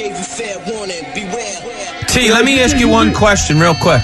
gave 0.00 0.16
you 0.16 0.24
fair 0.24 0.56
warning. 0.66 1.04
Beware. 1.14 2.00
T, 2.08 2.30
let 2.30 2.44
me 2.44 2.60
ask 2.60 2.76
you 2.78 2.88
one 2.88 3.12
question 3.14 3.60
real 3.60 3.74
quick. 3.74 4.00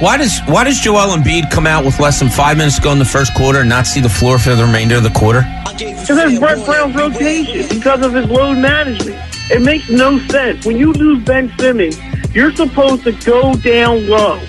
Why 0.00 0.16
does 0.18 0.40
why 0.46 0.64
does 0.64 0.78
Joel 0.80 1.16
Embiid 1.16 1.50
come 1.50 1.66
out 1.66 1.84
with 1.84 1.98
less 2.00 2.18
than 2.18 2.28
five 2.28 2.56
minutes 2.56 2.76
to 2.76 2.82
go 2.82 2.92
in 2.92 2.98
the 2.98 3.04
first 3.04 3.34
quarter 3.34 3.60
and 3.60 3.68
not 3.68 3.86
see 3.86 4.00
the 4.00 4.08
floor 4.08 4.38
for 4.38 4.54
the 4.54 4.64
remainder 4.64 4.96
of 4.96 5.04
the 5.04 5.10
quarter? 5.10 5.42
Because 5.72 6.08
that's 6.08 6.38
Brett 6.38 6.64
Brown's 6.66 6.94
rotation, 6.94 7.66
because 7.68 8.04
of 8.04 8.12
his 8.12 8.26
load 8.26 8.58
management. 8.58 9.16
It 9.50 9.62
makes 9.62 9.88
no 9.88 10.18
sense. 10.26 10.66
When 10.66 10.76
you 10.76 10.92
lose 10.92 11.24
Ben 11.24 11.52
Simmons, 11.58 11.98
you're 12.34 12.52
supposed 12.52 13.04
to 13.04 13.12
go 13.12 13.54
down 13.54 14.06
low. 14.08 14.40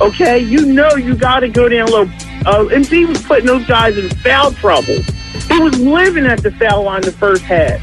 Okay? 0.00 0.38
You 0.38 0.64
know 0.64 0.96
you 0.96 1.14
got 1.14 1.40
to 1.40 1.48
go 1.48 1.68
down 1.68 1.88
low. 1.90 2.02
Uh, 2.46 2.64
Embiid 2.70 3.08
was 3.08 3.22
putting 3.22 3.46
those 3.46 3.66
guys 3.66 3.98
in 3.98 4.08
foul 4.20 4.52
trouble. 4.52 5.02
He 5.48 5.60
was 5.60 5.78
living 5.78 6.24
at 6.26 6.42
the 6.42 6.50
foul 6.52 6.84
line 6.84 7.02
the 7.02 7.12
first 7.12 7.42
half. 7.42 7.80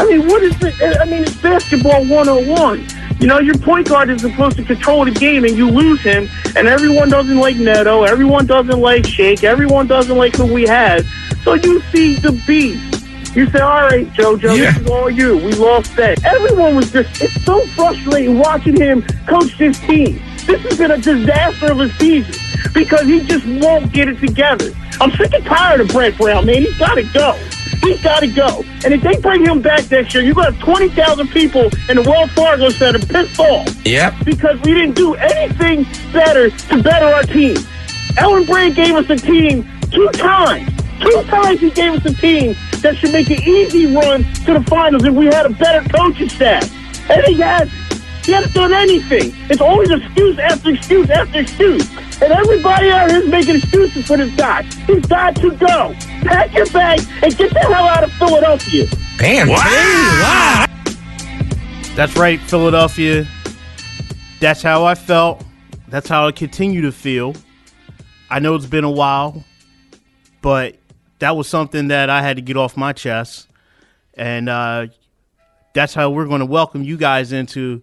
I 0.00 0.06
mean, 0.06 0.26
what 0.26 0.42
is 0.42 0.56
it? 0.62 0.98
I 1.00 1.04
mean, 1.04 1.22
it's 1.24 1.36
basketball 1.36 2.06
101. 2.06 2.86
You 3.20 3.26
know, 3.26 3.38
your 3.38 3.58
point 3.58 3.86
guard 3.88 4.08
is 4.08 4.22
supposed 4.22 4.56
to 4.56 4.64
control 4.64 5.04
the 5.04 5.10
game, 5.10 5.44
and 5.44 5.54
you 5.54 5.68
lose 5.70 6.00
him, 6.00 6.26
and 6.56 6.66
everyone 6.66 7.10
doesn't 7.10 7.36
like 7.38 7.56
Neto, 7.56 8.04
everyone 8.04 8.46
doesn't 8.46 8.80
like 8.80 9.04
Shake, 9.06 9.44
everyone 9.44 9.86
doesn't 9.86 10.16
like 10.16 10.34
who 10.36 10.50
we 10.52 10.62
had. 10.66 11.04
So 11.44 11.52
you 11.52 11.82
see 11.92 12.14
the 12.16 12.32
beast. 12.46 13.36
You 13.36 13.48
say, 13.50 13.60
all 13.60 13.82
right, 13.82 14.06
JoJo, 14.14 14.56
Yeah. 14.56 14.72
this 14.72 14.78
is 14.82 14.90
all 14.90 15.10
you. 15.10 15.36
We 15.36 15.52
lost 15.52 15.94
that. 15.96 16.24
Everyone 16.24 16.74
was 16.76 16.90
just, 16.90 17.22
it's 17.22 17.44
so 17.44 17.64
frustrating 17.68 18.38
watching 18.38 18.76
him 18.76 19.02
coach 19.28 19.56
this 19.58 19.78
team. 19.80 20.20
This 20.46 20.62
has 20.62 20.78
been 20.78 20.90
a 20.92 20.98
disaster 20.98 21.70
of 21.72 21.80
a 21.80 21.90
season 21.90 22.34
because 22.72 23.06
he 23.06 23.20
just 23.20 23.46
won't 23.62 23.92
get 23.92 24.08
it 24.08 24.18
together. 24.18 24.72
I'm 25.00 25.10
sick 25.12 25.32
and 25.32 25.44
tired 25.44 25.80
of 25.80 25.88
Brett 25.88 26.16
Brown, 26.18 26.46
man. 26.46 26.62
He's 26.62 26.76
got 26.78 26.94
to 26.94 27.02
go. 27.04 27.32
He's 27.82 28.02
got 28.02 28.20
to 28.20 28.26
go. 28.26 28.62
And 28.84 28.92
if 28.92 29.00
they 29.02 29.16
bring 29.16 29.44
him 29.44 29.62
back 29.62 29.90
next 29.90 30.12
year, 30.14 30.22
you're 30.22 30.34
going 30.34 30.48
to 30.48 30.52
have 30.52 30.62
20,000 30.62 31.28
people 31.28 31.70
in 31.88 31.96
the 31.96 32.04
Wells 32.06 32.30
Fargo 32.32 32.68
Center 32.68 32.98
pissed 32.98 33.40
off 33.40 33.86
Yep. 33.86 34.14
because 34.24 34.60
we 34.62 34.74
didn't 34.74 34.94
do 34.94 35.14
anything 35.14 35.84
better 36.12 36.50
to 36.50 36.82
better 36.82 37.06
our 37.06 37.22
team. 37.22 37.56
Elton 38.18 38.44
Brand 38.44 38.76
gave 38.76 38.94
us 38.94 39.08
a 39.08 39.16
team 39.16 39.66
two 39.90 40.08
times. 40.12 40.68
Two 41.00 41.22
times 41.28 41.60
he 41.60 41.70
gave 41.70 41.94
us 41.94 42.04
a 42.04 42.14
team 42.14 42.54
that 42.82 42.96
should 42.96 43.12
make 43.12 43.30
an 43.30 43.40
easy 43.42 43.86
run 43.94 44.24
to 44.44 44.52
the 44.58 44.64
finals 44.68 45.04
if 45.04 45.14
we 45.14 45.26
had 45.26 45.46
a 45.46 45.50
better 45.50 45.88
coaching 45.88 46.28
staff. 46.28 46.70
And 47.10 47.24
he 47.24 47.40
hasn't. 47.40 47.72
He 48.24 48.32
hasn't 48.32 48.54
done 48.54 48.72
anything. 48.72 49.32
It's 49.48 49.60
always 49.60 49.90
excuse 49.90 50.38
after 50.38 50.70
excuse 50.70 51.10
after 51.10 51.40
excuse. 51.40 51.90
And 52.22 52.32
everybody 52.32 52.90
out 52.90 53.10
here 53.10 53.20
is 53.20 53.28
making 53.28 53.56
excuses 53.56 54.06
for 54.06 54.16
this 54.16 54.34
guy. 54.36 54.62
He's 54.86 55.06
got 55.06 55.36
to 55.36 55.50
go. 55.52 55.94
Pack 56.22 56.52
your 56.54 56.66
bags 56.66 57.06
and 57.22 57.36
get 57.36 57.52
the 57.52 57.60
hell 57.60 57.84
out 57.84 58.04
of 58.04 58.12
Philadelphia. 58.12 58.86
Bam. 59.18 59.46
T. 59.46 59.52
Wow. 59.52 60.66
That's 61.96 62.16
right, 62.16 62.38
Philadelphia. 62.40 63.26
That's 64.38 64.62
how 64.62 64.84
I 64.84 64.94
felt. 64.94 65.44
That's 65.88 66.08
how 66.08 66.26
I 66.26 66.32
continue 66.32 66.82
to 66.82 66.92
feel. 66.92 67.34
I 68.30 68.38
know 68.38 68.54
it's 68.54 68.66
been 68.66 68.84
a 68.84 68.90
while, 68.90 69.44
but 70.40 70.76
that 71.18 71.36
was 71.36 71.48
something 71.48 71.88
that 71.88 72.10
I 72.10 72.22
had 72.22 72.36
to 72.36 72.42
get 72.42 72.56
off 72.56 72.76
my 72.76 72.92
chest. 72.92 73.48
And 74.14 74.48
uh, 74.48 74.86
that's 75.74 75.94
how 75.94 76.10
we're 76.10 76.26
going 76.26 76.40
to 76.40 76.46
welcome 76.46 76.82
you 76.82 76.96
guys 76.96 77.32
into 77.32 77.82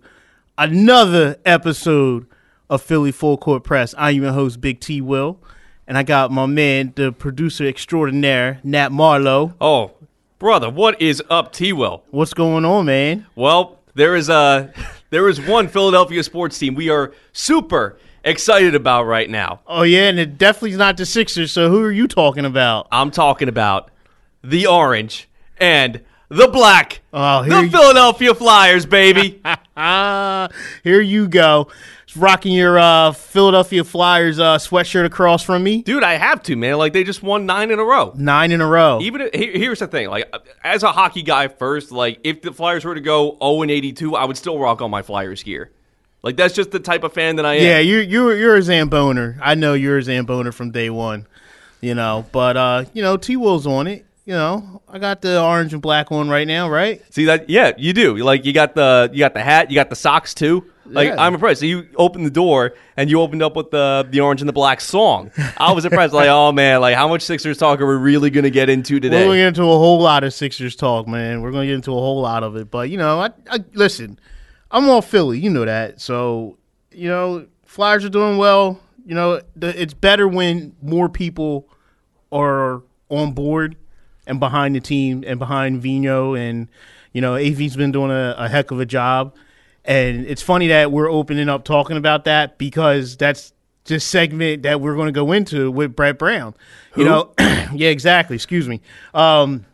another 0.57 1.37
episode 1.45 2.25
of 2.69 2.81
Philly 2.81 3.11
Full 3.11 3.37
Court 3.37 3.63
Press. 3.63 3.93
I'm 3.97 4.21
your 4.23 4.33
host, 4.33 4.59
Big 4.59 4.79
T 4.79 5.01
Will. 5.01 5.39
And 5.87 5.97
I 5.97 6.03
got 6.03 6.31
my 6.31 6.45
man, 6.45 6.91
the 6.95 7.11
producer 7.11 7.65
extraordinaire, 7.65 8.59
Nat 8.63 8.91
Marlowe. 8.91 9.53
Oh, 9.61 9.91
brother, 10.37 10.69
what 10.69 11.01
is 11.01 11.23
up, 11.29 11.53
T 11.53 11.71
Will? 11.71 12.03
What's 12.09 12.33
going 12.33 12.65
on, 12.65 12.85
man? 12.85 13.25
Well, 13.35 13.79
there 13.95 14.15
is 14.15 14.29
a 14.29 14.73
there 15.09 15.29
is 15.29 15.39
one 15.39 15.67
Philadelphia 15.67 16.23
sports 16.23 16.57
team 16.57 16.75
we 16.75 16.89
are 16.89 17.13
super 17.31 17.97
excited 18.23 18.75
about 18.75 19.03
right 19.03 19.29
now. 19.29 19.61
Oh 19.65 19.83
yeah, 19.83 20.09
and 20.09 20.19
it 20.19 20.37
definitely 20.37 20.71
is 20.71 20.77
not 20.77 20.97
the 20.97 21.05
Sixers. 21.05 21.51
So 21.51 21.69
who 21.69 21.81
are 21.83 21.91
you 21.91 22.07
talking 22.07 22.45
about? 22.45 22.87
I'm 22.91 23.11
talking 23.11 23.47
about 23.47 23.89
the 24.43 24.67
orange 24.67 25.29
and 25.57 26.01
the 26.29 26.47
black. 26.47 27.01
Oh, 27.13 27.41
here 27.43 27.55
the 27.55 27.63
you- 27.63 27.69
Philadelphia 27.69 28.33
Flyers, 28.35 28.85
baby. 28.85 29.41
Ah, 29.75 30.49
here 30.83 31.01
you 31.01 31.27
go, 31.27 31.69
rocking 32.15 32.53
your 32.53 32.77
uh, 32.79 33.11
Philadelphia 33.11 33.83
Flyers 33.83 34.39
uh, 34.39 34.57
sweatshirt 34.57 35.05
across 35.05 35.43
from 35.43 35.63
me. 35.63 35.81
Dude, 35.83 36.03
I 36.03 36.15
have 36.15 36.41
to, 36.43 36.55
man. 36.55 36.77
Like 36.77 36.93
they 36.93 37.03
just 37.03 37.23
won 37.23 37.45
9 37.45 37.71
in 37.71 37.79
a 37.79 37.83
row. 37.83 38.13
Nine 38.15 38.51
in 38.51 38.59
a 38.61 38.67
row. 38.67 38.99
Even 39.01 39.21
if- 39.21 39.33
here- 39.33 39.53
here's 39.53 39.79
the 39.79 39.87
thing, 39.87 40.09
like 40.09 40.31
as 40.63 40.83
a 40.83 40.91
hockey 40.91 41.21
guy 41.23 41.47
first, 41.47 41.91
like 41.91 42.19
if 42.23 42.41
the 42.41 42.51
Flyers 42.51 42.83
were 42.85 42.95
to 42.95 43.01
go 43.01 43.37
0 43.41 43.61
and 43.61 43.71
82, 43.71 44.15
I 44.15 44.25
would 44.25 44.37
still 44.37 44.57
rock 44.59 44.81
on 44.81 44.91
my 44.91 45.01
Flyers 45.01 45.43
gear. 45.43 45.71
Like 46.23 46.35
that's 46.35 46.55
just 46.55 46.71
the 46.71 46.79
type 46.79 47.03
of 47.03 47.13
fan 47.13 47.35
that 47.37 47.45
I 47.45 47.55
am. 47.55 47.63
yeah, 47.63 47.79
you 47.79 47.97
you 47.99 48.31
you're 48.31 48.55
a 48.57 48.59
Zamboner. 48.61 49.37
I 49.41 49.53
know 49.55 49.75
you're 49.75 49.99
a 49.99 50.01
Zamboner 50.01 50.51
from 50.53 50.71
day 50.71 50.89
one. 50.89 51.27
You 51.79 51.93
know, 51.93 52.25
but 52.31 52.57
uh, 52.57 52.85
you 52.93 53.03
know, 53.03 53.17
T 53.17 53.37
Will's 53.37 53.67
on 53.67 53.85
it. 53.85 54.03
You 54.27 54.33
know, 54.33 54.81
I 54.89 54.99
got 54.99 55.21
the 55.21 55.41
orange 55.41 55.71
and 55.71 55.81
black 55.81 56.11
one 56.11 56.27
right 56.27 56.45
now, 56.45 56.69
right? 56.69 57.01
See 57.13 57.23
that? 57.25 57.49
Yeah, 57.49 57.71
you 57.77 57.93
do. 57.93 58.17
Like 58.17 58.43
you 58.43 58.51
got 58.51 58.75
the 58.75 59.09
you 59.13 59.19
got 59.19 59.33
the 59.33 59.41
hat, 59.41 59.71
you 59.71 59.75
got 59.75 59.89
the 59.89 59.95
socks 59.95 60.33
too. 60.33 60.65
Like 60.85 61.07
Yeah. 61.07 61.15
I'm 61.17 61.33
impressed. 61.33 61.61
So 61.61 61.65
you 61.65 61.87
opened 61.95 62.25
the 62.25 62.29
door 62.29 62.73
and 62.97 63.09
you 63.09 63.21
opened 63.21 63.41
up 63.41 63.55
with 63.55 63.71
the 63.71 64.05
the 64.09 64.19
orange 64.19 64.41
and 64.41 64.49
the 64.49 64.53
black 64.53 64.81
song. 64.81 65.31
I 65.55 65.71
was 65.71 65.85
impressed. 65.85 66.13
like 66.13 66.27
oh 66.27 66.51
man, 66.51 66.81
like 66.81 66.93
how 66.93 67.07
much 67.07 67.21
Sixers 67.21 67.57
talk 67.57 67.79
are 67.79 67.87
we 67.87 67.95
really 67.95 68.29
gonna 68.29 68.49
get 68.49 68.69
into 68.69 68.99
today? 68.99 69.21
We're 69.21 69.27
gonna 69.27 69.37
get 69.37 69.47
into 69.47 69.63
a 69.63 69.77
whole 69.77 70.01
lot 70.01 70.25
of 70.25 70.33
Sixers 70.33 70.75
talk, 70.75 71.07
man. 71.07 71.41
We're 71.41 71.51
going 71.51 71.63
to 71.63 71.67
get 71.67 71.75
into 71.75 71.91
a 71.91 71.99
whole 72.01 72.19
lot 72.19 72.43
of 72.43 72.57
it. 72.57 72.69
But, 72.69 72.89
you 72.89 72.97
know, 72.97 73.21
I, 73.21 73.29
I 73.49 73.63
listen, 73.75 74.19
I'm 74.71 74.89
all 74.89 75.01
Philly. 75.01 75.39
You 75.39 75.51
know 75.51 75.63
that. 75.63 76.01
So, 76.01 76.57
you 76.91 77.07
know, 77.07 77.47
Flyers 77.65 78.03
are 78.03 78.09
doing 78.09 78.37
well. 78.37 78.81
You 79.05 79.15
know, 79.15 79.41
the, 79.55 79.81
it's 79.81 79.93
better 79.93 80.27
when 80.27 80.75
more 80.81 81.07
people 81.07 81.69
are 82.29 82.83
on 83.09 83.31
board 83.31 83.77
and 84.27 84.39
behind 84.39 84.75
the 84.75 84.79
team 84.79 85.23
and 85.25 85.39
behind 85.39 85.81
Vino. 85.81 86.35
And, 86.35 86.67
you 87.13 87.21
know, 87.21 87.35
AV's 87.35 87.75
been 87.75 87.91
doing 87.91 88.11
a, 88.11 88.35
a 88.37 88.47
heck 88.47 88.71
of 88.71 88.79
a 88.79 88.85
job. 88.85 89.35
And 89.85 90.25
it's 90.25 90.41
funny 90.41 90.67
that 90.67 90.91
we're 90.91 91.09
opening 91.09 91.49
up 91.49 91.63
talking 91.63 91.97
about 91.97 92.25
that 92.25 92.57
because 92.57 93.17
that's 93.17 93.53
this 93.85 94.03
segment 94.03 94.63
that 94.63 94.81
we're 94.81 94.95
going 94.95 95.07
to 95.07 95.13
go 95.13 95.31
into 95.31 95.71
with 95.71 95.95
Brett 95.95 96.19
Brown. 96.19 96.53
You 96.95 97.05
know, 97.05 97.33
yeah, 97.39 97.89
exactly. 97.89 98.35
Excuse 98.35 98.67
me. 98.67 98.81
Um, 99.13 99.65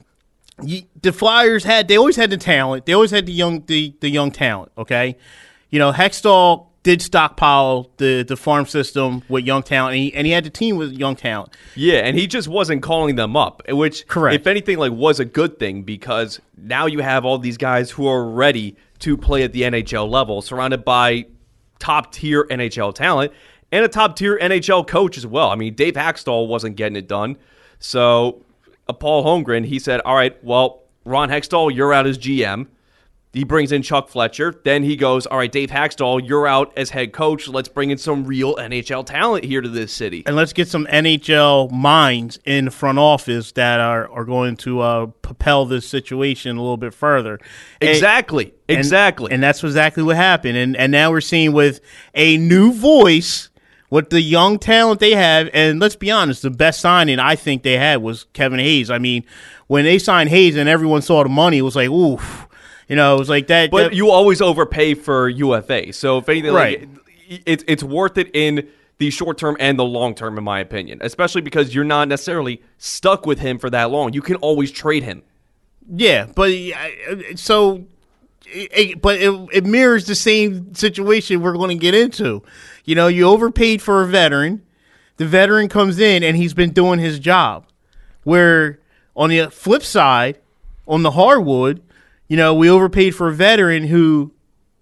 you, 0.62 0.84
the 1.02 1.12
Flyers 1.12 1.64
had 1.64 1.88
they 1.88 1.98
always 1.98 2.16
had 2.16 2.30
the 2.30 2.38
talent. 2.38 2.86
They 2.86 2.94
always 2.94 3.12
had 3.12 3.26
the 3.26 3.34
young 3.34 3.66
the, 3.66 3.96
the 4.00 4.10
young 4.10 4.32
talent. 4.32 4.72
Okay, 4.78 5.18
you 5.70 5.80
know 5.80 5.92
Hextall 5.92 6.68
did 6.84 7.02
stockpile 7.02 7.90
the 7.98 8.24
the 8.24 8.36
farm 8.36 8.66
system 8.66 9.24
with 9.30 9.46
young 9.46 9.64
talent, 9.64 9.96
and 9.96 10.04
he, 10.04 10.14
and 10.14 10.28
he 10.28 10.34
had 10.34 10.44
the 10.44 10.50
team 10.50 10.76
with 10.76 10.92
young 10.92 11.16
talent. 11.16 11.56
Yeah, 11.76 12.00
and 12.00 12.18
he 12.18 12.28
just 12.28 12.48
wasn't 12.48 12.84
calling 12.84 13.16
them 13.16 13.36
up, 13.36 13.64
which 13.70 14.06
Correct. 14.08 14.36
if 14.36 14.48
anything, 14.48 14.78
like 14.78 14.92
was 14.92 15.20
a 15.20 15.26
good 15.26 15.58
thing 15.58 15.84
because 15.84 16.42
now 16.58 16.86
you 16.86 17.00
have 17.00 17.26
all 17.26 17.38
these 17.38 17.58
guys 17.58 17.92
who 17.92 18.08
are 18.08 18.30
ready 18.30 18.76
to 19.00 19.18
play 19.18 19.44
at 19.44 19.54
the 19.54 19.62
NHL 19.64 20.10
level, 20.10 20.42
surrounded 20.42 20.84
by 20.86 21.26
top 21.80 22.12
tier 22.12 22.46
NHL 22.46 22.94
talent 22.94 23.32
and 23.72 23.84
a 23.84 23.88
top 23.88 24.16
tier 24.16 24.38
NHL 24.38 24.86
coach 24.88 25.18
as 25.18 25.26
well. 25.26 25.50
I 25.50 25.56
mean, 25.56 25.74
Dave 25.74 25.96
Hakstol 25.96 26.48
wasn't 26.48 26.76
getting 26.76 26.96
it 26.96 27.08
done, 27.08 27.38
so 27.80 28.44
uh, 28.88 28.94
Paul 28.94 29.24
Holmgren 29.26 29.66
he 29.66 29.80
said, 29.80 30.02
"All 30.02 30.16
right, 30.16 30.42
well, 30.44 30.84
Ron 31.06 31.30
Hextall, 31.30 31.74
you're 31.74 31.94
out 31.94 32.06
as 32.06 32.18
GM." 32.18 32.68
He 33.34 33.44
brings 33.44 33.72
in 33.72 33.82
Chuck 33.82 34.10
Fletcher. 34.10 34.54
Then 34.64 34.84
he 34.84 34.96
goes, 34.96 35.26
All 35.26 35.40
right, 35.40 35.52
Dave 35.52 35.72
Hakstol, 35.72 36.22
you're 36.28 36.46
out 36.46 36.72
as 36.78 36.92
head 36.92 37.14
coach. 37.14 37.48
Let's 37.48 37.68
bring 37.68 37.90
in 37.90 37.98
some 37.98 38.26
real 38.26 38.56
NHL 38.58 39.08
talent 39.08 39.44
here 39.44 39.60
to 39.60 39.68
this 39.68 39.92
city. 39.92 40.22
And 40.28 40.36
let's 40.36 40.54
get 40.54 40.68
some 40.68 40.86
NHL 40.86 41.72
minds 41.72 42.38
in 42.46 42.66
the 42.66 42.72
front 42.72 43.00
office 43.00 43.52
that 43.54 43.80
are, 43.80 44.08
are 44.12 44.24
going 44.24 44.56
to 44.58 44.82
uh, 44.82 45.06
propel 45.24 45.66
this 45.66 45.88
situation 45.88 46.58
a 46.58 46.62
little 46.62 46.78
bit 46.78 46.94
further. 46.94 47.40
And- 47.82 47.90
Exactly. 47.90 48.54
And- 48.70 48.78
Exactly. 48.78 49.32
And, 49.32 49.42
that's 49.42 49.64
exactly 49.64 50.04
what 50.04 50.16
happened. 50.16 50.56
And 50.58 50.78
and 50.78 50.92
now 50.92 51.10
we're 51.10 51.20
seeing 51.22 51.54
with 51.54 51.82
a 52.14 52.38
new 52.38 52.72
voice, 52.72 53.50
with 53.90 54.12
the 54.12 54.22
young 54.22 54.60
talent 54.60 55.00
they 55.00 55.12
have, 55.16 55.50
and 55.54 55.80
let's 55.80 55.96
be 55.96 56.12
honest, 56.12 56.44
the 56.44 56.52
best 56.52 56.80
signing 56.82 57.18
I 57.20 57.36
think 57.36 57.64
they 57.64 57.78
had 57.78 58.02
was 58.04 58.26
Kevin 58.34 58.60
Hayes. 58.60 58.92
I 58.92 59.00
mean, 59.00 59.26
when 59.68 59.86
they 59.86 59.98
signed 59.98 60.30
Hayes 60.30 60.56
and 60.56 60.70
everyone 60.70 61.02
saw 61.02 61.24
the 61.24 61.30
money, 61.30 61.58
it 61.58 61.64
was 61.64 61.76
like, 61.76 61.90
oof. 61.90 62.48
You 62.94 62.98
know, 62.98 63.16
it 63.16 63.18
was 63.20 63.30
like 63.30 63.48
that. 63.48 63.72
But 63.72 63.84
that- 63.86 63.94
you 63.96 64.12
always 64.12 64.40
overpay 64.40 64.94
for 64.94 65.28
UFA. 65.28 65.92
So 65.94 66.20
if 66.20 66.30
anything, 66.30 66.54
Right. 66.54 66.82
like, 66.82 67.42
it's 67.48 67.64
it's 67.68 67.82
worth 67.84 68.20
it 68.20 68.30
in 68.36 68.68
the 69.00 69.10
short 69.10 69.40
term 69.40 69.58
and 69.60 69.80
the 69.80 69.84
long 69.84 70.14
term, 70.14 70.38
in 70.38 70.44
my 70.44 70.60
opinion. 70.60 71.00
Especially 71.02 71.42
because 71.42 71.74
you're 71.74 71.84
not 71.86 72.08
necessarily 72.08 72.62
stuck 72.78 73.26
with 73.26 73.40
him 73.40 73.58
for 73.58 73.72
that 73.72 73.90
long. 73.90 74.14
You 74.14 74.22
can 74.22 74.36
always 74.36 74.70
trade 74.70 75.02
him. 75.02 75.24
Yeah, 75.92 76.28
but 76.36 76.52
uh, 76.52 77.36
so, 77.36 77.86
it, 78.46 79.02
but 79.02 79.18
it, 79.20 79.34
it 79.52 79.66
mirrors 79.66 80.06
the 80.06 80.14
same 80.14 80.76
situation 80.76 81.42
we're 81.42 81.54
going 81.54 81.76
to 81.76 81.82
get 81.82 81.96
into. 81.96 82.44
You 82.86 82.94
know, 82.94 83.08
you 83.08 83.28
overpaid 83.28 83.82
for 83.82 84.04
a 84.04 84.08
veteran. 84.08 84.62
The 85.18 85.26
veteran 85.26 85.68
comes 85.68 85.98
in 85.98 86.22
and 86.22 86.38
he's 86.38 86.54
been 86.54 86.74
doing 86.74 87.00
his 87.00 87.18
job. 87.18 87.66
Where 88.24 88.78
on 89.16 89.32
the 89.32 89.50
flip 89.50 89.82
side, 89.82 90.38
on 90.88 91.02
the 91.02 91.10
hardwood, 91.10 91.82
you 92.34 92.38
know, 92.38 92.56
we 92.56 92.68
overpaid 92.68 93.14
for 93.14 93.28
a 93.28 93.32
veteran 93.32 93.84
who 93.84 94.34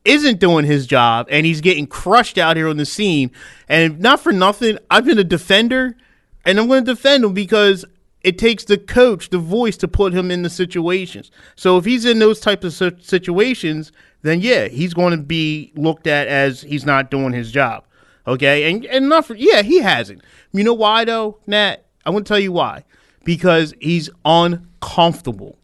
isn't 0.06 0.40
doing 0.40 0.64
his 0.64 0.88
job 0.88 1.28
and 1.30 1.46
he's 1.46 1.60
getting 1.60 1.86
crushed 1.86 2.38
out 2.38 2.56
here 2.56 2.70
on 2.70 2.78
the 2.78 2.86
scene. 2.86 3.30
And 3.68 4.00
not 4.00 4.22
for 4.22 4.32
nothing, 4.32 4.78
I've 4.90 5.04
been 5.04 5.20
a 5.20 5.24
defender 5.26 5.98
and 6.46 6.58
I'm 6.58 6.70
going 6.70 6.86
to 6.86 6.94
defend 6.94 7.26
him 7.26 7.34
because 7.34 7.84
it 8.22 8.38
takes 8.38 8.64
the 8.64 8.78
coach, 8.78 9.32
the 9.32 9.38
voice, 9.38 9.76
to 9.80 9.90
put 9.90 10.14
him 10.14 10.32
in 10.32 10.44
the 10.44 10.50
situations. 10.50 11.30
So 11.58 11.76
if 11.76 11.84
he's 11.84 12.06
in 12.06 12.20
those 12.20 12.40
types 12.40 12.80
of 12.80 13.04
situations, 13.04 13.92
then 14.22 14.40
yeah, 14.40 14.70
he's 14.70 14.94
going 14.94 15.12
to 15.12 15.22
be 15.22 15.74
looked 15.76 16.08
at 16.08 16.30
as 16.30 16.62
he's 16.62 16.86
not 16.86 17.12
doing 17.12 17.34
his 17.34 17.52
job. 17.52 17.84
Okay, 18.28 18.72
and 18.72 18.86
and 18.86 19.10
not 19.10 19.26
for 19.26 19.36
yeah, 19.36 19.62
he 19.62 19.80
hasn't. 19.80 20.22
You 20.54 20.64
know 20.64 20.74
why 20.74 21.04
though, 21.04 21.40
Nat? 21.48 21.84
I'm 22.06 22.14
going 22.14 22.24
to 22.24 22.28
tell 22.30 22.40
you 22.40 22.54
why. 22.54 22.86
Because 23.26 23.74
he's 23.82 24.10
uncomfortable. 24.24 25.58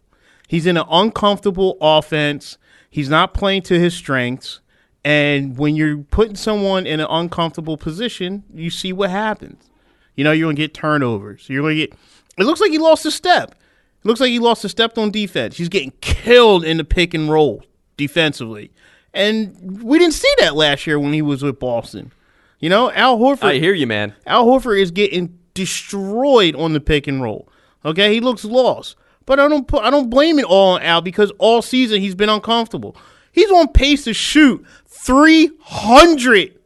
He's 0.48 0.66
in 0.66 0.76
an 0.76 0.86
uncomfortable 0.90 1.76
offense. 1.80 2.58
He's 2.90 3.08
not 3.08 3.34
playing 3.34 3.62
to 3.62 3.78
his 3.78 3.94
strengths. 3.94 4.60
And 5.04 5.56
when 5.56 5.76
you're 5.76 5.98
putting 5.98 6.34
someone 6.34 6.86
in 6.86 6.98
an 6.98 7.06
uncomfortable 7.08 7.76
position, 7.76 8.42
you 8.52 8.70
see 8.70 8.92
what 8.92 9.10
happens. 9.10 9.70
You 10.16 10.24
know, 10.24 10.32
you're 10.32 10.46
going 10.46 10.56
to 10.56 10.62
get 10.62 10.74
turnovers. 10.74 11.48
You're 11.48 11.62
going 11.62 11.76
to 11.76 11.86
get. 11.86 11.94
It 12.38 12.44
looks 12.44 12.60
like 12.60 12.72
he 12.72 12.78
lost 12.78 13.06
a 13.06 13.10
step. 13.10 13.52
It 13.52 14.06
looks 14.08 14.20
like 14.20 14.30
he 14.30 14.38
lost 14.38 14.64
a 14.64 14.68
step 14.68 14.98
on 14.98 15.10
defense. 15.10 15.56
He's 15.56 15.68
getting 15.68 15.92
killed 16.00 16.64
in 16.64 16.78
the 16.78 16.84
pick 16.84 17.14
and 17.14 17.30
roll 17.30 17.62
defensively. 17.96 18.72
And 19.14 19.82
we 19.82 19.98
didn't 19.98 20.14
see 20.14 20.32
that 20.40 20.56
last 20.56 20.86
year 20.86 20.98
when 20.98 21.12
he 21.12 21.22
was 21.22 21.42
with 21.42 21.60
Boston. 21.60 22.12
You 22.58 22.68
know, 22.68 22.90
Al 22.92 23.18
Horford. 23.18 23.44
I 23.44 23.54
hear 23.58 23.74
you, 23.74 23.86
man. 23.86 24.14
Al 24.26 24.46
Horford 24.46 24.80
is 24.80 24.90
getting 24.90 25.38
destroyed 25.54 26.54
on 26.56 26.72
the 26.72 26.80
pick 26.80 27.06
and 27.06 27.22
roll. 27.22 27.48
Okay, 27.84 28.12
he 28.12 28.20
looks 28.20 28.44
lost. 28.44 28.96
But 29.28 29.38
I 29.38 29.46
don't 29.46 29.68
put, 29.68 29.84
I 29.84 29.90
don't 29.90 30.08
blame 30.08 30.38
it 30.38 30.46
all 30.46 30.76
on 30.76 30.82
Al 30.82 31.02
because 31.02 31.30
all 31.36 31.60
season 31.60 32.00
he's 32.00 32.14
been 32.14 32.30
uncomfortable. 32.30 32.96
He's 33.30 33.50
on 33.50 33.68
pace 33.68 34.04
to 34.04 34.14
shoot 34.14 34.64
300 34.86 36.58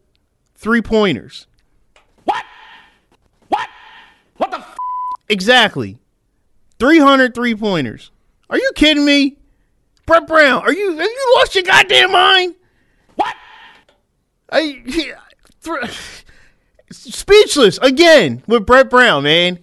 three 0.55 0.81
pointers. 0.81 1.49
What? 2.25 2.44
What? 3.49 3.69
What 4.37 4.53
the? 4.53 4.59
F- 4.59 4.76
Exactly. 5.29 5.99
300 6.79 7.35
three 7.35 7.56
pointers. 7.56 8.12
Are 8.49 8.56
you 8.59 8.70
kidding 8.76 9.05
me? 9.05 9.38
Brett 10.06 10.29
Brown, 10.29 10.62
are 10.62 10.73
you 10.73 10.93
have 10.93 11.00
you 11.00 11.32
lost 11.38 11.56
your 11.56 11.65
goddamn 11.65 12.12
mind? 12.12 12.55
what? 13.17 13.35
I, 14.50 14.82
he- 14.87 15.12
thr- 15.62 15.85
speechless 16.93 17.79
again 17.79 18.44
with 18.47 18.67
Brett 18.67 18.88
Brown, 18.88 19.25
man. 19.25 19.58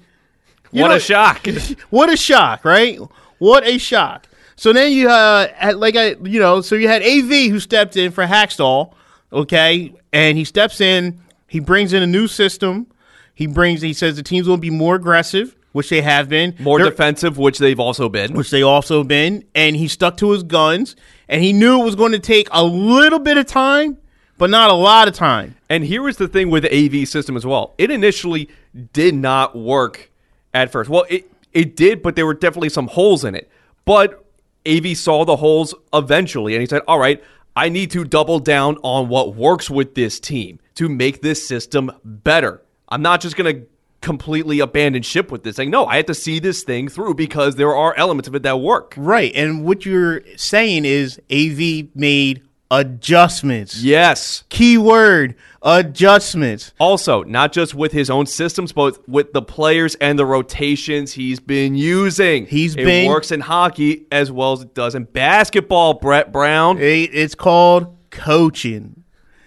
You 0.71 0.81
What 0.83 0.89
know- 0.89 0.95
a 0.95 0.99
shock! 0.99 1.47
What 1.89 2.11
a 2.11 2.17
shock, 2.17 2.63
right? 2.65 2.99
What 3.39 3.65
a 3.65 3.77
shock. 3.77 4.27
So 4.55 4.73
then 4.73 4.91
you 4.91 5.09
uh 5.09 5.47
had 5.55 5.77
like 5.77 5.95
I 5.95 6.15
you 6.23 6.39
know, 6.39 6.61
so 6.61 6.75
you 6.75 6.87
had 6.87 7.01
AV 7.01 7.49
who 7.51 7.59
stepped 7.59 7.95
in 7.97 8.11
for 8.11 8.25
Hakstol, 8.25 8.93
okay? 9.31 9.93
And 10.11 10.37
he 10.37 10.43
steps 10.43 10.81
in, 10.81 11.19
he 11.47 11.59
brings 11.59 11.93
in 11.93 12.03
a 12.03 12.07
new 12.07 12.27
system. 12.27 12.87
He 13.33 13.47
brings 13.47 13.81
he 13.81 13.93
says 13.93 14.15
the 14.17 14.23
teams 14.23 14.47
will 14.47 14.57
be 14.57 14.69
more 14.69 14.95
aggressive, 14.95 15.55
which 15.71 15.89
they 15.89 16.01
have 16.01 16.27
been. 16.27 16.55
More 16.59 16.77
They're- 16.79 16.89
defensive, 16.89 17.37
which 17.37 17.57
they've 17.57 17.79
also 17.79 18.09
been. 18.09 18.33
which 18.33 18.49
they 18.51 18.61
also 18.61 19.03
been, 19.03 19.45
and 19.55 19.75
he 19.77 19.87
stuck 19.87 20.17
to 20.17 20.31
his 20.31 20.43
guns, 20.43 20.95
and 21.29 21.41
he 21.41 21.53
knew 21.53 21.81
it 21.81 21.85
was 21.85 21.95
going 21.95 22.11
to 22.11 22.19
take 22.19 22.49
a 22.51 22.63
little 22.63 23.19
bit 23.19 23.37
of 23.37 23.45
time, 23.45 23.97
but 24.37 24.49
not 24.49 24.69
a 24.69 24.73
lot 24.73 25.07
of 25.07 25.13
time. 25.13 25.55
And 25.69 25.85
here 25.85 26.07
is 26.09 26.17
the 26.17 26.27
thing 26.27 26.49
with 26.49 26.63
the 26.63 26.73
AV 26.75 27.07
system 27.07 27.37
as 27.37 27.45
well. 27.45 27.75
It 27.77 27.91
initially 27.91 28.49
did 28.91 29.15
not 29.15 29.55
work 29.57 30.11
at 30.53 30.71
first. 30.71 30.89
Well, 30.89 31.05
it 31.09 31.31
it 31.53 31.75
did, 31.75 32.01
but 32.01 32.15
there 32.15 32.25
were 32.25 32.33
definitely 32.33 32.69
some 32.69 32.87
holes 32.87 33.23
in 33.23 33.35
it. 33.35 33.49
But 33.85 34.23
AV 34.67 34.95
saw 34.95 35.25
the 35.25 35.37
holes 35.37 35.73
eventually, 35.93 36.53
and 36.53 36.61
he 36.61 36.67
said, 36.67 36.81
"All 36.87 36.99
right, 36.99 37.23
I 37.55 37.69
need 37.69 37.91
to 37.91 38.03
double 38.03 38.39
down 38.39 38.77
on 38.83 39.09
what 39.09 39.35
works 39.35 39.69
with 39.69 39.95
this 39.95 40.19
team 40.19 40.59
to 40.75 40.87
make 40.89 41.21
this 41.21 41.47
system 41.47 41.91
better. 42.03 42.61
I'm 42.89 43.01
not 43.01 43.21
just 43.21 43.35
going 43.35 43.55
to." 43.55 43.65
completely 44.01 44.61
abandon 44.61 45.01
ship 45.01 45.29
with 45.29 45.43
this 45.43 45.57
thing. 45.57 45.69
No, 45.69 45.85
I 45.85 45.97
have 45.97 46.05
to 46.05 46.13
see 46.13 46.39
this 46.39 46.63
thing 46.63 46.87
through 46.87 47.15
because 47.15 47.55
there 47.55 47.75
are 47.75 47.93
elements 47.97 48.27
of 48.27 48.35
it 48.35 48.43
that 48.43 48.61
work. 48.61 48.93
Right, 48.95 49.31
and 49.35 49.65
what 49.65 49.85
you're 49.85 50.21
saying 50.37 50.85
is 50.85 51.19
AV 51.29 51.89
made 51.95 52.41
adjustments. 52.71 53.81
Yes. 53.81 54.43
Keyword 54.49 55.35
adjustments. 55.61 56.73
Also, 56.79 57.23
not 57.23 57.51
just 57.51 57.73
with 57.75 57.91
his 57.91 58.09
own 58.09 58.25
systems, 58.25 58.71
but 58.71 59.07
with 59.09 59.33
the 59.33 59.41
players 59.41 59.95
and 59.95 60.17
the 60.17 60.25
rotations 60.25 61.13
he's 61.13 61.39
been 61.39 61.75
using. 61.75 62.45
He's 62.45 62.75
it 62.75 62.85
been- 62.85 63.07
works 63.09 63.31
in 63.31 63.41
hockey 63.41 64.05
as 64.11 64.31
well 64.31 64.53
as 64.53 64.61
it 64.61 64.73
does 64.73 64.95
in 64.95 65.05
basketball. 65.05 65.95
Brett 65.95 66.31
Brown. 66.31 66.77
It's 66.79 67.35
called 67.35 67.95
coaching. 68.11 69.03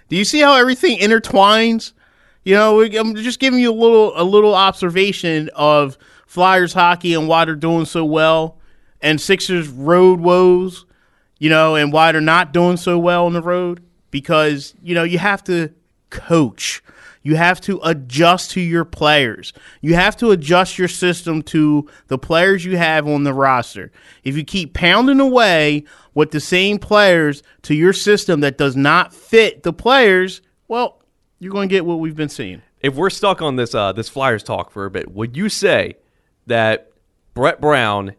Do 0.08 0.16
you 0.16 0.24
see 0.24 0.40
how 0.40 0.54
everything 0.54 0.98
intertwines? 0.98 1.92
You 2.44 2.54
know, 2.56 2.82
I'm 2.82 3.14
just 3.14 3.38
giving 3.38 3.60
you 3.60 3.70
a 3.70 3.74
little 3.74 4.12
a 4.16 4.24
little 4.24 4.54
observation 4.54 5.48
of 5.54 5.96
Flyers 6.26 6.72
hockey 6.72 7.14
and 7.14 7.28
why 7.28 7.44
they're 7.44 7.54
doing 7.54 7.84
so 7.84 8.04
well, 8.04 8.58
and 9.00 9.20
Sixers 9.20 9.68
road 9.68 10.20
woes. 10.20 10.84
You 11.42 11.48
know, 11.50 11.74
and 11.74 11.92
why 11.92 12.12
they're 12.12 12.20
not 12.20 12.52
doing 12.52 12.76
so 12.76 12.96
well 13.00 13.26
on 13.26 13.32
the 13.32 13.42
road 13.42 13.82
because 14.12 14.76
you 14.80 14.94
know 14.94 15.02
you 15.02 15.18
have 15.18 15.42
to 15.44 15.74
coach. 16.08 16.84
You 17.24 17.34
have 17.34 17.60
to 17.62 17.80
adjust 17.82 18.52
to 18.52 18.60
your 18.60 18.84
players. 18.84 19.52
You 19.80 19.96
have 19.96 20.16
to 20.18 20.30
adjust 20.30 20.78
your 20.78 20.86
system 20.86 21.42
to 21.42 21.88
the 22.06 22.16
players 22.16 22.64
you 22.64 22.76
have 22.76 23.08
on 23.08 23.24
the 23.24 23.34
roster. 23.34 23.90
If 24.22 24.36
you 24.36 24.44
keep 24.44 24.72
pounding 24.72 25.18
away 25.18 25.82
with 26.14 26.30
the 26.30 26.38
same 26.38 26.78
players 26.78 27.42
to 27.62 27.74
your 27.74 27.92
system 27.92 28.38
that 28.42 28.56
does 28.56 28.76
not 28.76 29.12
fit 29.12 29.64
the 29.64 29.72
players, 29.72 30.42
well, 30.68 31.02
you're 31.40 31.52
going 31.52 31.68
to 31.68 31.74
get 31.74 31.84
what 31.84 31.98
we've 31.98 32.14
been 32.14 32.28
seeing. 32.28 32.62
If 32.82 32.94
we're 32.94 33.10
stuck 33.10 33.42
on 33.42 33.56
this 33.56 33.74
uh, 33.74 33.90
this 33.90 34.08
Flyers 34.08 34.44
talk 34.44 34.70
for 34.70 34.84
a 34.84 34.92
bit, 34.92 35.10
would 35.10 35.36
you 35.36 35.48
say 35.48 35.96
that 36.46 36.92
Brett 37.34 37.60
Brown 37.60 38.14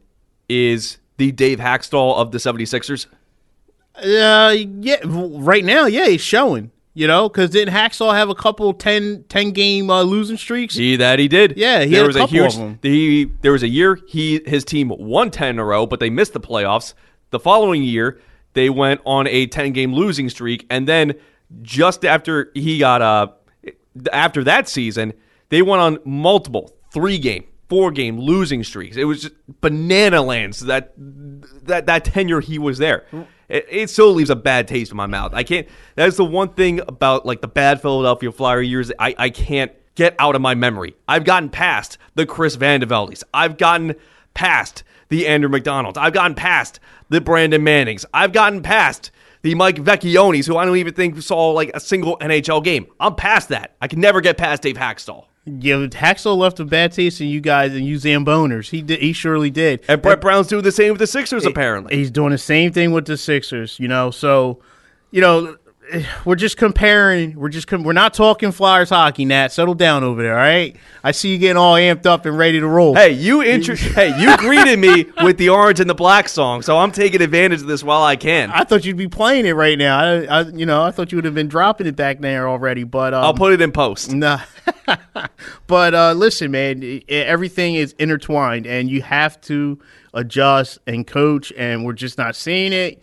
is 0.49 0.97
the 1.17 1.31
Dave 1.31 1.59
Hakstol 1.59 2.15
of 2.17 2.31
the 2.31 2.37
76ers? 2.37 3.07
Uh, 3.95 4.55
yeah, 4.81 4.97
right 5.03 5.63
now, 5.63 5.85
yeah, 5.85 6.07
he's 6.07 6.21
showing. 6.21 6.71
You 6.95 7.07
know, 7.07 7.27
because 7.27 7.49
didn't 7.49 7.73
Hacksaw 7.73 8.13
have 8.13 8.29
a 8.29 8.35
couple 8.35 8.71
10, 8.71 9.25
10 9.27 9.51
game 9.51 9.89
uh, 9.89 10.03
losing 10.03 10.37
streaks? 10.37 10.75
See 10.75 10.95
that 10.97 11.17
he 11.17 11.27
did. 11.27 11.57
Yeah, 11.57 11.83
he 11.83 11.89
there 11.89 12.01
had 12.01 12.03
a 12.03 12.07
was 12.07 12.15
couple 12.15 12.51
huge. 12.51 12.77
He 12.83 13.31
there 13.41 13.51
was 13.51 13.63
a 13.63 13.67
year 13.67 13.97
he 14.07 14.41
his 14.45 14.63
team 14.63 14.89
won 14.89 15.31
ten 15.31 15.49
in 15.49 15.59
a 15.59 15.65
row, 15.65 15.87
but 15.87 15.99
they 15.99 16.11
missed 16.11 16.33
the 16.33 16.39
playoffs. 16.39 16.93
The 17.31 17.39
following 17.39 17.83
year, 17.83 18.21
they 18.53 18.69
went 18.69 19.01
on 19.07 19.25
a 19.25 19.47
ten 19.47 19.71
game 19.73 19.91
losing 19.91 20.29
streak, 20.29 20.67
and 20.69 20.87
then 20.87 21.15
just 21.63 22.05
after 22.05 22.51
he 22.53 22.77
got 22.77 23.01
uh 23.01 23.27
after 24.11 24.43
that 24.43 24.69
season, 24.69 25.13
they 25.49 25.63
went 25.63 25.81
on 25.81 25.97
multiple 26.05 26.71
three 26.91 27.17
game, 27.17 27.45
four 27.73 27.89
game 27.89 28.19
losing 28.19 28.63
streaks. 28.63 28.97
It 28.97 29.05
was 29.05 29.23
just 29.23 29.33
banana 29.59 30.21
lands 30.21 30.59
that 30.59 30.93
that 30.95 31.87
that 31.87 32.05
tenure 32.05 32.39
he 32.39 32.59
was 32.59 32.77
there. 32.77 33.07
It, 33.49 33.65
it 33.67 33.89
still 33.89 34.13
leaves 34.13 34.29
a 34.29 34.35
bad 34.35 34.67
taste 34.67 34.91
in 34.91 34.97
my 34.97 35.07
mouth. 35.07 35.33
I 35.33 35.41
can't. 35.41 35.67
That's 35.95 36.17
the 36.17 36.23
one 36.23 36.49
thing 36.49 36.81
about 36.81 37.25
like 37.25 37.41
the 37.41 37.47
bad 37.47 37.81
Philadelphia 37.81 38.31
Flyer 38.31 38.61
years. 38.61 38.91
I 38.99 39.15
I 39.17 39.29
can't 39.31 39.71
get 39.95 40.15
out 40.19 40.35
of 40.35 40.41
my 40.41 40.53
memory. 40.53 40.95
I've 41.07 41.25
gotten 41.25 41.49
past 41.49 41.97
the 42.13 42.27
Chris 42.27 42.57
Vandeveldes. 42.57 43.23
I've 43.33 43.57
gotten 43.57 43.95
past 44.35 44.83
the 45.09 45.25
Andrew 45.25 45.49
MacDonald's. 45.49 45.97
I've 45.97 46.13
gotten 46.13 46.35
past 46.35 46.79
the 47.09 47.21
Brandon 47.21 47.63
Mannings. 47.63 48.05
I've 48.13 48.33
gotten 48.33 48.61
past 48.61 49.09
the 49.41 49.55
Mike 49.55 49.77
Vecchiones, 49.77 50.45
who 50.45 50.57
I 50.57 50.65
don't 50.65 50.77
even 50.77 50.93
think 50.93 51.19
saw 51.23 51.49
like 51.49 51.71
a 51.73 51.79
single 51.79 52.19
NHL 52.19 52.63
game. 52.63 52.85
I'm 52.99 53.15
past 53.15 53.49
that. 53.49 53.75
I 53.81 53.87
can 53.87 53.99
never 53.99 54.21
get 54.21 54.37
past 54.37 54.61
Dave 54.61 54.77
Hakstol. 54.77 55.25
Yeah, 55.45 55.75
Hacksaw 55.75 56.37
left 56.37 56.61
a 56.61 56.65
bad 56.65 56.93
taste 56.93 57.19
in 57.19 57.27
you 57.27 57.41
guys 57.41 57.73
and 57.73 57.85
you 57.85 57.97
Zamboners. 57.97 58.69
He 58.69 58.81
did. 58.81 59.01
He 59.01 59.11
surely 59.11 59.49
did. 59.49 59.83
And 59.89 60.01
Brett 60.01 60.21
Brown's 60.21 60.47
doing 60.47 60.63
the 60.63 60.71
same 60.71 60.91
with 60.91 60.99
the 60.99 61.07
Sixers, 61.07 61.45
apparently. 61.45 61.97
He's 61.97 62.11
doing 62.11 62.31
the 62.31 62.37
same 62.37 62.71
thing 62.71 62.93
with 62.93 63.05
the 63.05 63.17
Sixers, 63.17 63.77
you 63.77 63.89
know. 63.89 64.09
So, 64.09 64.61
you 65.11 65.19
know, 65.19 65.57
we're 66.25 66.35
just 66.35 66.57
comparing. 66.57 67.35
We're 67.35 67.49
just 67.49 67.67
com- 67.67 67.83
we're 67.83 67.93
not 67.93 68.13
talking 68.13 68.51
Flyers 68.51 68.89
hockey, 68.89 69.25
Nat. 69.25 69.49
Settle 69.49 69.73
down 69.73 70.03
over 70.03 70.21
there, 70.21 70.33
all 70.33 70.39
right? 70.39 70.75
I 71.03 71.11
see 71.11 71.33
you 71.33 71.37
getting 71.37 71.57
all 71.57 71.75
amped 71.75 72.05
up 72.05 72.25
and 72.25 72.37
ready 72.37 72.59
to 72.59 72.67
roll. 72.67 72.95
Hey, 72.95 73.11
you 73.11 73.43
intro- 73.43 73.75
hey, 73.75 74.19
you 74.19 74.35
greeted 74.37 74.79
me 74.79 75.05
with 75.23 75.37
the 75.37 75.49
orange 75.49 75.79
and 75.79 75.89
the 75.89 75.95
black 75.95 76.29
song, 76.29 76.61
so 76.61 76.77
I'm 76.77 76.91
taking 76.91 77.21
advantage 77.21 77.61
of 77.61 77.67
this 77.67 77.83
while 77.83 78.03
I 78.03 78.15
can. 78.15 78.51
I 78.51 78.63
thought 78.63 78.85
you'd 78.85 78.97
be 78.97 79.07
playing 79.07 79.45
it 79.45 79.53
right 79.53 79.77
now. 79.77 79.99
I, 79.99 80.23
I 80.25 80.41
you 80.41 80.65
know, 80.65 80.83
I 80.83 80.91
thought 80.91 81.11
you 81.11 81.17
would 81.17 81.25
have 81.25 81.35
been 81.35 81.47
dropping 81.49 81.87
it 81.87 81.95
back 81.95 82.19
there 82.19 82.47
already, 82.47 82.83
but 82.83 83.13
um, 83.13 83.23
I'll 83.23 83.33
put 83.33 83.53
it 83.53 83.61
in 83.61 83.71
post. 83.71 84.11
Nah. 84.23 84.39
but 85.67 85.93
uh, 85.93 86.13
listen, 86.13 86.51
man, 86.51 87.01
everything 87.09 87.75
is 87.75 87.93
intertwined, 87.99 88.65
and 88.65 88.89
you 88.89 89.01
have 89.01 89.41
to 89.41 89.79
adjust 90.13 90.79
and 90.87 91.05
coach, 91.05 91.51
and 91.57 91.83
we're 91.83 91.93
just 91.93 92.17
not 92.17 92.35
seeing 92.35 92.71
it. 92.71 93.01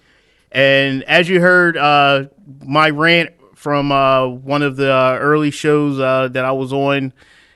And 0.53 1.05
as 1.05 1.29
you 1.29 1.41
heard, 1.41 1.77
uh, 1.77 2.25
my 2.65 2.91
rant 2.91 3.31
from 3.55 3.93
uh, 3.93 4.27
one 4.27 4.63
of 4.63 4.77
the 4.77 4.93
uh, 4.93 5.19
early 5.21 5.51
shows 5.51 6.01
uh, 6.01 6.29
that 6.29 6.45
I 6.45 6.53
was 6.53 6.73
on, 6.73 7.13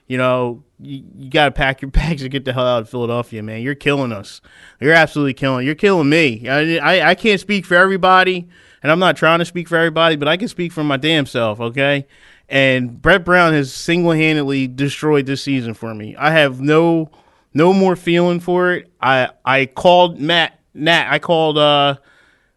you 0.06 0.18
know, 0.18 0.62
you, 0.78 1.02
you 1.16 1.30
got 1.30 1.46
to 1.46 1.50
pack 1.50 1.82
your 1.82 1.90
bags 1.90 2.22
and 2.22 2.30
get 2.30 2.44
the 2.44 2.52
hell 2.52 2.66
out 2.66 2.82
of 2.82 2.90
Philadelphia, 2.90 3.42
man. 3.42 3.62
You're 3.62 3.74
killing 3.74 4.12
us. 4.12 4.40
You're 4.80 4.92
absolutely 4.92 5.34
killing. 5.34 5.66
You're 5.66 5.74
killing 5.74 6.08
me. 6.08 6.48
I, 6.48 6.76
I, 6.76 7.10
I 7.10 7.14
can't 7.14 7.40
speak 7.40 7.64
for 7.64 7.74
everybody, 7.74 8.48
and 8.82 8.92
I'm 8.92 8.98
not 8.98 9.16
trying 9.16 9.38
to 9.38 9.44
speak 9.44 9.68
for 9.68 9.76
everybody, 9.76 10.16
but 10.16 10.28
I 10.28 10.36
can 10.36 10.48
speak 10.48 10.72
for 10.72 10.84
my 10.84 10.96
damn 10.96 11.26
self, 11.26 11.60
okay? 11.60 12.06
And 12.48 13.00
Brett 13.00 13.24
Brown 13.24 13.52
has 13.54 13.72
single 13.72 14.12
handedly 14.12 14.68
destroyed 14.68 15.26
this 15.26 15.42
season 15.42 15.74
for 15.74 15.94
me. 15.94 16.14
I 16.16 16.30
have 16.30 16.60
no 16.60 17.10
no 17.54 17.72
more 17.72 17.96
feeling 17.96 18.40
for 18.40 18.72
it. 18.72 18.90
I 19.00 19.30
I 19.44 19.66
called 19.66 20.20
Matt 20.20 20.58
Nat. 20.74 21.10
I 21.10 21.18
called 21.18 21.56
uh 21.56 21.96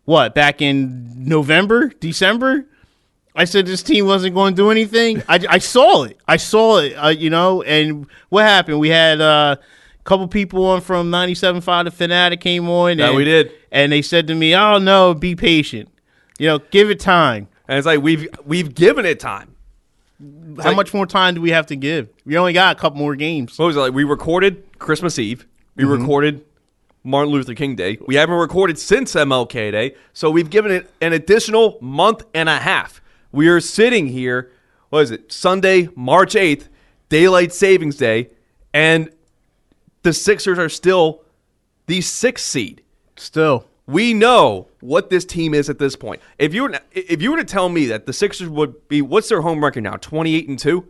what 0.08 0.34
back 0.34 0.62
in 0.62 1.26
November, 1.28 1.90
December. 2.00 2.66
I 3.36 3.44
said 3.46 3.68
this 3.68 3.84
team 3.84 4.08
wasn't 4.08 4.34
going 4.34 4.56
to 4.56 4.62
do 4.64 4.72
anything. 4.72 5.22
I, 5.30 5.40
I 5.48 5.58
saw 5.60 6.04
it. 6.04 6.18
I 6.28 6.38
saw 6.38 6.80
it. 6.80 6.94
Uh, 6.94 7.10
you 7.10 7.30
know, 7.30 7.62
and 7.62 8.08
what 8.30 8.44
happened? 8.46 8.80
We 8.80 8.90
had 8.90 9.22
uh, 9.22 9.58
a 9.60 10.04
couple 10.06 10.28
people 10.28 10.66
on 10.66 10.82
from 10.82 11.12
97.5 11.12 11.84
The 11.84 11.92
Fanatic 11.92 12.40
came 12.42 12.68
on. 12.70 12.98
Yeah, 12.98 13.10
and, 13.10 13.16
we 13.18 13.26
did. 13.26 13.52
And 13.72 13.92
they 13.92 14.02
said 14.02 14.26
to 14.28 14.34
me, 14.34 14.56
"Oh 14.56 14.80
no, 14.80 15.14
be 15.14 15.36
patient. 15.36 15.90
You 16.40 16.48
know, 16.48 16.60
give 16.72 16.90
it 16.90 17.00
time. 17.00 17.48
And 17.68 17.78
it's 17.78 17.86
like 17.86 18.02
we've 18.02 18.28
we've 18.46 18.74
given 18.74 19.06
it 19.06 19.20
time. 19.20 19.54
How 20.58 20.70
like- 20.70 20.76
much 20.78 20.94
more 20.94 21.06
time 21.06 21.36
do 21.36 21.42
we 21.42 21.52
have 21.52 21.68
to 21.68 21.76
give? 21.76 22.10
We 22.26 22.38
only 22.38 22.54
got 22.54 22.76
a 22.76 22.80
couple 22.80 22.98
more 22.98 23.16
games. 23.16 23.60
What 23.60 23.66
was 23.68 23.76
it 23.76 23.80
like? 23.82 23.94
We 23.94 24.04
recorded 24.06 24.64
Christmas 24.80 25.20
Eve. 25.20 25.46
We 25.76 25.84
Mm-hmm. 25.84 25.92
recorded 26.02 26.46
Martin 27.08 27.32
Luther 27.32 27.54
King 27.54 27.76
Day. 27.76 27.98
We 28.06 28.16
haven't 28.16 28.36
recorded 28.36 28.78
since 28.78 29.16
MLK 29.16 29.72
Day, 29.72 29.96
so 30.12 30.30
we've 30.30 30.50
given 30.50 30.74
it 30.74 30.92
an 31.00 31.14
additional 31.14 31.78
month 31.80 32.26
and 32.34 32.50
a 32.50 32.58
half. 32.58 33.02
We 33.32 33.48
are 33.48 33.62
sitting 33.62 34.08
here. 34.08 34.52
What 34.90 35.04
is 35.04 35.12
it? 35.12 35.32
Sunday, 35.32 35.88
March 35.96 36.36
eighth, 36.36 36.68
daylight 37.08 37.54
savings 37.54 37.96
day, 37.96 38.30
and 38.74 39.10
the 40.04 40.12
Sixers 40.12 40.60
are 40.60 40.68
still 40.68 41.24
the 41.86 42.02
sixth 42.02 42.46
seed. 42.46 42.82
Still, 43.16 43.66
We 43.86 44.14
know 44.14 44.68
what 44.82 45.10
this 45.10 45.24
team 45.24 45.54
is 45.54 45.70
at 45.70 45.80
this 45.80 45.96
point. 45.96 46.22
If 46.38 46.54
you 46.54 46.64
were 46.64 46.78
if 46.92 47.22
you 47.22 47.32
were 47.32 47.38
to 47.38 47.46
tell 47.46 47.70
me 47.70 47.86
that 47.86 48.06
the 48.06 48.14
Sixers 48.14 48.50
would 48.50 48.90
be 48.90 49.02
what's 49.02 49.30
their 49.30 49.42
home 49.42 49.64
record 49.64 49.84
now, 49.84 49.96
28 49.96 50.50
and 50.50 50.60
2? 50.60 50.86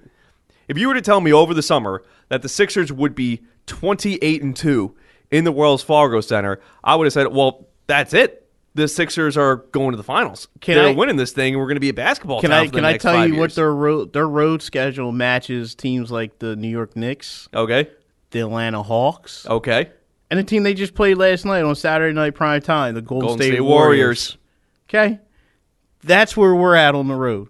If 0.68 0.80
you 0.80 0.88
were 0.88 0.96
to 0.96 1.02
tell 1.02 1.22
me 1.22 1.32
over 1.32 1.54
the 1.54 1.62
summer 1.62 2.04
that 2.30 2.42
the 2.42 2.50
Sixers 2.50 2.92
would 2.92 3.14
be 3.14 3.44
28 3.68 4.42
and 4.42 4.56
2 4.56 4.96
in 5.32 5.44
the 5.44 5.52
Wells 5.52 5.84
Fargo 5.84 6.22
Center, 6.22 6.60
I 6.84 6.96
would 6.96 7.06
have 7.06 7.14
said, 7.14 7.28
"Well, 7.28 7.68
that's 7.88 8.14
it. 8.14 8.44
The 8.76 8.88
Sixers 8.88 9.36
are 9.38 9.58
going 9.72 9.92
to 9.92 9.98
the 9.98 10.04
finals. 10.04 10.48
Can 10.62 10.76
They're 10.76 10.90
I- 10.90 10.92
winning 10.94 11.16
this 11.16 11.32
thing 11.32 11.54
and 11.54 11.60
we're 11.60 11.66
going 11.68 11.78
to 11.78 11.82
be 11.82 11.90
a 11.90 11.94
basketball 11.96 12.42
can 12.42 12.52
I 12.52 12.68
can 12.68 12.86
I 12.86 12.98
tell 12.98 13.28
you 13.28 13.36
what 13.36 13.56
their 13.56 13.74
road 13.74 14.14
their 14.14 14.28
road 14.28 14.62
schedule 14.62 15.12
matches 15.12 15.74
teams 15.74 16.12
like 16.12 16.38
the 16.40 16.56
New 16.56 16.68
York 16.70 16.96
Knicks, 16.96 17.50
Okay. 17.56 17.90
the 18.32 18.40
Atlanta 18.42 18.84
Hawks, 18.84 19.48
Okay. 19.48 19.90
and 20.30 20.40
the 20.40 20.44
team 20.44 20.62
they 20.62 20.76
just 20.76 20.94
played 20.94 21.18
last 21.18 21.44
night 21.44 21.64
on 21.64 21.74
Saturday 21.76 22.14
Night 22.14 22.36
Prime 22.36 22.62
Time, 22.62 22.94
the 22.94 23.02
Golden, 23.02 23.28
Golden 23.30 23.42
State, 23.44 23.54
State 23.54 23.62
Warriors. 23.62 24.38
Warriors. 24.92 25.16
Okay, 25.16 25.20
that's 26.04 26.38
where 26.38 26.54
we're 26.54 26.76
at 26.76 26.94
on 26.94 27.08
the 27.08 27.16
road. 27.16 27.50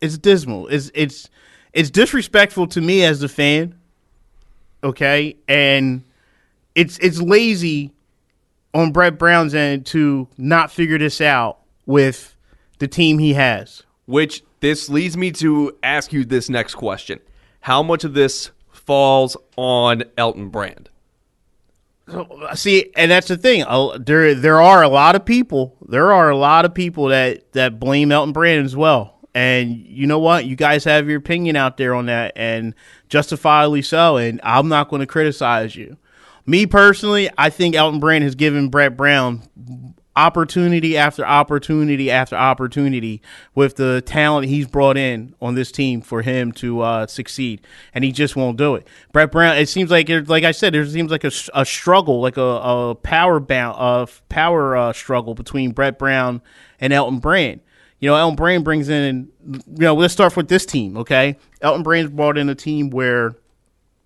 It's 0.00 0.16
dismal. 0.16 0.66
It's 0.68 0.90
it's 0.94 1.28
it's 1.74 1.90
disrespectful 1.90 2.68
to 2.68 2.80
me 2.80 3.04
as 3.04 3.20
the 3.20 3.28
fan. 3.28 3.74
Okay, 4.82 5.36
and 5.46 6.04
it's 6.78 6.96
it's 6.98 7.20
lazy 7.20 7.92
on 8.72 8.92
Brett 8.92 9.18
Brown's 9.18 9.52
end 9.52 9.84
to 9.86 10.28
not 10.38 10.70
figure 10.70 10.98
this 10.98 11.20
out 11.20 11.58
with 11.86 12.36
the 12.78 12.86
team 12.86 13.18
he 13.18 13.34
has. 13.34 13.82
Which 14.06 14.44
this 14.60 14.88
leads 14.88 15.16
me 15.16 15.32
to 15.32 15.76
ask 15.82 16.12
you 16.12 16.24
this 16.24 16.48
next 16.48 16.76
question. 16.76 17.18
How 17.60 17.82
much 17.82 18.04
of 18.04 18.14
this 18.14 18.52
falls 18.70 19.36
on 19.56 20.04
Elton 20.16 20.50
Brand? 20.50 20.88
See, 22.54 22.90
and 22.94 23.10
that's 23.10 23.28
the 23.28 23.36
thing. 23.36 23.64
There, 24.00 24.34
there 24.34 24.60
are 24.62 24.82
a 24.82 24.88
lot 24.88 25.16
of 25.16 25.24
people. 25.24 25.76
There 25.86 26.12
are 26.12 26.30
a 26.30 26.36
lot 26.36 26.64
of 26.64 26.72
people 26.72 27.08
that 27.08 27.52
that 27.52 27.80
blame 27.80 28.12
Elton 28.12 28.32
Brand 28.32 28.64
as 28.64 28.76
well. 28.76 29.18
And 29.34 29.76
you 29.76 30.06
know 30.06 30.20
what? 30.20 30.46
You 30.46 30.54
guys 30.54 30.84
have 30.84 31.08
your 31.08 31.18
opinion 31.18 31.56
out 31.56 31.76
there 31.76 31.92
on 31.94 32.06
that, 32.06 32.32
and 32.36 32.74
justifiably 33.08 33.82
so. 33.82 34.16
And 34.16 34.40
I'm 34.44 34.68
not 34.68 34.88
going 34.88 35.00
to 35.00 35.06
criticize 35.06 35.74
you. 35.74 35.96
Me 36.48 36.64
personally, 36.64 37.28
I 37.36 37.50
think 37.50 37.74
Elton 37.74 38.00
Brand 38.00 38.24
has 38.24 38.34
given 38.34 38.70
Brett 38.70 38.96
Brown 38.96 39.42
opportunity 40.16 40.96
after 40.96 41.22
opportunity 41.22 42.10
after 42.10 42.36
opportunity 42.36 43.20
with 43.54 43.76
the 43.76 44.00
talent 44.00 44.48
he's 44.48 44.66
brought 44.66 44.96
in 44.96 45.34
on 45.42 45.56
this 45.56 45.70
team 45.70 46.00
for 46.00 46.22
him 46.22 46.52
to 46.52 46.80
uh, 46.80 47.06
succeed, 47.06 47.60
and 47.92 48.02
he 48.02 48.12
just 48.12 48.34
won't 48.34 48.56
do 48.56 48.76
it. 48.76 48.88
Brett 49.12 49.30
Brown, 49.30 49.58
it 49.58 49.68
seems 49.68 49.90
like, 49.90 50.08
like 50.08 50.42
I 50.42 50.52
said, 50.52 50.72
there 50.72 50.86
seems 50.86 51.10
like 51.10 51.24
a, 51.24 51.30
a 51.52 51.66
struggle, 51.66 52.22
like 52.22 52.38
a, 52.38 52.40
a 52.40 52.94
power 52.94 53.40
bound, 53.40 53.76
uh, 53.78 54.06
power 54.30 54.74
uh, 54.74 54.94
struggle 54.94 55.34
between 55.34 55.72
Brett 55.72 55.98
Brown 55.98 56.40
and 56.80 56.94
Elton 56.94 57.18
Brand. 57.18 57.60
You 58.00 58.08
know, 58.08 58.16
Elton 58.16 58.36
Brand 58.36 58.64
brings 58.64 58.88
in, 58.88 59.28
you 59.46 59.60
know, 59.66 59.94
let's 59.94 60.14
start 60.14 60.34
with 60.34 60.48
this 60.48 60.64
team, 60.64 60.96
okay? 60.96 61.36
Elton 61.60 61.82
Brand's 61.82 62.10
brought 62.10 62.38
in 62.38 62.48
a 62.48 62.54
team 62.54 62.88
where 62.88 63.36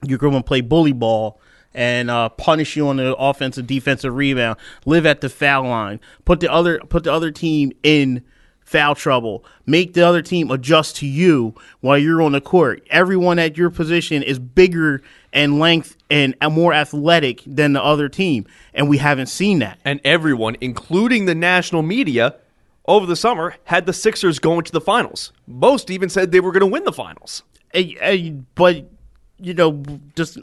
you're 0.05 0.19
going 0.19 0.35
to 0.35 0.43
play 0.43 0.61
bully 0.61 0.93
ball 0.93 1.41
and 1.75 2.11
uh, 2.11 2.29
punish 2.31 2.77
you 2.77 2.89
on 2.89 2.97
the 2.97 3.15
offensive 3.17 3.67
defensive 3.67 4.15
rebound, 4.15 4.59
live 4.85 5.07
at 5.07 5.21
the 5.21 5.29
foul 5.29 5.65
line, 5.65 6.01
put 6.25 6.41
the 6.41 6.51
other 6.51 6.79
put 6.81 7.05
the 7.05 7.13
other 7.13 7.31
team 7.31 7.73
in 7.83 8.23
foul 8.65 8.95
trouble, 8.95 9.45
make 9.67 9.93
the 9.93 10.07
other 10.07 10.23
team 10.23 10.51
adjust 10.51 10.97
to 10.97 11.07
you 11.07 11.55
while 11.81 11.99
you're 11.99 12.23
on 12.23 12.33
the 12.33 12.41
court. 12.41 12.87
Everyone 12.91 13.39
at 13.39 13.57
your 13.57 13.71
position 13.71 14.23
is 14.23 14.39
bigger 14.39 15.03
and 15.33 15.59
length 15.59 15.97
and 16.11 16.35
more 16.51 16.73
athletic 16.73 17.43
than 17.47 17.73
the 17.73 17.83
other 17.83 18.09
team, 18.09 18.47
and 18.75 18.89
we 18.89 18.99
haven't 18.99 19.27
seen 19.27 19.59
that. 19.61 19.79
and 19.85 20.01
everyone, 20.05 20.57
including 20.61 21.27
the 21.27 21.35
national 21.35 21.83
media, 21.83 22.37
over 22.87 23.07
the 23.07 23.17
summer 23.17 23.55
had 23.65 23.87
the 23.87 23.93
Sixers 23.93 24.39
going 24.39 24.65
to 24.65 24.73
the 24.73 24.81
finals. 24.81 25.33
Most 25.47 25.91
even 25.91 26.09
said 26.09 26.33
they 26.33 26.41
were 26.41 26.53
going 26.53 26.61
to 26.61 26.67
win 26.67 26.85
the 26.85 26.93
finals. 26.93 27.43
Eh, 27.75 27.93
eh, 28.01 28.31
but 28.55 28.87
you 29.43 29.55
know, 29.55 29.83
just 30.15 30.39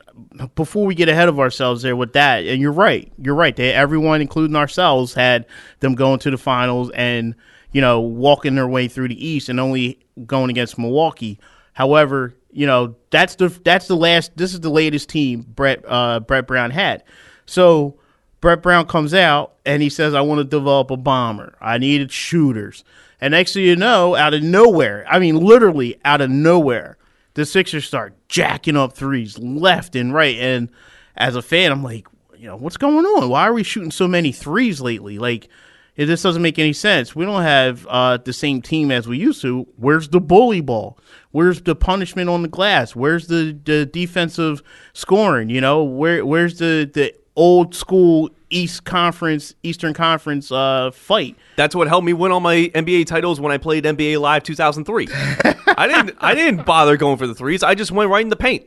before 0.55 0.85
we 0.85 0.93
get 0.93 1.09
ahead 1.09 1.29
of 1.29 1.39
ourselves 1.39 1.81
there 1.81 1.95
with 1.95 2.13
that, 2.13 2.45
and 2.45 2.61
you're 2.61 2.71
right, 2.71 3.11
you're 3.17 3.35
right. 3.35 3.55
They, 3.55 3.73
everyone, 3.73 4.21
including 4.21 4.55
ourselves, 4.55 5.13
had 5.13 5.45
them 5.79 5.95
going 5.95 6.19
to 6.19 6.31
the 6.31 6.37
finals 6.37 6.91
and 6.93 7.33
you 7.71 7.81
know 7.81 8.01
walking 8.01 8.55
their 8.55 8.67
way 8.67 8.87
through 8.87 9.07
the 9.07 9.27
East 9.27 9.49
and 9.49 9.59
only 9.59 9.99
going 10.25 10.49
against 10.49 10.77
Milwaukee. 10.77 11.39
However, 11.73 12.35
you 12.51 12.67
know 12.67 12.95
that's 13.09 13.35
the 13.35 13.47
that's 13.47 13.87
the 13.87 13.95
last. 13.95 14.35
This 14.35 14.53
is 14.53 14.59
the 14.59 14.69
latest 14.69 15.09
team 15.09 15.45
Brett 15.55 15.83
uh, 15.87 16.19
Brett 16.19 16.45
Brown 16.45 16.71
had. 16.71 17.03
So 17.45 17.99
Brett 18.41 18.61
Brown 18.61 18.85
comes 18.85 19.13
out 19.13 19.55
and 19.65 19.81
he 19.81 19.89
says, 19.89 20.13
I 20.13 20.21
want 20.21 20.39
to 20.39 20.43
develop 20.43 20.91
a 20.91 20.97
bomber. 20.97 21.55
I 21.59 21.77
needed 21.77 22.11
shooters. 22.11 22.83
And 23.21 23.31
next 23.31 23.53
thing 23.53 23.65
you 23.65 23.75
know, 23.75 24.15
out 24.15 24.33
of 24.33 24.43
nowhere, 24.43 25.05
I 25.09 25.19
mean, 25.19 25.35
literally 25.35 25.99
out 26.05 26.21
of 26.21 26.29
nowhere, 26.29 26.97
the 27.33 27.45
Sixers 27.45 27.85
start 27.85 28.15
jacking 28.27 28.77
up 28.77 28.93
threes 28.93 29.37
left 29.39 29.95
and 29.95 30.13
right. 30.13 30.37
And 30.37 30.69
as 31.15 31.35
a 31.35 31.41
fan, 31.41 31.71
I'm 31.71 31.83
like, 31.83 32.07
you 32.37 32.47
know, 32.47 32.55
what's 32.55 32.77
going 32.77 33.05
on? 33.05 33.29
Why 33.29 33.43
are 33.43 33.53
we 33.53 33.63
shooting 33.63 33.91
so 33.91 34.07
many 34.07 34.31
threes 34.31 34.81
lately? 34.81 35.19
Like, 35.19 35.49
just 35.97 36.23
doesn't 36.23 36.41
make 36.41 36.57
any 36.57 36.71
sense. 36.73 37.15
We 37.15 37.25
don't 37.25 37.41
have 37.41 37.85
uh, 37.87 38.17
the 38.17 38.31
same 38.31 38.61
team 38.61 38.91
as 38.91 39.07
we 39.07 39.17
used 39.17 39.41
to. 39.41 39.67
Where's 39.75 40.07
the 40.07 40.21
bully 40.21 40.61
ball? 40.61 40.97
Where's 41.31 41.61
the 41.61 41.75
punishment 41.75 42.29
on 42.29 42.41
the 42.41 42.47
glass? 42.47 42.95
Where's 42.95 43.27
the, 43.27 43.57
the 43.65 43.85
defensive 43.85 44.63
scoring? 44.93 45.49
You 45.49 45.59
know, 45.59 45.83
where 45.83 46.25
where's 46.25 46.57
the, 46.57 46.89
the 46.91 47.13
old 47.35 47.75
school 47.75 48.29
East 48.49 48.83
Conference, 48.83 49.53
Eastern 49.63 49.93
Conference 49.93 50.51
uh, 50.51 50.91
fight? 50.91 51.35
That's 51.55 51.75
what 51.75 51.87
helped 51.87 52.05
me 52.05 52.13
win 52.13 52.31
all 52.31 52.39
my 52.39 52.71
NBA 52.73 53.05
titles 53.05 53.39
when 53.39 53.51
I 53.51 53.57
played 53.57 53.83
NBA 53.83 54.19
Live 54.19 54.43
2003. 54.43 55.07
I 55.11 55.87
didn't 55.87 56.17
I 56.19 56.35
didn't 56.35 56.65
bother 56.65 56.97
going 56.97 57.17
for 57.17 57.27
the 57.27 57.35
threes. 57.35 57.63
I 57.63 57.75
just 57.75 57.91
went 57.91 58.09
right 58.09 58.21
in 58.21 58.29
the 58.29 58.35
paint 58.35 58.65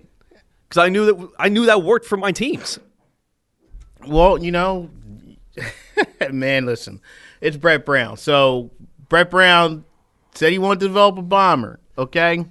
because 0.68 0.78
I 0.78 0.88
knew 0.88 1.06
that 1.06 1.30
I 1.38 1.48
knew 1.48 1.66
that 1.66 1.82
worked 1.82 2.06
for 2.06 2.16
my 2.16 2.32
teams. 2.32 2.78
Well, 4.06 4.42
you 4.42 4.50
know, 4.50 4.90
man, 6.30 6.66
listen, 6.66 7.00
it's 7.40 7.56
Brett 7.56 7.84
Brown. 7.84 8.16
So 8.16 8.70
Brett 9.08 9.30
Brown 9.30 9.84
said 10.34 10.52
he 10.52 10.58
wanted 10.58 10.80
to 10.80 10.88
develop 10.88 11.18
a 11.18 11.22
bomber. 11.22 11.78
Okay, 11.98 12.44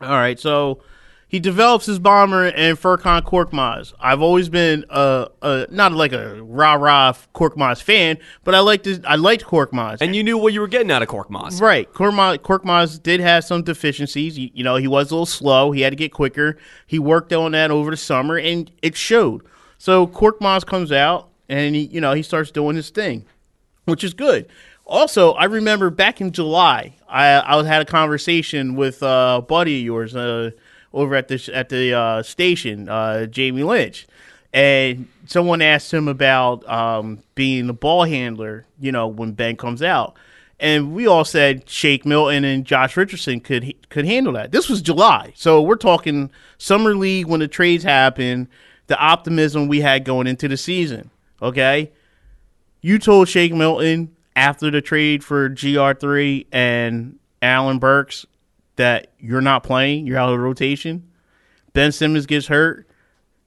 all 0.00 0.10
right. 0.10 0.38
So 0.38 0.82
he 1.28 1.38
develops 1.38 1.86
his 1.86 1.98
bomber 1.98 2.46
and 2.46 2.78
Furkan 2.78 3.22
Korkmaz. 3.22 3.92
I've 4.00 4.22
always 4.22 4.48
been 4.48 4.86
a, 4.88 5.28
a 5.42 5.66
not 5.70 5.92
like 5.92 6.12
a 6.12 6.42
rah 6.42 6.74
rah 6.74 7.12
Korkmaz 7.34 7.82
fan, 7.82 8.18
but 8.44 8.54
I 8.54 8.60
liked 8.60 8.84
this, 8.84 8.98
I 9.06 9.16
liked 9.16 9.44
Korkmaz. 9.44 9.98
And 10.00 10.16
you 10.16 10.24
knew 10.24 10.38
what 10.38 10.54
you 10.54 10.60
were 10.60 10.68
getting 10.68 10.90
out 10.90 11.02
of 11.02 11.08
Korkmaz. 11.08 11.60
Right. 11.60 11.92
Korkmaz, 11.92 12.38
Korkmaz 12.38 13.02
did 13.02 13.20
have 13.20 13.44
some 13.44 13.62
deficiencies. 13.62 14.38
You, 14.38 14.50
you 14.54 14.64
know, 14.64 14.76
he 14.76 14.88
was 14.88 15.10
a 15.10 15.14
little 15.14 15.26
slow. 15.26 15.70
He 15.70 15.82
had 15.82 15.90
to 15.90 15.96
get 15.96 16.12
quicker. 16.12 16.56
He 16.86 16.98
worked 16.98 17.32
on 17.32 17.52
that 17.52 17.70
over 17.70 17.90
the 17.90 17.96
summer, 17.96 18.38
and 18.38 18.70
it 18.80 18.96
showed. 18.96 19.42
So 19.76 20.06
Korkmaz 20.06 20.64
comes 20.64 20.90
out, 20.90 21.28
and 21.48 21.74
he, 21.74 21.82
you 21.82 22.00
know, 22.00 22.14
he 22.14 22.22
starts 22.22 22.50
doing 22.50 22.74
his 22.74 22.90
thing, 22.90 23.26
which 23.84 24.02
is 24.02 24.14
good. 24.14 24.48
Also, 24.86 25.32
I 25.32 25.44
remember 25.44 25.90
back 25.90 26.22
in 26.22 26.32
July, 26.32 26.96
I, 27.06 27.40
I 27.40 27.62
had 27.64 27.82
a 27.82 27.84
conversation 27.84 28.74
with 28.74 29.02
uh, 29.02 29.36
a 29.38 29.42
buddy 29.42 29.80
of 29.80 29.84
yours, 29.84 30.16
uh, 30.16 30.52
over 30.92 31.14
at 31.14 31.28
the 31.28 31.50
at 31.52 31.68
the 31.68 31.92
uh, 31.92 32.22
station, 32.22 32.88
uh, 32.88 33.26
Jamie 33.26 33.62
Lynch, 33.62 34.06
and 34.52 35.08
someone 35.26 35.62
asked 35.62 35.92
him 35.92 36.08
about 36.08 36.68
um, 36.68 37.22
being 37.34 37.66
the 37.66 37.72
ball 37.72 38.04
handler. 38.04 38.66
You 38.80 38.92
know, 38.92 39.06
when 39.06 39.32
Ben 39.32 39.56
comes 39.56 39.82
out, 39.82 40.16
and 40.60 40.92
we 40.92 41.06
all 41.06 41.24
said 41.24 41.68
Shake 41.68 42.04
Milton 42.04 42.44
and 42.44 42.64
Josh 42.64 42.96
Richardson 42.96 43.40
could 43.40 43.74
could 43.90 44.06
handle 44.06 44.32
that. 44.34 44.52
This 44.52 44.68
was 44.68 44.82
July, 44.82 45.32
so 45.36 45.62
we're 45.62 45.76
talking 45.76 46.30
summer 46.56 46.94
league 46.94 47.26
when 47.26 47.40
the 47.40 47.48
trades 47.48 47.84
happened. 47.84 48.48
The 48.86 48.98
optimism 48.98 49.68
we 49.68 49.80
had 49.80 50.04
going 50.04 50.26
into 50.26 50.48
the 50.48 50.56
season. 50.56 51.10
Okay, 51.42 51.92
you 52.80 52.98
told 52.98 53.28
Shake 53.28 53.52
Milton 53.52 54.16
after 54.34 54.70
the 54.70 54.80
trade 54.80 55.22
for 55.22 55.50
GR3 55.50 56.46
and 56.52 57.18
Alec 57.42 57.80
Burks 57.80 58.24
that 58.78 59.12
you're 59.20 59.40
not 59.40 59.62
playing, 59.62 60.06
you're 60.06 60.18
out 60.18 60.32
of 60.32 60.40
rotation. 60.40 61.08
Ben 61.74 61.92
Simmons 61.92 62.26
gets 62.26 62.48
hurt. 62.48 62.88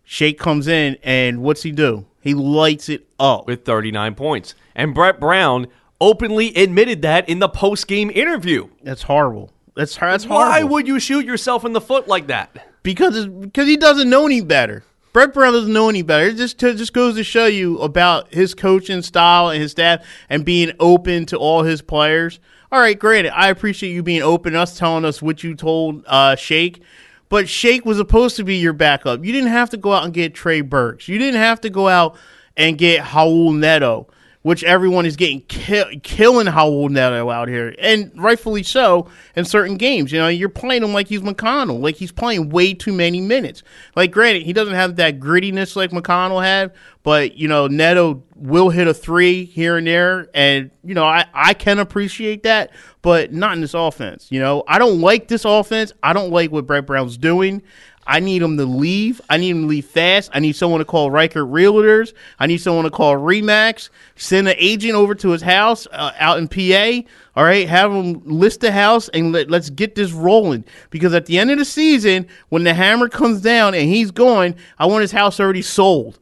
Shake 0.04 0.40
comes 0.40 0.68
in, 0.68 0.98
and 1.04 1.42
what's 1.42 1.64
he 1.64 1.72
do? 1.72 2.06
He 2.22 2.34
lights 2.34 2.88
it 2.88 3.08
up. 3.20 3.48
with 3.48 3.66
39 3.66 4.16
points. 4.16 4.56
And 4.76 4.94
Brett 4.94 5.20
Brown 5.20 5.68
openly 6.00 6.54
admitted 6.56 7.02
that 7.02 7.28
in 7.28 7.40
the 7.40 7.50
post 7.50 7.88
game 7.88 8.10
interview. 8.10 8.70
That's 8.84 9.04
horrible. 9.04 9.52
That's 9.76 9.96
that's 9.96 10.26
horrible. 10.26 10.50
Why 10.52 10.64
would 10.64 10.88
you 10.88 11.00
shoot 11.00 11.26
yourself 11.26 11.66
in 11.66 11.74
the 11.74 11.82
foot 11.82 12.08
like 12.08 12.28
that? 12.28 12.68
because 12.84 13.16
it's, 13.16 13.28
because 13.28 13.68
he 13.68 13.78
doesn't 13.78 14.10
know 14.10 14.26
any 14.26 14.42
better. 14.42 14.84
Brett 15.14 15.34
Brown 15.34 15.54
doesn't 15.54 15.74
know 15.74 15.90
any 15.90 16.04
better. 16.04 16.28
It 16.28 16.38
just 16.38 16.62
it 16.64 16.78
just 16.78 16.94
goes 16.94 17.16
to 17.16 17.24
show 17.24 17.46
you 17.46 17.80
about 17.80 18.34
his 18.34 18.54
coaching 18.54 19.02
style 19.02 19.50
and 19.50 19.62
his 19.62 19.72
staff 19.72 20.06
and 20.30 20.46
being 20.46 20.72
open 20.80 21.26
to 21.28 21.38
all 21.38 21.64
his 21.64 21.82
players. 21.82 22.40
All 22.74 22.80
right, 22.80 22.98
granted, 22.98 23.34
I 23.36 23.50
appreciate 23.50 23.92
you 23.92 24.02
being 24.02 24.22
open, 24.22 24.56
us 24.56 24.78
telling 24.78 25.04
us 25.04 25.22
what 25.22 25.44
you 25.44 25.56
told 25.56 26.06
uh, 26.08 26.38
Shake, 26.38 26.82
but 27.28 27.50
Shake 27.50 27.84
was 27.86 27.98
supposed 27.98 28.38
to 28.38 28.46
be 28.46 28.56
your 28.56 28.72
backup. 28.72 29.26
You 29.26 29.34
didn't 29.34 29.50
have 29.50 29.70
to 29.72 29.78
go 29.78 29.92
out 29.92 30.06
and 30.06 30.14
get 30.14 30.34
Trey 30.34 30.62
Burks. 30.62 31.10
You 31.10 31.18
didn't 31.18 31.42
have 31.42 31.60
to 31.62 31.70
go 31.70 31.90
out 31.90 32.16
and 32.56 32.78
get 32.78 33.04
Raul 33.04 33.58
Neto, 33.58 34.08
which 34.44 34.64
everyone 34.64 35.06
is 35.06 35.16
getting 35.16 35.42
ki- 35.42 36.00
killing 36.02 36.48
Raul 36.48 36.90
Neto 36.90 37.30
out 37.30 37.48
here, 37.48 37.76
and 37.78 38.12
rightfully 38.16 38.64
so 38.64 39.08
in 39.36 39.46
certain 39.46 39.78
games. 39.78 40.12
You 40.12 40.20
know, 40.20 40.28
you're 40.28 40.50
playing 40.50 40.84
him 40.84 40.94
like 40.94 41.08
he's 41.08 41.22
McConnell, 41.22 41.80
like 41.80 41.96
he's 41.96 42.12
playing 42.12 42.50
way 42.50 42.74
too 42.74 42.94
many 42.94 43.22
minutes. 43.22 43.64
Like, 43.96 44.12
granted, 44.12 44.44
he 44.44 44.54
doesn't 44.54 44.74
have 44.74 44.96
that 44.96 45.20
grittiness 45.20 45.76
like 45.76 45.92
McConnell 45.92 46.44
had, 46.44 46.74
but 47.04 47.36
you 47.38 47.48
know, 47.48 47.68
Neto 47.68 48.24
will 48.36 48.70
hit 48.70 48.88
a 48.88 48.94
three 48.94 49.46
here 49.46 49.78
and 49.78 49.86
there, 49.86 50.28
and 50.34 50.72
you 50.84 50.96
know, 50.96 51.06
I 51.06 51.26
I 51.34 51.54
can 51.54 51.78
appreciate 51.80 52.44
that, 52.44 52.72
but 53.02 53.32
not 53.32 53.54
in 53.54 53.62
this 53.62 53.76
offense. 53.76 54.28
You 54.32 54.40
know, 54.40 54.64
I 54.68 54.80
don't 54.80 55.02
like 55.02 55.28
this 55.28 55.46
offense. 55.46 55.94
I 56.02 56.14
don't 56.14 56.32
like 56.32 56.52
what 56.52 56.66
Brett 56.66 56.88
Brown's 56.88 57.18
doing. 57.18 57.62
I 58.12 58.20
need 58.20 58.42
him 58.42 58.58
to 58.58 58.66
leave. 58.66 59.22
I 59.30 59.38
need 59.38 59.52
him 59.52 59.62
to 59.62 59.68
leave 59.68 59.86
fast. 59.86 60.32
I 60.34 60.40
need 60.40 60.54
someone 60.58 60.80
to 60.80 60.86
call 60.86 61.10
Riker 61.10 61.46
Realtors. 61.46 62.14
I 62.40 62.46
need 62.46 62.58
someone 62.58 62.84
to 62.84 62.92
call 62.92 63.16
Remax. 63.16 63.90
Send 64.18 64.50
an 64.50 64.56
agent 64.58 64.96
over 64.96 65.16
to 65.16 65.30
his 65.30 65.42
house 65.42 65.88
uh, 65.94 66.12
out 66.20 66.38
in 66.38 66.50
PA. 66.50 67.10
All 67.38 67.46
right, 67.46 67.70
have 67.70 67.90
him 67.92 68.22
list 68.26 68.60
the 68.60 68.74
house 68.74 69.08
and 69.10 69.32
let, 69.32 69.50
let's 69.50 69.70
get 69.70 69.96
this 69.96 70.12
rolling. 70.12 70.66
Because 70.90 71.14
at 71.14 71.26
the 71.26 71.40
end 71.40 71.52
of 71.52 71.58
the 71.58 71.64
season, 71.64 72.28
when 72.50 72.66
the 72.66 72.74
hammer 72.74 73.08
comes 73.08 73.40
down 73.40 73.74
and 73.76 73.88
he's 73.88 74.12
going, 74.12 74.56
I 74.78 74.88
want 74.88 75.04
his 75.04 75.14
house 75.14 75.40
already 75.40 75.62
sold. 75.62 76.20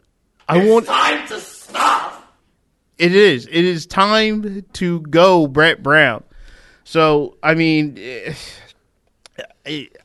I 0.47 0.63
want 0.69 0.85
Time 0.85 1.27
to 1.29 1.39
stop. 1.39 2.35
it 2.99 3.15
is. 3.15 3.47
It 3.47 3.65
is 3.65 3.87
time 3.87 4.63
to 4.73 4.99
go, 5.01 5.47
Brett 5.47 5.81
Brown. 5.81 6.23
So, 6.83 7.37
I 7.41 7.55
mean, 7.55 7.97
eh, 7.97 8.01
it- 8.31 8.37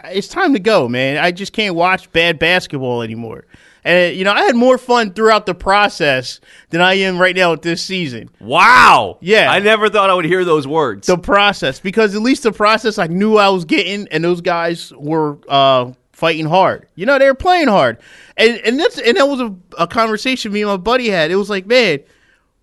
it's 0.05 0.29
time 0.29 0.53
to 0.53 0.59
go, 0.59 0.89
man. 0.89 1.19
I 1.19 1.33
just 1.33 1.53
can't 1.53 1.75
watch 1.75 2.11
bad 2.13 2.39
basketball 2.39 3.03
anymore. 3.03 3.45
And, 3.85 4.17
you 4.17 4.25
know, 4.25 4.33
I 4.33 4.45
had 4.45 4.57
more 4.57 4.79
fun 4.79 5.13
throughout 5.13 5.45
the 5.45 5.55
process 5.55 6.41
than 6.71 6.81
I 6.81 6.95
am 6.95 7.19
right 7.19 7.37
now 7.37 7.51
with 7.51 7.63
this 7.63 7.83
season. 7.83 8.31
Wow. 8.41 9.19
Yeah. 9.21 9.51
I 9.51 9.59
never 9.59 9.91
thought 9.91 10.09
I 10.09 10.15
would 10.15 10.25
hear 10.25 10.45
those 10.45 10.67
words. 10.67 11.07
The 11.07 11.19
process, 11.19 11.81
because 11.81 12.15
at 12.15 12.23
least 12.23 12.45
the 12.45 12.53
process 12.53 12.99
I 12.99 13.09
knew 13.09 13.37
I 13.37 13.51
was 13.51 13.67
getting, 13.67 14.09
and 14.09 14.25
those 14.25 14.41
guys 14.41 14.91
were 14.97 15.39
uh, 15.49 15.93
fighting 16.13 16.47
hard. 16.47 16.89
You 16.95 17.05
know, 17.05 17.19
they 17.19 17.27
were 17.27 17.35
playing 17.35 17.69
hard. 17.69 17.99
And 18.39 18.59
and 18.65 18.81
that's 18.81 18.99
and 18.99 19.19
that 19.19 19.29
was 19.29 19.41
a, 19.41 19.55
a 19.79 19.87
conversation 19.87 20.51
me 20.51 20.63
and 20.63 20.71
my 20.71 20.79
buddy 20.79 21.11
had. 21.11 21.31
It 21.31 21.37
was 21.37 21.51
like, 21.51 21.67
man, 21.67 22.01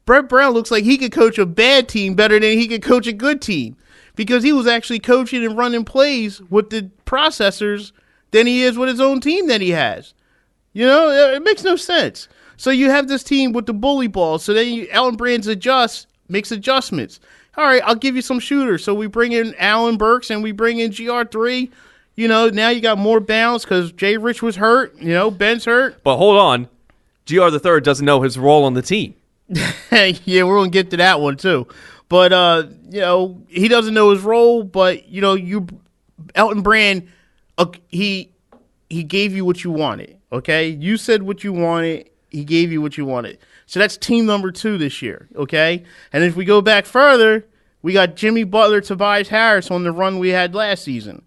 Brett 0.05 0.27
Brown 0.27 0.53
looks 0.53 0.71
like 0.71 0.83
he 0.83 0.97
could 0.97 1.11
coach 1.11 1.37
a 1.37 1.45
bad 1.45 1.87
team 1.87 2.15
better 2.15 2.39
than 2.39 2.57
he 2.57 2.67
could 2.67 2.81
coach 2.81 3.05
a 3.05 3.13
good 3.13 3.41
team 3.41 3.77
because 4.15 4.43
he 4.43 4.53
was 4.53 4.67
actually 4.67 4.99
coaching 4.99 5.43
and 5.45 5.57
running 5.57 5.85
plays 5.85 6.41
with 6.49 6.69
the 6.69 6.89
processors 7.05 7.91
than 8.31 8.47
he 8.47 8.63
is 8.63 8.77
with 8.77 8.89
his 8.89 9.01
own 9.01 9.19
team 9.21 9.47
that 9.47 9.61
he 9.61 9.71
has. 9.71 10.13
You 10.73 10.85
know, 10.87 11.09
it 11.33 11.43
makes 11.43 11.63
no 11.63 11.75
sense. 11.75 12.27
So 12.57 12.69
you 12.69 12.89
have 12.89 13.07
this 13.07 13.23
team 13.23 13.51
with 13.53 13.65
the 13.65 13.73
bully 13.73 14.07
ball. 14.07 14.39
So 14.39 14.53
then 14.53 14.67
you, 14.73 14.87
Elton 14.91 15.17
Brands 15.17 15.47
adjusts, 15.47 16.07
makes 16.29 16.51
adjustments. 16.51 17.19
All 17.57 17.65
right, 17.65 17.81
I'll 17.85 17.95
give 17.95 18.15
you 18.15 18.21
some 18.21 18.39
shooters. 18.39 18.83
So 18.83 18.93
we 18.93 19.07
bring 19.07 19.33
in 19.33 19.53
Alec 19.55 19.97
Burks 19.97 20.29
and 20.29 20.41
we 20.41 20.51
bring 20.51 20.79
in 20.79 20.91
GR3. 20.91 21.69
You 22.15 22.27
know, 22.27 22.49
now 22.49 22.69
you 22.69 22.79
got 22.79 22.97
more 22.97 23.19
balance 23.19 23.63
because 23.63 23.91
Jay 23.91 24.15
Rich 24.15 24.41
was 24.41 24.55
hurt. 24.57 24.95
You 24.97 25.13
know, 25.13 25.31
Ben's 25.31 25.65
hurt. 25.65 26.03
but 26.03 26.17
hold 26.17 26.37
on. 26.37 26.69
GR 27.27 27.49
the 27.49 27.59
third 27.59 27.83
doesn't 27.83 28.05
know 28.05 28.21
his 28.21 28.37
role 28.37 28.63
on 28.63 28.73
the 28.73 28.81
team. 28.81 29.15
yeah, 29.91 30.43
we're 30.43 30.57
gonna 30.57 30.69
get 30.69 30.91
to 30.91 30.97
that 30.97 31.19
one 31.19 31.35
too. 31.37 31.67
But 32.11 32.33
uh, 32.33 32.63
you 32.89 32.99
know, 32.99 33.41
he 33.47 33.69
doesn't 33.69 33.93
know 33.93 34.09
his 34.11 34.19
role. 34.19 34.63
But 34.63 35.07
you 35.07 35.21
know, 35.21 35.33
you 35.33 35.65
Elton 36.35 36.61
Brand, 36.61 37.07
uh, 37.57 37.67
he 37.87 38.33
he 38.89 39.01
gave 39.01 39.33
you 39.33 39.45
what 39.45 39.63
you 39.63 39.71
wanted. 39.71 40.17
Okay, 40.29 40.67
you 40.67 40.97
said 40.97 41.23
what 41.23 41.45
you 41.45 41.53
wanted. 41.53 42.09
He 42.29 42.43
gave 42.43 42.69
you 42.69 42.81
what 42.81 42.97
you 42.97 43.05
wanted. 43.05 43.37
So 43.65 43.79
that's 43.79 43.95
team 43.95 44.25
number 44.25 44.51
two 44.51 44.77
this 44.77 45.01
year. 45.01 45.29
Okay, 45.37 45.85
and 46.11 46.21
if 46.21 46.35
we 46.35 46.43
go 46.43 46.59
back 46.59 46.85
further, 46.85 47.45
we 47.81 47.93
got 47.93 48.17
Jimmy 48.17 48.43
Butler, 48.43 48.81
Tobias 48.81 49.29
Harris 49.29 49.71
on 49.71 49.85
the 49.85 49.93
run 49.93 50.19
we 50.19 50.29
had 50.29 50.53
last 50.53 50.83
season. 50.83 51.21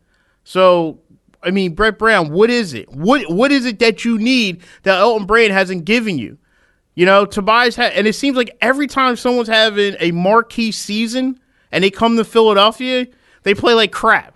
So, 0.44 0.98
I 1.42 1.50
mean, 1.50 1.74
Brett 1.74 1.98
Brown, 1.98 2.30
what 2.30 2.50
is 2.50 2.74
it? 2.74 2.90
What 2.92 3.32
what 3.32 3.52
is 3.52 3.64
it 3.64 3.78
that 3.78 4.04
you 4.04 4.18
need 4.18 4.62
that 4.82 4.98
Elton 4.98 5.26
Brand 5.26 5.54
hasn't 5.54 5.86
given 5.86 6.18
you? 6.18 6.36
You 6.94 7.06
know, 7.06 7.26
Tobias 7.26 7.76
ha- 7.76 7.90
and 7.94 8.06
it 8.06 8.14
seems 8.14 8.36
like 8.36 8.56
every 8.60 8.86
time 8.86 9.16
someone's 9.16 9.48
having 9.48 9.96
a 9.98 10.12
marquee 10.12 10.72
season 10.72 11.40
and 11.72 11.82
they 11.82 11.90
come 11.90 12.16
to 12.16 12.24
Philadelphia, 12.24 13.06
they 13.42 13.54
play 13.54 13.74
like 13.74 13.92
crap. 13.92 14.34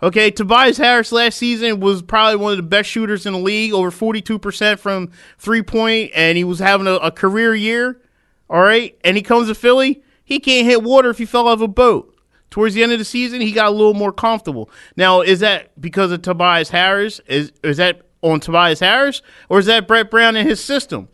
Okay, 0.00 0.30
Tobias 0.30 0.78
Harris 0.78 1.10
last 1.10 1.38
season 1.38 1.80
was 1.80 2.02
probably 2.02 2.36
one 2.36 2.52
of 2.52 2.56
the 2.56 2.62
best 2.62 2.88
shooters 2.88 3.26
in 3.26 3.32
the 3.32 3.38
league, 3.38 3.72
over 3.72 3.90
42% 3.90 4.78
from 4.78 5.10
three 5.38 5.62
point, 5.62 6.12
and 6.14 6.38
he 6.38 6.44
was 6.44 6.60
having 6.60 6.86
a, 6.86 6.94
a 6.94 7.10
career 7.10 7.54
year. 7.54 8.00
All 8.48 8.60
right, 8.60 8.96
and 9.04 9.16
he 9.16 9.22
comes 9.22 9.48
to 9.48 9.54
Philly, 9.54 10.02
he 10.24 10.40
can't 10.40 10.66
hit 10.66 10.82
water 10.82 11.10
if 11.10 11.18
he 11.18 11.26
fell 11.26 11.48
off 11.48 11.60
a 11.60 11.68
boat. 11.68 12.14
Towards 12.50 12.74
the 12.74 12.82
end 12.82 12.92
of 12.92 12.98
the 12.98 13.04
season, 13.04 13.42
he 13.42 13.52
got 13.52 13.68
a 13.68 13.70
little 13.70 13.92
more 13.92 14.12
comfortable. 14.12 14.70
Now, 14.96 15.20
is 15.20 15.40
that 15.40 15.78
because 15.78 16.12
of 16.12 16.22
Tobias 16.22 16.70
Harris? 16.70 17.20
Is 17.26 17.52
is 17.62 17.76
that 17.76 18.02
on 18.22 18.40
Tobias 18.40 18.80
Harris, 18.80 19.20
or 19.48 19.58
is 19.58 19.66
that 19.66 19.86
Brett 19.86 20.10
Brown 20.10 20.34
and 20.36 20.48
his 20.48 20.62
system? 20.62 21.08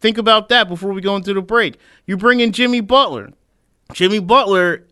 Think 0.00 0.18
about 0.18 0.48
that 0.50 0.68
before 0.68 0.92
we 0.92 1.00
go 1.00 1.16
into 1.16 1.32
the 1.34 1.42
break. 1.42 1.78
You 2.06 2.16
bring 2.16 2.40
in 2.40 2.52
Jimmy 2.52 2.80
Butler. 2.80 3.32
Jimmy 3.92 4.18
Butler 4.18 4.82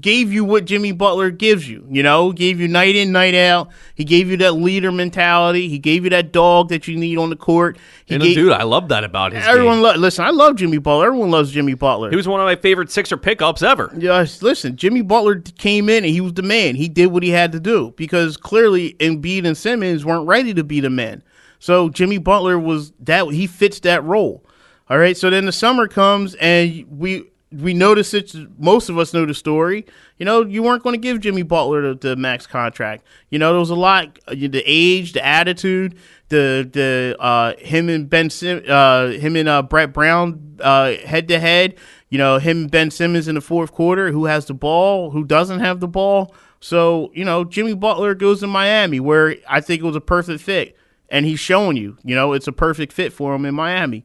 gave 0.00 0.32
you 0.32 0.44
what 0.44 0.64
Jimmy 0.64 0.90
Butler 0.90 1.30
gives 1.30 1.68
you. 1.68 1.86
You 1.88 2.02
know, 2.02 2.32
gave 2.32 2.58
you 2.60 2.66
night 2.66 2.96
in, 2.96 3.12
night 3.12 3.34
out. 3.34 3.68
He 3.94 4.04
gave 4.04 4.28
you 4.28 4.36
that 4.38 4.52
leader 4.52 4.90
mentality. 4.90 5.68
He 5.68 5.78
gave 5.78 6.02
you 6.04 6.10
that 6.10 6.32
dog 6.32 6.70
that 6.70 6.88
you 6.88 6.96
need 6.96 7.18
on 7.18 7.30
the 7.30 7.36
court. 7.36 7.78
He 8.04 8.14
And 8.14 8.22
gave, 8.22 8.34
dude, 8.34 8.52
I 8.52 8.64
love 8.64 8.88
that 8.88 9.04
about 9.04 9.32
his 9.32 9.46
everyone 9.46 9.76
game. 9.76 9.82
lo- 9.84 9.94
listen. 9.94 10.24
I 10.24 10.30
love 10.30 10.56
Jimmy 10.56 10.78
Butler. 10.78 11.06
Everyone 11.06 11.30
loves 11.30 11.52
Jimmy 11.52 11.74
Butler. 11.74 12.10
He 12.10 12.16
was 12.16 12.26
one 12.26 12.40
of 12.40 12.44
my 12.46 12.56
favorite 12.56 12.90
Sixer 12.90 13.16
pickups 13.16 13.62
ever. 13.62 13.92
Yes, 13.96 14.42
listen, 14.42 14.76
Jimmy 14.76 15.02
Butler 15.02 15.40
came 15.40 15.88
in 15.88 16.04
and 16.04 16.12
he 16.12 16.20
was 16.20 16.34
the 16.34 16.42
man. 16.42 16.74
He 16.74 16.88
did 16.88 17.06
what 17.06 17.22
he 17.22 17.30
had 17.30 17.52
to 17.52 17.60
do 17.60 17.94
because 17.96 18.36
clearly 18.36 18.94
Embiid 18.98 19.44
and 19.46 19.56
Simmons 19.56 20.04
weren't 20.04 20.26
ready 20.26 20.52
to 20.54 20.64
be 20.64 20.80
the 20.80 20.90
men. 20.90 21.22
So 21.58 21.88
Jimmy 21.88 22.18
Butler 22.18 22.58
was 22.58 22.92
that 23.00 23.26
he 23.28 23.46
fits 23.46 23.80
that 23.80 24.04
role. 24.04 24.44
All 24.88 24.98
right. 24.98 25.16
So 25.16 25.30
then 25.30 25.46
the 25.46 25.52
summer 25.52 25.88
comes 25.88 26.34
and 26.36 26.84
we 26.88 27.30
we 27.52 27.74
notice 27.74 28.12
it. 28.12 28.34
Most 28.58 28.88
of 28.88 28.98
us 28.98 29.14
know 29.14 29.24
the 29.24 29.32
story. 29.34 29.86
You 30.18 30.26
know, 30.26 30.44
you 30.44 30.62
weren't 30.62 30.82
going 30.82 30.94
to 30.94 31.00
give 31.00 31.20
Jimmy 31.20 31.42
Butler 31.42 31.94
the, 31.94 31.94
the 31.94 32.16
max 32.16 32.46
contract. 32.46 33.04
You 33.30 33.38
know, 33.38 33.52
there 33.52 33.60
was 33.60 33.70
a 33.70 33.74
lot. 33.76 34.18
uh, 34.26 34.34
The 34.34 34.62
age, 34.66 35.12
the 35.12 35.24
attitude, 35.24 35.96
the 36.28 36.68
the 36.70 37.16
uh, 37.18 37.54
him 37.58 37.88
and 37.88 38.10
Ben 38.10 38.30
Sim, 38.30 38.62
uh, 38.68 39.08
him 39.08 39.36
and 39.36 39.48
uh, 39.48 39.62
Brett 39.62 39.92
Brown 39.92 40.58
head 40.62 41.28
to 41.28 41.38
head. 41.38 41.76
You 42.08 42.18
know, 42.18 42.38
him 42.38 42.62
and 42.62 42.70
Ben 42.70 42.90
Simmons 42.90 43.26
in 43.28 43.34
the 43.34 43.40
fourth 43.40 43.72
quarter. 43.72 44.12
Who 44.12 44.26
has 44.26 44.46
the 44.46 44.54
ball? 44.54 45.10
Who 45.10 45.24
doesn't 45.24 45.60
have 45.60 45.80
the 45.80 45.88
ball? 45.88 46.34
So 46.60 47.10
you 47.14 47.24
know, 47.24 47.44
Jimmy 47.44 47.74
Butler 47.74 48.14
goes 48.14 48.40
to 48.40 48.46
Miami, 48.46 49.00
where 49.00 49.36
I 49.48 49.60
think 49.60 49.82
it 49.82 49.86
was 49.86 49.96
a 49.96 50.00
perfect 50.00 50.42
fit, 50.42 50.76
and 51.08 51.26
he's 51.26 51.40
showing 51.40 51.76
you. 51.76 51.96
You 52.04 52.14
know, 52.14 52.32
it's 52.32 52.46
a 52.46 52.52
perfect 52.52 52.92
fit 52.92 53.12
for 53.12 53.34
him 53.34 53.44
in 53.44 53.54
Miami, 53.54 54.04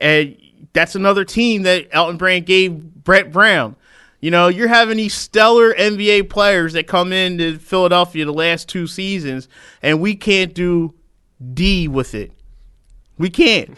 and 0.00 0.36
that's 0.72 0.94
another 0.94 1.24
team 1.24 1.62
that 1.62 1.88
Elton 1.92 2.16
Brand 2.16 2.46
gave 2.46 2.78
Brett 2.82 3.32
Brown. 3.32 3.76
You 4.20 4.30
know, 4.30 4.48
you're 4.48 4.68
having 4.68 4.98
these 4.98 5.14
stellar 5.14 5.72
NBA 5.72 6.28
players 6.28 6.74
that 6.74 6.86
come 6.86 7.12
into 7.12 7.58
Philadelphia 7.58 8.24
the 8.26 8.32
last 8.32 8.68
two 8.68 8.86
seasons, 8.86 9.48
and 9.82 10.00
we 10.00 10.14
can't 10.14 10.52
do 10.52 10.94
D 11.54 11.88
with 11.88 12.14
it. 12.14 12.32
We 13.16 13.30
can't. 13.30 13.76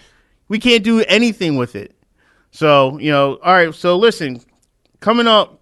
We 0.49 0.59
can't 0.59 0.83
do 0.83 1.01
anything 1.03 1.57
with 1.57 1.77
it. 1.77 1.97
So, 2.51 2.99
you 2.99 3.11
know, 3.11 3.37
all 3.37 3.55
right. 3.55 3.75
So, 3.75 3.97
listen, 3.97 4.41
coming 5.01 5.27
up, 5.27 5.61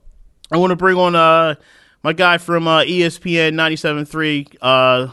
I 0.51 0.57
want 0.57 0.70
to 0.70 0.77
bring 0.77 0.96
on 0.96 1.14
uh, 1.14 1.55
my 2.03 2.12
guy 2.12 2.38
from 2.38 2.66
uh, 2.66 2.81
ESPN 2.81 3.55
97.3 3.55 4.57
uh, 4.61 5.12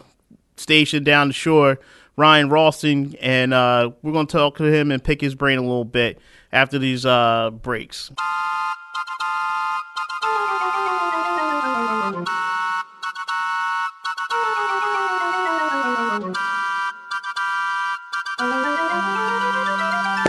station 0.59 1.03
down 1.03 1.29
the 1.29 1.33
shore, 1.33 1.79
Ryan 2.15 2.49
Rothstein, 2.49 3.15
and 3.21 3.53
uh, 3.53 3.91
we're 4.01 4.11
going 4.11 4.27
to 4.27 4.31
talk 4.31 4.57
to 4.57 4.63
him 4.63 4.91
and 4.91 5.03
pick 5.03 5.21
his 5.21 5.35
brain 5.35 5.57
a 5.59 5.61
little 5.61 5.85
bit 5.85 6.19
after 6.51 6.79
these 6.79 7.05
uh, 7.05 7.51
breaks. 7.51 8.11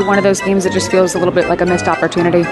One 0.07 0.17
of 0.17 0.25
those 0.25 0.41
games 0.41 0.65
that 0.65 0.73
just 0.73 0.91
feels 0.91 1.15
a 1.15 1.19
little 1.19 1.35
bit 1.35 1.49
like 1.49 1.61
a 1.61 1.67
missed 1.67 1.87
opportunity. 1.87 2.43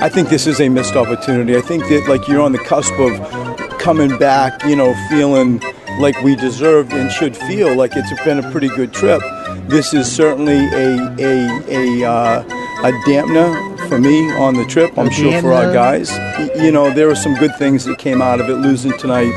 I 0.00 0.08
think 0.08 0.30
this 0.30 0.46
is 0.48 0.60
a 0.60 0.68
missed 0.68 0.96
opportunity. 0.96 1.56
I 1.56 1.60
think 1.60 1.84
that 1.84 2.08
like 2.08 2.26
you're 2.26 2.40
on 2.40 2.52
the 2.52 2.58
cusp 2.58 2.92
of 2.98 3.78
coming 3.78 4.16
back, 4.18 4.64
you 4.64 4.74
know, 4.74 4.94
feeling 5.08 5.60
like 5.98 6.20
we 6.22 6.36
deserved 6.36 6.92
and 6.92 7.10
should 7.10 7.36
feel 7.36 7.74
like 7.74 7.92
it's 7.96 8.24
been 8.24 8.38
a 8.38 8.50
pretty 8.50 8.68
good 8.68 8.92
trip. 8.92 9.22
This 9.68 9.94
is 9.94 10.10
certainly 10.10 10.58
a 10.58 10.98
a 11.18 12.02
a, 12.02 12.10
uh, 12.10 12.42
a 12.42 12.92
dampener 13.06 13.88
for 13.88 13.98
me 13.98 14.30
on 14.32 14.54
the 14.54 14.64
trip. 14.64 14.96
I'm 14.98 15.10
sure 15.10 15.40
for 15.40 15.52
our 15.52 15.72
guys. 15.72 16.10
You 16.56 16.70
know, 16.70 16.92
there 16.92 17.06
were 17.06 17.14
some 17.14 17.34
good 17.34 17.54
things 17.56 17.84
that 17.84 17.98
came 17.98 18.20
out 18.20 18.40
of 18.40 18.48
it. 18.48 18.54
Losing 18.54 18.96
tonight, 18.98 19.32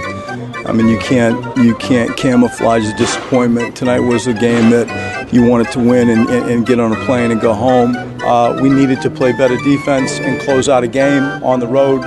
I 0.65 0.74
mean, 0.74 0.88
you 0.88 1.00
can't 1.00 1.58
you 1.58 1.76
can't 1.76 2.15
camouflage 2.17 2.86
the 2.86 2.98
disappointment. 2.98 3.76
Tonight 3.76 4.00
was 4.00 4.28
a 4.28 4.34
game 4.34 4.70
that 4.72 5.32
you 5.34 5.46
wanted 5.46 5.72
to 5.72 5.80
win 5.80 6.10
and, 6.10 6.30
and, 6.30 6.50
and 6.50 6.65
get 6.65 6.80
on 6.80 6.91
a 6.91 7.06
plane 7.06 7.32
and 7.32 7.39
go 7.39 7.54
home. 7.54 7.96
Uh, 8.22 8.60
we 8.62 8.70
needed 8.70 9.02
to 9.02 9.10
play 9.10 9.32
better 9.32 9.58
defense 9.58 10.20
and 10.20 10.41
close 10.41 10.67
out 10.67 10.84
a 10.84 10.88
game 10.88 11.24
on 11.43 11.60
the 11.60 11.67
road, 11.67 12.02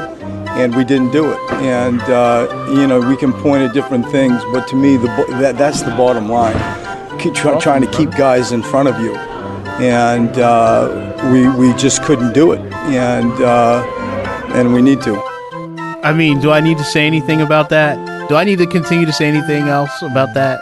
and 0.58 0.74
we 0.74 0.84
didn't 0.84 1.10
do 1.10 1.30
it. 1.30 1.38
And 1.52 2.00
uh, 2.02 2.68
you 2.74 2.86
know, 2.86 3.00
we 3.00 3.16
can 3.16 3.32
point 3.32 3.62
at 3.62 3.72
different 3.72 4.08
things, 4.10 4.42
but 4.52 4.66
to 4.68 4.76
me, 4.76 4.96
the 4.96 5.08
that, 5.40 5.56
that's 5.56 5.82
the 5.82 5.90
bottom 5.92 6.28
line. 6.28 6.56
Keep 7.18 7.34
try, 7.34 7.58
trying 7.58 7.82
to 7.82 7.90
keep 7.90 8.10
guys 8.12 8.52
in 8.52 8.62
front 8.62 8.88
of 8.88 9.00
you, 9.00 9.14
and 9.14 10.38
uh, 10.38 11.30
we 11.32 11.48
we 11.48 11.74
just 11.74 12.02
couldn't 12.02 12.32
do 12.32 12.52
it, 12.52 12.60
and 12.72 13.32
uh, 13.42 13.84
and 14.54 14.72
we 14.72 14.82
need 14.82 15.00
to. 15.02 15.20
I 16.02 16.12
mean, 16.12 16.40
do 16.40 16.50
I 16.50 16.60
need 16.60 16.78
to 16.78 16.84
say 16.84 17.06
anything 17.06 17.42
about 17.42 17.68
that? 17.68 18.28
Do 18.28 18.36
I 18.36 18.44
need 18.44 18.58
to 18.58 18.66
continue 18.66 19.06
to 19.06 19.12
say 19.12 19.26
anything 19.26 19.68
else 19.68 20.02
about 20.02 20.34
that? 20.34 20.60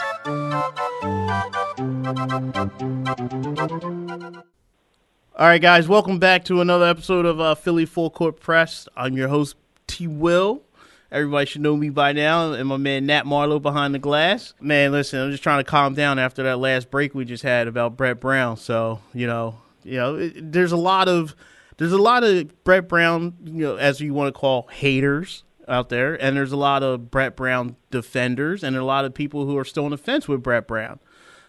All 5.38 5.46
right, 5.46 5.62
guys, 5.62 5.86
welcome 5.86 6.18
back 6.18 6.44
to 6.46 6.60
another 6.60 6.86
episode 6.86 7.24
of 7.24 7.38
uh, 7.38 7.54
Philly 7.54 7.86
Full 7.86 8.10
Court 8.10 8.40
Press. 8.40 8.88
I'm 8.96 9.16
your 9.16 9.28
host, 9.28 9.54
T. 9.88 10.06
Will. 10.06 10.62
Everybody 11.10 11.46
should 11.46 11.62
know 11.62 11.74
me 11.74 11.88
by 11.88 12.12
now, 12.12 12.52
and 12.52 12.68
my 12.68 12.76
man 12.76 13.06
Nat 13.06 13.24
Marlowe 13.24 13.58
behind 13.58 13.94
the 13.94 13.98
glass. 13.98 14.52
Man, 14.60 14.92
listen, 14.92 15.18
I'm 15.20 15.30
just 15.30 15.42
trying 15.42 15.64
to 15.64 15.68
calm 15.68 15.94
down 15.94 16.18
after 16.18 16.42
that 16.42 16.58
last 16.58 16.90
break 16.90 17.14
we 17.14 17.24
just 17.24 17.42
had 17.42 17.66
about 17.66 17.96
Brett 17.96 18.20
Brown. 18.20 18.58
So, 18.58 19.00
you 19.14 19.26
know, 19.26 19.56
you 19.84 19.96
know, 19.96 20.16
it, 20.16 20.52
there's 20.52 20.72
a 20.72 20.76
lot 20.76 21.08
of 21.08 21.34
there's 21.78 21.92
a 21.92 21.98
lot 21.98 22.24
of 22.24 22.62
Brett 22.62 22.88
Brown, 22.88 23.34
you 23.44 23.64
know, 23.64 23.76
as 23.76 24.00
you 24.00 24.12
want 24.12 24.34
to 24.34 24.38
call 24.38 24.68
haters 24.70 25.44
out 25.66 25.88
there, 25.88 26.14
and 26.14 26.36
there's 26.36 26.52
a 26.52 26.56
lot 26.56 26.82
of 26.82 27.10
Brett 27.10 27.36
Brown 27.36 27.76
defenders, 27.90 28.62
and 28.62 28.76
a 28.76 28.84
lot 28.84 29.06
of 29.06 29.14
people 29.14 29.46
who 29.46 29.56
are 29.56 29.64
still 29.64 29.86
on 29.86 29.90
the 29.92 29.98
fence 29.98 30.28
with 30.28 30.42
Brett 30.42 30.66
Brown. 30.66 31.00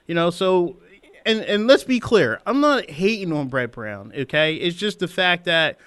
You 0.07 0.15
know, 0.15 0.29
so 0.29 0.77
and 1.25 1.41
and 1.41 1.67
let's 1.67 1.83
be 1.83 1.99
clear, 1.99 2.39
I'm 2.45 2.61
not 2.61 2.89
hating 2.89 3.33
on 3.33 3.49
Brett 3.49 3.71
Brown. 3.71 4.13
Okay, 4.15 4.55
it's 4.55 4.77
just 4.77 4.99
the 4.99 5.07
fact 5.07 5.45
that 5.45 5.77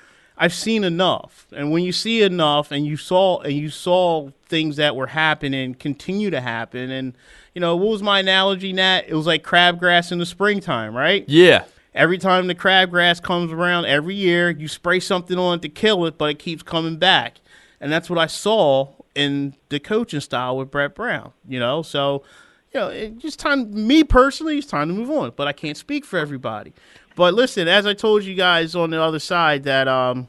I've 0.42 0.52
seen 0.52 0.82
enough, 0.82 1.46
and 1.52 1.70
when 1.70 1.84
you 1.84 1.92
see 1.92 2.22
enough, 2.22 2.72
and 2.72 2.84
you 2.84 2.96
saw 2.96 3.38
and 3.42 3.52
you 3.52 3.70
saw 3.70 4.30
things 4.46 4.74
that 4.74 4.96
were 4.96 5.06
happening 5.06 5.74
continue 5.74 6.30
to 6.30 6.40
happen, 6.40 6.90
and 6.90 7.14
you 7.54 7.60
know 7.60 7.76
what 7.76 7.90
was 7.90 8.02
my 8.02 8.18
analogy, 8.18 8.72
Nat? 8.72 9.04
It 9.06 9.14
was 9.14 9.24
like 9.24 9.44
crabgrass 9.44 10.10
in 10.10 10.18
the 10.18 10.26
springtime, 10.26 10.96
right? 10.96 11.24
Yeah. 11.28 11.66
Every 11.94 12.18
time 12.18 12.48
the 12.48 12.56
crabgrass 12.56 13.22
comes 13.22 13.52
around 13.52 13.84
every 13.84 14.16
year, 14.16 14.50
you 14.50 14.66
spray 14.66 14.98
something 14.98 15.38
on 15.38 15.58
it 15.58 15.62
to 15.62 15.68
kill 15.68 16.06
it, 16.06 16.18
but 16.18 16.30
it 16.30 16.40
keeps 16.40 16.64
coming 16.64 16.96
back. 16.96 17.36
And 17.80 17.92
that's 17.92 18.10
what 18.10 18.18
I 18.18 18.26
saw 18.26 18.88
in 19.14 19.54
the 19.68 19.78
coaching 19.78 20.18
style 20.18 20.56
with 20.56 20.72
Brett 20.72 20.96
Brown, 20.96 21.32
you 21.46 21.60
know? 21.60 21.82
So, 21.82 22.24
you 22.74 22.80
know, 22.80 22.88
it 22.88 23.18
just 23.18 23.38
time, 23.38 23.86
me 23.86 24.02
personally, 24.02 24.58
it's 24.58 24.66
time 24.66 24.88
to 24.88 24.94
move 24.94 25.10
on, 25.10 25.34
but 25.36 25.46
I 25.46 25.52
can't 25.52 25.76
speak 25.76 26.04
for 26.04 26.18
everybody. 26.18 26.72
But 27.14 27.34
listen, 27.34 27.68
as 27.68 27.86
I 27.86 27.92
told 27.92 28.24
you 28.24 28.34
guys 28.34 28.74
on 28.74 28.90
the 28.90 29.00
other 29.00 29.18
side, 29.20 29.64
that, 29.64 29.86
um, 29.86 30.28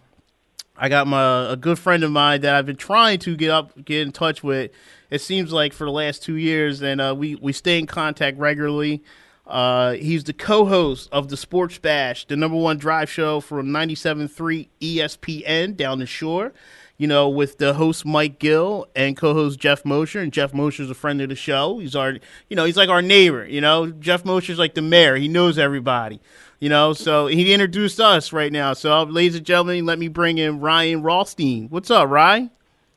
I 0.83 0.89
got 0.89 1.07
my 1.07 1.49
a 1.49 1.55
good 1.55 1.79
friend 1.79 2.03
of 2.03 2.11
mine 2.11 2.41
that 2.41 2.55
I've 2.55 2.65
been 2.65 2.75
trying 2.75 3.19
to 3.19 3.37
get 3.37 3.49
up 3.49 3.85
get 3.85 4.01
in 4.01 4.11
touch 4.11 4.43
with. 4.43 4.69
It 5.09 5.21
seems 5.21 5.53
like 5.53 5.71
for 5.71 5.85
the 5.85 5.91
last 5.91 6.23
two 6.23 6.35
years, 6.35 6.81
and 6.81 6.99
uh, 6.99 7.15
we 7.17 7.35
we 7.35 7.53
stay 7.53 7.79
in 7.79 7.87
contact 7.87 8.37
regularly. 8.37 9.01
Uh, 9.47 9.93
he's 9.93 10.25
the 10.25 10.33
co-host 10.33 11.07
of 11.13 11.29
the 11.29 11.37
Sports 11.37 11.77
Bash, 11.77 12.27
the 12.27 12.35
number 12.35 12.57
one 12.57 12.77
drive 12.77 13.09
show 13.09 13.39
from 13.39 13.67
97.3 13.67 14.67
ESPN 14.81 15.77
down 15.77 15.99
the 15.99 16.05
shore. 16.05 16.51
You 16.97 17.07
know, 17.07 17.29
with 17.29 17.59
the 17.59 17.75
host 17.75 18.05
Mike 18.05 18.37
Gill 18.37 18.85
and 18.93 19.15
co-host 19.15 19.59
Jeff 19.59 19.85
Mosher, 19.85 20.19
and 20.19 20.33
Jeff 20.33 20.53
Mosher's 20.53 20.89
a 20.89 20.93
friend 20.93 21.21
of 21.21 21.29
the 21.29 21.35
show. 21.35 21.79
He's 21.79 21.95
our, 21.95 22.17
you 22.49 22.57
know, 22.57 22.65
he's 22.65 22.77
like 22.77 22.89
our 22.89 23.01
neighbor. 23.01 23.45
You 23.45 23.61
know, 23.61 23.87
Jeff 23.89 24.25
Mosher's 24.25 24.59
like 24.59 24.73
the 24.73 24.81
mayor. 24.81 25.15
He 25.15 25.29
knows 25.29 25.57
everybody. 25.57 26.19
You 26.59 26.69
know, 26.69 26.93
so 26.93 27.27
he 27.27 27.53
introduced 27.53 27.99
us 27.99 28.31
right 28.31 28.51
now. 28.51 28.73
So, 28.73 29.03
ladies 29.03 29.35
and 29.35 29.45
gentlemen, 29.45 29.85
let 29.85 29.99
me 29.99 30.07
bring 30.07 30.37
in 30.37 30.59
Ryan 30.61 31.01
Rothstein. 31.01 31.67
What's 31.69 31.91
up, 31.91 32.09
Ryan? 32.09 32.51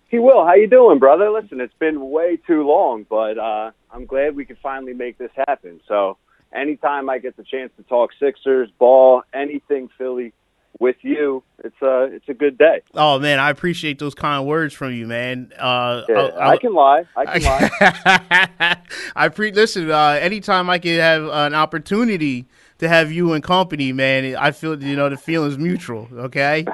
He 0.08 0.20
will. 0.20 0.44
How 0.46 0.54
you 0.54 0.68
doing, 0.68 1.00
brother? 1.00 1.30
Listen, 1.30 1.60
it's 1.60 1.74
been 1.80 2.10
way 2.10 2.38
too 2.46 2.64
long, 2.66 3.04
but 3.10 3.38
uh, 3.38 3.72
I'm 3.90 4.06
glad 4.06 4.36
we 4.36 4.44
could 4.44 4.58
finally 4.62 4.92
make 4.94 5.18
this 5.18 5.32
happen. 5.48 5.80
So, 5.88 6.16
anytime 6.54 7.10
I 7.10 7.18
get 7.18 7.36
the 7.36 7.42
chance 7.42 7.72
to 7.76 7.82
talk 7.84 8.10
Sixers, 8.20 8.70
ball, 8.78 9.22
anything 9.34 9.88
Philly 9.98 10.32
with 10.78 10.96
you, 11.02 11.42
it's 11.64 11.80
a 11.82 12.02
it's 12.04 12.28
a 12.28 12.34
good 12.34 12.56
day. 12.58 12.82
Oh 12.94 13.18
man, 13.18 13.40
I 13.40 13.50
appreciate 13.50 13.98
those 13.98 14.14
kind 14.14 14.46
words 14.46 14.74
from 14.74 14.92
you, 14.92 15.08
man. 15.08 15.52
Uh, 15.58 16.02
Yeah, 16.08 16.14
I'll- 16.38 16.50
I 16.50 16.56
can 16.58 16.72
lie. 16.74 17.02
I 17.16 17.38
can 17.38 17.42
lie. 17.42 18.76
I 19.16 19.28
pre 19.28 19.50
listen. 19.50 19.90
Uh, 19.90 20.18
anytime 20.20 20.70
I 20.70 20.78
can 20.78 21.00
have 21.00 21.24
an 21.24 21.54
opportunity 21.54 22.46
to 22.78 22.88
have 22.88 23.10
you 23.12 23.32
in 23.32 23.42
company, 23.42 23.92
man, 23.92 24.36
I 24.36 24.50
feel 24.50 24.80
you 24.82 24.96
know 24.96 25.08
the 25.08 25.16
feeling's 25.16 25.58
mutual. 25.58 26.08
Okay. 26.12 26.64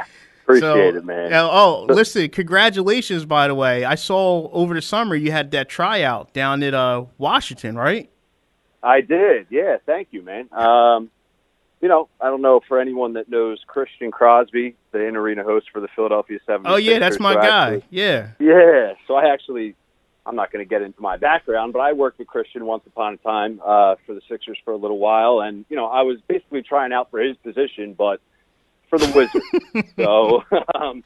Appreciate 0.44 0.60
So- 0.92 0.98
it, 0.98 1.04
man. 1.04 1.32
oh, 1.34 1.86
listen, 1.88 2.28
congratulations, 2.28 3.24
by 3.24 3.46
the 3.48 3.54
way. 3.54 3.84
I 3.84 3.94
saw 3.94 4.48
over 4.52 4.74
the 4.74 4.82
summer 4.82 5.14
you 5.14 5.30
had 5.30 5.52
that 5.52 5.68
tryout 5.68 6.32
down 6.32 6.62
at 6.64 6.74
uh, 6.74 7.04
Washington, 7.18 7.76
right? 7.76 8.10
I 8.82 9.00
did. 9.00 9.46
Yeah, 9.50 9.76
thank 9.86 10.08
you, 10.10 10.22
man. 10.22 10.48
Um, 10.52 11.10
you 11.80 11.88
know, 11.88 12.08
I 12.20 12.26
don't 12.26 12.42
know 12.42 12.60
for 12.66 12.80
anyone 12.80 13.12
that 13.12 13.28
knows 13.28 13.60
Christian 13.68 14.10
Crosby, 14.10 14.74
the 14.90 15.04
in 15.06 15.14
arena 15.16 15.44
host 15.44 15.66
for 15.72 15.80
the 15.80 15.88
Philadelphia 15.94 16.38
76ers. 16.48 16.62
Oh 16.64 16.76
yeah, 16.76 16.98
that's 16.98 17.20
my 17.20 17.34
so 17.34 17.40
guy. 17.40 17.74
actually- 17.74 17.84
Yeah. 17.90 18.28
Yeah, 18.40 18.92
so 19.06 19.14
I 19.14 19.32
actually, 19.32 19.76
I'm 20.24 20.36
not 20.36 20.52
going 20.52 20.64
to 20.64 20.68
get 20.68 20.82
into 20.82 21.00
my 21.00 21.16
background, 21.16 21.72
but 21.72 21.80
I 21.80 21.92
worked 21.92 22.18
with 22.18 22.28
Christian 22.28 22.64
once 22.64 22.84
upon 22.86 23.14
a 23.14 23.16
time 23.18 23.60
uh, 23.64 23.96
for 24.06 24.14
the 24.14 24.20
Sixers 24.28 24.58
for 24.64 24.72
a 24.72 24.76
little 24.76 24.98
while, 24.98 25.40
and 25.40 25.64
you 25.68 25.76
know, 25.76 25.86
I 25.86 26.02
was 26.02 26.18
basically 26.28 26.62
trying 26.62 26.92
out 26.92 27.10
for 27.10 27.20
his 27.20 27.36
position, 27.38 27.94
but 27.94 28.20
for 28.88 28.98
the 28.98 29.10
Wizards. 29.14 29.92
so, 29.96 30.44
um, 30.74 31.02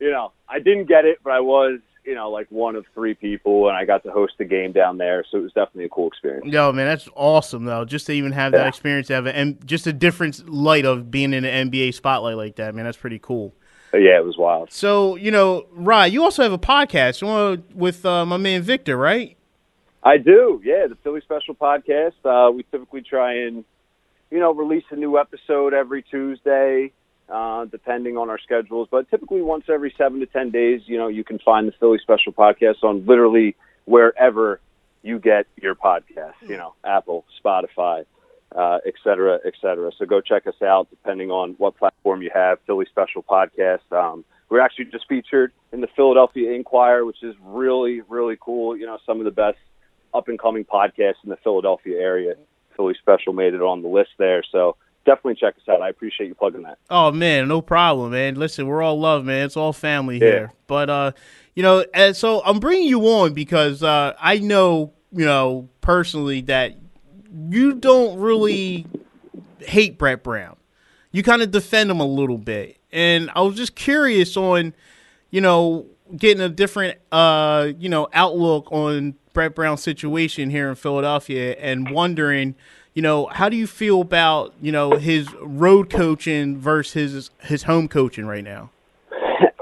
you 0.00 0.10
know, 0.10 0.32
I 0.48 0.58
didn't 0.60 0.86
get 0.86 1.04
it, 1.04 1.18
but 1.22 1.32
I 1.32 1.40
was, 1.40 1.80
you 2.04 2.14
know, 2.14 2.30
like 2.30 2.46
one 2.50 2.76
of 2.76 2.86
three 2.94 3.14
people, 3.14 3.68
and 3.68 3.76
I 3.76 3.84
got 3.84 4.04
to 4.04 4.10
host 4.10 4.34
a 4.38 4.44
game 4.44 4.72
down 4.72 4.96
there, 4.96 5.24
so 5.30 5.38
it 5.38 5.42
was 5.42 5.52
definitely 5.52 5.86
a 5.86 5.88
cool 5.88 6.08
experience. 6.08 6.46
Yo, 6.46 6.72
man, 6.72 6.86
that's 6.86 7.08
awesome 7.14 7.64
though. 7.64 7.84
Just 7.84 8.06
to 8.06 8.12
even 8.12 8.32
have 8.32 8.52
that 8.52 8.68
experience, 8.68 9.08
have 9.08 9.26
and 9.26 9.66
just 9.66 9.86
a 9.86 9.92
different 9.92 10.48
light 10.48 10.86
of 10.86 11.10
being 11.10 11.34
in 11.34 11.44
an 11.44 11.70
NBA 11.70 11.94
spotlight 11.94 12.36
like 12.36 12.56
that, 12.56 12.74
man. 12.74 12.84
That's 12.84 12.96
pretty 12.96 13.18
cool. 13.18 13.54
But 13.96 14.02
yeah, 14.02 14.18
it 14.18 14.26
was 14.26 14.36
wild. 14.36 14.70
So, 14.72 15.16
you 15.16 15.30
know, 15.30 15.64
Ryan, 15.72 16.12
you 16.12 16.22
also 16.22 16.42
have 16.42 16.52
a 16.52 16.58
podcast 16.58 17.22
you 17.22 17.62
with 17.74 18.04
uh, 18.04 18.26
my 18.26 18.36
man 18.36 18.60
Victor, 18.60 18.94
right? 18.94 19.38
I 20.02 20.18
do, 20.18 20.60
yeah. 20.62 20.86
The 20.86 20.96
Philly 20.96 21.22
Special 21.22 21.54
podcast. 21.54 22.12
Uh, 22.22 22.50
we 22.50 22.62
typically 22.64 23.00
try 23.00 23.46
and, 23.46 23.64
you 24.30 24.38
know, 24.38 24.52
release 24.52 24.84
a 24.90 24.96
new 24.96 25.18
episode 25.18 25.72
every 25.72 26.02
Tuesday, 26.02 26.92
uh, 27.30 27.64
depending 27.64 28.18
on 28.18 28.28
our 28.28 28.38
schedules. 28.38 28.86
But 28.90 29.08
typically 29.08 29.40
once 29.40 29.64
every 29.70 29.94
seven 29.96 30.20
to 30.20 30.26
ten 30.26 30.50
days, 30.50 30.82
you 30.84 30.98
know, 30.98 31.08
you 31.08 31.24
can 31.24 31.38
find 31.38 31.66
the 31.66 31.72
Philly 31.80 31.98
Special 32.02 32.34
podcast 32.34 32.82
on 32.82 33.06
literally 33.06 33.56
wherever 33.86 34.60
you 35.02 35.18
get 35.18 35.46
your 35.56 35.74
podcast. 35.74 36.34
You 36.42 36.58
know, 36.58 36.74
Apple, 36.84 37.24
Spotify, 37.42 38.04
uh, 38.54 38.78
et 38.86 38.94
cetera, 39.02 39.38
et 39.44 39.54
cetera. 39.60 39.90
So 39.98 40.06
go 40.06 40.20
check 40.20 40.46
us 40.46 40.60
out, 40.62 40.88
depending 40.90 41.30
on 41.30 41.52
what 41.58 41.76
platform 41.76 42.22
you 42.22 42.30
have. 42.34 42.58
Philly 42.66 42.86
Special 42.90 43.22
podcast. 43.22 43.80
Um, 43.92 44.24
we're 44.48 44.60
actually 44.60 44.86
just 44.86 45.06
featured 45.08 45.52
in 45.72 45.80
the 45.80 45.88
Philadelphia 45.96 46.52
Inquirer, 46.52 47.04
which 47.04 47.22
is 47.22 47.34
really, 47.42 48.02
really 48.08 48.36
cool. 48.40 48.76
You 48.76 48.86
know, 48.86 48.98
some 49.04 49.18
of 49.18 49.24
the 49.24 49.30
best 49.32 49.58
up 50.14 50.28
and 50.28 50.38
coming 50.38 50.64
podcasts 50.64 51.22
in 51.24 51.30
the 51.30 51.36
Philadelphia 51.42 51.98
area. 51.98 52.34
Philly 52.76 52.94
Special 53.00 53.32
made 53.32 53.54
it 53.54 53.62
on 53.62 53.82
the 53.82 53.88
list 53.88 54.10
there. 54.18 54.42
So 54.52 54.76
definitely 55.04 55.34
check 55.34 55.54
us 55.56 55.68
out. 55.68 55.82
I 55.82 55.88
appreciate 55.88 56.26
you 56.28 56.34
plugging 56.34 56.62
that. 56.62 56.78
Oh 56.90 57.10
man, 57.10 57.48
no 57.48 57.60
problem, 57.60 58.12
man. 58.12 58.34
Listen, 58.36 58.66
we're 58.66 58.82
all 58.82 58.98
love, 59.00 59.24
man. 59.24 59.46
It's 59.46 59.56
all 59.56 59.72
family 59.72 60.18
Yeah. 60.18 60.26
here. 60.26 60.52
But 60.66 60.90
uh, 60.90 61.12
you 61.54 61.62
know, 61.62 61.84
and 61.94 62.14
so 62.16 62.42
I'm 62.44 62.60
bringing 62.60 62.86
you 62.88 63.00
on 63.08 63.32
because 63.32 63.82
uh, 63.82 64.14
I 64.20 64.38
know, 64.38 64.92
you 65.12 65.24
know, 65.24 65.68
personally 65.80 66.42
that 66.42 66.76
you 67.50 67.74
don't 67.74 68.18
really 68.18 68.86
hate 69.60 69.98
Brett 69.98 70.22
Brown. 70.22 70.56
You 71.12 71.22
kind 71.22 71.42
of 71.42 71.50
defend 71.50 71.90
him 71.90 72.00
a 72.00 72.06
little 72.06 72.38
bit, 72.38 72.76
and 72.92 73.30
I 73.34 73.40
was 73.40 73.56
just 73.56 73.74
curious 73.74 74.36
on, 74.36 74.74
you 75.30 75.40
know, 75.40 75.86
getting 76.16 76.42
a 76.42 76.48
different, 76.48 76.98
uh, 77.10 77.72
you 77.78 77.88
know, 77.88 78.08
outlook 78.12 78.70
on 78.70 79.14
Brett 79.32 79.54
Brown's 79.54 79.82
situation 79.82 80.50
here 80.50 80.68
in 80.68 80.74
Philadelphia, 80.74 81.56
and 81.58 81.90
wondering, 81.90 82.54
you 82.94 83.02
know, 83.02 83.26
how 83.26 83.48
do 83.48 83.56
you 83.56 83.66
feel 83.66 84.00
about, 84.00 84.54
you 84.60 84.72
know, 84.72 84.92
his 84.92 85.32
road 85.40 85.90
coaching 85.90 86.56
versus 86.58 87.12
his, 87.12 87.30
his 87.48 87.62
home 87.64 87.88
coaching 87.88 88.26
right 88.26 88.44
now? 88.44 88.70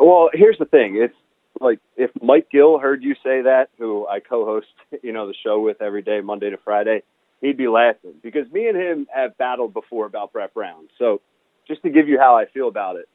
Well, 0.01 0.31
here's 0.33 0.59
the 0.59 0.67
thing. 0.67 0.97
It's 0.97 1.15
like 1.61 1.79
if 1.97 2.11
Mike 2.21 2.49
Gill 2.51 2.79
heard 2.79 3.03
you 3.03 3.15
say 3.25 3.43
that, 3.43 3.71
who 3.79 4.07
I 4.07 4.21
co-host, 4.21 4.67
you 5.03 5.13
know, 5.13 5.27
the 5.27 5.35
show 5.43 5.61
with 5.61 5.81
every 5.81 6.03
day, 6.03 6.21
Monday 6.21 6.51
to 6.51 6.59
Friday, 6.59 7.03
he'd 7.45 7.57
be 7.59 7.69
laughing 7.69 8.15
because 8.23 8.51
me 8.51 8.69
and 8.69 8.77
him 8.77 9.07
have 9.15 9.37
battled 9.37 9.75
before 9.75 10.07
about 10.07 10.33
Brett 10.33 10.55
Brown. 10.55 10.89
So, 10.99 11.21
just 11.69 11.83
to 11.83 11.91
give 11.91 12.09
you 12.09 12.19
how 12.19 12.37
I 12.37 12.47
feel 12.47 12.69
about 12.69 12.97
it, 12.97 13.09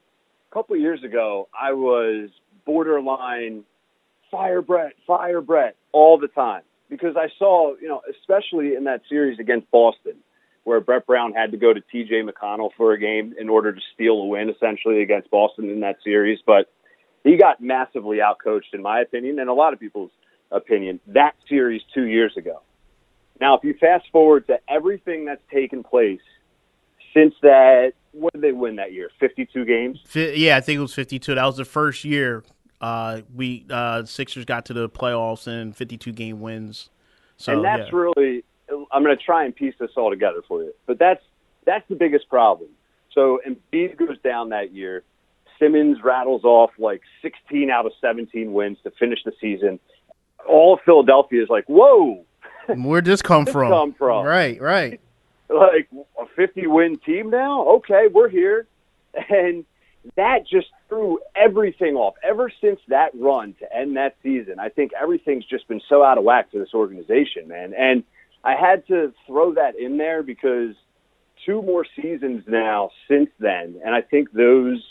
a 0.50 0.54
couple 0.54 0.76
years 0.76 1.02
ago, 1.04 1.48
I 1.58 1.72
was 1.72 2.30
borderline 2.64 3.64
fire 4.30 4.62
Brett, 4.62 4.92
fire 5.06 5.40
Brett 5.40 5.76
all 5.92 6.18
the 6.18 6.28
time 6.28 6.62
because 6.88 7.16
I 7.16 7.28
saw, 7.38 7.74
you 7.80 7.88
know, 7.88 8.02
especially 8.08 8.74
in 8.74 8.84
that 8.84 9.02
series 9.08 9.38
against 9.38 9.70
Boston, 9.70 10.16
where 10.64 10.80
Brett 10.80 11.06
Brown 11.06 11.32
had 11.32 11.52
to 11.52 11.56
go 11.56 11.72
to 11.72 11.80
TJ 11.80 12.28
McConnell 12.28 12.70
for 12.76 12.92
a 12.92 12.98
game 12.98 13.34
in 13.38 13.48
order 13.48 13.72
to 13.72 13.80
steal 13.94 14.14
a 14.14 14.26
win 14.26 14.50
essentially 14.50 15.02
against 15.02 15.30
Boston 15.30 15.70
in 15.70 15.80
that 15.80 15.96
series. 16.02 16.38
But 16.44 16.70
he 17.24 17.36
got 17.36 17.60
massively 17.60 18.18
outcoached, 18.18 18.74
in 18.74 18.82
my 18.82 19.00
opinion, 19.00 19.38
and 19.38 19.48
a 19.48 19.54
lot 19.54 19.72
of 19.72 19.80
people's 19.80 20.10
opinion, 20.50 21.00
that 21.08 21.34
series 21.48 21.82
two 21.94 22.06
years 22.06 22.36
ago. 22.36 22.62
Now, 23.40 23.56
if 23.56 23.64
you 23.64 23.74
fast 23.74 24.04
forward 24.12 24.46
to 24.48 24.58
everything 24.68 25.24
that's 25.24 25.42
taken 25.52 25.82
place 25.82 26.20
since 27.14 27.34
that, 27.42 27.92
what 28.12 28.32
did 28.32 28.42
they 28.42 28.52
win 28.52 28.76
that 28.76 28.92
year? 28.92 29.10
52 29.18 29.64
games? 29.64 30.00
Yeah, 30.14 30.56
I 30.56 30.60
think 30.60 30.78
it 30.78 30.82
was 30.82 30.94
52. 30.94 31.34
That 31.34 31.44
was 31.44 31.56
the 31.56 31.64
first 31.64 32.04
year 32.04 32.44
uh, 32.80 33.20
we 33.34 33.66
uh, 33.70 34.04
Sixers 34.04 34.44
got 34.44 34.66
to 34.66 34.74
the 34.74 34.88
playoffs 34.88 35.46
and 35.46 35.76
52 35.76 36.12
game 36.12 36.40
wins. 36.40 36.90
So 37.36 37.54
and 37.54 37.64
that's 37.64 37.90
yeah. 37.92 37.98
really 37.98 38.44
I'm 38.92 39.02
going 39.02 39.16
to 39.16 39.22
try 39.22 39.44
and 39.44 39.54
piece 39.54 39.74
this 39.78 39.90
all 39.96 40.10
together 40.10 40.42
for 40.46 40.62
you. 40.62 40.72
But 40.86 40.98
that's 40.98 41.22
that's 41.64 41.86
the 41.88 41.94
biggest 41.94 42.28
problem. 42.28 42.68
So 43.12 43.40
Embiid 43.46 43.96
goes 43.96 44.18
down 44.22 44.50
that 44.50 44.72
year. 44.72 45.02
Simmons 45.58 45.98
rattles 46.02 46.44
off 46.44 46.70
like 46.78 47.02
16 47.20 47.70
out 47.70 47.84
of 47.84 47.92
17 48.00 48.52
wins 48.52 48.78
to 48.84 48.90
finish 48.92 49.18
the 49.24 49.32
season. 49.40 49.78
All 50.48 50.74
of 50.74 50.80
Philadelphia 50.86 51.42
is 51.42 51.50
like, 51.50 51.66
"Whoa, 51.66 52.24
where'd 52.76 53.04
this 53.04 53.22
come 53.22 53.44
this 53.44 53.52
from? 53.52 53.70
come 53.70 53.92
from? 53.94 54.24
Right, 54.24 54.60
right. 54.60 55.00
like 55.48 55.88
a 56.18 56.26
50 56.36 56.66
win 56.66 56.98
team 56.98 57.30
now? 57.30 57.66
Okay, 57.66 58.06
we're 58.12 58.28
here." 58.28 58.66
And 59.28 59.64
that 60.16 60.46
just 60.50 60.68
threw 60.88 61.18
everything 61.34 61.94
off. 61.96 62.14
Ever 62.22 62.50
since 62.60 62.80
that 62.88 63.10
run 63.14 63.54
to 63.60 63.76
end 63.76 63.96
that 63.96 64.16
season, 64.22 64.58
I 64.58 64.68
think 64.68 64.92
everything's 65.00 65.44
just 65.44 65.68
been 65.68 65.80
so 65.88 66.02
out 66.02 66.18
of 66.18 66.24
whack 66.24 66.50
for 66.50 66.58
this 66.58 66.74
organization, 66.74 67.48
man. 67.48 67.74
And 67.74 68.04
I 68.42 68.54
had 68.54 68.86
to 68.88 69.12
throw 69.26 69.54
that 69.54 69.78
in 69.78 69.98
there 69.98 70.22
because 70.22 70.74
two 71.44 71.62
more 71.62 71.84
seasons 72.00 72.44
now 72.46 72.90
since 73.08 73.30
then, 73.38 73.80
and 73.84 73.94
I 73.94 74.00
think 74.00 74.32
those 74.32 74.82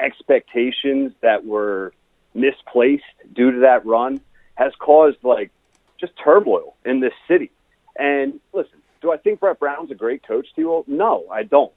expectations 0.00 1.12
that 1.22 1.44
were 1.44 1.92
misplaced 2.34 3.04
due 3.32 3.52
to 3.52 3.58
that 3.60 3.86
run 3.86 4.20
has 4.54 4.72
caused 4.78 5.18
like 5.22 5.50
just 5.98 6.12
turmoil 6.22 6.74
in 6.84 7.00
this 7.00 7.12
city. 7.28 7.50
And 7.98 8.40
listen, 8.52 8.78
do 9.02 9.12
I 9.12 9.16
think 9.16 9.40
Brett 9.40 9.58
Brown's 9.58 9.90
a 9.90 9.94
great 9.94 10.26
coach, 10.26 10.46
T-Will? 10.54 10.84
No, 10.86 11.26
I 11.32 11.42
don't. 11.42 11.72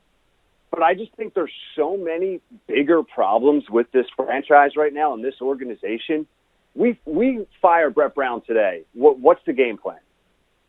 But 0.72 0.84
I 0.84 0.94
just 0.94 1.14
think 1.16 1.34
there's 1.34 1.52
so 1.76 1.98
many 1.98 2.42
bigger 2.68 3.02
problems 3.04 3.70
with 3.70 3.92
this 3.92 4.06
franchise 4.16 4.72
right 4.76 4.94
now 4.94 5.14
and 5.14 5.24
this 5.24 5.36
organization. 5.42 6.28
We 6.76 7.00
we 7.06 7.48
fire 7.62 7.90
Brett 7.90 8.14
Brown 8.14 8.42
today. 8.42 8.84
What 8.94 9.20
what's 9.20 9.42
the 9.46 9.54
game 9.54 9.78
plan? 9.78 9.98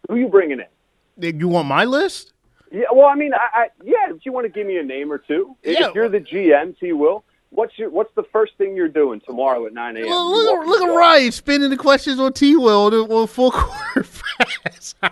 Who 0.08 0.16
you 0.16 0.28
bringing 0.28 0.60
in? 0.60 1.38
You 1.38 1.48
want 1.48 1.68
my 1.68 1.84
list? 1.84 2.32
Yeah, 2.72 2.84
well, 2.92 3.06
I 3.06 3.14
mean, 3.14 3.32
I, 3.34 3.62
I 3.64 3.66
yeah. 3.84 4.08
If 4.14 4.24
you 4.24 4.32
want 4.32 4.46
to 4.46 4.48
give 4.48 4.66
me 4.66 4.78
a 4.78 4.82
name 4.82 5.12
or 5.12 5.18
two, 5.18 5.54
Yeah. 5.62 5.88
if 5.88 5.94
you're 5.94 6.08
the 6.08 6.20
GM, 6.20 6.78
T. 6.78 6.92
Will, 6.92 7.24
what's 7.50 7.78
your 7.78 7.90
what's 7.90 8.14
the 8.14 8.22
first 8.32 8.52
thing 8.56 8.74
you're 8.76 8.88
doing 8.88 9.20
tomorrow 9.20 9.66
at 9.66 9.72
9 9.72 9.96
a.m.? 9.96 10.06
Look, 10.06 10.44
look, 10.46 10.66
look 10.66 10.82
at 10.82 10.94
Ryan 10.94 11.32
spinning 11.32 11.70
the 11.70 11.76
questions 11.76 12.18
on 12.18 12.32
T 12.32 12.56
Will 12.56 13.12
on 13.12 13.26
full 13.26 13.50
quarter 13.50 14.06
pass. 14.38 14.94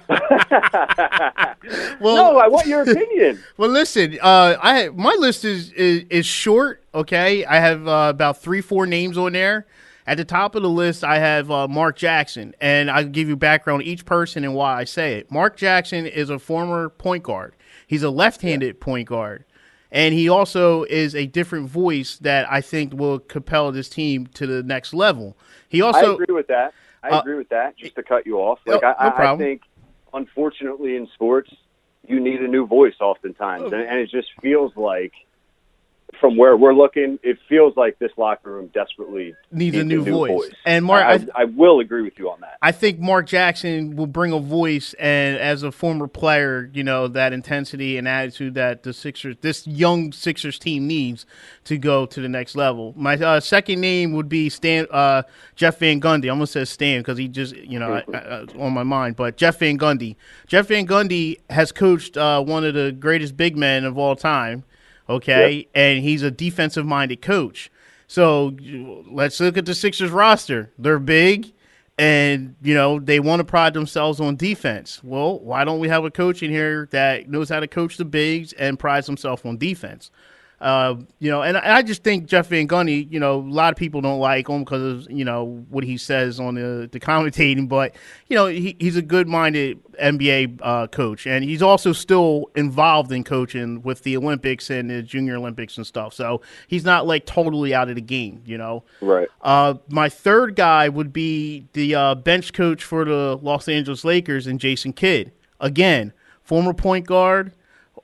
well, 2.00 2.16
no, 2.16 2.38
I 2.38 2.48
want 2.48 2.66
your 2.66 2.82
opinion. 2.82 3.42
Well, 3.56 3.70
listen, 3.70 4.18
uh, 4.22 4.56
I 4.62 4.88
my 4.90 5.14
list 5.18 5.44
is, 5.44 5.72
is 5.72 6.04
is 6.10 6.26
short. 6.26 6.82
Okay, 6.94 7.44
I 7.44 7.56
have 7.56 7.86
uh, 7.86 8.06
about 8.10 8.40
three, 8.40 8.60
four 8.60 8.86
names 8.86 9.18
on 9.18 9.32
there. 9.32 9.66
At 10.06 10.16
the 10.16 10.24
top 10.24 10.54
of 10.54 10.62
the 10.62 10.70
list, 10.70 11.04
I 11.04 11.18
have 11.18 11.50
uh, 11.50 11.68
Mark 11.68 11.96
Jackson, 11.96 12.54
and 12.60 12.90
I'll 12.90 13.04
give 13.04 13.28
you 13.28 13.36
background 13.36 13.82
on 13.82 13.86
each 13.86 14.06
person 14.06 14.42
and 14.44 14.54
why 14.54 14.78
I 14.78 14.84
say 14.84 15.18
it. 15.18 15.30
Mark 15.30 15.56
Jackson 15.56 16.06
is 16.06 16.30
a 16.30 16.38
former 16.38 16.88
point 16.88 17.24
guard. 17.24 17.54
He's 17.86 18.02
a 18.02 18.10
left-handed 18.10 18.80
point 18.80 19.08
guard, 19.08 19.44
and 19.90 20.14
he 20.14 20.28
also 20.28 20.84
is 20.84 21.14
a 21.14 21.26
different 21.26 21.68
voice 21.68 22.16
that 22.18 22.50
I 22.50 22.60
think 22.60 22.92
will 22.92 23.18
compel 23.18 23.72
this 23.72 23.88
team 23.88 24.26
to 24.34 24.46
the 24.46 24.62
next 24.62 24.92
level. 24.92 25.36
He 25.68 25.80
also 25.80 26.12
I 26.12 26.14
agree 26.22 26.34
with 26.34 26.46
that. 26.48 26.74
I 27.02 27.10
Uh, 27.10 27.20
agree 27.20 27.36
with 27.36 27.48
that. 27.50 27.76
Just 27.76 27.94
to 27.94 28.02
cut 28.02 28.26
you 28.26 28.38
off, 28.38 28.58
No- 28.66 28.74
like 28.74 28.84
I, 28.84 29.08
no 29.08 29.14
I, 29.16 29.34
I 29.34 29.36
think, 29.36 29.62
unfortunately, 30.12 30.96
in 30.96 31.06
sports, 31.14 31.50
you 32.06 32.20
need 32.20 32.40
a 32.40 32.48
new 32.48 32.66
voice 32.66 32.94
oftentimes, 33.00 33.72
and, 33.72 33.82
and 33.82 33.98
it 34.00 34.10
just 34.10 34.28
feels 34.40 34.74
like, 34.76 35.12
from 36.20 36.36
where 36.36 36.56
we're 36.56 36.74
looking, 36.74 37.18
it 37.22 37.38
feels 37.48 37.76
like 37.76 37.98
this 37.98 38.10
locker 38.16 38.52
room 38.52 38.70
desperately 38.74 39.34
Needs 39.52 39.76
a 39.76 39.84
new 39.84 40.02
voice. 40.04 40.30
voice. 40.30 40.52
And 40.64 40.84
Mark, 40.84 41.04
I, 41.04 41.12
I- 41.12 41.14
I, 41.14 41.26
I 41.42 41.44
will 41.44 41.80
agree 41.80 42.02
with 42.02 42.18
you 42.18 42.30
on 42.30 42.40
that. 42.40 42.58
I 42.62 42.72
think 42.72 42.98
Mark 42.98 43.26
Jackson 43.26 43.96
will 43.96 44.06
bring 44.06 44.32
a 44.32 44.38
voice, 44.38 44.94
and 44.98 45.36
as 45.38 45.62
a 45.62 45.70
former 45.72 46.08
player, 46.08 46.70
you 46.72 46.82
know 46.84 47.08
that 47.08 47.32
intensity 47.32 47.96
and 47.98 48.06
attitude 48.08 48.54
that 48.54 48.82
the 48.82 48.92
Sixers, 48.92 49.36
this 49.40 49.66
young 49.66 50.12
Sixers 50.12 50.58
team 50.58 50.86
needs 50.86 51.24
to 51.64 51.78
go 51.78 52.06
to 52.06 52.20
the 52.20 52.28
next 52.28 52.56
level. 52.56 52.94
My 52.96 53.14
uh, 53.16 53.40
second 53.40 53.80
name 53.80 54.12
would 54.12 54.28
be 54.28 54.48
Stan, 54.48 54.86
uh, 54.90 55.22
Jeff 55.56 55.78
Van 55.78 56.00
Gundy. 56.00 56.30
I'm 56.30 56.36
gonna 56.38 56.46
say 56.46 56.64
Stan 56.64 57.00
because 57.00 57.18
he 57.18 57.28
just, 57.28 57.56
you 57.56 57.78
know, 57.78 57.94
I, 57.94 58.16
I, 58.16 58.46
on 58.58 58.72
my 58.72 58.82
mind. 58.82 59.16
But 59.16 59.36
Jeff 59.36 59.58
Van 59.58 59.78
Gundy, 59.78 60.16
Jeff 60.46 60.66
Van 60.68 60.86
Gundy 60.86 61.38
has 61.50 61.72
coached 61.72 62.16
uh, 62.16 62.42
one 62.42 62.64
of 62.64 62.74
the 62.74 62.92
greatest 62.92 63.36
big 63.36 63.56
men 63.56 63.84
of 63.84 63.96
all 63.98 64.16
time. 64.16 64.64
Okay, 65.08 65.68
and 65.74 66.02
he's 66.02 66.22
a 66.22 66.30
defensive-minded 66.30 67.22
coach. 67.22 67.70
So 68.06 68.56
let's 69.10 69.40
look 69.40 69.56
at 69.56 69.66
the 69.66 69.74
Sixers 69.74 70.10
roster. 70.10 70.70
They're 70.78 70.98
big 70.98 71.52
and 71.98 72.54
you 72.62 72.74
know 72.74 73.00
they 73.00 73.18
want 73.18 73.40
to 73.40 73.44
pride 73.44 73.74
themselves 73.74 74.20
on 74.20 74.36
defense. 74.36 75.02
Well, 75.02 75.40
why 75.40 75.64
don't 75.64 75.80
we 75.80 75.88
have 75.88 76.04
a 76.04 76.10
coach 76.10 76.42
in 76.42 76.50
here 76.50 76.88
that 76.92 77.28
knows 77.28 77.48
how 77.48 77.60
to 77.60 77.66
coach 77.66 77.96
the 77.96 78.04
bigs 78.04 78.52
and 78.54 78.78
prides 78.78 79.06
himself 79.06 79.44
on 79.44 79.58
defense? 79.58 80.10
Uh, 80.60 80.96
you 81.20 81.30
know, 81.30 81.42
and 81.42 81.56
I 81.56 81.82
just 81.82 82.02
think 82.02 82.26
Jeff 82.26 82.48
Van 82.48 82.66
Gundy. 82.66 83.10
You 83.12 83.20
know, 83.20 83.36
a 83.36 83.42
lot 83.42 83.72
of 83.72 83.76
people 83.76 84.00
don't 84.00 84.18
like 84.18 84.48
him 84.48 84.64
because 84.64 85.06
of 85.06 85.10
you 85.10 85.24
know 85.24 85.64
what 85.70 85.84
he 85.84 85.96
says 85.96 86.40
on 86.40 86.56
the, 86.56 86.88
the 86.90 86.98
commentating, 87.00 87.68
but 87.68 87.94
you 88.26 88.34
know 88.34 88.46
he, 88.46 88.74
he's 88.80 88.96
a 88.96 89.02
good-minded 89.02 89.78
NBA 90.02 90.58
uh, 90.62 90.86
coach, 90.88 91.26
and 91.28 91.44
he's 91.44 91.62
also 91.62 91.92
still 91.92 92.50
involved 92.56 93.12
in 93.12 93.22
coaching 93.22 93.82
with 93.82 94.02
the 94.02 94.16
Olympics 94.16 94.68
and 94.70 94.90
the 94.90 95.00
Junior 95.02 95.36
Olympics 95.36 95.76
and 95.76 95.86
stuff. 95.86 96.12
So 96.12 96.40
he's 96.66 96.84
not 96.84 97.06
like 97.06 97.24
totally 97.24 97.72
out 97.72 97.88
of 97.88 97.94
the 97.94 98.00
game. 98.00 98.42
You 98.44 98.58
know, 98.58 98.82
Right. 99.00 99.28
uh, 99.42 99.74
my 99.88 100.08
third 100.08 100.56
guy 100.56 100.88
would 100.88 101.12
be 101.12 101.66
the 101.72 101.94
uh, 101.94 102.14
bench 102.16 102.52
coach 102.52 102.82
for 102.82 103.04
the 103.04 103.38
Los 103.42 103.68
Angeles 103.68 104.04
Lakers 104.04 104.48
and 104.48 104.58
Jason 104.58 104.92
Kidd. 104.92 105.30
Again, 105.60 106.12
former 106.42 106.72
point 106.74 107.06
guard, 107.06 107.52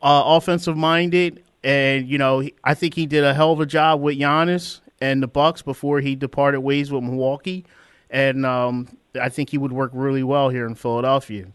uh, 0.02 0.22
offensive 0.26 0.76
minded, 0.76 1.43
and 1.64 2.06
you 2.08 2.18
know 2.18 2.46
I 2.62 2.74
think 2.74 2.94
he 2.94 3.06
did 3.06 3.24
a 3.24 3.34
hell 3.34 3.50
of 3.52 3.60
a 3.60 3.66
job 3.66 4.00
with 4.00 4.16
Giannis 4.18 4.80
and 5.00 5.22
the 5.22 5.26
Bucks 5.26 5.62
before 5.62 6.00
he 6.00 6.14
departed 6.14 6.60
ways 6.60 6.92
with 6.92 7.02
Milwaukee, 7.02 7.64
and 8.10 8.46
um, 8.46 8.96
I 9.20 9.28
think 9.28 9.50
he 9.50 9.58
would 9.58 9.72
work 9.72 9.90
really 9.92 10.22
well 10.22 10.50
here 10.50 10.66
in 10.66 10.76
Philadelphia. 10.76 11.46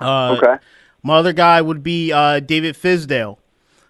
Uh, 0.00 0.36
Okay. 0.40 0.56
my 1.02 1.16
other 1.16 1.32
guy 1.34 1.60
would 1.60 1.82
be 1.82 2.12
uh, 2.12 2.40
David 2.40 2.76
Fizdale. 2.76 3.36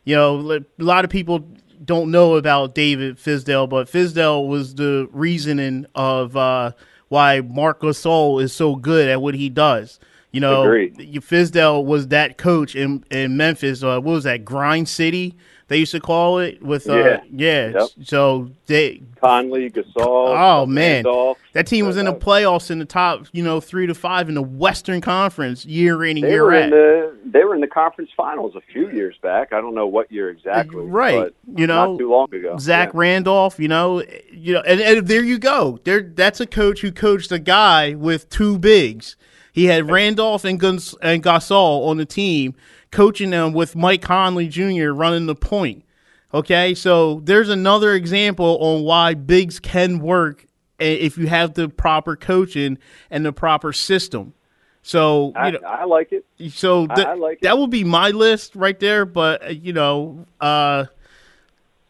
You 0.04 0.16
know, 0.16 0.52
a 0.52 0.64
lot 0.78 1.04
of 1.04 1.10
people, 1.10 1.46
don't 1.84 2.10
know 2.10 2.36
about 2.36 2.74
David 2.74 3.16
Fizdale, 3.16 3.68
but 3.68 3.88
Fizdale 3.90 4.46
was 4.48 4.74
the 4.74 5.08
reasoning 5.12 5.86
of 5.94 6.36
uh, 6.36 6.72
why 7.08 7.40
Marc 7.40 7.80
Gasol 7.80 8.42
is 8.42 8.52
so 8.52 8.74
good 8.76 9.08
at 9.08 9.22
what 9.22 9.34
he 9.34 9.48
does. 9.48 10.00
You 10.32 10.40
know, 10.40 10.62
Agreed. 10.64 10.96
Fizdale 10.96 11.84
was 11.84 12.08
that 12.08 12.36
coach 12.36 12.76
in 12.76 13.04
in 13.10 13.36
Memphis. 13.36 13.82
Uh, 13.82 14.00
what 14.00 14.12
was 14.14 14.24
that? 14.24 14.44
Grind 14.44 14.88
City. 14.88 15.36
They 15.68 15.76
used 15.76 15.92
to 15.92 16.00
call 16.00 16.38
it 16.38 16.62
with 16.62 16.88
uh, 16.88 16.96
Yeah. 16.96 17.20
yeah. 17.30 17.68
Yep. 17.78 17.88
So 18.04 18.50
they 18.66 19.02
Conley, 19.20 19.68
Gasol. 19.70 19.94
Oh 20.04 20.64
man, 20.66 21.04
Randolph. 21.04 21.38
that 21.52 21.66
team 21.66 21.86
was 21.86 21.96
in 21.98 22.06
the 22.06 22.12
Uh, 22.14 22.18
playoffs 22.18 22.70
in 22.70 22.78
the 22.78 22.84
top, 22.86 23.26
you 23.32 23.42
know, 23.44 23.60
three 23.60 23.86
to 23.86 23.94
five 23.94 24.28
in 24.30 24.34
the 24.34 24.42
Western 24.42 25.00
Conference 25.02 25.66
year 25.66 26.04
in 26.04 26.16
and 26.16 26.24
They 26.24 26.30
year 26.30 26.44
were 26.44 26.54
out. 26.54 26.62
in 26.64 26.70
the 26.70 27.16
they 27.26 27.44
were 27.44 27.54
in 27.54 27.60
the 27.60 27.66
conference 27.66 28.10
finals 28.16 28.56
a 28.56 28.62
few 28.72 28.88
years 28.90 29.16
back. 29.20 29.52
I 29.52 29.60
don't 29.60 29.74
know 29.74 29.86
what 29.86 30.10
year 30.10 30.30
exactly. 30.30 30.84
Right. 30.86 31.16
but 31.18 31.34
You 31.60 31.66
know, 31.66 31.92
not 31.92 31.98
too 31.98 32.10
long 32.10 32.32
ago. 32.34 32.56
Zach 32.58 32.88
Yeah. 32.94 33.00
Randolph, 33.00 33.60
you 33.60 33.68
know, 33.68 34.02
you 34.32 34.54
know, 34.54 34.62
and, 34.66 34.80
and 34.80 35.06
there 35.06 35.22
you 35.22 35.38
go. 35.38 35.78
There, 35.84 36.00
that's 36.00 36.40
a 36.40 36.46
coach 36.46 36.80
who 36.80 36.90
coached 36.92 37.30
a 37.30 37.38
guy 37.38 37.94
with 37.94 38.30
two 38.30 38.58
bigs. 38.58 39.16
He 39.52 39.64
had 39.66 39.90
Randolph 39.90 40.44
and 40.44 40.58
Guns 40.58 40.94
and 41.02 41.22
Gasol 41.22 41.88
on 41.88 41.96
the 41.96 42.06
team, 42.06 42.54
coaching 42.90 43.30
them 43.30 43.52
with 43.52 43.76
Mike 43.76 44.02
Conley 44.02 44.48
Jr. 44.48 44.90
running 44.90 45.26
the 45.26 45.34
point. 45.34 45.84
Okay, 46.32 46.74
so 46.74 47.20
there's 47.24 47.48
another 47.48 47.94
example 47.94 48.58
on 48.60 48.82
why 48.82 49.14
bigs 49.14 49.58
can 49.58 49.98
work 49.98 50.46
if 50.78 51.16
you 51.16 51.26
have 51.26 51.54
the 51.54 51.68
proper 51.68 52.16
coaching 52.16 52.78
and 53.10 53.24
the 53.24 53.32
proper 53.32 53.72
system. 53.72 54.34
So 54.82 55.32
I, 55.34 55.50
know, 55.50 55.58
I 55.66 55.84
like 55.84 56.12
it. 56.12 56.24
so 56.52 56.86
th- 56.86 57.06
I 57.06 57.14
like 57.14 57.38
it. 57.38 57.42
that 57.42 57.58
would 57.58 57.70
be 57.70 57.84
my 57.84 58.10
list 58.10 58.54
right 58.54 58.78
there. 58.78 59.04
But 59.04 59.44
uh, 59.44 59.48
you 59.48 59.72
know, 59.72 60.26
uh, 60.40 60.86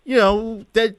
you 0.05 0.17
know 0.17 0.65
that 0.73 0.97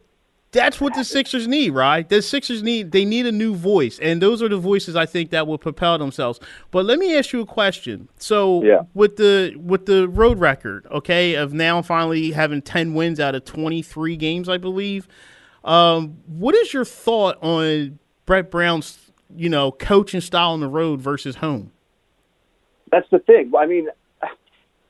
that's 0.51 0.81
what 0.81 0.95
the 0.95 1.03
Sixers 1.03 1.47
need, 1.47 1.71
right? 1.71 2.07
The 2.07 2.21
Sixers 2.21 2.63
need 2.63 2.91
they 2.91 3.05
need 3.05 3.25
a 3.27 3.31
new 3.31 3.53
voice, 3.55 3.99
and 3.99 4.21
those 4.21 4.41
are 4.41 4.49
the 4.49 4.57
voices 4.57 4.95
I 4.95 5.05
think 5.05 5.29
that 5.29 5.45
will 5.47 5.57
propel 5.59 5.97
themselves. 5.97 6.39
But 6.71 6.85
let 6.85 6.97
me 6.99 7.15
ask 7.17 7.31
you 7.33 7.41
a 7.41 7.45
question. 7.45 8.09
So 8.17 8.63
Yeah. 8.63 8.81
with 8.93 9.17
the 9.17 9.55
with 9.57 9.85
the 9.85 10.07
road 10.09 10.39
record, 10.39 10.87
okay, 10.91 11.35
of 11.35 11.53
now 11.53 11.81
finally 11.81 12.31
having 12.31 12.61
ten 12.61 12.93
wins 12.93 13.19
out 13.19 13.35
of 13.35 13.45
twenty 13.45 13.81
three 13.81 14.15
games, 14.15 14.49
I 14.49 14.57
believe. 14.57 15.07
Um, 15.63 16.17
what 16.25 16.55
is 16.55 16.73
your 16.73 16.85
thought 16.85 17.37
on 17.43 17.99
Brett 18.25 18.49
Brown's 18.49 19.11
you 19.35 19.49
know 19.49 19.71
coaching 19.71 20.21
style 20.21 20.51
on 20.51 20.61
the 20.61 20.67
road 20.69 20.99
versus 20.99 21.35
home? 21.35 21.71
That's 22.91 23.07
the 23.11 23.19
thing. 23.19 23.51
I 23.55 23.67
mean, 23.67 23.87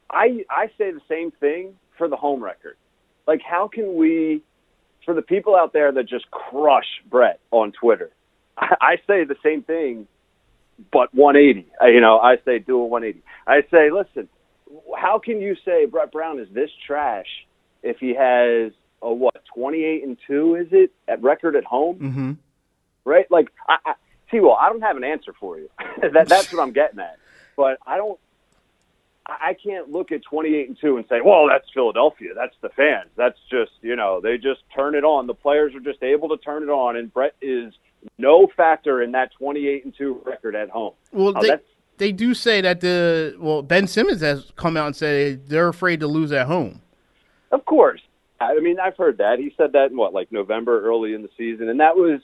I 0.09 0.45
I 0.49 0.67
say 0.77 0.91
the 0.91 1.01
same 1.09 1.31
thing 1.31 1.75
for 1.97 2.07
the 2.07 2.15
home 2.15 2.41
record. 2.41 2.77
Like, 3.27 3.41
how 3.41 3.67
can 3.67 3.95
we, 3.95 4.41
for 5.09 5.15
the 5.15 5.23
people 5.23 5.55
out 5.55 5.73
there 5.73 5.91
that 5.91 6.07
just 6.07 6.29
crush 6.29 6.85
Brett 7.09 7.39
on 7.49 7.71
Twitter, 7.71 8.11
I, 8.55 8.75
I 8.79 8.95
say 9.07 9.23
the 9.23 9.37
same 9.43 9.63
thing, 9.63 10.07
but 10.93 11.11
180. 11.15 11.65
Uh, 11.81 11.87
You 11.87 11.99
know, 11.99 12.19
I 12.19 12.35
say 12.45 12.59
do 12.59 12.79
a 12.79 12.85
180. 12.85 13.25
I 13.47 13.61
say, 13.71 13.89
listen, 13.89 14.29
how 14.95 15.17
can 15.17 15.41
you 15.41 15.55
say 15.65 15.87
Brett 15.87 16.11
Brown 16.11 16.37
is 16.39 16.47
this 16.53 16.69
trash 16.85 17.25
if 17.81 17.97
he 17.97 18.09
has 18.13 18.71
a 19.01 19.11
what 19.11 19.33
28 19.55 20.03
and 20.03 20.15
two? 20.27 20.53
Is 20.53 20.67
it 20.71 20.91
at 21.07 21.23
record 21.23 21.55
at 21.55 21.63
home? 21.63 21.97
Mm-hmm. 21.97 22.31
right? 23.03 23.25
Like, 23.31 23.47
I, 23.67 23.77
I, 23.83 23.93
see, 24.29 24.39
well, 24.41 24.59
I 24.61 24.69
don't 24.69 24.81
have 24.81 24.95
an 24.95 25.03
answer 25.03 25.33
for 25.39 25.57
you. 25.57 25.71
that, 26.13 26.27
that's 26.27 26.53
what 26.53 26.61
I'm 26.61 26.71
getting 26.71 26.99
at. 26.99 27.17
But 27.57 27.79
I 27.87 27.97
don't. 27.97 28.19
I 29.29 29.53
can't 29.53 29.89
look 29.91 30.11
at 30.11 30.21
28 30.23 30.67
and 30.69 30.77
two 30.79 30.97
and 30.97 31.05
say, 31.09 31.21
"Well, 31.23 31.47
that's 31.47 31.67
Philadelphia. 31.73 32.29
That's 32.35 32.55
the 32.61 32.69
fans. 32.69 33.09
That's 33.15 33.37
just 33.49 33.71
you 33.81 33.95
know 33.95 34.19
they 34.21 34.37
just 34.37 34.61
turn 34.75 34.95
it 34.95 35.03
on. 35.03 35.27
The 35.27 35.33
players 35.33 35.73
are 35.75 35.79
just 35.79 36.01
able 36.03 36.29
to 36.29 36.37
turn 36.37 36.63
it 36.63 36.69
on." 36.69 36.95
And 36.95 37.13
Brett 37.13 37.35
is 37.41 37.73
no 38.17 38.47
factor 38.55 39.01
in 39.01 39.11
that 39.11 39.31
28 39.37 39.85
and 39.85 39.93
two 39.95 40.21
record 40.25 40.55
at 40.55 40.69
home. 40.69 40.93
Well, 41.11 41.33
Oh, 41.35 41.41
they, 41.41 41.57
they 41.97 42.11
do 42.11 42.33
say 42.33 42.61
that 42.61 42.81
the 42.81 43.35
well 43.39 43.61
Ben 43.61 43.87
Simmons 43.87 44.21
has 44.21 44.51
come 44.55 44.77
out 44.77 44.87
and 44.87 44.95
said 44.95 45.47
they're 45.49 45.67
afraid 45.67 45.99
to 45.99 46.07
lose 46.07 46.31
at 46.31 46.47
home. 46.47 46.81
Of 47.51 47.65
course. 47.65 48.01
I 48.41 48.57
mean, 48.59 48.79
I've 48.79 48.95
heard 48.95 49.17
that. 49.17 49.37
He 49.39 49.53
said 49.57 49.73
that 49.73 49.91
in 49.91 49.97
what, 49.97 50.13
like 50.13 50.31
November, 50.31 50.81
early 50.85 51.13
in 51.13 51.21
the 51.23 51.29
season, 51.37 51.69
and 51.69 51.79
that 51.79 51.95
was. 51.95 52.21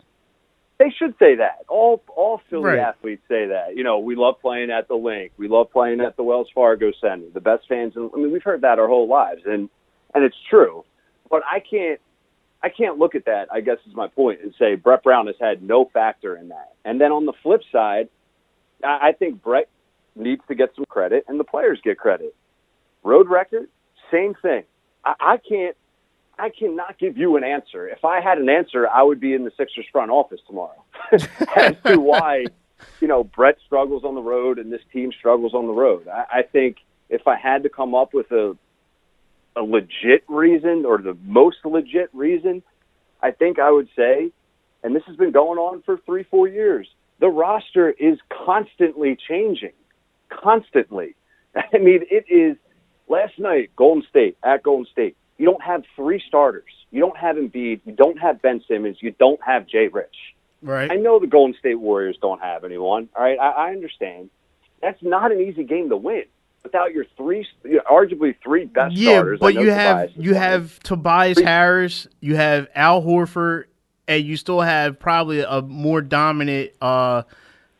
They 0.77 0.89
should 0.89 1.15
say 1.19 1.35
that. 1.35 1.59
All 1.69 2.03
all 2.15 2.41
Philly 2.49 2.63
Right. 2.65 2.79
athletes 2.79 3.23
say 3.29 3.45
that. 3.47 3.75
You 3.77 3.83
know, 3.83 3.99
we 3.99 4.15
love 4.15 4.41
playing 4.41 4.71
at 4.71 4.87
the 4.87 4.95
Linc. 4.95 5.31
We 5.37 5.47
love 5.47 5.71
playing 5.71 6.01
at 6.01 6.17
the 6.17 6.23
Wells 6.23 6.49
Fargo 6.53 6.91
Center. 6.99 7.25
The 7.33 7.39
best 7.41 7.67
fans. 7.69 7.95
In, 7.95 8.09
I 8.13 8.17
mean, 8.17 8.31
we've 8.31 8.43
heard 8.43 8.61
that 8.61 8.77
our 8.79 8.87
whole 8.87 9.07
lives, 9.07 9.41
and 9.45 9.69
and 10.13 10.23
it's 10.23 10.35
true. 10.49 10.83
But 11.29 11.43
I 11.49 11.59
can't. 11.59 11.99
I 12.63 12.69
can't 12.69 12.97
look 12.97 13.15
at 13.15 13.25
that. 13.25 13.47
I 13.51 13.61
guess 13.61 13.77
is 13.87 13.93
my 13.95 14.07
point, 14.07 14.41
and 14.41 14.53
say 14.57 14.75
Brett 14.75 15.03
Brown 15.03 15.27
has 15.27 15.35
had 15.39 15.61
no 15.61 15.85
factor 15.93 16.35
in 16.35 16.49
that. 16.49 16.73
And 16.83 16.99
then 16.99 17.11
on 17.11 17.25
the 17.25 17.33
flip 17.43 17.61
side, 17.71 18.09
I, 18.83 19.09
I 19.09 19.11
think 19.11 19.43
Brett 19.43 19.69
needs 20.15 20.41
to 20.47 20.55
get 20.55 20.75
I, 26.37 26.45
I 26.45 26.49
can't. 26.49 26.55
I 26.55 26.59
cannot 26.59 26.99
give 26.99 27.17
you 27.17 27.37
an 27.37 27.43
answer. 27.43 27.87
If 27.87 28.05
I 28.05 28.21
had 28.21 28.37
an 28.37 28.49
answer, 28.49 28.87
I 28.87 29.03
would 29.03 29.19
be 29.19 29.33
in 29.33 29.43
the 29.43 29.51
Sixers 29.57 29.85
front 29.91 30.11
office 30.11 30.39
tomorrow 30.47 30.83
as 31.11 31.75
to 31.85 31.99
why, 31.99 32.45
you 33.01 33.07
know, 33.07 33.23
Brett 33.23 33.57
struggles 33.65 34.03
on 34.03 34.15
the 34.15 34.21
road 34.21 34.59
and 34.59 34.71
this 34.71 34.81
team 34.91 35.11
struggles 35.17 35.53
on 35.53 35.67
the 35.67 35.73
road. 35.73 36.07
I, 36.07 36.39
I 36.39 36.41
think 36.43 36.77
if 37.09 37.27
I 37.27 37.37
had 37.37 37.63
to 37.63 37.69
come 37.69 37.95
up 37.95 38.13
with 38.13 38.31
a 38.31 38.57
a 39.55 39.61
legit 39.61 40.23
reason 40.27 40.85
or 40.85 40.97
the 40.97 41.17
most 41.23 41.57
legit 41.63 42.09
reason, 42.13 42.61
I 43.21 43.31
think 43.31 43.57
I 43.57 43.71
would 43.71 43.87
say, 43.95 44.31
and 44.83 44.95
this 44.95 45.03
has 45.07 45.15
been 45.15 45.31
going 45.31 45.57
on 45.57 45.81
for 45.83 45.97
three, 46.05 46.23
four 46.23 46.47
years, 46.47 46.87
the 47.19 47.29
roster 47.29 47.89
is 47.89 48.19
constantly 48.45 49.17
changing. 49.27 49.71
Constantly. 50.29 51.15
I 51.55 51.77
mean, 51.77 52.01
it 52.11 52.25
is 52.29 52.57
last 53.07 53.39
night, 53.39 53.71
Golden 53.75 54.03
State 54.09 54.37
at 54.43 54.63
Golden 54.63 54.85
State. 54.91 55.15
You 55.37 55.45
don't 55.45 55.63
have 55.63 55.83
three 55.95 56.21
starters. 56.27 56.71
You 56.91 57.01
don't 57.01 57.17
have 57.17 57.35
Embiid. 57.35 57.81
You 57.85 57.93
don't 57.93 58.17
have 58.19 58.41
Ben 58.41 58.63
Simmons. 58.67 58.97
You 59.01 59.13
don't 59.19 59.41
have 59.43 59.67
Jay 59.67 59.87
Rich. 59.87 60.15
Right. 60.61 60.89
I 60.91 60.95
know 60.95 61.19
the 61.19 61.27
Golden 61.27 61.55
State 61.59 61.75
Warriors 61.75 62.17
don't 62.21 62.41
have 62.41 62.63
anyone. 62.63 63.09
All 63.15 63.23
right, 63.23 63.37
I, 63.39 63.67
I 63.67 63.69
understand. 63.71 64.29
That's 64.81 65.01
not 65.01 65.31
an 65.31 65.39
easy 65.39 65.63
game 65.63 65.89
to 65.89 65.97
win 65.97 66.23
without 66.65 66.93
your 66.93 67.05
three, 67.15 67.47
you 67.63 67.75
know, 67.75 67.81
arguably 67.89 68.35
three 68.43 68.65
best 68.65 68.95
yeah, 68.95 69.13
starters. 69.13 69.39
But 69.39 69.53
you 69.53 69.71
have 69.71 70.07
Tobias 70.09 70.25
you 70.25 70.33
have 70.33 70.79
Tobias 70.79 71.39
Harris, 71.39 72.07
you 72.19 72.35
have 72.35 72.67
Al 72.75 73.01
Horford, 73.01 73.65
and 74.07 74.25
you 74.25 74.35
still 74.35 74.61
have 74.61 74.99
probably 74.99 75.41
a 75.41 75.61
more 75.61 76.01
dominant 76.01 76.71
uh, 76.81 77.23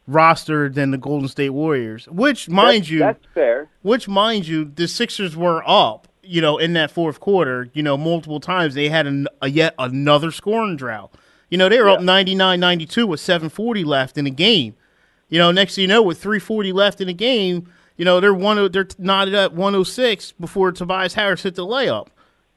roster 0.07 0.69
than 0.69 0.91
the 0.91 0.97
Golden 0.97 1.27
State 1.27 1.49
Warriors. 1.49 2.07
Which, 2.07 2.47
mind 2.47 2.83
That's- 2.83 2.89
you, 2.89 2.99
that's 2.99 3.25
fair. 3.33 3.69
which 3.81 4.07
mind 4.07 4.47
you, 4.47 4.65
the 4.65 4.87
Sixers 4.87 5.35
were 5.35 5.63
up. 5.65 6.07
You 6.25 6.41
know, 6.41 6.57
in 6.57 6.73
that 6.73 6.91
fourth 6.91 7.19
quarter, 7.19 7.69
you 7.73 7.83
know, 7.83 7.97
multiple 7.97 8.39
times 8.39 8.73
they 8.73 8.89
had 8.89 9.07
an, 9.07 9.27
a 9.41 9.49
yet 9.49 9.75
another 9.79 10.31
scoring 10.31 10.75
drought. 10.77 11.13
You 11.49 11.57
know, 11.57 11.69
they 11.69 11.79
were 11.79 11.89
up 11.89 11.99
Yeah. 11.99 12.05
99-92 12.07 13.07
with 13.07 13.19
740 13.19 13.83
left 13.83 14.17
in 14.17 14.25
the 14.25 14.31
game. 14.31 14.75
You 15.29 15.39
know, 15.39 15.51
next 15.51 15.75
thing 15.75 15.83
you 15.83 15.88
know, 15.88 16.01
with 16.01 16.21
340 16.21 16.71
left 16.71 17.01
in 17.01 17.07
the 17.07 17.13
game, 17.13 17.71
you 17.97 18.05
know, 18.05 18.19
they're 18.19 18.33
one 18.33 18.71
they're 18.71 18.88
knotted 18.97 19.33
at 19.33 19.53
106 19.53 20.33
before 20.33 20.71
Tobias 20.71 21.13
Harris 21.13 21.43
hit 21.43 21.55
the 21.55 21.65
layup. 21.65 22.07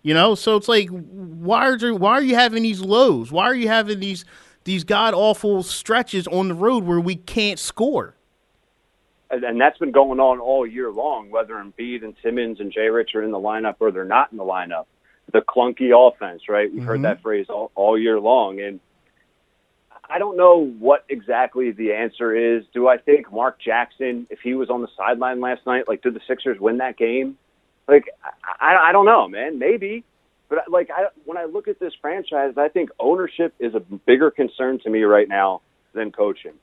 You 0.03 0.15
know, 0.15 0.35
so 0.35 0.57
it's 0.57 0.69
like 0.69 0.89
why 0.89 1.69
are 1.69 1.79
there, 1.79 1.95
why 1.95 2.13
are 2.13 2.23
you 2.23 2.35
having 2.35 2.63
these 2.63 2.81
lows? 2.81 3.31
Why 3.33 3.45
are 3.45 3.55
you 3.55 3.69
having 3.69 4.01
these 4.01 4.25
these 4.65 4.85
god 4.85 5.15
awful 5.15 5.63
stretches 5.63 6.27
on 6.29 6.49
the 6.49 6.55
road 6.55 6.85
where 6.85 7.01
we 7.01 7.17
can't 7.17 7.59
score? 7.59 8.15
And, 9.31 9.61
that's 9.61 9.79
been 9.79 9.93
going 9.93 10.21
on 10.21 10.41
all 10.41 10.67
year 10.67 10.91
long, 10.91 11.31
whether 11.31 11.55
Embiid 11.55 12.03
and 12.03 12.15
Simmons 12.23 12.61
and 12.61 12.73
Jay 12.73 12.89
Rich 12.89 13.15
are 13.15 13.23
in 13.23 13.31
the 13.31 13.39
lineup 13.39 13.77
or 13.81 13.91
they're 13.91 14.05
not 14.05 14.33
in 14.33 14.39
the 14.39 14.45
lineup. 14.45 14.87
The 15.33 15.41
clunky 15.41 15.91
offense, 15.93 16.43
right? 16.49 16.73
We've 16.73 16.83
heard 16.83 16.97
mm-hmm. 16.97 17.03
that 17.03 17.23
phrase 17.23 17.47
all, 17.51 17.71
all 17.75 17.99
year 17.99 18.19
long. 18.19 18.61
And 18.61 18.81
I 20.09 20.19
don't 20.19 20.39
know 20.39 20.65
what 20.79 21.05
exactly 21.11 21.71
the 21.73 21.93
answer 21.93 22.35
is. 22.35 22.65
Do 22.73 22.89
I 22.89 22.97
think 22.97 23.31
Mark 23.31 23.61
Jackson, 23.61 24.27
if 24.31 24.39
he 24.41 24.55
was 24.55 24.71
on 24.71 24.81
the 24.81 24.89
sideline 24.97 25.41
last 25.41 25.67
night, 25.67 25.87
like, 25.87 26.03
did 26.03 26.15
the 26.15 26.21
Sixers 26.27 26.59
win 26.59 26.79
that 26.79 26.97
game? 26.97 27.37
Like, 27.87 28.07
I, 28.61 28.89
I 28.89 28.93
don't 28.93 29.05
know, 29.05 29.29
man. 29.29 29.59
Maybe. 29.59 30.05
But 30.49 30.71
like, 30.71 30.89
I, 30.91 31.09
when 31.27 31.37
I 31.37 31.45
look 31.45 31.69
at 31.69 31.79
this 31.79 31.93
franchise, 32.01 32.55
I 32.57 32.69
think 32.69 32.89
ownership 32.99 33.55
is 33.59 33.75
a 33.75 33.81
bigger 33.81 34.31
concern 34.31 34.79
to 34.81 34.89
me 34.91 35.03
right 35.03 35.29
now 35.29 35.61
than 35.93 36.11
coaching. 36.11 36.55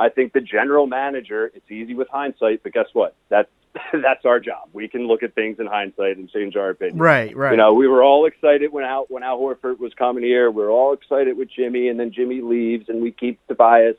I 0.00 0.08
think 0.08 0.32
the 0.32 0.40
general 0.40 0.86
manager, 0.86 1.52
it's 1.54 1.70
easy 1.70 1.94
with 1.94 2.08
hindsight, 2.08 2.62
but 2.62 2.72
guess 2.72 2.86
what? 2.94 3.14
That's 3.28 3.50
that's 3.92 4.24
our 4.24 4.40
job. 4.40 4.70
We 4.72 4.88
can 4.88 5.06
look 5.06 5.22
at 5.22 5.34
things 5.34 5.58
in 5.60 5.66
hindsight 5.66 6.16
and 6.16 6.28
change 6.28 6.56
our 6.56 6.70
opinion. 6.70 6.98
Right, 6.98 7.36
right. 7.36 7.52
You 7.52 7.58
know, 7.58 7.74
we 7.74 7.86
were 7.86 8.02
all 8.02 8.26
excited 8.26 8.72
when 8.72 8.84
Al 8.84 9.04
when 9.08 9.22
Al 9.22 9.38
Horford 9.38 9.78
was 9.78 9.92
coming 9.94 10.24
here. 10.24 10.50
We 10.50 10.62
are 10.62 10.70
all 10.70 10.94
excited 10.94 11.36
with 11.36 11.50
Jimmy, 11.54 11.88
and 11.88 12.00
then 12.00 12.12
Jimmy 12.12 12.40
leaves, 12.40 12.88
and 12.88 13.02
we 13.02 13.12
keep 13.12 13.38
Tobias. 13.46 13.96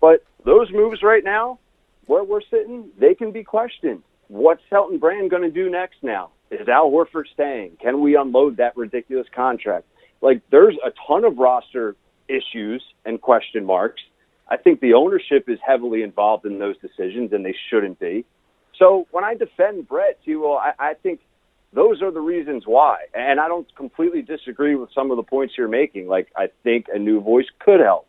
But 0.00 0.24
those 0.44 0.70
moves 0.72 1.02
right 1.02 1.24
now, 1.24 1.58
where 2.06 2.22
we're 2.22 2.40
sitting, 2.48 2.90
they 2.98 3.14
can 3.14 3.32
be 3.32 3.42
questioned. 3.42 4.02
what's 4.28 4.62
Elton 4.70 4.98
Brand 4.98 5.30
going 5.30 5.42
to 5.42 5.50
do 5.50 5.68
next 5.68 6.02
now? 6.02 6.30
Is 6.50 6.68
Al 6.68 6.90
Horford 6.90 7.24
staying? 7.34 7.78
Can 7.82 8.00
we 8.00 8.16
unload 8.16 8.58
that 8.58 8.76
ridiculous 8.76 9.26
contract? 9.34 9.86
Like, 10.22 10.40
there's 10.50 10.76
a 10.84 10.92
ton 11.06 11.24
of 11.24 11.36
roster 11.38 11.96
issues 12.28 12.82
and 13.04 13.20
question 13.20 13.64
marks. 13.64 14.02
I 14.48 14.56
think 14.56 14.80
the 14.80 14.94
ownership 14.94 15.48
is 15.48 15.58
heavily 15.66 16.02
involved 16.02 16.46
in 16.46 16.58
those 16.58 16.76
decisions, 16.78 17.32
and 17.32 17.44
they 17.44 17.54
shouldn't 17.70 17.98
be. 17.98 18.24
So 18.78 19.06
when 19.10 19.24
I 19.24 19.34
defend 19.34 19.88
Brett, 19.88 20.18
you 20.24 20.40
will, 20.40 20.56
I, 20.56 20.72
I 20.78 20.94
think 20.94 21.20
those 21.72 22.02
are 22.02 22.10
the 22.10 22.20
reasons 22.20 22.64
why. 22.66 23.06
And 23.14 23.40
I 23.40 23.48
don't 23.48 23.66
completely 23.74 24.22
disagree 24.22 24.76
with 24.76 24.90
some 24.94 25.10
of 25.10 25.16
the 25.16 25.22
points 25.22 25.54
you're 25.56 25.68
making. 25.68 26.06
Like, 26.06 26.28
I 26.36 26.48
think 26.62 26.86
a 26.92 26.98
new 26.98 27.20
voice 27.20 27.46
could 27.58 27.80
help. 27.80 28.08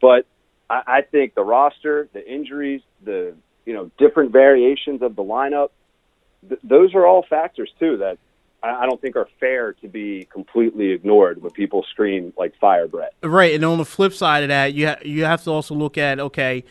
But 0.00 0.26
I, 0.68 0.82
I 0.86 1.02
think 1.02 1.34
the 1.34 1.44
roster, 1.44 2.08
the 2.12 2.26
injuries, 2.26 2.82
the 3.04 3.34
you 3.66 3.74
know 3.74 3.90
different 3.98 4.32
variations 4.32 5.02
of 5.02 5.16
the 5.16 5.22
lineup, 5.22 5.68
th- 6.48 6.60
those 6.62 6.94
are 6.94 7.06
all 7.06 7.24
factors 7.28 7.70
too 7.78 7.98
that 7.98 8.18
I, 8.62 8.86
don't 8.86 9.00
think 9.00 9.16
are 9.16 9.28
fair 9.38 9.72
to 9.74 9.88
be 9.88 10.26
completely 10.30 10.90
ignored 10.90 11.42
when 11.42 11.50
people 11.52 11.84
scream 11.90 12.32
like 12.36 12.54
fire 12.60 12.86
Brett. 12.86 13.14
Right, 13.22 13.54
and 13.54 13.64
on 13.64 13.78
the 13.78 13.84
flip 13.84 14.12
side 14.12 14.42
of 14.42 14.48
that, 14.48 14.74
you 14.74 14.88
ha- 14.88 14.98
you 15.04 15.24
have 15.24 15.42
to 15.44 15.50
also 15.50 15.74
look 15.74 15.96
at 15.96 16.20
okay, 16.20 16.64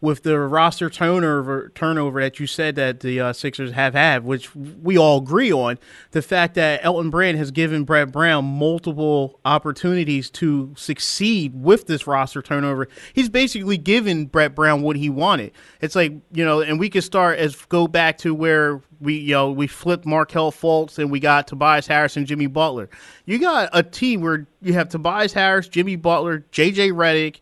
with 0.00 0.22
the 0.22 0.38
roster 0.38 0.90
turnover 0.90 1.70
turnover 1.74 2.20
that 2.20 2.38
you 2.38 2.46
said 2.46 2.74
that 2.76 3.00
the 3.00 3.20
uh, 3.20 3.32
Sixers 3.32 3.72
have 3.72 3.94
had, 3.94 4.24
which 4.24 4.54
we 4.54 4.98
all 4.98 5.18
agree 5.18 5.52
on, 5.52 5.78
the 6.10 6.22
fact 6.22 6.54
that 6.54 6.80
Elton 6.84 7.10
Brand 7.10 7.38
has 7.38 7.50
given 7.50 7.84
Brett 7.84 8.12
Brown 8.12 8.44
multiple 8.44 9.40
opportunities 9.44 10.28
to 10.30 10.74
succeed 10.76 11.54
with 11.54 11.86
this 11.86 12.06
roster 12.06 12.42
turnover. 12.42 12.88
He's 13.14 13.28
basically 13.28 13.78
given 13.78 14.26
Brett 14.26 14.54
Brown 14.54 14.82
what 14.82 14.96
he 14.96 15.08
wanted. 15.08 15.52
It's 15.80 15.96
like 15.96 16.12
you 16.32 16.44
know, 16.44 16.60
and 16.60 16.78
we 16.78 16.90
can 16.90 17.02
start 17.02 17.38
as 17.38 17.56
go 17.66 17.86
back 17.86 18.18
to 18.18 18.34
where 18.34 18.82
we 19.00 19.14
you 19.14 19.34
know 19.34 19.50
we 19.50 19.66
flipped 19.66 20.06
Markelle 20.06 20.52
Fultz 20.52 20.98
and 20.98 21.10
we 21.10 21.20
got 21.20 21.46
Tobias 21.46 21.86
Harris 21.86 22.16
and 22.16 22.26
Jimmy 22.26 22.46
Butler. 22.46 22.90
You 23.26 23.38
got 23.38 23.70
a 23.72 23.82
team 23.82 24.20
where 24.20 24.46
you 24.60 24.74
have 24.74 24.88
Tobias 24.88 25.32
Harris, 25.32 25.68
Jimmy 25.68 25.96
Butler, 25.96 26.44
J.J. 26.50 26.90
Redick. 26.90 27.40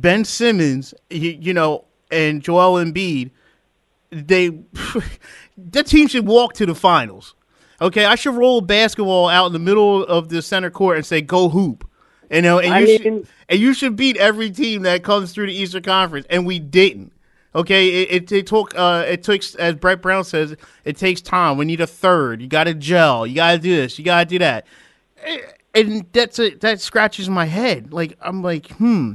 Ben 0.00 0.24
Simmons, 0.24 0.94
you, 1.10 1.30
you 1.40 1.54
know, 1.54 1.84
and 2.10 2.42
Joel 2.42 2.82
Embiid, 2.84 3.30
they 4.10 4.48
that 5.58 5.86
team 5.86 6.06
should 6.08 6.26
walk 6.26 6.54
to 6.54 6.66
the 6.66 6.74
finals. 6.74 7.34
Okay, 7.80 8.04
I 8.04 8.14
should 8.14 8.34
roll 8.34 8.58
a 8.58 8.62
basketball 8.62 9.28
out 9.28 9.46
in 9.46 9.52
the 9.52 9.58
middle 9.58 10.04
of 10.04 10.28
the 10.28 10.40
center 10.42 10.70
court 10.70 10.96
and 10.96 11.04
say 11.06 11.20
go 11.20 11.48
hoop. 11.48 11.88
You 12.30 12.42
know, 12.42 12.58
and 12.58 12.72
I 12.72 12.78
you 12.80 12.86
mean- 12.86 13.02
should 13.02 13.28
and 13.48 13.60
you 13.60 13.74
should 13.74 13.96
beat 13.96 14.16
every 14.16 14.50
team 14.50 14.82
that 14.82 15.02
comes 15.04 15.32
through 15.32 15.46
the 15.46 15.54
Eastern 15.54 15.82
Conference, 15.82 16.26
and 16.30 16.46
we 16.46 16.58
didn't. 16.58 17.12
Okay, 17.56 18.02
it, 18.02 18.10
it, 18.10 18.32
it 18.32 18.46
took 18.48 18.76
uh, 18.76 19.04
it 19.06 19.22
took 19.22 19.42
as 19.60 19.74
Brett 19.76 20.02
Brown 20.02 20.24
says, 20.24 20.56
it 20.84 20.96
takes 20.96 21.20
time. 21.20 21.56
We 21.56 21.64
need 21.64 21.80
a 21.80 21.86
third. 21.86 22.42
You 22.42 22.48
got 22.48 22.64
to 22.64 22.74
gel. 22.74 23.26
You 23.26 23.36
got 23.36 23.52
to 23.52 23.58
do 23.58 23.76
this. 23.76 23.96
You 23.98 24.04
got 24.04 24.20
to 24.20 24.24
do 24.26 24.38
that. 24.40 24.66
Eh, 25.22 25.38
And 25.74 26.06
that's 26.12 26.38
a, 26.40 26.50
that 26.56 26.80
scratches 26.80 27.28
my 27.28 27.44
head. 27.44 27.92
Like 27.92 28.16
I'm 28.20 28.42
like, 28.42 28.70
hmm. 28.72 29.12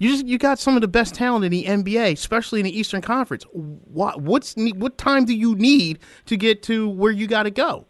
You 0.00 0.08
just 0.08 0.26
you 0.26 0.38
got 0.38 0.58
some 0.58 0.76
of 0.76 0.80
the 0.80 0.88
best 0.88 1.14
talent 1.14 1.44
in 1.44 1.52
the 1.52 1.64
NBA, 1.66 2.14
especially 2.14 2.58
in 2.58 2.64
the 2.64 2.76
Eastern 2.76 3.02
Conference. 3.02 3.44
What 3.52 4.22
what's 4.22 4.54
what 4.56 4.96
time 4.96 5.26
do 5.26 5.34
you 5.34 5.54
need 5.54 5.98
to 6.24 6.38
get 6.38 6.62
to 6.64 6.88
where 6.88 7.12
you 7.12 7.26
got 7.26 7.42
to 7.42 7.50
go? 7.50 7.86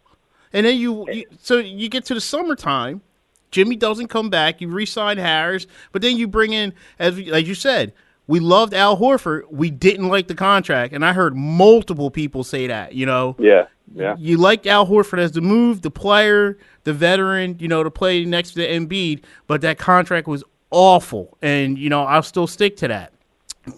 And 0.51 0.65
then 0.65 0.77
you, 0.77 1.09
you 1.09 1.25
so 1.39 1.57
you 1.57 1.87
get 1.87 2.03
to 2.05 2.13
the 2.13 2.19
summertime. 2.19 3.01
Jimmy 3.49 3.77
doesn't 3.77 4.09
come 4.09 4.29
back. 4.29 4.59
You 4.59 4.67
re-sign 4.67 5.17
Harris, 5.17 5.67
but 5.93 6.01
then 6.01 6.17
you 6.17 6.27
bring 6.27 6.51
in 6.51 6.73
as 6.99 7.17
like 7.17 7.47
you 7.47 7.55
said, 7.55 7.93
we 8.27 8.41
loved 8.41 8.73
Al 8.73 8.97
Horford. 8.97 9.43
We 9.49 9.71
didn't 9.71 10.09
like 10.09 10.27
the 10.27 10.35
contract, 10.35 10.93
and 10.93 11.05
I 11.05 11.13
heard 11.13 11.33
multiple 11.33 12.11
people 12.11 12.43
say 12.43 12.67
that. 12.67 12.93
You 12.93 13.05
know, 13.05 13.37
Yeah, 13.39 13.67
yeah. 13.95 14.17
you 14.19 14.35
liked 14.35 14.67
Al 14.67 14.85
Horford 14.85 15.19
as 15.19 15.31
the 15.31 15.41
move, 15.41 15.81
the 15.81 15.91
player, 15.91 16.57
the 16.83 16.91
veteran, 16.91 17.55
you 17.59 17.69
know, 17.69 17.83
to 17.83 17.91
play 17.91 18.25
next 18.25 18.51
to 18.55 18.67
Embiid, 18.67 19.23
but 19.47 19.61
that 19.61 19.77
contract 19.77 20.27
was 20.27 20.43
awful, 20.71 21.37
and 21.41 21.77
you 21.77 21.89
know 21.89 22.03
I'll 22.03 22.23
still 22.23 22.47
stick 22.47 22.77
to 22.77 22.87
that. 22.87 23.13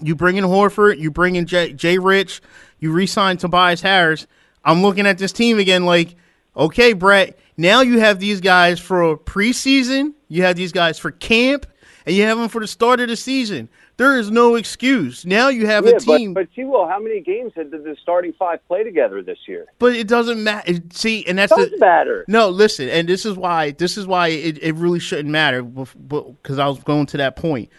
You 0.02 0.16
bring 0.16 0.38
in 0.38 0.46
Horford, 0.46 1.00
you 1.00 1.12
bring 1.12 1.36
in 1.36 1.46
Jay, 1.46 1.74
Jay 1.74 1.98
Rich, 1.98 2.42
you 2.80 2.92
re-sign 2.92 3.38
Tobias 3.38 3.82
Harris. 3.82 4.28
I'm 4.64 4.82
looking 4.82 5.06
at 5.06 5.18
this 5.18 5.34
team 5.34 5.60
again, 5.60 5.86
like, 5.86 6.16
okay, 6.56 6.94
Brett. 6.94 7.38
Now 7.58 7.82
you 7.82 8.00
have 8.00 8.20
these 8.20 8.40
guys 8.40 8.80
for 8.80 9.18
preseason, 9.18 10.14
you 10.30 10.44
have 10.44 10.56
these 10.56 10.72
guys 10.72 10.98
for 10.98 11.12
camp, 11.12 11.66
and 12.06 12.16
you 12.16 12.24
have 12.24 12.38
them 12.38 12.48
for 12.48 12.62
the 12.62 12.68
start 12.68 13.02
of 13.02 13.10
the 13.10 13.18
season. 13.18 13.68
There 13.98 14.18
is 14.18 14.32
no 14.32 14.56
excuse. 14.56 15.26
Now 15.26 15.50
you 15.50 15.68
have 15.68 15.86
Yeah, 15.86 15.98
a 15.98 16.00
team. 16.00 16.34
but 16.34 16.48
but 16.48 16.56
T-Will, 16.56 16.88
how 16.88 17.00
many 17.00 17.22
games 17.22 17.54
did 17.56 17.72
the 17.72 17.96
starting 18.02 18.34
five 18.34 18.66
play 18.68 18.84
together 18.84 19.22
this 19.22 19.38
year? 19.48 19.68
But 19.78 19.96
it 19.96 20.08
doesn't 20.08 20.44
matter. 20.44 20.74
See, 20.92 21.26
and 21.28 21.38
that's 21.38 21.56
Does 21.56 21.70
the, 21.70 21.78
matter. 21.78 22.26
No, 22.28 22.50
listen, 22.50 22.90
and 22.90 23.08
this 23.08 23.26
is 23.26 23.36
why 23.36 23.72
this 23.72 23.98
is 23.98 24.08
why 24.08 24.30
it, 24.30 24.58
it 24.64 24.74
really 24.76 25.00
shouldn't 25.00 25.30
matter. 25.30 25.62
Because 25.62 26.58
I 26.60 26.68
was 26.68 26.80
going 26.80 27.06
to 27.08 27.18
that 27.18 27.36
point. 27.36 27.70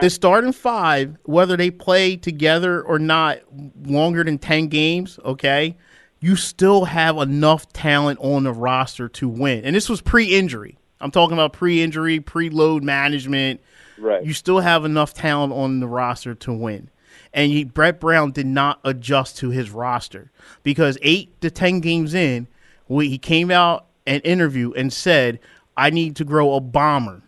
The 0.00 0.08
starting 0.10 0.52
five, 0.52 1.16
whether 1.24 1.56
they 1.56 1.70
play 1.70 2.16
together 2.16 2.80
or 2.82 2.98
not, 2.98 3.40
longer 3.84 4.22
than 4.24 4.38
ten 4.38 4.68
games, 4.68 5.18
okay, 5.24 5.76
you 6.20 6.36
still 6.36 6.84
have 6.84 7.18
enough 7.18 7.70
talent 7.72 8.20
on 8.22 8.44
the 8.44 8.52
roster 8.52 9.08
to 9.08 9.28
win. 9.28 9.64
And 9.64 9.74
this 9.74 9.88
was 9.88 10.00
pre-injury. 10.00 10.78
I'm 11.00 11.10
talking 11.10 11.34
about 11.34 11.52
pre-injury, 11.52 12.20
pre-load 12.20 12.84
management. 12.84 13.60
Right. 14.02 14.24
You 14.24 14.34
still 14.34 14.58
have 14.58 14.84
enough 14.84 15.14
talent 15.14 15.52
on 15.52 15.78
the 15.78 15.86
roster 15.86 16.34
to 16.34 16.52
win. 16.52 16.90
And 17.32 17.52
he, 17.52 17.64
Brett 17.64 18.00
Brown 18.00 18.32
did 18.32 18.46
not 18.46 18.80
adjust 18.84 19.38
to 19.38 19.50
his 19.50 19.70
roster 19.70 20.32
because 20.64 20.98
eight 21.02 21.40
to 21.40 21.50
ten 21.50 21.78
games 21.80 22.12
in, 22.12 22.48
we, 22.88 23.08
he 23.08 23.18
came 23.18 23.50
out 23.50 23.86
and 24.06 24.20
interview 24.24 24.72
and 24.72 24.92
said, 24.92 25.38
"I 25.76 25.90
need 25.90 26.16
to 26.16 26.24
grow 26.24 26.54
a 26.54 26.60
bomber." 26.60 27.22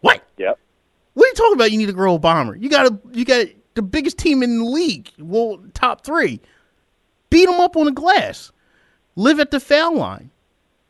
What? 0.00 0.22
Yep. 0.36 0.58
What 1.14 1.24
are 1.24 1.28
you 1.28 1.34
talking 1.34 1.54
about? 1.54 1.72
You 1.72 1.78
need 1.78 1.86
to 1.86 1.92
grow 1.92 2.14
a 2.14 2.18
bomber. 2.20 2.54
You 2.54 2.68
got 2.68 2.86
a, 2.86 3.00
you 3.12 3.24
got 3.24 3.46
the 3.74 3.82
biggest 3.82 4.16
team 4.16 4.42
in 4.42 4.58
the 4.58 4.64
league. 4.64 5.10
Well, 5.18 5.60
top 5.74 6.04
three. 6.04 6.40
Beat 7.30 7.46
them 7.46 7.60
up 7.60 7.76
on 7.76 7.86
the 7.86 7.92
glass. 7.92 8.52
Live 9.16 9.40
at 9.40 9.50
the 9.50 9.58
foul 9.58 9.96
line. 9.96 10.30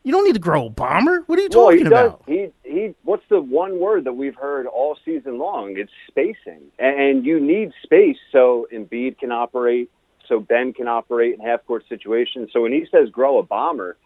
You 0.07 0.13
don't 0.13 0.23
need 0.23 0.35
to 0.35 0.39
grow 0.39 0.67
a 0.67 0.69
bomber. 0.69 1.23
What 1.27 1.37
are 1.37 1.41
you 1.41 1.49
Well, 1.53 1.65
talking 1.65 1.83
does. 1.83 1.87
about? 1.87 2.23
He 2.27 2.47
he. 2.63 2.95
What's 3.03 3.25
the 3.27 3.41
one 3.41 3.77
word 3.77 4.05
that 4.05 4.13
we've 4.13 4.37
heard 4.37 4.65
all 4.65 4.97
season 5.03 5.37
long? 5.37 5.77
It's 5.77 5.91
spacing, 6.07 6.61
and 6.79 7.25
you 7.25 7.41
need 7.41 7.73
space 7.83 8.15
so 8.31 8.69
Embiid 8.71 9.17
can 9.17 9.33
operate, 9.33 9.91
so 10.25 10.39
Ben 10.39 10.71
can 10.71 10.87
operate 10.87 11.33
in 11.37 11.41
half 11.45 11.65
court 11.65 11.83
situations. 11.89 12.51
So 12.53 12.61
when 12.61 12.71
he 12.71 12.87
says 12.89 13.09
grow 13.09 13.37
a 13.39 13.43
bomber, 13.43 13.97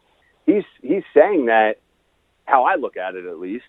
he's 0.47 0.63
he's 0.81 1.03
saying 1.13 1.45
that 1.45 1.75
how 2.45 2.63
I 2.63 2.77
look 2.77 2.97
at 2.97 3.13
it 3.13 3.27
at 3.27 3.37
least, 3.37 3.65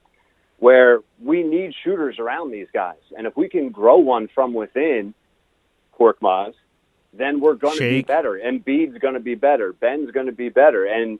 where 0.59 1.01
we 1.23 1.43
need 1.43 1.75
shooters 1.85 2.19
around 2.19 2.51
these 2.51 2.69
guys, 2.73 3.03
and 3.15 3.27
if 3.27 3.37
we 3.37 3.51
can 3.51 3.69
grow 3.69 3.99
one 3.99 4.29
from 4.35 4.55
within, 4.55 5.13
Korkmaz, 6.01 6.55
then 7.13 7.41
we're 7.41 7.57
going 7.57 7.77
to 7.77 7.91
be 7.91 8.01
better. 8.01 8.41
Embiid's 8.43 8.97
going 9.01 9.13
to 9.13 9.21
be 9.21 9.35
better. 9.35 9.75
Ben's 9.75 10.11
going 10.13 10.25
to 10.25 10.33
be 10.33 10.49
better, 10.49 10.87
and 10.87 11.19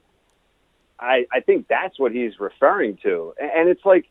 I, 0.99 1.25
I 1.31 1.39
think 1.41 1.67
that's 1.67 1.99
what 1.99 2.11
he's 2.11 2.39
referring 2.39 2.97
to. 3.03 3.33
And 3.41 3.67
it's 3.69 3.83
like, 3.85 4.05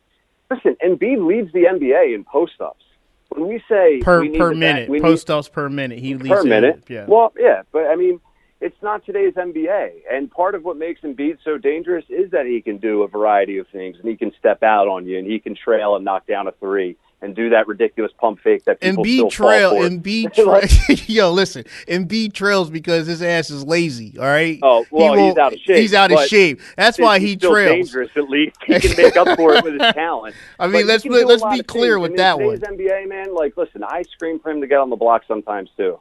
listen, 0.51 0.77
Embiid 0.85 1.27
leads 1.27 1.53
the 1.53 1.65
NBA 1.65 2.15
in 2.15 2.25
post 2.25 2.61
ups. 2.61 2.85
When 3.31 3.49
we 3.49 3.63
say 3.69 4.01
Per 4.01 4.21
we 4.21 4.29
need 4.29 4.39
per 4.39 4.55
minute, 4.55 4.91
back- 4.91 5.01
post 5.01 5.31
ups 5.31 5.49
per 5.49 5.69
minute. 5.71 5.99
He 5.99 6.15
leads 6.15 6.29
per 6.29 6.41
it. 6.41 6.47
minute, 6.47 6.85
Yeah. 6.89 7.07
well, 7.09 7.33
yeah, 7.39 7.63
but 7.73 7.87
I 7.87 7.97
mean, 7.97 8.21
it's 8.63 8.81
not 8.81 9.05
today's 9.05 9.35
NBA. 9.35 10.03
And 10.11 10.31
part 10.31 10.55
of 10.55 10.63
what 10.65 10.77
makes 10.77 11.01
Embiid 11.03 11.39
so 11.45 11.59
dangerous 11.59 12.05
is 12.09 12.31
that 12.31 12.47
he 12.47 12.63
can 12.63 12.79
do 12.79 13.03
a 13.03 13.09
variety 13.09 13.59
of 13.59 13.67
things, 13.69 13.97
and 13.99 14.09
he 14.09 14.17
can 14.17 14.33
step 14.39 14.63
out 14.63 14.87
on 14.89 15.07
you, 15.07 15.19
and 15.19 15.27
he 15.27 15.39
can 15.41 15.55
trail 15.57 15.97
and 15.97 16.05
knock 16.05 16.27
down 16.29 16.47
a 16.47 16.53
three, 16.53 16.97
and 17.21 17.35
do 17.37 17.51
that 17.51 17.67
ridiculous 17.67 18.13
pump 18.19 18.39
fake 18.41 18.65
that 18.65 18.81
people 18.81 19.05
Embiid 19.05 19.17
still 19.17 19.31
trail. 19.31 19.71
fall 19.71 19.83
for. 19.83 19.89
Embiid 19.89 20.33
trail. 20.89 20.99
Yo, 21.07 21.33
listen. 21.33 21.65
Embiid 21.89 22.33
trails 22.35 22.71
because 22.71 23.07
his 23.09 23.21
ass 23.23 23.51
is 23.51 23.65
lazy. 23.65 24.17
All 24.19 24.25
right. 24.25 24.59
Oh, 24.63 24.85
well, 24.93 25.15
He 25.17 25.27
he's 25.27 25.37
out 25.37 25.53
of 25.53 25.59
shape, 25.61 25.77
He's 25.77 25.95
out 25.95 26.13
of 26.13 26.21
shape. 26.27 26.61
That's 26.77 26.99
why 27.01 27.19
he 27.19 27.37
trails. 27.37 27.91
dangerous. 27.91 28.11
At 28.17 28.29
least 28.29 28.57
he 28.67 28.79
can 28.79 28.97
make 28.97 29.17
up 29.17 29.37
for 29.37 29.55
it 29.55 29.65
with 29.65 29.75
his 29.81 29.93
talent. 29.93 30.35
I 30.59 30.67
mean, 30.67 30.87
But 30.87 30.87
let's 30.87 31.05
let's 31.05 31.45
be 31.57 31.63
clear 31.65 31.99
with 31.99 32.17
that 32.17 32.39
one. 32.39 32.59
NBA 32.59 33.09
man, 33.09 33.35
like, 33.35 33.57
listen, 33.57 33.83
I 33.85 34.03
scream 34.03 34.39
for 34.39 34.51
him 34.51 34.61
to 34.61 34.67
get 34.69 34.79
on 34.79 34.91
the 34.91 34.97
block 34.97 35.23
sometimes 35.27 35.71
too, 35.77 35.99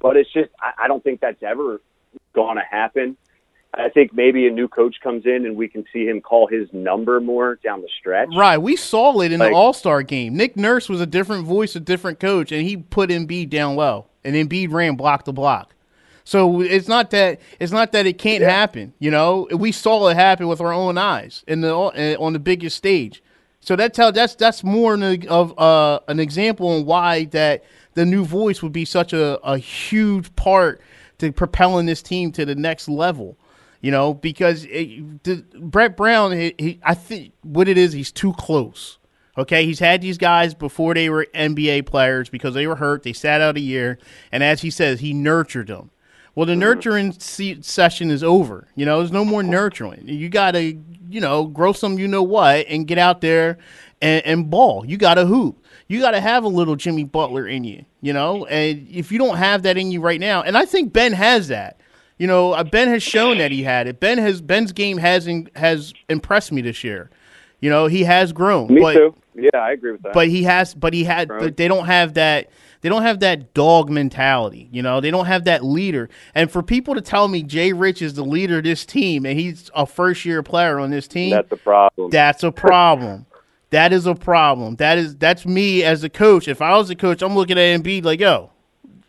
but 0.00 0.16
it's 0.16 0.30
just 0.32 0.50
I, 0.60 0.84
I 0.84 0.88
don't 0.88 1.02
think 1.04 1.20
that's 1.20 1.42
ever 1.42 1.80
going 2.34 2.56
to 2.56 2.64
happen. 2.68 3.16
I 3.74 3.88
think 3.88 4.12
maybe 4.12 4.46
a 4.46 4.50
new 4.50 4.68
coach 4.68 4.96
comes 5.02 5.24
in 5.24 5.46
and 5.46 5.56
we 5.56 5.66
can 5.66 5.84
see 5.92 6.04
him 6.04 6.20
call 6.20 6.46
his 6.46 6.68
number 6.72 7.20
more 7.20 7.58
down 7.64 7.80
the 7.80 7.88
stretch. 7.98 8.28
Right, 8.36 8.58
we 8.58 8.76
saw 8.76 9.18
it 9.20 9.32
in 9.32 9.40
Like- 9.40 9.52
the 9.52 9.56
All 9.56 9.72
Star 9.72 10.02
game. 10.02 10.36
Nick 10.36 10.56
Nurse 10.56 10.88
was 10.90 11.00
a 11.00 11.06
different 11.06 11.46
voice, 11.46 11.74
a 11.74 11.80
different 11.80 12.20
coach, 12.20 12.52
and 12.52 12.62
he 12.66 12.76
put 12.76 13.08
Embiid 13.08 13.48
down 13.48 13.76
low, 13.76 14.06
and 14.24 14.36
Embiid 14.36 14.72
ran 14.72 14.94
block 14.96 15.24
to 15.24 15.32
block. 15.32 15.74
So 16.24 16.60
it's 16.60 16.86
not 16.86 17.10
that 17.10 17.40
it's 17.58 17.72
not 17.72 17.92
that 17.92 18.06
it 18.06 18.18
can't 18.18 18.44
happen. 18.44 18.92
You 18.98 19.10
know, 19.10 19.48
we 19.56 19.72
saw 19.72 20.06
it 20.08 20.14
happen 20.14 20.46
with 20.48 20.60
our 20.60 20.72
own 20.72 20.96
eyes 20.98 21.42
in 21.48 21.62
the 21.62 21.74
on 21.74 22.32
the 22.32 22.38
biggest 22.38 22.76
stage. 22.76 23.22
So 23.60 23.74
that's 23.74 23.96
how 23.96 24.10
that's 24.10 24.34
that's 24.34 24.62
more 24.62 24.94
of 25.28 25.58
uh, 25.58 26.00
an 26.08 26.20
example 26.20 26.68
on 26.68 26.84
why 26.84 27.24
that 27.26 27.64
the 27.94 28.04
new 28.04 28.24
voice 28.24 28.62
would 28.62 28.72
be 28.72 28.84
such 28.84 29.12
a, 29.12 29.38
a 29.40 29.58
huge 29.58 30.34
part 30.36 30.80
to 31.22 31.32
propelling 31.32 31.86
this 31.86 32.02
team 32.02 32.32
to 32.32 32.44
the 32.44 32.54
next 32.54 32.88
level. 32.88 33.38
You 33.80 33.90
know, 33.90 34.14
because 34.14 34.64
it, 34.66 35.24
the, 35.24 35.44
Brett 35.58 35.96
Brown, 35.96 36.32
he, 36.32 36.54
he, 36.58 36.80
I 36.84 36.94
think 36.94 37.32
what 37.42 37.66
it 37.66 37.76
is, 37.76 37.92
he's 37.92 38.12
too 38.12 38.32
close. 38.34 38.98
Okay, 39.36 39.64
he's 39.64 39.78
had 39.78 40.02
these 40.02 40.18
guys 40.18 40.52
before 40.52 40.94
they 40.94 41.08
were 41.08 41.26
NBA 41.34 41.86
players 41.86 42.28
because 42.28 42.54
they 42.54 42.66
were 42.66 42.76
hurt. 42.76 43.02
They 43.02 43.12
sat 43.12 43.40
out 43.40 43.56
a 43.56 43.60
year, 43.60 43.98
and 44.30 44.42
as 44.42 44.60
he 44.60 44.70
says, 44.70 45.00
he 45.00 45.14
nurtured 45.14 45.68
them. 45.68 45.90
Well, 46.34 46.46
the 46.46 46.52
mm-hmm. 46.52 46.60
nurturing 46.60 47.12
se- 47.12 47.62
session 47.62 48.10
is 48.10 48.22
over. 48.22 48.68
You 48.74 48.84
know, 48.84 48.98
there's 48.98 49.12
no 49.12 49.24
more 49.24 49.42
nurturing. 49.42 50.06
You 50.06 50.28
got 50.28 50.52
to, 50.52 50.78
you 51.08 51.20
know, 51.20 51.46
grow 51.46 51.72
some, 51.72 51.98
you 51.98 52.08
know 52.08 52.22
what, 52.22 52.66
and 52.68 52.86
get 52.86 52.98
out 52.98 53.20
there 53.20 53.58
and, 54.00 54.24
and 54.26 54.50
ball. 54.50 54.84
You 54.84 54.96
got 54.96 55.14
to 55.14 55.26
hoop. 55.26 55.61
You 55.92 56.00
got 56.00 56.12
to 56.12 56.20
have 56.20 56.44
a 56.44 56.48
little 56.48 56.74
Jimmy 56.74 57.04
Butler 57.04 57.46
in 57.46 57.64
you. 57.64 57.84
You 58.00 58.14
know, 58.14 58.46
and 58.46 58.88
if 58.90 59.12
you 59.12 59.18
don't 59.18 59.36
have 59.36 59.62
that 59.64 59.76
in 59.76 59.90
you 59.90 60.00
right 60.00 60.18
now, 60.18 60.42
and 60.42 60.56
I 60.56 60.64
think 60.64 60.92
Ben 60.92 61.12
has 61.12 61.48
that. 61.48 61.78
You 62.16 62.26
know, 62.26 62.52
uh, 62.52 62.64
Ben 62.64 62.88
has 62.88 63.02
shown 63.02 63.38
that 63.38 63.50
he 63.50 63.62
had 63.62 63.86
it. 63.86 64.00
Ben 64.00 64.16
has 64.16 64.40
Ben's 64.40 64.72
game 64.72 64.96
has 64.96 65.26
in, 65.26 65.50
has 65.54 65.92
impressed 66.08 66.50
me 66.50 66.62
this 66.62 66.82
year. 66.82 67.10
You 67.60 67.68
know, 67.68 67.88
he 67.88 68.04
has 68.04 68.32
grown. 68.32 68.72
Me 68.72 68.80
but, 68.80 68.94
too. 68.94 69.14
Yeah, 69.34 69.50
I 69.54 69.72
agree 69.72 69.92
with 69.92 70.02
that. 70.02 70.14
But 70.14 70.28
he 70.28 70.44
has, 70.44 70.74
but 70.74 70.94
he 70.94 71.04
had. 71.04 71.28
They 71.56 71.68
don't 71.68 71.86
have 71.86 72.14
that. 72.14 72.50
They 72.80 72.88
don't 72.88 73.02
have 73.02 73.20
that 73.20 73.54
dog 73.54 73.90
mentality. 73.90 74.68
You 74.72 74.82
know, 74.82 75.00
they 75.00 75.10
don't 75.10 75.26
have 75.26 75.44
that 75.44 75.64
leader. 75.64 76.08
And 76.34 76.50
for 76.50 76.62
people 76.62 76.94
to 76.94 77.00
tell 77.00 77.28
me 77.28 77.42
Jay 77.42 77.72
Rich 77.72 78.02
is 78.02 78.14
the 78.14 78.24
leader 78.24 78.58
of 78.58 78.64
this 78.64 78.84
team 78.84 79.24
and 79.24 79.38
he's 79.38 79.70
a 79.74 79.86
first 79.86 80.24
year 80.24 80.42
player 80.42 80.80
on 80.80 80.90
this 80.90 81.06
team, 81.06 81.30
that's 81.30 81.52
a 81.52 81.56
problem. 81.56 82.10
that's 82.10 82.42
a 82.42 82.50
problem. 82.50 83.26
That 83.72 83.92
is 83.92 84.06
a 84.06 84.14
problem. 84.14 84.76
That 84.76 84.96
is 84.98 85.16
that's 85.16 85.44
me 85.44 85.82
as 85.82 86.04
a 86.04 86.08
coach. 86.08 86.46
If 86.48 86.62
I 86.62 86.76
was 86.76 86.88
a 86.90 86.94
coach, 86.94 87.20
I'm 87.22 87.34
looking 87.34 87.58
at 87.58 87.80
Embiid 87.82 88.04
like, 88.04 88.20
yo, 88.20 88.50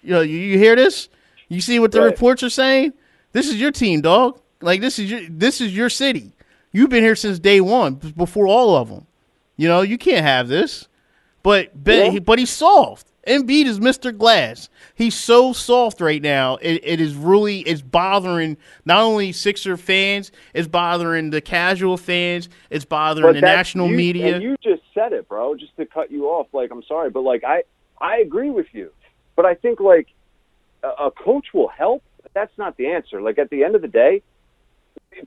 yo, 0.01 0.21
you, 0.21 0.37
you 0.37 0.57
hear 0.57 0.75
this? 0.75 1.07
You 1.49 1.61
see 1.61 1.79
what 1.79 1.91
the 1.91 1.99
Right. 1.99 2.05
reports 2.07 2.41
are 2.43 2.49
saying? 2.49 2.93
This 3.31 3.47
is 3.47 3.59
your 3.61 3.71
team, 3.71 4.01
dog. 4.01 4.39
Like 4.61 4.81
this 4.81 4.97
is 4.99 5.11
your 5.11 5.21
this 5.29 5.61
is 5.61 5.75
your 5.75 5.89
city. 5.89 6.31
You've 6.71 6.89
been 6.89 7.03
here 7.03 7.15
since 7.15 7.37
day 7.37 7.61
one, 7.61 7.95
before 7.95 8.47
all 8.47 8.75
of 8.75 8.89
them. 8.89 9.05
You 9.57 9.67
know, 9.67 9.81
you 9.81 9.97
can't 9.99 10.25
have 10.25 10.47
this. 10.47 10.87
But 11.43 11.83
Ben, 11.83 12.13
Yeah. 12.13 12.19
but 12.19 12.39
he's 12.39 12.49
soft. 12.49 13.07
Embiid 13.27 13.65
is 13.65 13.79
Mr. 13.79 14.15
Glass. 14.15 14.69
He's 14.95 15.15
so 15.15 15.53
soft 15.53 16.01
right 16.01 16.21
now. 16.21 16.57
It, 16.57 16.81
it 16.83 16.99
is 16.99 17.15
really 17.15 17.59
it's 17.61 17.81
bothering 17.81 18.57
not 18.85 19.01
only 19.01 19.31
Sixer 19.31 19.77
fans, 19.77 20.31
it's 20.53 20.67
bothering 20.67 21.29
the 21.29 21.39
casual 21.39 21.97
fans, 21.97 22.49
it's 22.69 22.85
bothering 22.85 23.35
the 23.35 23.41
national 23.41 23.89
you- 23.89 23.95
media. 23.97 24.35
And 24.35 24.43
you 24.43 24.57
just 24.61 24.83
said 24.93 25.13
it, 25.13 25.29
bro. 25.29 25.55
Just 25.55 25.75
to 25.77 25.85
cut 25.85 26.11
you 26.11 26.25
off, 26.25 26.47
like 26.53 26.71
I'm 26.71 26.83
sorry, 26.83 27.09
but 27.09 27.21
like 27.21 27.43
I 27.43 27.63
I 27.99 28.17
agree 28.17 28.49
with 28.49 28.67
you, 28.73 28.91
but 29.35 29.45
I 29.45 29.55
think 29.55 29.79
like 29.79 30.07
a, 30.83 31.05
a 31.05 31.11
coach 31.11 31.47
will 31.53 31.69
help. 31.69 32.03
But 32.21 32.33
that's 32.33 32.57
not 32.57 32.75
the 32.75 32.87
answer. 32.91 33.21
Like 33.21 33.39
at 33.39 33.49
the 33.49 33.63
end 33.63 33.75
of 33.75 33.81
the 33.81 33.87
day, 33.87 34.21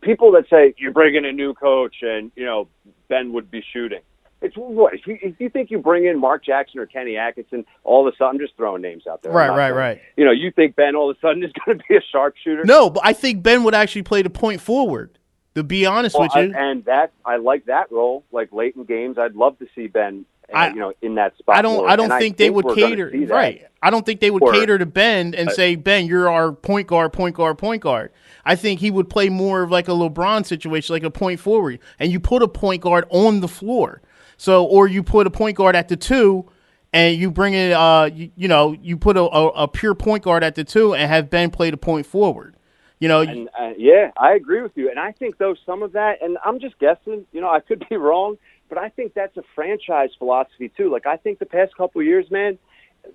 people 0.03 0.33
that 0.33 0.49
say 0.51 0.75
you're 0.77 0.93
bringing 0.93 1.25
a 1.25 1.33
new 1.33 1.55
coach 1.55 1.97
and 2.03 2.31
you 2.37 2.45
know 2.45 2.69
Ben 3.09 3.33
would 3.33 3.51
be 3.51 3.65
shooting. 3.73 4.01
It's 4.43 4.55
what 4.57 4.93
if 4.95 5.07
you, 5.07 5.19
if 5.23 5.35
you 5.41 5.49
think 5.49 5.71
you 5.71 5.79
bring 5.79 6.05
in 6.05 6.19
Mark 6.21 6.45
Jackson 6.45 6.79
or 6.79 6.87
Kenny 6.87 7.17
Atkinson, 7.17 7.65
all 7.85 8.07
of 8.07 8.13
a 8.13 8.17
sudden 8.17 8.35
I'm 8.35 8.39
just 8.39 8.55
throwing 8.57 8.83
names 8.83 9.07
out 9.07 9.23
there. 9.23 9.33
Right, 9.33 9.49
right, 9.49 9.71
right. 9.71 10.01
You 10.17 10.25
know, 10.27 10.31
you 10.31 10.51
think 10.51 10.77
Ben 10.77 10.95
all 10.95 11.11
of 11.11 11.17
a 11.17 11.21
sudden 11.21 11.43
is 11.43 11.51
going 11.65 11.79
to 11.79 11.85
be 11.89 11.97
a 11.97 12.01
sharpshooter? 12.13 12.65
no, 12.65 12.91
but 12.91 13.03
I 13.05 13.13
think 13.15 13.43
Ben 13.43 13.65
would 13.65 13.75
actually 13.75 14.03
play 14.03 14.23
the 14.23 14.31
point 14.31 14.61
forward. 14.61 15.19
To 15.55 15.63
be 15.63 15.87
honest 15.87 16.15
Well, 16.19 16.25
with 16.25 16.37
I- 16.37 16.43
you, 16.43 16.55
and 16.55 16.85
that 16.85 17.13
I 17.25 17.37
like 17.37 17.65
that 17.65 17.91
role. 17.91 18.25
Like 18.31 18.53
late 18.53 18.77
in 18.77 18.85
games, 18.85 19.17
I'd 19.17 19.35
love 19.35 19.59
to 19.61 19.67
see 19.75 19.87
Ben. 19.87 20.27
uh, 20.53 20.57
I- 20.59 20.69
you 20.69 20.75
know, 20.81 20.93
in 21.01 21.15
that 21.15 21.35
spot. 21.39 21.57
I 21.57 21.63
don't. 21.63 21.77
more. 21.79 21.89
I 21.89 21.97
don't 21.97 22.11
And 22.13 22.21
think 22.21 22.37
they 22.37 22.51
would 22.51 22.67
cater. 22.75 23.11
Right. 23.27 23.65
I 23.83 23.89
don't 23.89 24.05
think 24.05 24.21
they 24.21 24.31
would 24.31 24.43
Or- 24.43 24.53
cater 24.53 24.77
to 24.77 24.85
Ben 24.85 25.35
and 25.35 25.49
Uh, 25.49 25.53
say, 25.53 25.75
Ben, 25.77 26.05
you're 26.07 26.29
our 26.29 26.53
point 26.53 26.89
guard, 26.89 27.15
point 27.15 27.35
guard, 27.37 27.57
point 27.57 27.81
guard. 27.81 28.13
I 28.45 28.55
think 28.55 28.81
he 28.81 28.91
would 28.91 29.09
play 29.09 29.31
more 29.31 29.63
of 29.63 29.71
like 29.71 29.89
a 29.89 29.93
LeBron 29.93 30.45
situation, 30.45 30.93
like 30.95 31.03
a 31.05 31.11
point 31.11 31.41
forward, 31.41 31.79
and 31.99 32.13
you 32.13 32.21
put 32.21 32.43
a 32.43 32.49
point 32.49 32.83
guard 32.83 33.07
on 33.09 33.41
the 33.41 33.49
floor. 33.49 34.03
So, 34.37 34.65
or 34.65 34.87
you 34.87 35.03
put 35.03 35.27
a 35.27 35.31
point 35.31 35.57
guard 35.57 35.77
at 35.77 35.89
the 35.89 35.97
two, 35.97 36.47
and 36.93 37.17
you 37.17 37.31
bring 37.31 37.55
in, 37.55 37.73
uh, 37.73 38.11
you, 38.13 38.31
you 38.37 38.49
know, 38.49 38.73
you 38.73 38.97
put 38.97 39.17
a, 39.17 39.23
a, 39.23 39.47
a 39.49 39.69
pure 39.69 39.95
point 39.95 40.23
guard 40.23 40.45
at 40.45 40.55
the 40.55 40.65
two, 40.65 40.95
and 40.95 41.11
have 41.11 41.31
Ben 41.31 41.51
play 41.51 41.71
the 41.71 41.77
point 41.77 42.07
forward. 42.07 42.57
You 42.99 43.09
know, 43.09 43.21
And 43.21 43.49
uh, 43.59 43.73
yeah, 43.77 44.11
I 44.17 44.33
agree 44.35 44.63
with 44.63 44.73
you. 44.75 44.89
And 44.91 44.99
I 44.99 45.13
think 45.13 45.37
though 45.37 45.55
some 45.67 45.83
of 45.83 45.93
that, 45.93 46.23
and 46.23 46.39
I'm 46.45 46.61
just 46.61 46.79
guessing. 46.79 47.27
You 47.33 47.41
know, 47.41 47.51
I 47.51 47.61
could 47.61 47.85
be 47.91 47.97
wrong, 47.97 48.39
but 48.69 48.79
I 48.79 48.89
think 48.89 49.15
that's 49.15 49.37
a 49.37 49.43
franchise 49.55 50.11
philosophy 50.19 50.71
too. 50.75 50.91
Like 50.91 51.07
I 51.07 51.17
think 51.17 51.39
the 51.39 51.47
past 51.47 51.77
couple 51.77 52.01
of 52.01 52.07
years, 52.07 52.31
man, 52.31 52.59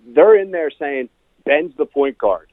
they're 0.08 0.36
in 0.36 0.52
there 0.52 0.72
saying 0.72 1.10
Ben's 1.46 1.76
the 1.78 1.86
point 1.86 2.18
guard. 2.18 2.52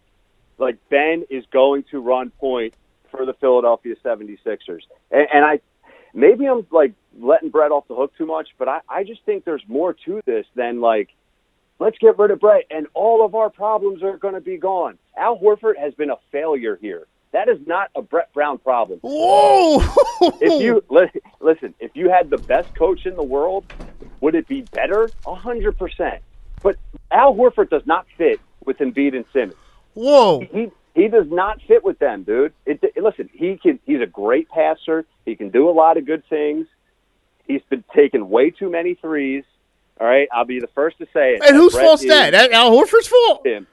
Like 0.57 0.79
Ben 0.89 1.25
is 1.31 1.45
going 1.53 1.85
to 1.91 2.01
run 2.01 2.31
point 2.31 2.75
for 3.11 3.25
the 3.27 3.35
Philadelphia 3.35 3.95
76ers. 4.05 4.83
And, 5.11 5.29
and 5.33 5.45
I 5.45 5.61
maybe 6.15 6.47
I'm 6.47 6.67
like 6.71 6.93
letting 7.21 7.51
Brett 7.51 7.71
off 7.73 7.89
the 7.89 7.95
hook 7.95 8.13
too 8.17 8.27
much, 8.27 8.49
but 8.59 8.69
I, 8.69 8.81
I 8.89 9.05
just 9.05 9.25
think 9.25 9.45
there's 9.45 9.65
more 9.69 9.95
to 10.07 10.21
this 10.27 10.47
than 10.55 10.81
like 10.81 11.11
let's 11.79 11.99
get 11.99 12.19
rid 12.19 12.31
of 12.31 12.41
Brett 12.41 12.65
and 12.71 12.87
all 12.95 13.25
of 13.25 13.35
our 13.35 13.51
problems 13.51 14.03
are 14.03 14.17
going 14.17 14.35
to 14.35 14.41
be 14.41 14.57
gone. 14.57 14.99
Al 15.17 15.39
Horford 15.39 15.79
has 15.79 15.95
been 15.95 16.11
a 16.11 16.17
failure 16.33 16.79
here. 16.81 17.07
That 17.33 17.49
is 17.49 17.59
not 17.67 17.91
a 17.95 18.03
Brett 18.03 18.33
Brown 18.33 18.59
problem. 18.59 19.01
whoa! 19.03 19.81
If 20.41 20.63
you 20.63 20.83
listen, 21.41 21.75
if 21.79 21.93
you 21.95 22.11
had 22.11 22.31
the 22.31 22.39
best 22.39 22.71
coach 22.79 23.01
in 23.07 23.17
the 23.17 23.23
world, 23.23 23.65
would 24.21 24.35
it 24.35 24.49
be 24.49 24.63
better? 24.63 25.13
A 25.27 25.35
hundred 25.35 25.77
percent. 25.79 26.23
But 26.63 26.77
Al 27.11 27.35
Horford 27.35 27.71
does 27.71 27.83
not 27.87 28.07
fit 28.17 28.41
with 28.65 28.79
Embiid 28.79 29.15
and 29.15 29.25
Simmons. 29.33 29.59
whoa, 29.95 30.41
He 30.53 30.69
he 30.95 31.09
does 31.09 31.27
not 31.29 31.61
fit 31.69 31.85
with 31.85 31.99
them, 31.99 32.25
dude. 32.25 32.55
It, 32.67 32.81
it- 32.83 33.03
listen, 33.03 33.29
he 33.33 33.57
can. 33.63 33.79
He's 33.85 34.01
a 34.01 34.07
great 34.07 34.49
passer. 34.49 35.07
He 35.27 35.37
can 35.37 35.51
do 35.51 35.69
a 35.69 35.73
lot 35.73 35.97
of 35.97 36.07
good 36.07 36.25
things. 36.29 36.67
He's 37.49 37.63
been 37.69 37.83
taking 37.95 38.29
way 38.29 38.51
too 38.51 38.71
many 38.71 38.95
threes. 38.95 39.43
All 40.01 40.07
right, 40.07 40.29
I'll 40.33 40.45
be 40.45 40.61
the 40.61 40.69
first 40.69 40.99
to 40.99 41.07
say 41.13 41.35
it. 41.35 41.43
and 41.45 41.57
whose 41.57 41.73
fault's 41.77 42.07
that? 42.07 42.31
That 42.31 42.53
Al 42.53 42.71
Horford's 42.71 43.09
fault. 43.09 43.45
Him. 43.45 43.67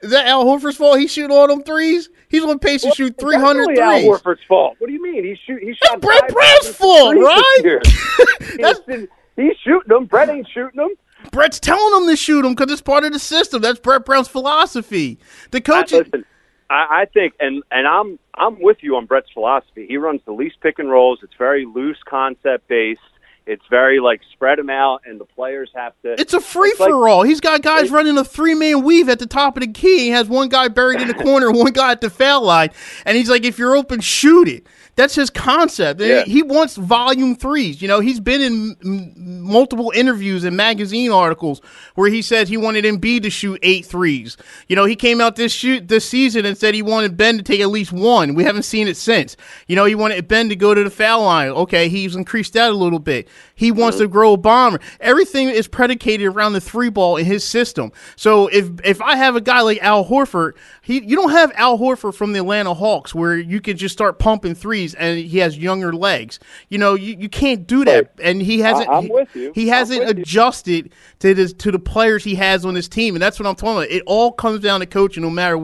Is 0.00 0.10
that 0.10 0.26
Al 0.26 0.44
Horford's 0.44 0.76
fault? 0.76 1.00
He 1.00 1.08
shooting 1.08 1.34
all 1.34 1.48
them 1.48 1.62
threes. 1.64 2.08
He's 2.28 2.44
on 2.44 2.58
pace 2.60 2.82
to 2.82 2.90
shoot 2.92 3.14
It's 3.14 3.22
300 3.22 3.74
definitely 3.74 3.82
Al 3.82 3.92
threes. 3.98 4.06
Horford's 4.22 4.44
fault. 4.46 4.76
What 4.78 4.86
do 4.86 4.92
you 4.92 5.02
mean? 5.02 5.24
He 5.24 5.36
shoot. 5.44 5.60
He 5.62 5.74
shot. 5.74 6.00
Brett 6.00 6.28
Brown's 6.28 6.68
fault, 6.68 7.16
right? 7.16 7.62
That's- 8.60 8.80
he's, 8.86 9.08
he's 9.34 9.56
shooting 9.64 9.88
them. 9.88 10.04
Brett 10.04 10.28
ain't 10.28 10.46
shooting 10.52 10.76
them. 10.76 10.90
Brett's 11.32 11.58
telling 11.58 12.02
him 12.02 12.08
to 12.08 12.14
shoot 12.16 12.42
them 12.42 12.54
because 12.54 12.70
it's 12.70 12.82
part 12.82 13.02
of 13.04 13.12
the 13.12 13.18
system. 13.18 13.60
That's 13.62 13.80
Brett 13.80 14.04
Brown's 14.04 14.28
philosophy. 14.28 15.18
The 15.50 15.60
coach, 15.60 15.90
listen, 15.90 16.24
I, 16.68 17.02
I 17.02 17.04
think, 17.06 17.34
and 17.40 17.62
and 17.70 17.86
I'm 17.86 18.18
I'm 18.34 18.60
with 18.60 18.78
you 18.80 18.96
on 18.96 19.06
Brett's 19.06 19.30
philosophy. 19.32 19.86
He 19.88 19.96
runs 19.96 20.20
the 20.24 20.32
least 20.32 20.60
pick 20.60 20.78
and 20.78 20.90
rolls. 20.90 21.20
It's 21.22 21.34
very 21.38 21.64
loose 21.64 21.98
concept 22.04 22.68
based. 22.68 23.00
It's 23.46 23.62
very 23.70 24.00
like 24.00 24.22
spread 24.32 24.58
them 24.58 24.68
out, 24.70 25.02
and 25.06 25.20
the 25.20 25.24
players 25.24 25.70
have 25.76 25.92
to. 26.02 26.20
it's 26.20 26.34
a 26.34 26.40
free 26.40 26.70
it's 26.70 26.80
like- 26.80 26.90
for 26.90 27.08
all. 27.08 27.22
He's 27.22 27.40
got 27.40 27.62
guys 27.62 27.92
running 27.92 28.18
a 28.18 28.24
three 28.24 28.54
man 28.54 28.82
weave 28.82 29.08
at 29.08 29.20
the 29.20 29.26
top 29.26 29.56
of 29.56 29.60
the 29.60 29.68
key. 29.72 29.98
He 30.00 30.08
has 30.10 30.28
one 30.28 30.48
guy 30.48 30.66
buried 30.66 31.00
in 31.00 31.06
the 31.06 31.14
corner, 31.14 31.50
one 31.52 31.72
guy 31.72 31.92
at 31.92 32.00
the 32.00 32.10
foul 32.10 32.42
line, 32.42 32.70
and 33.04 33.16
he's 33.16 33.30
like, 33.30 33.44
"If 33.44 33.56
you're 33.58 33.76
open, 33.76 34.00
shoot 34.00 34.48
it." 34.48 34.66
That's 34.96 35.14
his 35.14 35.28
concept. 35.28 36.00
Yeah. 36.00 36.22
He 36.24 36.42
wants 36.42 36.76
volume 36.76 37.36
threes. 37.36 37.82
You 37.82 37.88
know, 37.88 38.00
he's 38.00 38.18
been 38.18 38.40
in 38.40 38.76
m- 38.82 39.42
multiple 39.42 39.92
interviews 39.94 40.42
and 40.42 40.56
magazine 40.56 41.12
articles 41.12 41.60
where 41.96 42.08
he 42.08 42.22
said 42.22 42.48
he 42.48 42.56
wanted 42.56 42.86
Embiid 42.86 43.22
to 43.24 43.30
shoot 43.30 43.58
eight 43.62 43.84
threes. 43.84 44.38
You 44.68 44.74
know, 44.76 44.86
he 44.86 44.96
came 44.96 45.20
out 45.20 45.36
this 45.36 45.52
shoot 45.52 45.88
this 45.88 46.08
season 46.08 46.46
and 46.46 46.56
said 46.56 46.74
he 46.74 46.80
wanted 46.80 47.18
Ben 47.18 47.36
to 47.36 47.42
take 47.42 47.60
at 47.60 47.68
least 47.68 47.92
one. 47.92 48.34
We 48.34 48.44
haven't 48.44 48.62
seen 48.62 48.88
it 48.88 48.96
since. 48.96 49.36
You 49.66 49.76
know, 49.76 49.84
he 49.84 49.94
wanted 49.94 50.26
Ben 50.28 50.48
to 50.48 50.56
go 50.56 50.72
to 50.72 50.82
the 50.82 50.90
foul 50.90 51.24
line. 51.24 51.50
Okay, 51.50 51.90
he's 51.90 52.16
increased 52.16 52.54
that 52.54 52.70
a 52.70 52.74
little 52.74 52.98
bit. 52.98 53.28
He 53.54 53.72
wants 53.72 53.98
to 53.98 54.08
grow 54.08 54.32
a 54.32 54.36
bomber. 54.38 54.80
Everything 55.00 55.50
is 55.50 55.68
predicated 55.68 56.26
around 56.26 56.54
the 56.54 56.60
three 56.60 56.88
ball 56.88 57.18
in 57.18 57.26
his 57.26 57.44
system. 57.44 57.92
So 58.16 58.46
if 58.48 58.70
if 58.82 59.02
I 59.02 59.16
have 59.16 59.36
a 59.36 59.42
guy 59.42 59.60
like 59.60 59.82
Al 59.82 60.06
Horford, 60.06 60.52
he 60.80 61.04
you 61.04 61.16
don't 61.16 61.32
have 61.32 61.52
Al 61.54 61.78
Horford 61.78 62.14
from 62.14 62.32
the 62.32 62.38
Atlanta 62.38 62.72
Hawks 62.72 63.14
where 63.14 63.36
you 63.36 63.60
could 63.60 63.76
just 63.76 63.92
start 63.92 64.18
pumping 64.18 64.54
threes 64.54 64.85
and 64.94 65.18
he 65.18 65.38
has 65.38 65.58
younger 65.58 65.92
legs. 65.92 66.38
You 66.68 66.78
know, 66.78 66.94
you, 66.94 67.16
you 67.18 67.28
can't 67.28 67.66
do 67.66 67.84
that. 67.84 68.12
And 68.22 68.40
he 68.40 68.60
hasn't. 68.60 68.88
I'm 68.88 69.04
he- 69.04 69.10
with 69.10 69.34
you. 69.34 69.52
He 69.54 69.68
hasn't 69.68 70.08
adjusted 70.08 70.92
to 71.20 71.34
the 71.34 71.48
to 71.48 71.70
the 71.70 71.78
players 71.78 72.24
he 72.24 72.34
has 72.36 72.64
on 72.64 72.74
his 72.74 72.88
team, 72.88 73.14
and 73.14 73.22
that's 73.22 73.38
what 73.38 73.46
I'm 73.46 73.54
talking 73.54 73.76
about. 73.76 73.90
It 73.90 74.02
all 74.06 74.32
comes 74.32 74.60
down 74.60 74.80
to 74.80 74.86
coaching. 74.86 75.22
No 75.22 75.30
matter 75.30 75.56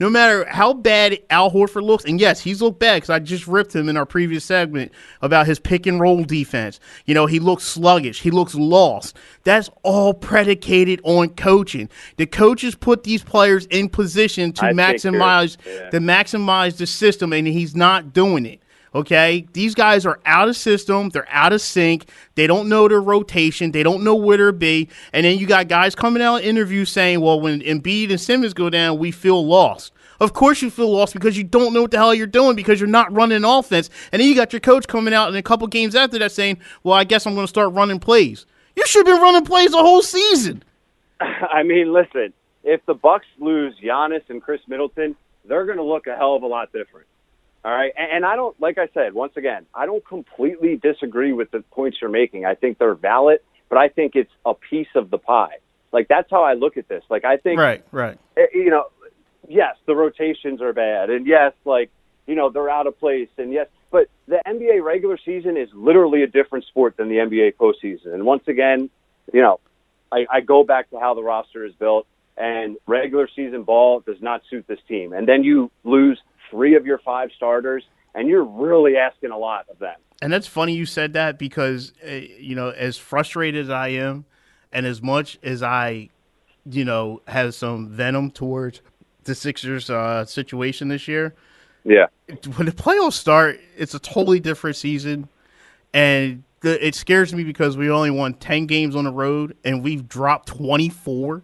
no 0.00 0.10
matter 0.10 0.44
how 0.48 0.74
bad 0.74 1.18
Al 1.30 1.50
Horford 1.50 1.82
looks, 1.82 2.04
and 2.04 2.20
yes, 2.20 2.40
he's 2.40 2.62
looked 2.62 2.80
bad 2.80 2.96
because 2.96 3.10
I 3.10 3.18
just 3.18 3.46
ripped 3.46 3.74
him 3.74 3.88
in 3.88 3.96
our 3.96 4.06
previous 4.06 4.44
segment 4.44 4.92
about 5.22 5.46
his 5.46 5.58
pick 5.58 5.86
and 5.86 6.00
roll 6.00 6.24
defense. 6.24 6.80
You 7.06 7.14
know, 7.14 7.26
he 7.26 7.38
looks 7.38 7.64
sluggish. 7.64 8.20
He 8.20 8.30
looks 8.30 8.54
lost. 8.54 9.16
That's 9.44 9.70
all 9.82 10.14
predicated 10.14 11.00
on 11.04 11.30
coaching. 11.30 11.88
The 12.16 12.26
coaches 12.26 12.74
put 12.74 13.02
these 13.02 13.22
players 13.22 13.66
in 13.66 13.88
position 13.88 14.52
to 14.54 14.66
I 14.66 14.72
maximize 14.72 15.56
yeah. 15.66 15.90
to 15.90 15.98
maximize 15.98 16.76
the 16.76 16.86
system, 16.86 17.32
and 17.32 17.46
he's 17.46 17.74
not 17.74 18.12
doing 18.12 18.46
it. 18.46 18.53
Okay, 18.94 19.46
these 19.52 19.74
guys 19.74 20.06
are 20.06 20.20
out 20.24 20.48
of 20.48 20.56
system. 20.56 21.08
They're 21.08 21.28
out 21.28 21.52
of 21.52 21.60
sync. 21.60 22.08
They 22.36 22.46
don't 22.46 22.68
know 22.68 22.86
their 22.86 23.00
rotation. 23.00 23.72
They 23.72 23.82
don't 23.82 24.04
know 24.04 24.14
where 24.14 24.36
to 24.36 24.52
be. 24.52 24.88
And 25.12 25.26
then 25.26 25.38
you 25.38 25.46
got 25.46 25.66
guys 25.66 25.96
coming 25.96 26.22
out 26.22 26.36
in 26.36 26.44
interviews 26.44 26.90
saying, 26.90 27.20
"Well, 27.20 27.40
when 27.40 27.60
Embiid 27.60 28.10
and 28.10 28.20
Simmons 28.20 28.54
go 28.54 28.70
down, 28.70 28.98
we 28.98 29.10
feel 29.10 29.44
lost." 29.44 29.92
Of 30.20 30.32
course 30.32 30.62
you 30.62 30.70
feel 30.70 30.92
lost 30.92 31.12
because 31.12 31.36
you 31.36 31.42
don't 31.42 31.72
know 31.72 31.82
what 31.82 31.90
the 31.90 31.96
hell 31.96 32.14
you're 32.14 32.28
doing 32.28 32.54
because 32.54 32.78
you're 32.80 32.88
not 32.88 33.12
running 33.12 33.44
offense. 33.44 33.90
And 34.12 34.20
then 34.22 34.28
you 34.28 34.36
got 34.36 34.52
your 34.52 34.60
coach 34.60 34.86
coming 34.86 35.12
out 35.12 35.28
in 35.28 35.34
a 35.34 35.42
couple 35.42 35.66
games 35.66 35.96
after 35.96 36.18
that 36.20 36.30
saying, 36.30 36.58
"Well, 36.84 36.94
I 36.94 37.02
guess 37.02 37.26
I'm 37.26 37.34
going 37.34 37.46
to 37.46 37.50
start 37.50 37.72
running 37.72 37.98
plays." 37.98 38.46
You 38.76 38.86
should 38.86 39.06
have 39.06 39.16
been 39.16 39.22
running 39.22 39.44
plays 39.44 39.72
the 39.72 39.78
whole 39.78 40.02
season. 40.02 40.62
I 41.20 41.64
mean, 41.64 41.92
listen, 41.92 42.32
if 42.62 42.84
the 42.86 42.94
Bucks 42.94 43.26
lose 43.38 43.74
Giannis 43.82 44.22
and 44.28 44.42
Khris 44.42 44.60
Middleton, 44.68 45.16
they're 45.44 45.66
going 45.66 45.78
to 45.78 45.84
look 45.84 46.06
a 46.06 46.16
hell 46.16 46.34
of 46.34 46.42
a 46.42 46.46
lot 46.46 46.72
different. 46.72 47.06
All 47.64 47.72
right, 47.72 47.92
and, 47.96 48.12
and 48.16 48.26
I 48.26 48.36
don't, 48.36 48.58
like 48.60 48.76
I 48.76 48.88
said, 48.92 49.14
once 49.14 49.32
again, 49.36 49.64
I 49.74 49.86
don't 49.86 50.06
completely 50.06 50.76
disagree 50.76 51.32
with 51.32 51.50
the 51.50 51.60
points 51.72 51.96
you're 52.00 52.10
making. 52.10 52.44
I 52.44 52.54
think 52.54 52.78
they're 52.78 52.94
valid, 52.94 53.38
but 53.70 53.78
I 53.78 53.88
think 53.88 54.12
it's 54.14 54.30
a 54.44 54.52
piece 54.54 54.88
of 54.94 55.10
the 55.10 55.16
pie. 55.18 55.56
Like 55.90 56.08
that's 56.08 56.30
how 56.30 56.42
I 56.42 56.54
look 56.54 56.76
at 56.76 56.88
this. 56.88 57.02
Like 57.08 57.24
I 57.24 57.38
think, 57.38 57.58
Right, 57.58 57.82
right. 57.90 58.18
eh, 58.36 58.46
you 58.52 58.68
know, 58.68 58.84
yes, 59.48 59.76
the 59.86 59.94
rotations 59.94 60.60
are 60.60 60.72
bad, 60.74 61.08
and 61.08 61.26
yes, 61.26 61.52
like 61.64 61.90
you 62.26 62.34
know, 62.34 62.50
they're 62.50 62.70
out 62.70 62.86
of 62.86 62.98
place, 62.98 63.28
and 63.38 63.52
yes, 63.52 63.66
but 63.90 64.08
the 64.26 64.40
NBA 64.46 64.82
regular 64.82 65.18
season 65.24 65.56
is 65.56 65.68
literally 65.74 66.22
a 66.22 66.26
different 66.26 66.64
sport 66.66 66.96
than 66.96 67.08
the 67.08 67.16
NBA 67.16 67.54
postseason. 67.56 68.12
And 68.14 68.24
once 68.24 68.42
again, 68.48 68.90
you 69.32 69.40
know, 69.40 69.60
I, 70.10 70.26
I 70.30 70.40
go 70.40 70.64
back 70.64 70.90
to 70.90 70.98
how 70.98 71.14
the 71.14 71.22
roster 71.22 71.64
is 71.64 71.72
built, 71.74 72.06
and 72.36 72.76
regular 72.86 73.28
season 73.34 73.62
ball 73.62 74.00
does 74.00 74.20
not 74.20 74.42
suit 74.50 74.66
this 74.66 74.80
team. 74.88 75.12
And 75.12 75.28
then 75.28 75.44
you 75.44 75.70
lose 75.84 76.18
three 76.50 76.74
of 76.74 76.86
your 76.86 76.98
five 76.98 77.30
starters, 77.36 77.84
and 78.14 78.28
you're 78.28 78.44
really 78.44 78.96
asking 78.96 79.30
a 79.30 79.38
lot 79.38 79.66
of 79.70 79.78
them. 79.78 79.96
And 80.22 80.32
that's 80.32 80.46
funny 80.46 80.74
you 80.74 80.86
said 80.86 81.12
that 81.14 81.38
because 81.38 81.92
uh, 82.06 82.10
you 82.10 82.54
know, 82.54 82.70
as 82.70 82.96
frustrated 82.96 83.64
as 83.64 83.70
I 83.70 83.88
am, 83.88 84.24
and 84.72 84.86
as 84.86 85.02
much 85.02 85.38
as 85.42 85.62
I, 85.62 86.08
you 86.70 86.84
know, 86.84 87.20
have 87.26 87.54
some 87.54 87.88
venom 87.88 88.30
towards 88.30 88.80
the 89.24 89.34
Sixers 89.34 89.90
uh, 89.90 90.24
situation 90.24 90.88
this 90.88 91.08
year, 91.08 91.34
Yeah. 91.84 92.06
when 92.56 92.66
the 92.66 92.72
playoffs 92.72 93.14
start, 93.14 93.58
it's 93.76 93.94
a 93.94 93.98
totally 93.98 94.40
different 94.40 94.76
season, 94.76 95.28
and 95.92 96.42
the, 96.60 96.84
it 96.86 96.94
scares 96.94 97.34
me 97.34 97.44
because 97.44 97.76
we 97.76 97.90
only 97.90 98.10
won 98.10 98.34
ten 98.34 98.66
games 98.66 98.96
on 98.96 99.04
the 99.04 99.12
road, 99.12 99.56
and 99.64 99.82
we've 99.82 100.08
dropped 100.08 100.48
twenty 100.48 100.88
four. 100.88 101.42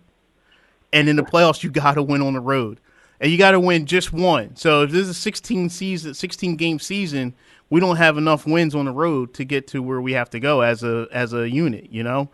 And 0.93 1.09
in 1.09 1.15
the 1.15 1.23
playoffs, 1.23 1.63
you 1.63 1.71
got 1.71 1.95
to 1.95 2.03
win 2.03 2.21
on 2.21 2.33
the 2.35 2.41
road, 2.41 2.81
and 3.21 3.31
you 3.31 3.39
got 3.39 3.53
to 3.53 3.61
win 3.61 3.87
just 3.87 4.13
one. 4.13 4.57
So 4.57 4.83
if 4.83 4.91
this 4.91 5.03
is 5.03 5.11
a 5.11 5.15
sixteen 5.15 5.69
season, 5.69 6.15
sixteen 6.15 6.57
game 6.57 6.79
season, 6.79 7.35
we 7.69 7.81
don't 7.81 7.97
have 7.97 8.19
enough 8.19 8.47
wins 8.47 8.75
on 8.75 8.87
the 8.87 8.93
road 8.93 9.35
to 9.35 9.45
get 9.45 9.67
to 9.69 9.83
where 9.83 10.01
we 10.01 10.13
have 10.15 10.31
to 10.31 10.41
go 10.41 10.61
as 10.63 10.83
a 10.83 11.07
as 11.13 11.33
a 11.33 11.49
unit, 11.49 11.89
you 11.91 12.03
know. 12.03 12.29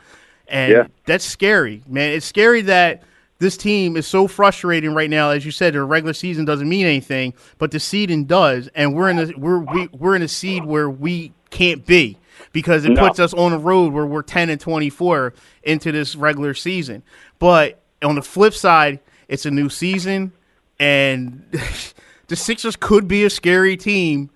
And 0.48 0.72
Yeah. 0.72 0.86
that's 1.06 1.24
scary, 1.24 1.82
man. 1.88 2.12
It's 2.12 2.26
scary 2.26 2.62
that 2.62 3.02
this 3.38 3.56
team 3.56 3.96
is 3.96 4.06
so 4.06 4.26
frustrating 4.28 4.94
right 4.94 5.10
now. 5.10 5.30
As 5.30 5.44
you 5.44 5.50
said, 5.50 5.74
the 5.74 5.82
regular 5.82 6.14
season 6.14 6.44
doesn't 6.46 6.68
mean 6.68 6.86
anything, 6.86 7.34
but 7.58 7.70
the 7.70 7.80
seeding 7.80 8.24
does, 8.24 8.68
and 8.74 8.94
we're 8.94 9.10
in 9.10 9.18
a 9.18 9.32
we're 9.36 9.58
we, 9.58 9.88
we're 9.88 10.16
in 10.16 10.22
a 10.22 10.28
seed 10.28 10.64
where 10.64 10.88
we 10.88 11.32
can't 11.50 11.84
be 11.84 12.16
because 12.52 12.84
it 12.84 12.92
No. 12.92 13.06
puts 13.06 13.18
us 13.18 13.34
on 13.34 13.52
a 13.52 13.58
road 13.58 13.92
where 13.92 14.06
we're 14.06 14.22
ten 14.22 14.48
and 14.50 14.60
twenty 14.60 14.88
four 14.88 15.34
into 15.64 15.90
this 15.92 16.14
regular 16.16 16.54
season. 16.54 17.02
But 17.38 17.82
on 18.02 18.14
the 18.14 18.22
flip 18.22 18.54
side, 18.54 19.00
it's 19.28 19.44
a 19.46 19.50
new 19.50 19.68
season, 19.68 20.32
and 20.78 21.44
the 22.28 22.36
Sixers 22.36 22.76
could 22.76 23.08
be 23.08 23.24
a 23.24 23.30
scary 23.30 23.76
team 23.76 24.30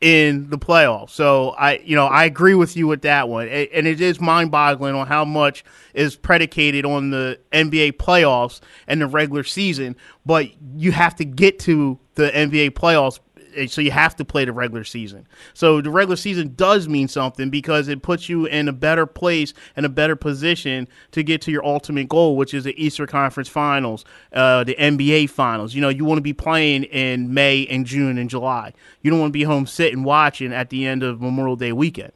in 0.00 0.48
the 0.48 0.58
playoffs. 0.58 1.10
So 1.10 1.50
I, 1.50 1.78
you 1.84 1.94
know, 1.94 2.06
I 2.06 2.24
agree 2.24 2.54
with 2.54 2.76
you 2.76 2.86
with 2.86 3.02
that 3.02 3.28
one, 3.28 3.48
and 3.48 3.86
it 3.86 4.00
is 4.00 4.20
mind-boggling 4.20 4.94
on 4.94 5.06
how 5.06 5.24
much 5.24 5.62
is 5.92 6.16
predicated 6.16 6.86
on 6.86 7.10
the 7.10 7.38
NBA 7.52 7.92
playoffs 7.92 8.60
and 8.86 9.02
the 9.02 9.06
regular 9.06 9.44
season. 9.44 9.96
But 10.24 10.48
you 10.76 10.92
have 10.92 11.16
to 11.16 11.24
get 11.24 11.58
to 11.60 11.98
the 12.14 12.30
NBA 12.30 12.70
playoffs, 12.70 13.20
so 13.68 13.80
you 13.80 13.90
have 13.90 14.16
to 14.16 14.24
play 14.24 14.44
the 14.44 14.52
regular 14.52 14.84
season. 14.84 15.26
So 15.54 15.80
the 15.80 15.90
regular 15.90 16.16
season 16.16 16.54
does 16.56 16.88
mean 16.88 17.08
something 17.08 17.50
because 17.50 17.88
it 17.88 18.02
puts 18.02 18.28
you 18.28 18.46
in 18.46 18.68
a 18.68 18.72
better 18.72 19.06
place 19.06 19.52
and 19.76 19.84
a 19.86 19.88
better 19.88 20.16
position 20.16 20.88
to 21.12 21.22
get 21.22 21.42
to 21.42 21.50
your 21.50 21.64
ultimate 21.64 22.08
goal, 22.08 22.36
which 22.36 22.54
is 22.54 22.64
the 22.64 22.82
Eastern 22.82 23.06
Conference 23.06 23.48
Finals, 23.48 24.04
uh, 24.32 24.64
the 24.64 24.74
NBA 24.78 25.30
Finals. 25.30 25.74
You 25.74 25.80
know, 25.80 25.88
you 25.88 26.04
want 26.04 26.18
to 26.18 26.22
be 26.22 26.32
playing 26.32 26.84
in 26.84 27.32
May 27.32 27.66
and 27.66 27.86
June 27.86 28.18
and 28.18 28.30
July. 28.30 28.72
You 29.02 29.10
don't 29.10 29.20
want 29.20 29.30
to 29.30 29.38
be 29.38 29.44
home 29.44 29.66
sitting 29.66 30.02
watching 30.02 30.52
at 30.52 30.70
the 30.70 30.86
end 30.86 31.02
of 31.02 31.20
Memorial 31.20 31.56
Day 31.56 31.72
weekend. 31.72 32.12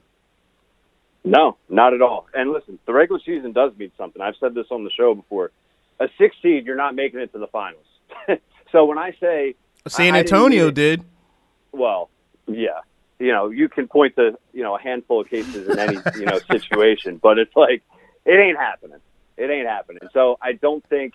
No, 1.25 1.57
not 1.69 1.95
at 1.95 2.03
all. 2.03 2.27
And 2.35 2.53
listen, 2.53 2.79
the 2.87 2.93
regular 2.93 3.21
season 3.25 3.53
does 3.53 3.73
mean 3.79 3.91
something. 3.97 4.21
I've 4.21 4.35
said 4.39 4.55
this 4.55 4.67
on 4.71 4.85
the 4.85 4.91
show 4.91 5.15
before. 5.15 5.51
A 6.01 6.09
six 6.19 6.37
seed, 6.43 6.67
you're 6.67 6.77
not 6.77 6.95
making 6.95 7.21
it 7.21 7.33
to 7.33 7.39
the 7.39 7.47
finals. 7.47 7.87
so 8.73 8.85
when 8.85 8.99
I 8.99 9.13
say 9.21 9.55
San 9.89 10.15
I- 10.15 10.19
I 10.19 10.23
didn't 10.23 10.35
Antonio 10.37 10.71
did. 10.71 11.05
Well, 11.75 12.11
yeah, 12.47 12.81
you 13.19 13.33
know, 13.33 13.51
you 13.51 13.69
can 13.69 13.89
point 13.89 14.17
to 14.17 14.33
you 14.53 14.63
know 14.63 14.77
a 14.77 14.81
handful 14.81 15.21
of 15.21 15.29
cases 15.29 15.69
in 15.69 15.79
any 15.79 15.99
you 16.19 16.27
know 16.27 16.41
situation, 16.51 17.19
but 17.23 17.39
it's 17.39 17.55
like 17.57 17.83
it 18.25 18.33
ain't 18.39 18.59
happening. 18.59 18.99
It 19.37 19.51
ain't 19.51 19.67
happening. 19.69 20.01
So 20.13 20.37
I 20.43 20.53
don't 20.53 20.85
think 20.89 21.15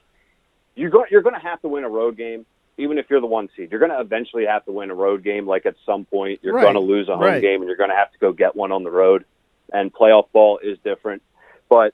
you're 0.75 0.89
going. 0.89 1.07
You're 1.11 1.21
going 1.21 1.35
to 1.35 1.41
have 1.41 1.61
to 1.61 1.67
win 1.67 1.83
a 1.83 1.89
road 1.89 2.17
game, 2.17 2.45
even 2.77 2.97
if 2.97 3.05
you're 3.09 3.21
the 3.21 3.27
one 3.27 3.47
seed. 3.55 3.69
You're 3.71 3.79
going 3.79 3.91
to 3.91 3.99
eventually 4.01 4.45
have 4.45 4.65
to 4.65 4.71
win 4.71 4.91
a 4.91 4.95
road 4.95 5.23
game. 5.23 5.47
Like 5.47 5.65
at 5.65 5.75
some 5.85 6.05
point, 6.05 6.39
you're 6.43 6.53
Right. 6.53 6.63
going 6.63 6.75
to 6.75 6.79
lose 6.81 7.07
a 7.09 7.15
home 7.15 7.25
Right. 7.25 7.41
game, 7.41 7.61
and 7.61 7.67
you're 7.67 7.77
going 7.77 7.89
to 7.89 7.95
have 7.95 8.11
to 8.11 8.17
go 8.19 8.31
get 8.33 8.55
one 8.55 8.71
on 8.71 8.83
the 8.83 8.91
road. 8.91 9.25
And 9.71 9.93
playoff 9.93 10.31
ball 10.33 10.59
is 10.63 10.77
different, 10.83 11.21
but 11.69 11.93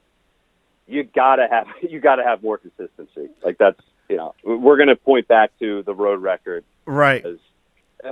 you 0.88 1.04
gotta 1.04 1.48
have 1.50 1.68
you 1.90 2.00
gotta 2.00 2.24
have 2.24 2.42
more 2.44 2.58
consistency. 2.58 3.28
Like 3.44 3.58
that's 3.58 3.80
you 4.10 4.18
know 4.18 4.34
we're 4.44 4.78
going 4.78 4.90
to 4.90 4.96
point 4.96 5.28
back 5.28 5.52
to 5.60 5.84
the 5.84 5.94
road 5.94 6.22
record 6.22 6.64
Right. 6.86 7.26
as 7.26 7.38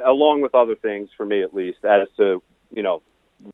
along 0.05 0.41
with 0.41 0.53
other 0.55 0.75
things 0.75 1.09
for 1.15 1.25
me 1.25 1.41
at 1.41 1.53
least 1.53 1.79
as 1.85 2.07
to 2.17 2.41
you 2.71 2.83
know 2.83 3.01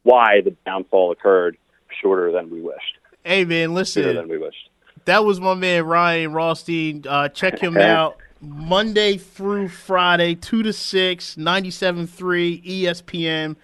why 0.04 0.42
the 0.42 0.52
downfall 0.66 1.12
occurred 1.12 1.58
shorter 2.02 2.32
than 2.32 2.50
we 2.50 2.62
wished 2.62 2.98
Hey 3.24 3.44
man, 3.44 3.86
sooner 3.86 4.08
than 4.14 4.16
listen. 4.16 4.30
we 4.30 4.38
wished 4.38 4.70
That 5.06 5.26
was 5.26 5.40
my 5.42 5.54
man 5.54 5.84
Ryan 5.86 6.34
Rothstein. 6.34 7.04
Uh, 7.08 7.28
check 7.30 7.60
him 7.60 7.78
out 7.78 8.18
Monday 8.42 9.18
through 9.18 9.68
Friday, 9.68 10.36
two 10.36 10.64
to 10.64 10.72
six, 10.72 11.36
97.3 11.36 12.64
ESPN. 12.66 13.56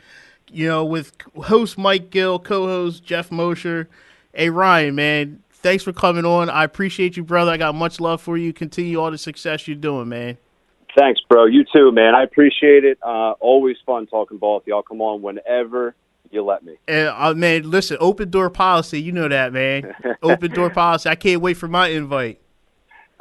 You 0.52 0.68
know, 0.68 0.86
with 0.86 1.14
host 1.44 1.78
Mike 1.78 2.10
Gill, 2.10 2.38
co-host 2.40 3.04
Jeff 3.04 3.32
Mosher. 3.32 3.88
Hey 4.34 4.50
Ryan, 4.50 4.96
man, 4.96 5.44
thanks 5.50 5.84
for 5.84 5.94
coming 5.94 6.26
on. 6.26 6.50
I 6.50 6.64
appreciate 6.64 7.16
you, 7.18 7.24
brother. 7.24 7.52
I 7.52 7.58
got 7.58 7.74
much 7.76 8.00
love 8.00 8.22
for 8.22 8.38
you. 8.38 8.52
Continue 8.54 9.00
all 9.00 9.10
the 9.10 9.18
success 9.18 9.68
you're 9.68 9.76
doing, 9.78 10.10
man. 10.10 10.38
Thanks 10.98 11.20
bro 11.30 11.46
you 11.46 11.66
too 11.74 11.92
man 11.92 12.16
i 12.16 12.24
appreciate 12.24 12.84
it 12.84 12.98
uh 13.04 13.32
always 13.40 13.78
fun 13.86 14.08
talking 14.08 14.38
ball 14.38 14.56
with 14.56 14.68
y'all 14.68 14.82
come 14.82 15.02
on 15.02 15.22
whenever 15.22 15.96
you 16.32 16.44
let 16.44 16.64
me 16.64 16.76
And 16.88 17.08
uh, 17.10 17.34
man, 17.34 17.70
listen, 17.70 17.98
open 18.00 18.30
door 18.30 18.50
policy. 18.50 19.02
You 19.02 19.12
know 19.12 19.28
that, 19.28 19.54
man. 19.54 19.96
open 20.24 20.52
door 20.52 20.70
policy. 20.70 21.08
I 21.10 21.16
can't 21.16 21.42
wait 21.42 21.56
for 21.56 21.68
my 21.68 21.88
invite. 21.88 22.40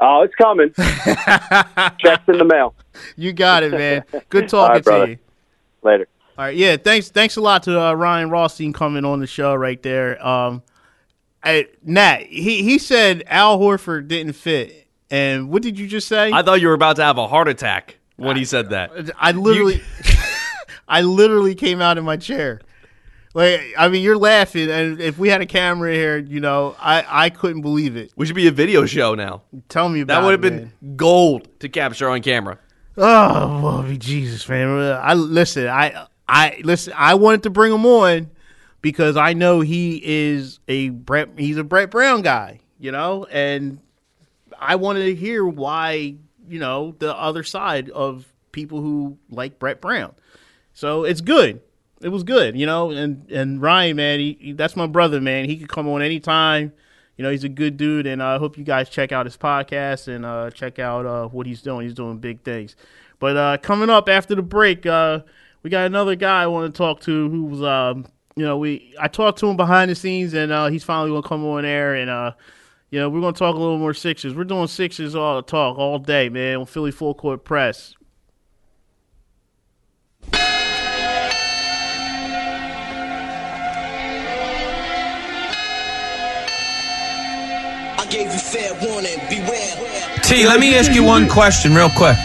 oh 0.01 0.23
it's 0.23 0.35
coming 0.35 0.73
checks 1.99 2.25
in 2.29 2.39
the 2.39 2.45
mail 2.45 2.75
You 3.17 3.33
got 3.33 3.63
it, 3.63 3.73
man. 3.73 4.05
Good 4.29 4.49
talking 4.49 4.73
right, 4.73 4.79
to 4.79 4.83
brother. 4.83 5.07
you. 5.13 5.19
later 5.83 6.09
All 6.37 6.47
right, 6.47 6.57
yeah. 6.57 6.77
Thanks, 6.77 7.11
thanks 7.11 7.37
a 7.37 7.41
lot 7.41 7.63
to 7.65 7.81
uh, 7.81 7.93
Ryan 7.95 8.31
Rothstein 8.31 8.73
coming 8.73 9.05
on 9.05 9.21
the 9.21 9.27
show 9.27 9.55
right 9.55 9.81
there. 9.83 10.25
Um, 10.27 10.63
I, 11.43 11.69
Nat, 11.85 12.23
he 12.23 12.63
he 12.63 12.79
said 12.79 13.23
Al 13.27 13.59
Horford 13.59 14.09
didn't 14.09 14.33
fit, 14.33 14.84
and 15.15 15.49
what 15.49 15.63
did 15.63 15.79
you 15.79 15.87
just 15.87 16.09
say? 16.09 16.33
I 16.33 16.43
thought 16.43 16.61
you 16.61 16.67
were 16.67 16.75
about 16.75 16.97
to 16.97 17.05
have 17.05 17.19
a 17.19 17.29
heart 17.29 17.47
attack 17.47 17.99
when 18.17 18.37
he 18.37 18.45
said 18.45 18.71
that. 18.71 18.91
I 19.17 19.31
literally, 19.31 19.81
I 20.89 21.03
literally 21.03 21.55
came 21.55 21.81
out 21.81 21.99
of 21.99 22.05
my 22.05 22.17
chair. 22.17 22.61
Like, 23.33 23.61
I 23.79 23.89
mean, 23.89 24.03
you're 24.03 24.19
laughing, 24.19 24.71
and 24.71 25.01
if 25.01 25.17
we 25.17 25.29
had 25.29 25.41
a 25.41 25.47
camera 25.47 25.93
here, 25.93 26.19
you 26.19 26.41
know, 26.41 26.75
I 26.81 27.05
I 27.09 27.31
couldn't 27.31 27.63
believe 27.63 27.97
it. 27.97 28.13
We 28.17 28.27
should 28.27 28.35
be 28.35 28.49
a 28.49 28.53
video 28.53 28.87
show 28.87 29.15
now. 29.15 29.43
Tell 29.69 29.89
me 29.89 30.01
about 30.01 30.21
That 30.21 30.27
would 30.27 30.33
have 30.33 30.41
been 30.41 30.57
man. 30.57 30.97
gold 30.97 31.49
to 31.61 31.69
capture 31.69 32.09
on 32.09 32.21
camera. 32.21 32.59
Oh, 32.97 33.61
well, 33.63 33.97
Jesus, 33.97 34.49
man. 34.49 34.69
I 35.01 35.15
listen. 35.15 35.69
I 35.69 36.07
I 36.29 36.61
listen. 36.65 36.93
I 36.97 37.15
wanted 37.15 37.45
to 37.45 37.51
bring 37.51 37.73
him 37.73 37.87
on 37.87 38.31
because 38.83 39.17
I 39.17 39.33
know 39.33 39.61
he 39.61 40.01
is 40.05 40.59
a 40.67 40.89
Brett. 40.89 41.29
He's 41.37 41.57
a 41.57 41.65
Brett 41.65 41.91
Brown 41.91 42.23
guy, 42.23 42.61
you 42.81 42.91
know, 42.93 43.27
and 43.27 43.81
I 44.65 44.77
wanted 44.77 45.05
to 45.05 45.15
hear 45.15 45.45
why 45.47 46.17
you 46.49 46.59
know 46.59 46.95
the 46.99 47.17
other 47.17 47.43
side 47.43 47.91
of 47.91 48.27
people 48.53 48.81
who 48.81 49.19
like 49.31 49.59
Brett 49.59 49.81
Brown. 49.81 50.15
So 50.73 51.05
it's 51.05 51.21
good. 51.21 51.61
It 52.01 52.09
was 52.09 52.23
good, 52.23 52.57
you 52.59 52.67
know. 52.67 52.91
And 52.91 53.31
and 53.31 53.61
Ryan, 53.63 53.97
man, 53.97 54.21
he, 54.21 54.37
he- 54.41 54.53
that's 54.53 54.77
my 54.77 54.87
brother, 54.87 55.21
man. 55.21 55.45
He 55.47 55.57
could 55.57 55.69
come 55.69 55.89
on 55.89 56.03
anytime. 56.03 56.73
You 57.17 57.23
know, 57.23 57.31
he's 57.31 57.45
a 57.45 57.49
good 57.49 57.77
dude, 57.77 58.07
and 58.09 58.21
I 58.21 58.39
hope 58.39 58.59
you 58.59 58.65
guys 58.65 58.89
check 58.89 59.13
out 59.13 59.25
his 59.25 59.37
podcast 59.37 60.09
and 60.09 60.25
uh, 60.27 60.51
check 60.51 60.81
out 60.81 61.07
uh, 61.07 61.29
what 61.29 61.47
he's 61.47 61.63
doing. 61.63 61.85
He's 61.87 61.95
doing 61.95 62.19
big 62.19 62.43
things. 62.43 62.75
But 63.21 63.37
uh, 63.37 63.57
coming 63.59 63.89
up 63.89 64.09
after 64.09 64.35
the 64.35 64.43
break, 64.43 64.85
uh, 64.85 65.21
we 65.63 65.71
got 65.71 65.87
another 65.87 66.17
guy 66.17 66.43
I 66.43 66.49
want 66.49 66.75
to 66.75 66.77
talk 66.77 67.01
to 67.03 67.29
who's, 67.31 67.63
um, 67.63 68.07
you 68.35 68.45
know, 68.45 68.59
we 68.59 68.95
I 69.01 69.07
talked 69.07 69.39
to 69.39 69.47
him 69.47 69.57
behind 69.57 69.93
the 69.93 69.95
scenes, 69.95 70.35
and 70.35 70.51
uh, 70.51 70.67
he's 70.67 70.83
finally 70.83 71.11
going 71.11 71.23
to 71.23 71.29
come 71.29 71.45
on 71.47 71.65
air 71.65 71.95
and 71.95 72.11
uh, 72.11 72.33
You 72.91 73.01
know, 73.01 73.09
we're 73.09 73.21
gonna 73.21 73.33
talk 73.33 73.57
a 73.57 73.59
little 73.59 73.79
more 73.79 73.95
Sixers. 73.95 74.35
We're 74.35 74.45
doing 74.45 74.67
Sixers 74.69 75.15
all 75.15 75.37
the 75.37 75.43
talk 75.43 75.79
all 75.79 75.99
day, 75.99 76.29
man. 76.29 76.59
On 76.59 76.67
Philly 76.67 76.93
Phull 76.93 77.15
Court 77.15 77.45
Press. 77.45 77.95
I 87.97 88.07
gave 88.11 88.33
you 88.33 88.39
fair 88.39 88.73
warning, 88.83 89.19
beware. 89.29 90.21
T, 90.23 90.47
let 90.47 90.61
me 90.61 90.75
ask 90.77 90.93
you 90.93 91.05
one 91.05 91.29
question 91.29 91.75
real 91.75 91.91
quick. 91.91 92.17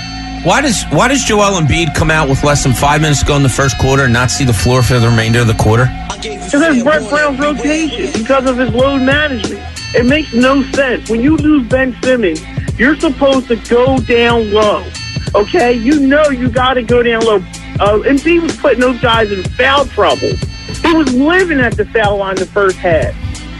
Why 0.44 0.62
does 0.62 0.84
why 0.92 1.10
does 1.10 1.24
Joel 1.24 1.60
Embiid 1.60 1.94
come 1.96 2.10
out 2.10 2.30
with 2.30 2.44
less 2.44 2.64
than 2.64 2.74
five 2.74 3.02
minutes 3.02 3.20
to 3.22 3.26
go 3.26 3.36
in 3.36 3.44
the 3.44 3.50
first 3.50 3.78
quarter 3.78 4.04
and 4.04 4.14
not 4.14 4.32
see 4.32 4.46
the 4.46 4.54
floor 4.54 4.82
for 4.82 4.98
the 5.00 5.10
remainder 5.10 5.40
of 5.40 5.48
the 5.48 5.54
quarter? 5.56 5.88
I 5.90 6.18
gave 6.22 6.40
you 6.40 6.46
Because 6.46 6.62
that's 6.62 6.76
fair 6.76 6.84
Brett 6.84 7.10
Brown's 7.10 7.40
rotation 7.40 8.22
because 8.22 8.50
of 8.50 8.58
his 8.58 8.70
load 8.72 9.02
management. 9.02 9.79
It 9.96 10.06
makes 10.06 10.34
no 10.34 10.62
sense. 10.72 11.10
When 11.10 11.22
you 11.22 11.36
lose 11.38 11.68
Ben 11.68 11.96
Simmons, 12.04 12.42
you're 12.78 13.00
supposed 13.00 13.48
to 13.48 13.56
go 13.56 14.00
down 14.00 14.52
low. 14.52 14.86
Okay? 15.36 15.74
You 15.74 16.00
know 16.00 16.30
you 16.30 16.50
got 16.50 16.76
to 16.76 16.84
go 16.84 17.02
down 17.02 17.22
low. 17.22 17.44
Uh, 17.80 18.02
and 18.06 18.20
he 18.20 18.40
was 18.40 18.56
putting 18.58 18.80
those 18.80 19.00
guys 19.02 19.32
in 19.32 19.44
foul 19.52 19.86
trouble. 19.86 20.30
He 20.82 20.94
was 20.94 21.14
living 21.14 21.60
at 21.60 21.76
the 21.76 21.86
foul 21.86 22.18
line 22.18 22.36
the 22.36 22.46
first 22.46 22.78
half. 22.78 23.16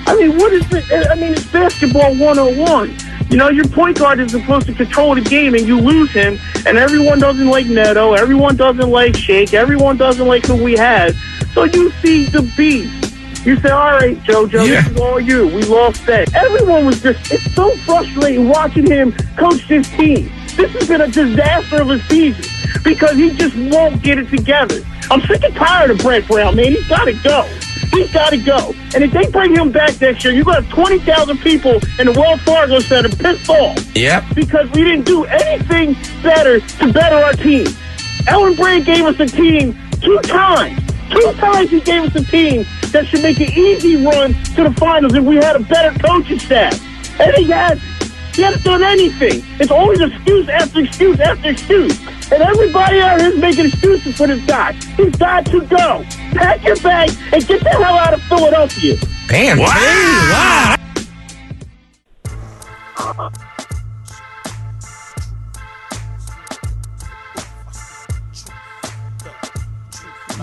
I 0.08 0.16
mean, 0.16 0.38
what 0.38 0.54
is 0.54 0.66
it? 0.72 1.10
I 1.10 1.16
mean, 1.16 1.34
it's 1.34 1.52
basketball 1.52 2.16
101. 2.16 2.96
You 3.30 3.38
know, 3.38 3.50
your 3.50 3.68
point 3.68 4.00
guard 4.00 4.20
is 4.20 4.32
supposed 4.32 4.66
to 4.68 4.74
control 4.74 5.14
the 5.14 5.22
game, 5.22 5.54
and 5.54 5.68
you 5.68 5.80
lose 5.80 6.12
him, 6.12 6.40
and 6.66 6.78
everyone 6.78 7.20
doesn't 7.20 7.48
like 7.48 7.68
Neto, 7.68 8.14
everyone 8.14 8.56
doesn't 8.56 8.90
like 8.90 9.16
Shake, 9.16 9.54
everyone 9.54 9.98
doesn't 9.98 10.28
like 10.28 10.46
who 10.46 10.62
we 10.64 10.74
had. 10.76 11.16
So 11.54 11.66
you 11.66 11.92
see 12.02 12.26
the 12.26 12.42
beast. 12.58 12.99
You 13.46 13.56
say, 13.62 13.70
all 13.70 13.92
right, 13.92 14.18
JoJo, 14.24 14.68
Yeah. 14.68 14.82
this 14.82 14.92
is 14.92 15.00
all 15.00 15.20
you. 15.20 15.48
We 15.48 15.64
lost 15.64 16.06
that. 16.08 16.34
Everyone 16.36 16.86
was 16.86 17.02
just, 17.02 17.32
it's 17.32 17.54
so 17.56 17.76
frustrating 17.78 18.50
watching 18.50 18.86
him 18.86 19.14
coach 19.38 19.68
this 19.68 19.88
team. 19.92 20.30
This 20.56 20.72
has 20.74 20.88
been 20.88 21.02
a 21.02 21.08
disaster 21.08 21.82
of 21.82 21.90
a 21.90 22.00
season 22.04 22.44
because 22.84 23.16
he 23.16 23.32
just 23.32 23.56
won't 23.56 24.02
get 24.04 24.18
it 24.18 24.30
together. 24.30 24.82
I'm 25.10 25.22
sick 25.22 25.42
and 25.44 25.56
tired 25.56 25.90
of 25.92 26.00
Brett 26.00 26.28
Brown, 26.28 26.56
man. 26.58 26.74
He's 26.74 26.88
got 26.88 27.06
to 27.06 27.14
go. 27.24 27.44
He's 27.92 28.12
got 28.12 28.32
to 28.32 28.38
go. 28.38 28.74
And 28.94 29.04
if 29.04 29.12
they 29.12 29.26
bring 29.32 29.56
him 29.56 29.72
back 29.72 30.00
next 30.02 30.24
year, 30.24 30.34
you're 30.34 30.44
going 30.44 30.58
to 30.58 30.64
have 30.64 30.74
20,000 30.74 31.38
people 31.40 31.80
in 31.98 32.08
the 32.08 32.14
Wells 32.16 32.42
Fargo 32.42 32.80
Center 32.80 33.10
pissed 33.10 33.50
off 33.50 33.96
Yep. 33.96 34.26
because 34.36 34.70
we 34.72 34.84
didn't 34.84 35.06
do 35.06 35.24
anything 35.26 35.94
better 36.22 36.60
to 36.60 36.94
better 36.94 37.16
our 37.16 37.34
team. 37.34 37.68
Elton 38.28 38.56
Brand 38.56 38.86
gave 38.86 39.06
us 39.06 39.20
a 39.20 39.26
team 39.26 39.76
two 40.02 40.20
times. 40.24 40.80
Two 41.10 41.32
times 41.38 41.70
he 41.72 41.80
gave 41.82 42.04
us 42.04 42.16
a 42.16 42.24
team 42.30 42.66
that 42.92 43.08
should 43.08 43.22
make 43.22 43.40
an 43.40 43.52
easy 43.52 44.04
run 44.04 44.34
to 44.56 44.64
the 44.64 44.74
finals 44.78 45.14
if 45.14 45.24
we 45.24 45.36
had 45.36 45.56
a 45.56 45.60
better 45.60 45.98
coaching 46.00 46.40
staff. 46.40 46.74
And 47.20 47.36
he 47.36 47.52
hasn't. 47.52 47.82
He 48.36 48.44
hasn't 48.44 48.64
done 48.64 48.84
anything. 48.84 49.44
It's 49.60 49.72
always 49.72 50.00
excuse 50.00 50.48
after 50.48 50.80
excuse 50.82 51.20
after 51.20 51.50
excuse. 51.50 52.00
And 52.32 52.42
everybody 52.42 53.02
out 53.02 53.20
here 53.20 53.32
is 53.32 53.40
making 53.40 53.66
excuses 53.66 54.16
for 54.16 54.28
this 54.28 54.46
guy. 54.46 54.74
He's 54.96 55.16
got 55.18 55.46
to 55.48 55.60
go. 55.66 56.06
Pack 56.32 56.64
your 56.64 56.78
bag 56.78 57.10
and 57.34 57.46
get 57.46 57.62
the 57.64 57.70
hell 57.70 57.84
out 57.84 58.14
of 58.14 58.22
Philadelphia. 58.24 58.96
Damn, 59.28 59.58
T. 59.58 59.64
Wow. 59.64 60.76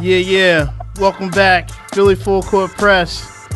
Yeah, 0.02 0.18
yeah. 0.18 0.72
Welcome 0.98 1.30
back, 1.30 1.70
Philly 1.96 2.14
Phull 2.14 2.42
Court 2.42 2.70
Press. 2.72 3.48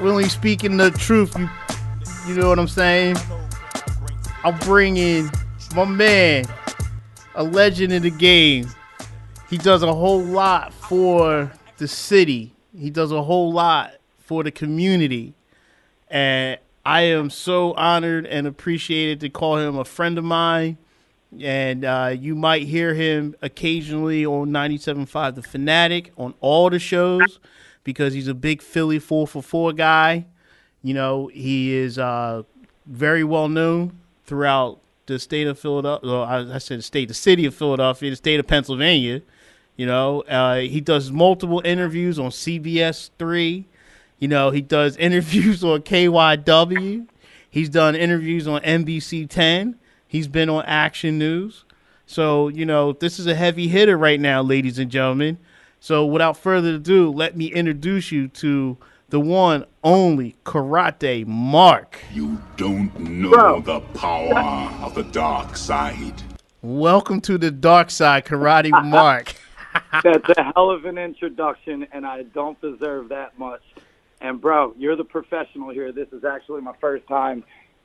We're 0.00 0.10
only 0.10 0.28
speaking 0.28 0.76
the 0.78 0.90
truth. 0.90 1.38
You, 1.38 1.48
you 2.26 2.34
know 2.34 2.48
what 2.48 2.58
I'm 2.58 2.66
saying? 2.66 3.14
I'll 4.42 4.58
bring 4.64 4.96
in 4.96 5.30
my 5.76 5.84
man, 5.84 6.44
a 7.36 7.44
legend 7.44 7.92
in 7.92 8.02
the 8.02 8.10
game. 8.10 8.68
He 9.48 9.58
does 9.58 9.84
a 9.84 9.94
whole 9.94 10.20
lot 10.20 10.74
for 10.74 11.52
the 11.76 11.86
city. 11.86 12.52
He 12.76 12.90
does 12.90 13.12
a 13.12 13.22
whole 13.22 13.52
lot 13.52 13.92
for 14.18 14.42
the 14.42 14.50
community. 14.50 15.34
And 16.10 16.58
I 16.84 17.02
am 17.02 17.30
so 17.30 17.74
honored 17.74 18.26
and 18.26 18.48
appreciated 18.48 19.20
to 19.20 19.28
call 19.28 19.58
him 19.58 19.78
a 19.78 19.84
friend 19.84 20.18
of 20.18 20.24
mine 20.24 20.78
and 21.40 21.84
uh, 21.84 22.14
you 22.16 22.34
might 22.34 22.62
hear 22.62 22.94
him 22.94 23.34
occasionally 23.42 24.24
on 24.24 24.50
97.5 24.50 25.34
The 25.34 25.42
Fanatic 25.42 26.12
on 26.16 26.34
all 26.40 26.70
the 26.70 26.78
shows 26.78 27.40
because 27.84 28.14
he's 28.14 28.28
a 28.28 28.34
big 28.34 28.62
Philly 28.62 28.98
4 28.98 29.26
for 29.26 29.42
4 29.42 29.72
guy. 29.72 30.26
You 30.82 30.94
know, 30.94 31.28
he 31.28 31.74
is 31.74 31.98
uh, 31.98 32.42
very 32.86 33.24
well 33.24 33.48
known 33.48 33.98
throughout 34.26 34.80
the 35.06 35.18
state 35.18 35.46
of 35.46 35.58
Philadelphia. 35.58 36.10
Well, 36.10 36.24
I, 36.24 36.54
I 36.54 36.58
said 36.58 36.78
the 36.78 36.82
state, 36.82 37.08
the 37.08 37.14
city 37.14 37.46
of 37.46 37.54
Philadelphia, 37.54 38.10
the 38.10 38.16
state 38.16 38.40
of 38.40 38.46
Pennsylvania. 38.46 39.22
You 39.76 39.86
know, 39.86 40.22
uh, 40.22 40.60
he 40.60 40.80
does 40.80 41.10
multiple 41.10 41.60
interviews 41.64 42.18
on 42.18 42.30
CBS 42.30 43.10
3. 43.18 43.66
You 44.18 44.28
know, 44.28 44.50
he 44.50 44.60
does 44.60 44.96
interviews 44.98 45.64
on 45.64 45.82
KYW. 45.82 47.06
He's 47.50 47.68
done 47.68 47.94
interviews 47.94 48.48
on 48.48 48.60
NBC 48.62 49.28
10. 49.28 49.78
He's 50.06 50.28
been 50.28 50.48
on 50.48 50.64
Action 50.66 51.18
News. 51.18 51.64
So, 52.06 52.48
you 52.48 52.66
know, 52.66 52.92
this 52.92 53.18
is 53.18 53.26
a 53.26 53.34
heavy 53.34 53.68
hitter 53.68 53.96
right 53.96 54.20
now, 54.20 54.42
ladies 54.42 54.78
and 54.78 54.90
gentlemen. 54.90 55.38
So, 55.84 56.06
without 56.06 56.38
further 56.38 56.76
ado, 56.76 57.10
let 57.10 57.36
me 57.36 57.52
introduce 57.52 58.10
you 58.10 58.28
to 58.28 58.78
the 59.10 59.20
one, 59.20 59.66
only 59.82 60.34
Karate 60.42 61.26
Mark. 61.26 61.98
You 62.10 62.40
don't 62.56 62.98
know 62.98 63.28
Bro. 63.28 63.60
the 63.60 63.80
power 63.80 64.34
of 64.82 64.94
the 64.94 65.02
dark 65.02 65.58
side. 65.58 66.22
Welcome 66.62 67.20
to 67.20 67.36
the 67.36 67.50
dark 67.50 67.90
side, 67.90 68.24
Karate 68.24 68.70
Mark. 68.86 69.34
That's 70.02 70.38
a 70.38 70.52
hell 70.54 70.70
of 70.70 70.86
an 70.86 70.96
introduction, 70.96 71.86
and 71.92 72.06
I 72.06 72.22
don't 72.22 72.58
deserve 72.62 73.10
that 73.10 73.38
much. 73.38 73.60
And 74.22 74.40
bro, 74.40 74.72
you're 74.78 74.96
the 74.96 75.04
professional 75.04 75.68
here. 75.68 75.92
This 75.92 76.08
is 76.12 76.24
actually 76.24 76.62
my 76.62 76.74
first 76.80 77.06
time 77.08 77.44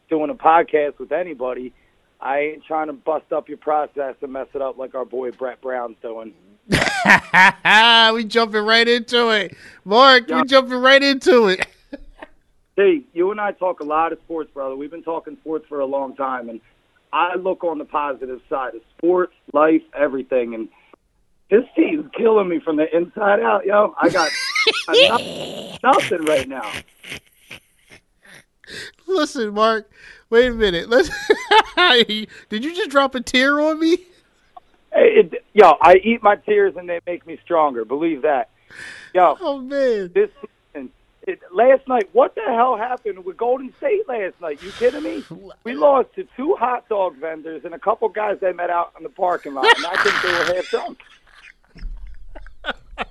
doing 0.09 0.29
a 0.29 0.35
podcast 0.35 0.99
with 0.99 1.11
anybody. 1.11 1.73
I 2.21 2.39
ain't 2.39 2.65
trying 2.65 2.87
to 2.87 2.93
bust 2.93 3.31
up 3.31 3.47
your 3.47 3.57
process 3.57 4.15
and 4.21 4.33
mess 4.33 4.47
it 4.53 4.61
up 4.61 4.77
like 4.77 4.93
our 4.95 5.05
boy 5.05 5.31
Brett 5.31 5.61
Brown's 5.61 5.95
doing. 6.01 6.33
we 6.69 8.23
jumping 8.25 8.63
right 8.65 8.87
into 8.87 9.29
it. 9.29 9.55
Mark, 9.85 10.29
Yeah. 10.29 10.41
we 10.41 10.47
jumping 10.47 10.79
right 10.79 11.01
into 11.01 11.47
it. 11.47 11.65
See, 12.77 13.05
you 13.13 13.31
and 13.31 13.39
I 13.41 13.51
talk 13.53 13.79
a 13.79 13.83
lot 13.85 14.11
of 14.13 14.19
sports, 14.19 14.51
brother. 14.53 14.75
We've 14.75 14.91
been 14.91 15.03
talking 15.03 15.37
sports 15.41 15.65
for 15.67 15.79
a 15.79 15.85
long 15.85 16.15
time, 16.15 16.49
and 16.49 16.61
I 17.11 17.35
look 17.35 17.63
on 17.63 17.77
the 17.77 17.85
positive 17.85 18.39
side 18.49 18.75
of 18.75 18.81
sports, 18.97 19.33
life, 19.53 19.81
everything. 19.97 20.53
And 20.53 20.69
this 21.49 21.63
team's 21.75 22.09
killing 22.15 22.47
me 22.47 22.59
from 22.59 22.75
the 22.77 22.85
inside 22.95 23.39
out, 23.41 23.65
yo. 23.65 23.95
I 24.01 24.09
got 24.09 24.29
nothing, 24.87 25.77
nothing 25.83 26.25
right 26.25 26.47
now. 26.47 26.71
Listen, 29.07 29.53
Mark, 29.53 29.89
wait 30.29 30.47
a 30.47 30.51
minute. 30.51 30.89
Let's 30.89 31.09
Did 32.49 32.63
you 32.63 32.75
just 32.75 32.89
drop 32.89 33.15
a 33.15 33.21
tear 33.21 33.59
on 33.59 33.79
me? 33.79 33.97
It, 34.91 35.43
yo, 35.53 35.73
I 35.81 35.95
eat 36.03 36.23
my 36.23 36.35
tears 36.35 36.75
and 36.75 36.89
they 36.89 36.99
make 37.05 37.25
me 37.27 37.37
stronger. 37.43 37.85
Believe 37.85 38.23
that. 38.23 38.49
Yo, 39.13 39.37
Oh 39.39 39.59
man. 39.59 40.11
this 40.13 40.29
season, 40.73 40.91
it, 41.27 41.39
last 41.51 41.87
night, 41.87 42.09
what 42.13 42.35
the 42.35 42.41
hell 42.45 42.75
happened 42.75 43.23
with 43.23 43.37
Golden 43.37 43.73
State 43.77 44.07
last 44.07 44.39
night? 44.41 44.61
You 44.63 44.71
kidding 44.71 45.03
me? 45.03 45.23
We 45.63 45.73
lost 45.75 46.13
to 46.15 46.27
two 46.35 46.55
hot 46.55 46.87
dog 46.89 47.17
vendors 47.17 47.65
and 47.65 47.73
a 47.73 47.79
couple 47.79 48.09
guys 48.09 48.37
they 48.41 48.51
met 48.53 48.69
out 48.69 48.93
in 48.97 49.03
the 49.03 49.09
parking 49.09 49.53
lot, 49.53 49.65
and 49.77 49.85
I 49.85 49.95
think 50.03 50.15
they 50.21 50.31
were 50.31 50.55
half 50.55 50.69
drunk. 50.69 50.99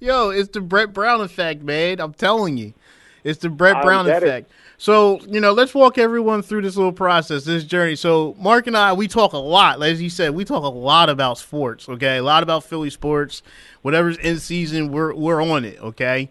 Yo, 0.00 0.30
it's 0.30 0.48
the 0.50 0.60
Brett 0.60 0.92
Brown 0.92 1.20
effect, 1.20 1.62
man. 1.62 2.00
I'm 2.00 2.12
telling 2.14 2.56
you. 2.56 2.74
It's 3.22 3.40
the 3.40 3.48
Brett 3.50 3.82
Brown 3.82 4.08
effect. 4.08 4.50
it. 4.50 4.54
So, 4.80 5.20
you 5.28 5.42
know, 5.42 5.52
let's 5.52 5.74
walk 5.74 5.98
everyone 5.98 6.40
through 6.40 6.62
this 6.62 6.74
little 6.74 6.90
process, 6.90 7.44
this 7.44 7.64
journey. 7.64 7.96
So, 7.96 8.34
Mark 8.38 8.66
and 8.66 8.74
I, 8.74 8.94
we 8.94 9.08
talk 9.08 9.34
a 9.34 9.36
lot. 9.36 9.82
As 9.82 10.00
you 10.00 10.08
said, 10.08 10.34
we 10.34 10.42
talk 10.42 10.64
a 10.64 10.68
lot 10.68 11.10
about 11.10 11.36
sports, 11.36 11.86
okay? 11.86 12.16
A 12.16 12.22
lot 12.22 12.42
about 12.42 12.64
Philly 12.64 12.88
sports. 12.88 13.42
Whatever's 13.82 14.16
in 14.16 14.38
season, 14.38 14.90
we're 14.90 15.12
we're 15.12 15.42
on 15.42 15.66
it, 15.66 15.78
okay? 15.82 16.30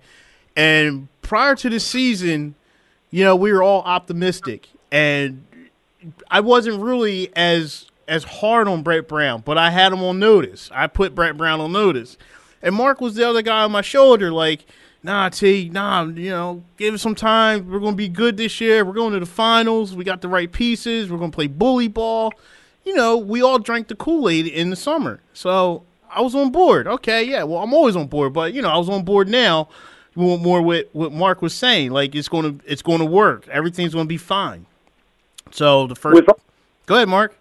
And 0.55 1.09
prior 1.21 1.53
to 1.57 1.69
the 1.69 1.79
season, 1.79 2.55
you 3.11 3.23
know, 3.23 3.35
we 3.35 3.53
were 3.53 3.61
all 3.61 3.83
optimistic. 3.83 4.67
And 4.91 5.45
I 6.31 6.39
wasn't 6.39 6.81
really 6.81 7.31
as 7.35 7.85
as 8.07 8.23
hard 8.23 8.67
on 8.67 8.81
Brett 8.81 9.07
Brown, 9.07 9.43
but 9.45 9.59
I 9.59 9.69
had 9.69 9.93
him 9.93 10.01
on 10.01 10.17
notice. 10.17 10.71
I 10.73 10.87
put 10.87 11.13
Brett 11.13 11.37
Brown 11.37 11.61
on 11.61 11.71
notice. 11.71 12.17
And 12.63 12.73
Mark 12.73 12.99
was 12.99 13.13
the 13.13 13.29
other 13.29 13.43
guy 13.43 13.61
on 13.61 13.71
my 13.71 13.81
shoulder, 13.81 14.31
like, 14.31 14.65
nah, 15.03 15.29
T, 15.29 15.69
nah, 15.71 16.03
you 16.03 16.29
know, 16.29 16.63
give 16.77 16.93
it 16.93 16.99
some 16.99 17.15
time. 17.15 17.69
We're 17.69 17.79
gonna 17.79 17.95
be 17.95 18.09
good 18.09 18.37
this 18.37 18.59
year. 18.59 18.83
We're 18.85 18.93
going 18.93 19.13
to 19.13 19.19
the 19.19 19.25
finals. 19.25 19.95
We 19.95 20.03
got 20.03 20.21
the 20.21 20.27
right 20.27 20.51
pieces. 20.51 21.09
We're 21.09 21.17
gonna 21.17 21.31
play 21.31 21.47
bully 21.47 21.87
ball. 21.87 22.33
You 22.83 22.95
know, 22.95 23.17
we 23.17 23.41
all 23.41 23.59
drank 23.59 23.87
the 23.87 23.95
Kool-Aid 23.95 24.47
in 24.47 24.69
the 24.69 24.75
summer. 24.75 25.21
So 25.33 25.83
I 26.09 26.21
was 26.21 26.33
on 26.33 26.51
board. 26.51 26.87
Okay, 26.87 27.23
yeah. 27.23 27.43
Well, 27.43 27.61
I'm 27.61 27.73
always 27.73 27.95
on 27.95 28.07
board, 28.07 28.33
but 28.33 28.53
you 28.53 28.61
know, 28.61 28.69
I 28.69 28.77
was 28.77 28.89
on 28.89 29.03
board 29.03 29.27
now 29.27 29.69
more 30.15 30.37
more 30.37 30.61
with 30.61 30.87
what 30.93 31.11
Mark 31.11 31.41
was 31.41 31.53
saying. 31.53 31.91
Like 31.91 32.13
it's 32.13 32.27
gonna 32.27 32.55
it's 32.65 32.81
gonna 32.81 33.05
work. 33.05 33.47
Everything's 33.47 33.93
gonna 33.93 34.05
be 34.05 34.17
fine. 34.17 34.65
So 35.51 35.87
the 35.87 35.95
first. 35.95 36.15
With 36.15 36.37
Go 36.85 36.95
ahead, 36.95 37.07
Mark. 37.07 37.35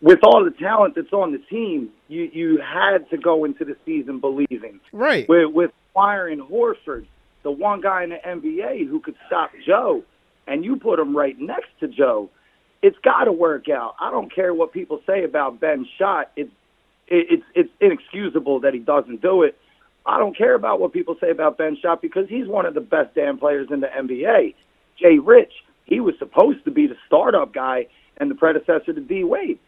with 0.00 0.20
all 0.22 0.42
the 0.42 0.50
talent 0.52 0.94
that's 0.94 1.12
on 1.12 1.32
the 1.32 1.38
team, 1.38 1.90
you 2.10 2.30
you 2.32 2.58
had 2.58 3.08
to 3.10 3.16
go 3.16 3.44
into 3.44 3.64
the 3.64 3.76
season 3.86 4.20
believing. 4.20 4.80
Right. 4.92 5.28
With 5.28 5.52
with 5.52 5.70
acquiring 5.90 6.40
Horford, 6.40 7.06
the 7.42 7.50
one 7.50 7.80
guy 7.80 8.04
in 8.04 8.10
the 8.10 8.16
NBA 8.16 8.88
who 8.88 9.00
could 9.00 9.16
stop 9.26 9.50
Joe, 9.66 10.02
and 10.46 10.64
you 10.64 10.76
put 10.76 10.98
him 10.98 11.16
right 11.16 11.38
next 11.38 11.68
to 11.80 11.88
Joe, 11.88 12.28
it's 12.82 12.98
got 12.98 13.24
to 13.24 13.32
work 13.32 13.68
out. 13.68 13.94
I 14.00 14.10
don't 14.10 14.34
care 14.34 14.52
what 14.52 14.72
people 14.72 15.00
say 15.06 15.24
about 15.24 15.60
Ben's 15.60 15.86
shot. 15.98 16.32
It's 16.36 16.52
it, 17.06 17.26
it's 17.30 17.44
it's 17.54 17.70
inexcusable 17.80 18.60
that 18.60 18.74
he 18.74 18.80
doesn't 18.80 19.22
do 19.22 19.42
it. 19.42 19.56
I 20.06 20.18
don't 20.18 20.36
care 20.36 20.54
about 20.54 20.80
what 20.80 20.92
people 20.92 21.16
say 21.20 21.30
about 21.30 21.58
Ben 21.58 21.76
shot 21.80 22.00
because 22.02 22.28
he's 22.28 22.48
one 22.48 22.66
of 22.66 22.74
the 22.74 22.80
best 22.80 23.14
damn 23.14 23.38
players 23.38 23.68
in 23.70 23.80
the 23.80 23.86
NBA. 23.86 24.54
Jay 24.98 25.18
Rich, 25.18 25.52
he 25.84 26.00
was 26.00 26.14
supposed 26.18 26.64
to 26.64 26.70
be 26.70 26.86
the 26.86 26.96
startup 27.06 27.52
guy 27.52 27.86
and 28.16 28.30
the 28.30 28.34
predecessor 28.34 28.92
to 28.92 29.00
D 29.00 29.24
Wade. 29.24 29.58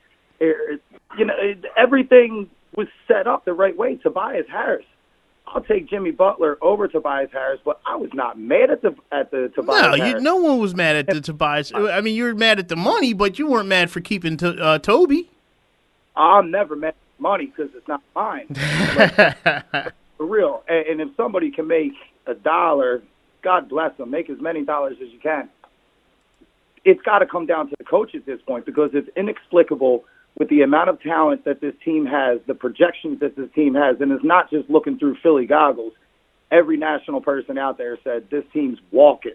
You 1.18 1.24
know, 1.26 1.34
everything 1.76 2.50
was 2.74 2.88
set 3.06 3.26
up 3.26 3.44
the 3.44 3.52
right 3.52 3.76
way. 3.76 3.96
Tobias 3.96 4.46
Harris. 4.50 4.84
I'll 5.46 5.62
take 5.62 5.88
Jimmy 5.88 6.12
Butler 6.12 6.56
over 6.62 6.88
Tobias 6.88 7.30
Harris, 7.32 7.60
but 7.64 7.80
I 7.84 7.96
was 7.96 8.10
not 8.14 8.38
mad 8.38 8.70
at 8.70 8.80
the 8.80 8.94
at 9.10 9.30
the 9.30 9.52
Tobias 9.54 9.82
No, 9.82 9.94
you, 9.94 10.02
Harris. 10.02 10.22
no 10.22 10.36
one 10.36 10.58
was 10.58 10.74
mad 10.74 10.96
at 10.96 11.06
the 11.06 11.20
Tobias. 11.20 11.72
I 11.74 12.00
mean, 12.00 12.14
you 12.14 12.24
were 12.24 12.34
mad 12.34 12.58
at 12.58 12.68
the 12.68 12.76
money, 12.76 13.12
but 13.12 13.38
you 13.38 13.46
weren't 13.48 13.68
mad 13.68 13.90
for 13.90 14.00
keeping 14.00 14.36
to, 14.38 14.54
uh, 14.56 14.78
Toby. 14.78 15.28
I'm 16.16 16.50
never 16.50 16.74
mad 16.76 16.88
at 16.88 17.20
money 17.20 17.46
because 17.46 17.70
it's 17.74 17.88
not 17.88 18.02
mine. 18.14 18.46
For 20.16 20.26
real. 20.26 20.62
And, 20.68 20.86
and 20.86 21.00
if 21.00 21.16
somebody 21.16 21.50
can 21.50 21.66
make 21.66 21.92
a 22.26 22.34
dollar, 22.34 23.02
God 23.42 23.68
bless 23.68 23.96
them. 23.96 24.10
Make 24.10 24.30
as 24.30 24.40
many 24.40 24.64
dollars 24.64 24.96
as 25.02 25.08
you 25.10 25.18
can. 25.18 25.48
It's 26.84 27.02
got 27.02 27.20
to 27.20 27.26
come 27.26 27.46
down 27.46 27.68
to 27.70 27.74
the 27.78 27.84
coach 27.84 28.14
at 28.14 28.26
this 28.26 28.40
point 28.42 28.66
because 28.66 28.90
it's 28.92 29.08
inexplicable 29.16 30.04
with 30.38 30.48
the 30.48 30.62
amount 30.62 30.88
of 30.88 31.00
talent 31.00 31.44
that 31.44 31.60
this 31.60 31.74
team 31.84 32.06
has, 32.06 32.40
the 32.46 32.54
projections 32.54 33.20
that 33.20 33.36
this 33.36 33.50
team 33.54 33.74
has, 33.74 34.00
and 34.00 34.10
it's 34.12 34.24
not 34.24 34.50
just 34.50 34.68
looking 34.70 34.98
through 34.98 35.16
Philly 35.22 35.46
goggles. 35.46 35.92
Every 36.50 36.76
national 36.76 37.20
person 37.20 37.58
out 37.58 37.78
there 37.78 37.98
said 38.04 38.28
this 38.30 38.44
team's 38.52 38.78
walking 38.90 39.32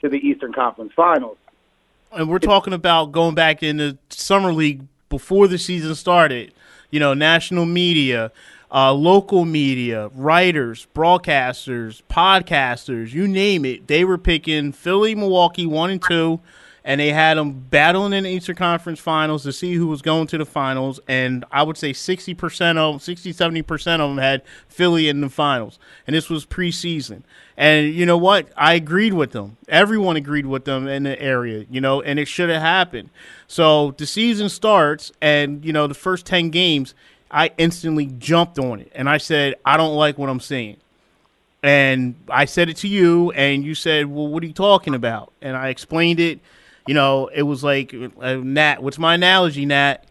to 0.00 0.08
the 0.08 0.16
Eastern 0.16 0.52
Conference 0.52 0.92
Finals. 0.94 1.36
and 2.12 2.28
we're 2.28 2.38
talking 2.38 2.72
about 2.72 3.12
going 3.12 3.34
back 3.34 3.62
in 3.62 3.76
the 3.76 3.98
summer 4.08 4.52
league 4.52 4.82
before 5.08 5.48
the 5.48 5.58
season 5.58 5.94
started. 5.94 6.52
You 6.90 6.98
know, 6.98 7.14
national 7.14 7.66
media, 7.66 8.32
uh, 8.72 8.92
local 8.92 9.44
media, 9.44 10.08
writers, 10.14 10.86
broadcasters, 10.94 12.02
podcasters, 12.10 13.12
you 13.12 13.28
name 13.28 13.64
it. 13.64 13.86
They 13.86 14.04
were 14.04 14.18
picking 14.18 14.72
Philly, 14.72 15.14
Milwaukee 15.14 15.66
one 15.66 15.90
and 15.90 16.02
two, 16.02 16.40
and 16.84 17.00
they 17.00 17.12
had 17.12 17.36
them 17.36 17.52
battling 17.52 18.12
in 18.12 18.24
the 18.24 18.30
Eastern 18.30 18.56
Conference 18.56 18.98
Finals 18.98 19.42
to 19.42 19.52
see 19.52 19.74
who 19.74 19.86
was 19.86 20.02
going 20.02 20.26
to 20.28 20.38
the 20.38 20.46
finals. 20.46 21.00
And 21.06 21.44
I 21.50 21.62
would 21.62 21.76
say 21.76 21.92
60% 21.92 22.76
of 22.76 22.94
them, 22.94 23.00
60, 23.00 23.32
70% 23.32 24.00
of 24.00 24.10
them 24.10 24.18
had 24.18 24.42
Philly 24.68 25.08
in 25.08 25.20
the 25.20 25.28
finals. 25.28 25.78
And 26.06 26.16
this 26.16 26.30
was 26.30 26.46
preseason. 26.46 27.22
And 27.56 27.92
you 27.92 28.06
know 28.06 28.16
what? 28.16 28.48
I 28.56 28.74
agreed 28.74 29.12
with 29.12 29.32
them. 29.32 29.58
Everyone 29.68 30.16
agreed 30.16 30.46
with 30.46 30.64
them 30.64 30.88
in 30.88 31.02
the 31.02 31.20
area, 31.20 31.66
you 31.70 31.80
know, 31.80 32.00
and 32.00 32.18
it 32.18 32.26
should 32.26 32.48
have 32.48 32.62
happened. 32.62 33.10
So 33.46 33.90
the 33.92 34.06
season 34.06 34.48
starts, 34.48 35.12
and, 35.20 35.64
you 35.64 35.72
know, 35.72 35.86
the 35.86 35.94
first 35.94 36.24
10 36.24 36.48
games, 36.50 36.94
I 37.30 37.50
instantly 37.58 38.06
jumped 38.06 38.58
on 38.58 38.80
it. 38.80 38.90
And 38.94 39.08
I 39.08 39.18
said, 39.18 39.56
I 39.64 39.76
don't 39.76 39.94
like 39.94 40.16
what 40.16 40.30
I'm 40.30 40.40
seeing. 40.40 40.78
And 41.62 42.14
I 42.28 42.46
said 42.46 42.70
it 42.70 42.78
to 42.78 42.88
you, 42.88 43.32
and 43.32 43.62
you 43.62 43.74
said, 43.74 44.06
Well, 44.06 44.28
what 44.28 44.42
are 44.42 44.46
you 44.46 44.52
talking 44.52 44.94
about? 44.94 45.32
And 45.42 45.56
I 45.56 45.68
explained 45.68 46.18
it. 46.18 46.40
You 46.86 46.94
know, 46.94 47.28
it 47.28 47.42
was 47.42 47.62
like, 47.62 47.94
uh, 48.20 48.34
Nat, 48.34 48.82
what's 48.82 48.98
my 48.98 49.14
analogy, 49.14 49.66
Nat? 49.66 50.04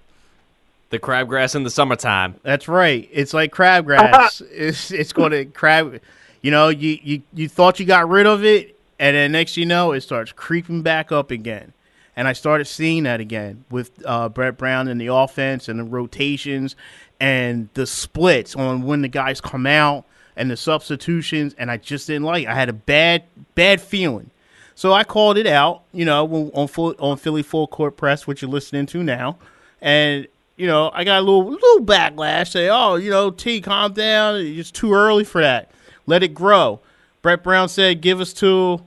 The 0.92 1.00
crabgrass 1.00 1.56
in 1.56 1.64
the 1.64 1.70
summertime. 1.70 2.36
That's 2.44 2.68
right. 2.68 3.08
It's 3.12 3.34
like 3.34 3.52
crabgrass. 3.52 4.42
it's 4.52 4.92
it's 4.92 5.14
going 5.14 5.32
to 5.32 5.46
crab. 5.46 6.02
You 6.42 6.52
know, 6.52 6.70
you, 6.70 6.98
you 7.04 7.22
you 7.34 7.48
thought 7.48 7.80
you 7.80 7.86
got 7.86 8.10
rid 8.10 8.26
of 8.26 8.44
it, 8.44 8.80
and 8.98 9.16
then 9.16 9.32
next 9.32 9.58
you 9.58 9.66
know, 9.66 9.92
it 9.92 10.02
starts 10.02 10.32
creeping 10.32 10.82
back 10.82 11.12
up 11.12 11.32
again. 11.32 11.74
And 12.16 12.28
I 12.28 12.34
started 12.34 12.66
seeing 12.66 13.04
that 13.04 13.22
again 13.22 13.64
with 13.70 13.92
uh, 14.06 14.30
Brett 14.30 14.58
Brown 14.58 14.88
and 14.88 15.00
the 15.00 15.08
offense 15.08 15.70
and 15.70 15.80
the 15.80 15.86
rotations 15.86 16.76
and 17.20 17.70
the 17.76 17.88
splits 17.88 18.56
on 18.56 18.82
when 18.82 19.02
the 19.02 19.08
guys 19.08 19.40
come 19.40 19.66
out 19.66 20.06
and 20.36 20.52
the 20.52 20.58
substitutions. 20.58 21.56
And 21.58 21.72
I 21.72 21.78
just 21.78 22.08
didn't 22.08 22.24
like. 22.24 22.44
It. 22.44 22.50
I 22.50 22.56
had 22.56 22.68
a 22.68 22.74
bad 22.74 23.24
bad 23.56 23.80
feeling. 23.80 24.32
So 24.80 24.94
I 24.94 25.04
called 25.04 25.38
it 25.38 25.46
out, 25.46 25.82
you 25.92 26.06
know, 26.06 26.50
on 26.54 26.70
full, 26.70 26.96
on 27.00 27.18
Philly 27.18 27.44
Phull 27.44 27.68
Court 27.68 27.98
Press, 27.98 28.26
which 28.26 28.42
you're 28.42 28.50
listening 28.50 28.86
to 28.86 29.04
now, 29.04 29.36
and 29.82 30.26
you 30.56 30.68
know, 30.68 30.90
I 30.94 31.04
got 31.04 31.18
a 31.20 31.22
little 31.22 31.44
little 31.50 31.86
backlash. 31.86 32.52
Say, 32.52 32.70
oh, 32.70 32.96
you 32.96 33.10
know, 33.10 33.30
T, 33.30 33.60
calm 33.60 33.92
down. 33.92 34.38
It's 34.38 34.72
too 34.72 34.94
early 34.94 35.26
for 35.26 35.42
that. 35.42 35.70
Let 36.06 36.24
it 36.24 36.30
grow. 36.34 36.80
Brett 37.22 37.44
Brown 37.44 37.68
said, 37.68 38.00
give 38.00 38.22
us 38.22 38.32
to 38.36 38.82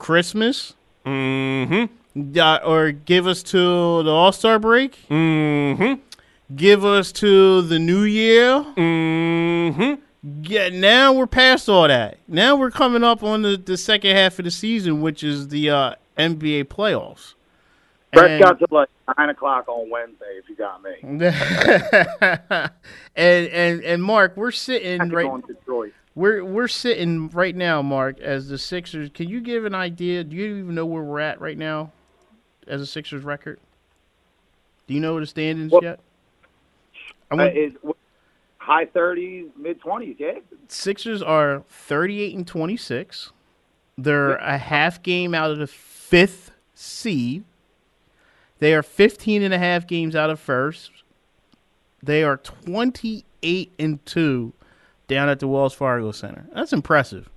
Christmas, 0.00 0.74
Mm-hmm. 1.06 2.36
uh, 2.36 2.58
or 2.64 2.90
give 2.90 3.28
us 3.28 3.44
to 3.44 4.02
the 4.02 4.10
All 4.10 4.32
Star 4.32 4.58
break, 4.58 4.98
Mm-hmm. 5.08 6.00
give 6.56 6.84
us 6.84 7.12
to 7.12 7.62
the 7.62 7.78
New 7.78 8.02
Year. 8.02 8.64
Mm-hmm. 8.76 10.02
Yeah, 10.22 10.68
now 10.70 11.12
we're 11.12 11.28
past 11.28 11.68
all 11.68 11.86
that. 11.86 12.18
Now 12.26 12.56
we're 12.56 12.72
coming 12.72 13.04
up 13.04 13.22
on 13.22 13.42
the, 13.42 13.56
the 13.56 13.76
second 13.76 14.16
half 14.16 14.38
of 14.38 14.44
the 14.44 14.50
season, 14.50 15.00
which 15.00 15.22
is 15.22 15.48
the 15.48 15.70
uh, 15.70 15.94
NBA 16.18 16.64
playoffs. 16.64 17.34
Brett 18.12 18.40
got 18.40 18.58
to 18.58 18.66
like 18.70 18.88
nine 19.16 19.28
o'clock 19.28 19.68
on 19.68 19.90
Wednesday, 19.90 20.38
if 20.38 20.48
you 20.48 20.56
got 20.56 20.82
me. 20.82 20.96
and 23.16 23.48
and 23.48 23.84
and 23.84 24.02
Mark, 24.02 24.36
we're 24.36 24.50
sitting 24.50 24.98
right. 25.10 25.26
go 25.26 25.36
in 25.36 25.42
Detroit. 25.42 25.92
We're 26.14 26.44
we're 26.44 26.68
sitting 26.68 27.28
right 27.28 27.54
now, 27.54 27.82
Mark, 27.82 28.18
as 28.20 28.48
the 28.48 28.58
Sixers. 28.58 29.10
Can 29.12 29.28
you 29.28 29.40
give 29.40 29.64
an 29.66 29.74
idea? 29.74 30.24
Do 30.24 30.34
you 30.34 30.56
even 30.56 30.74
know 30.74 30.86
where 30.86 31.02
we're 31.02 31.20
at 31.20 31.40
right 31.40 31.58
now, 31.58 31.92
as 32.66 32.80
a 32.80 32.86
Sixers 32.86 33.24
record? 33.24 33.60
Do 34.86 34.94
you 34.94 35.00
know 35.00 35.20
the 35.20 35.26
standings 35.26 35.70
Well, 35.70 35.82
yet? 35.82 36.00
I 37.30 37.36
Uh, 37.36 37.50
is 37.50 37.72
high 38.68 38.84
thirties, 38.84 39.48
mid 39.56 39.80
twenties, 39.80 40.16
yeah. 40.18 40.38
Sixers 40.68 41.22
are 41.22 41.64
thirty-eight 41.68 42.36
and 42.36 42.46
twenty-six. 42.46 43.32
They're 43.96 44.36
a 44.36 44.58
half 44.58 45.02
game 45.02 45.34
out 45.34 45.50
of 45.50 45.58
the 45.58 45.66
fifth 45.66 46.52
seed. 46.74 47.42
They 48.60 48.74
are 48.74 48.82
15 48.82 49.42
and 49.42 49.52
a 49.52 49.58
half 49.58 49.88
games 49.88 50.14
out 50.14 50.30
of 50.30 50.38
first. 50.38 50.90
They 52.02 52.22
are 52.22 52.36
28 52.36 53.72
and 53.78 54.04
2 54.06 54.52
down 55.08 55.28
at 55.28 55.40
the 55.40 55.48
Wells 55.48 55.74
Fargo 55.74 56.12
Center. 56.12 56.46
That's 56.54 56.72
impressive. 56.72 57.28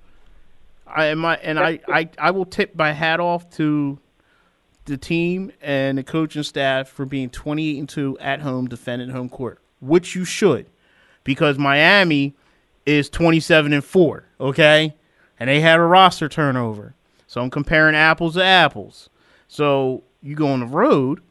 I 0.85 1.05
and 1.05 1.19
my 1.19 1.37
and 1.37 1.57
I, 1.57 1.79
I, 1.87 2.09
I 2.19 2.31
will 2.31 2.45
tip 2.45 2.75
my 2.75 2.91
hat 2.91 3.19
off 3.19 3.49
to 3.51 3.97
the 4.85 4.97
team 4.97 5.51
and 5.61 5.97
the 5.97 6.03
coaching 6.03 6.43
staff 6.43 6.89
for 6.89 7.05
being 7.05 7.29
28 7.29 7.79
and 7.79 7.89
2 7.89 8.17
at 8.19 8.41
home 8.41 8.67
defending 8.67 9.09
home 9.09 9.29
court, 9.29 9.59
which 9.79 10.15
you 10.15 10.25
should 10.25 10.67
because 11.23 11.57
Miami 11.57 12.35
is 12.85 13.09
27 13.09 13.73
and 13.73 13.83
4, 13.83 14.25
okay? 14.39 14.95
And 15.39 15.49
they 15.49 15.61
had 15.61 15.79
a 15.79 15.83
roster 15.83 16.29
turnover. 16.29 16.93
So 17.27 17.41
I'm 17.41 17.49
comparing 17.49 17.95
apples 17.95 18.35
to 18.35 18.43
apples. 18.43 19.09
So 19.47 20.03
you 20.21 20.35
go 20.35 20.47
on 20.47 20.61
the 20.61 20.65
road, 20.65 21.21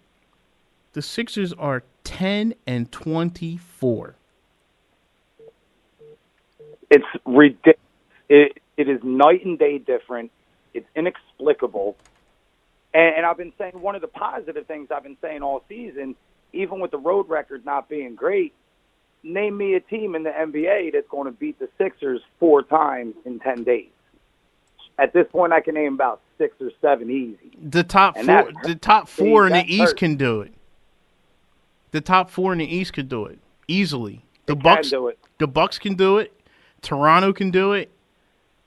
the 0.93 1.03
Sixers 1.03 1.53
are 1.55 1.82
10 2.05 2.55
and 2.66 2.91
24. 2.91 4.16
It's 6.91 7.05
ridiculous. 7.24 7.78
It, 8.28 8.59
it 8.76 8.88
is 8.88 9.01
night 9.03 9.45
and 9.45 9.59
day 9.59 9.78
different. 9.78 10.30
It's 10.74 10.86
inexplicable. 10.97 11.97
And, 12.95 13.16
and 13.16 13.26
I've 13.26 13.36
been 13.36 13.53
saying 13.59 13.80
one 13.80 13.95
of 13.95 14.01
the 14.01 14.09
positive 14.09 14.66
things 14.66 14.88
I've 14.91 15.03
been 15.03 15.16
saying 15.20 15.43
all 15.43 15.62
season, 15.68 16.16
even 16.53 16.80
with 16.80 16.91
the 16.91 16.99
road 16.99 17.28
record 17.28 17.64
not 17.64 17.88
being 17.88 18.14
great, 18.14 18.55
name 19.23 19.57
me 19.57 19.75
a 19.75 19.81
team 19.81 20.14
in 20.14 20.23
the 20.23 20.31
NBA 20.31 20.93
that's 20.93 21.09
going 21.09 21.27
to 21.27 21.33
beat 21.33 21.59
the 21.59 21.68
Sixers 21.79 22.21
four 22.39 22.62
times 22.62 23.14
in 23.25 23.39
10 23.41 23.64
days. 23.64 23.89
At 24.99 25.12
this 25.12 25.27
point, 25.31 25.53
I 25.53 25.61
can 25.61 25.75
name 25.75 25.95
about 25.95 26.21
six 26.37 26.55
or 26.61 26.71
seven 26.81 27.11
easy. 27.11 27.57
The 27.62 27.83
top 27.83 28.16
And 28.16 28.27
four, 28.27 28.51
the 28.64 28.75
top 28.75 29.09
four 29.09 29.47
in 29.47 29.53
the 29.55 29.64
East 29.66 29.81
hurts. 29.81 29.93
can 29.95 30.16
do 30.16 30.43
it. 30.43 30.53
The 31.93 32.01
top 32.03 32.31
four 32.31 32.53
in 32.53 32.59
the 32.59 32.66
East 32.77 32.93
could 32.93 33.09
do 33.09 33.25
it 33.27 33.39
easily. 33.66 34.25
The 34.47 34.55
They 34.55 34.61
can 34.61 34.62
Bucks, 34.62 34.91
do 34.91 35.09
it. 35.09 35.18
the 35.39 35.47
Bucks 35.47 35.79
can 35.79 35.95
do 35.95 36.18
it. 36.18 36.33
Toronto 36.83 37.33
can 37.33 37.51
do 37.51 37.73
it. 37.73 37.91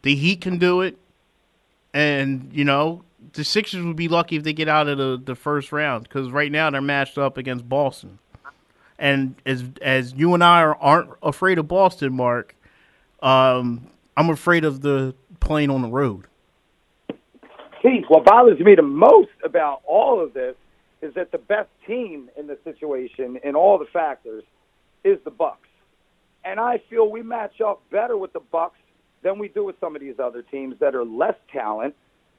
The 0.01 0.15
Heat 0.15 0.41
can 0.41 0.57
do 0.57 0.81
it. 0.81 0.97
And 1.93 2.49
you 2.51 2.65
know, 2.65 3.03
the 3.33 3.43
Sixers 3.43 3.83
would 3.85 3.95
be 3.95 4.07
lucky 4.07 4.35
if 4.35 4.43
they 4.43 4.53
get 4.53 4.67
out 4.67 4.87
of 4.87 4.97
the, 4.97 5.21
the 5.23 5.35
first 5.35 5.71
round 5.71 6.03
because 6.03 6.31
right 6.31 6.51
now 6.51 6.69
they're 6.71 6.81
matched 6.81 7.17
up 7.19 7.37
against 7.37 7.69
Boston. 7.69 8.17
And 8.99 9.35
as 9.45 9.63
as 9.81 10.13
you 10.13 10.33
and 10.33 10.43
I 10.43 10.61
are, 10.61 10.75
aren't 10.75 11.09
afraid 11.21 11.57
of 11.57 11.67
Boston, 11.67 12.13
Mark, 12.13 12.55
um, 13.21 13.87
I'm 14.15 14.29
afraid 14.29 14.65
of 14.65 14.81
the 14.81 15.15
plane 15.39 15.69
on 15.69 15.81
the 15.81 15.89
road. 15.89 16.25
Keith, 17.81 18.05
what 18.07 18.23
bothers 18.23 18.59
me 18.59 18.75
the 18.75 18.81
most 18.81 19.31
about 19.43 19.81
all 19.85 20.23
of 20.23 20.33
this 20.33 20.55
is 21.01 21.13
that 21.15 21.31
the 21.31 21.37
best 21.37 21.69
team 21.85 22.29
in 22.37 22.47
the 22.47 22.57
situation 22.63 23.37
in 23.43 23.55
all 23.55 23.77
the 23.77 23.85
factors 23.91 24.43
is 25.03 25.19
the 25.25 25.31
Bucks. 25.31 25.67
And 26.45 26.59
I 26.59 26.81
feel 26.89 27.09
we 27.11 27.21
match 27.21 27.59
up 27.59 27.81
better 27.91 28.17
with 28.17 28.31
the 28.31 28.39
Bucks 28.39 28.79
than 29.21 29.37
we 29.37 29.49
do 29.49 29.65
with 29.65 29.77
some 29.81 29.95
of 29.95 30.01
these 30.01 30.19
other 30.19 30.41
teams 30.41 30.75
that 30.79 30.95
are 30.95 31.03
less 31.03 31.35
talent. 31.51 31.93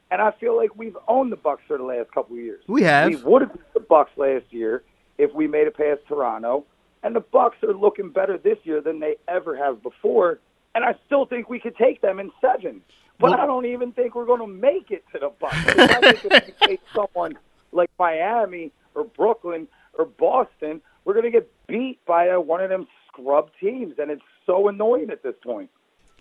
And 0.09 0.21
I 0.21 0.31
feel 0.31 0.55
like 0.55 0.75
we've 0.75 0.97
owned 1.07 1.31
the 1.31 1.37
Bucks 1.37 1.61
for 1.67 1.77
the 1.77 1.83
last 1.83 2.11
couple 2.11 2.37
of 2.37 2.43
years. 2.43 2.63
We 2.67 2.81
have. 2.83 3.09
We 3.09 3.15
would 3.17 3.43
have 3.43 3.53
beat 3.53 3.73
the 3.73 3.79
Bucks 3.81 4.11
last 4.17 4.45
year 4.49 4.83
if 5.17 5.33
we 5.33 5.47
made 5.47 5.67
it 5.67 5.77
past 5.77 6.01
Toronto. 6.07 6.65
And 7.03 7.15
the 7.15 7.19
Bucks 7.19 7.57
are 7.63 7.73
looking 7.73 8.09
better 8.09 8.37
this 8.37 8.57
year 8.63 8.81
than 8.81 8.99
they 8.99 9.15
ever 9.27 9.55
have 9.55 9.83
before. 9.83 10.39
And 10.73 10.83
I 10.83 10.95
still 11.05 11.25
think 11.25 11.49
we 11.49 11.59
could 11.59 11.75
take 11.77 12.01
them 12.01 12.19
in 12.19 12.31
seven. 12.41 12.81
But 13.19 13.31
Well- 13.31 13.39
I 13.41 13.45
don't 13.45 13.65
even 13.65 13.91
think 13.91 14.15
we're 14.15 14.25
going 14.25 14.41
to 14.41 14.47
make 14.47 14.91
it 14.91 15.03
to 15.13 15.19
the 15.19 15.29
Bucks. 15.39 15.55
I 15.55 16.01
think 16.13 16.25
if 16.25 16.47
we 16.47 16.67
take 16.67 16.81
someone 16.95 17.37
like 17.71 17.89
Miami 17.99 18.71
or 18.93 19.03
Brooklyn 19.05 19.67
or 19.97 20.05
Boston, 20.05 20.81
we're 21.05 21.13
going 21.13 21.25
to 21.25 21.31
get 21.31 21.49
beat 21.67 22.03
by 22.05 22.29
uh 22.29 22.39
one 22.39 22.61
of 22.61 22.69
them 22.69 22.87
scrub 23.07 23.49
teams, 23.61 23.95
and 23.99 24.09
it's 24.11 24.21
so 24.45 24.67
annoying 24.67 25.09
at 25.11 25.23
this 25.23 25.35
point. 25.43 25.69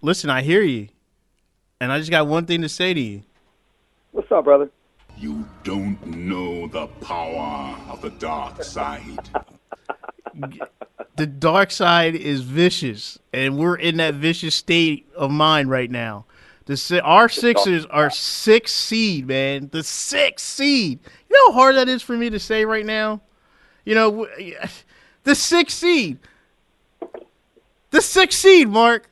Listen, 0.02 0.30
I 0.30 0.42
hear 0.42 0.62
you, 0.62 0.88
and 1.80 1.90
I 1.90 1.98
just 1.98 2.10
got 2.10 2.26
one 2.26 2.46
thing 2.46 2.62
to 2.62 2.68
say 2.68 2.92
to 2.94 3.00
you. 3.00 3.22
What's 4.12 4.30
up, 4.30 4.44
brother? 4.44 4.70
You 5.18 5.46
don't 5.62 6.04
know 6.06 6.66
the 6.66 6.86
power 6.86 7.76
of 7.88 8.02
the 8.02 8.10
dark 8.10 8.62
side. 8.62 9.28
The 11.16 11.26
dark 11.28 11.70
side 11.70 12.16
is 12.16 12.40
vicious, 12.40 13.20
and 13.32 13.56
we're 13.56 13.76
in 13.76 13.98
that 13.98 14.14
vicious 14.14 14.56
state 14.56 15.06
of 15.14 15.30
mind 15.30 15.70
right 15.70 15.88
now. 15.88 16.24
The 16.66 16.76
Si- 16.76 16.98
our 16.98 17.28
Sixers 17.28 17.86
are 17.86 18.10
six 18.10 18.72
seed, 18.72 19.28
man. 19.28 19.68
The 19.70 19.84
six 19.84 20.42
seed. 20.42 20.98
You 21.30 21.36
know 21.36 21.52
how 21.52 21.58
hard 21.60 21.76
that 21.76 21.88
is 21.88 22.02
for 22.02 22.16
me 22.16 22.30
to 22.30 22.40
say 22.40 22.64
right 22.64 22.84
now. 22.84 23.20
You 23.84 23.94
know, 23.94 24.26
the 25.22 25.34
six 25.36 25.74
seed. 25.74 26.18
The 27.90 28.00
six 28.00 28.36
seed, 28.36 28.68
Mark. 28.68 29.08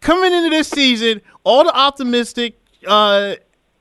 Coming 0.00 0.32
into 0.32 0.48
this 0.48 0.68
season, 0.68 1.20
all 1.44 1.64
the 1.64 1.76
optimistic 1.76 2.58
uh, 2.86 3.34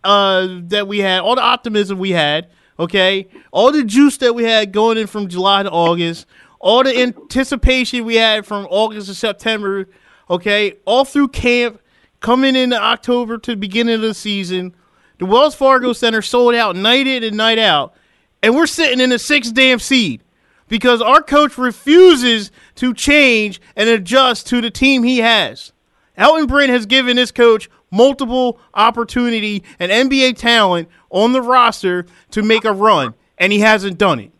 uh, 0.04 0.47
that 0.64 0.88
we 0.88 0.99
had, 0.99 1.22
all 1.22 1.36
the 1.36 1.41
optimism 1.41 1.99
we 1.99 2.12
had, 2.12 2.49
okay, 2.80 3.28
all 3.52 3.72
the 3.72 3.84
juice 3.84 4.18
that 4.18 4.34
we 4.34 4.43
had 4.43 4.72
going 4.72 4.97
in 4.97 5.08
from 5.08 5.28
July 5.28 5.64
to 5.64 5.70
August, 5.70 6.26
all 6.60 6.84
the 6.84 6.99
anticipation 6.99 8.06
we 8.06 8.16
had 8.16 8.45
from 8.45 8.68
August 8.70 9.08
to 9.08 9.16
September, 9.16 9.88
okay, 10.30 10.76
all 10.86 11.06
through 11.06 11.28
camp, 11.28 11.82
coming 12.20 12.56
into 12.56 12.80
October 12.80 13.38
to 13.38 13.52
the 13.52 13.58
beginning 13.58 13.95
of 13.95 14.02
the 14.02 14.14
season, 14.14 14.76
the 15.18 15.26
Wells 15.26 15.56
Fargo 15.56 15.93
Center 15.93 16.22
sold 16.22 16.56
out 16.56 16.76
night 16.76 17.08
in 17.08 17.24
and 17.24 17.38
night 17.38 17.60
out, 17.60 17.93
and 18.41 18.56
we're 18.56 18.68
sitting 18.68 18.99
in 18.99 19.10
the 19.10 19.20
sixth 19.20 19.54
damn 19.54 19.80
seed 19.80 20.24
because 20.68 21.02
our 21.02 21.22
coach 21.22 21.58
refuses 21.58 22.52
to 22.76 22.93
change 22.93 23.60
and 23.76 23.89
adjust 23.89 24.47
to 24.47 24.62
the 24.62 24.72
team 24.72 25.04
he 25.04 25.18
has. 25.18 25.74
Elton 26.16 26.45
Brand 26.45 26.72
has 26.72 26.86
given 26.86 27.18
this 27.18 27.32
coach 27.32 27.70
multiple 27.92 28.60
opportunity 28.74 29.64
and 29.80 29.92
NBA 29.92 30.38
talent 30.38 30.89
on 31.10 31.34
the 31.34 31.42
roster 31.42 32.06
to 32.32 32.42
make 32.42 32.66
a 32.66 32.74
run, 32.74 33.14
and 33.38 33.52
he 33.52 33.60
hasn't 33.60 33.98
done 33.98 34.20
it. 34.20 34.32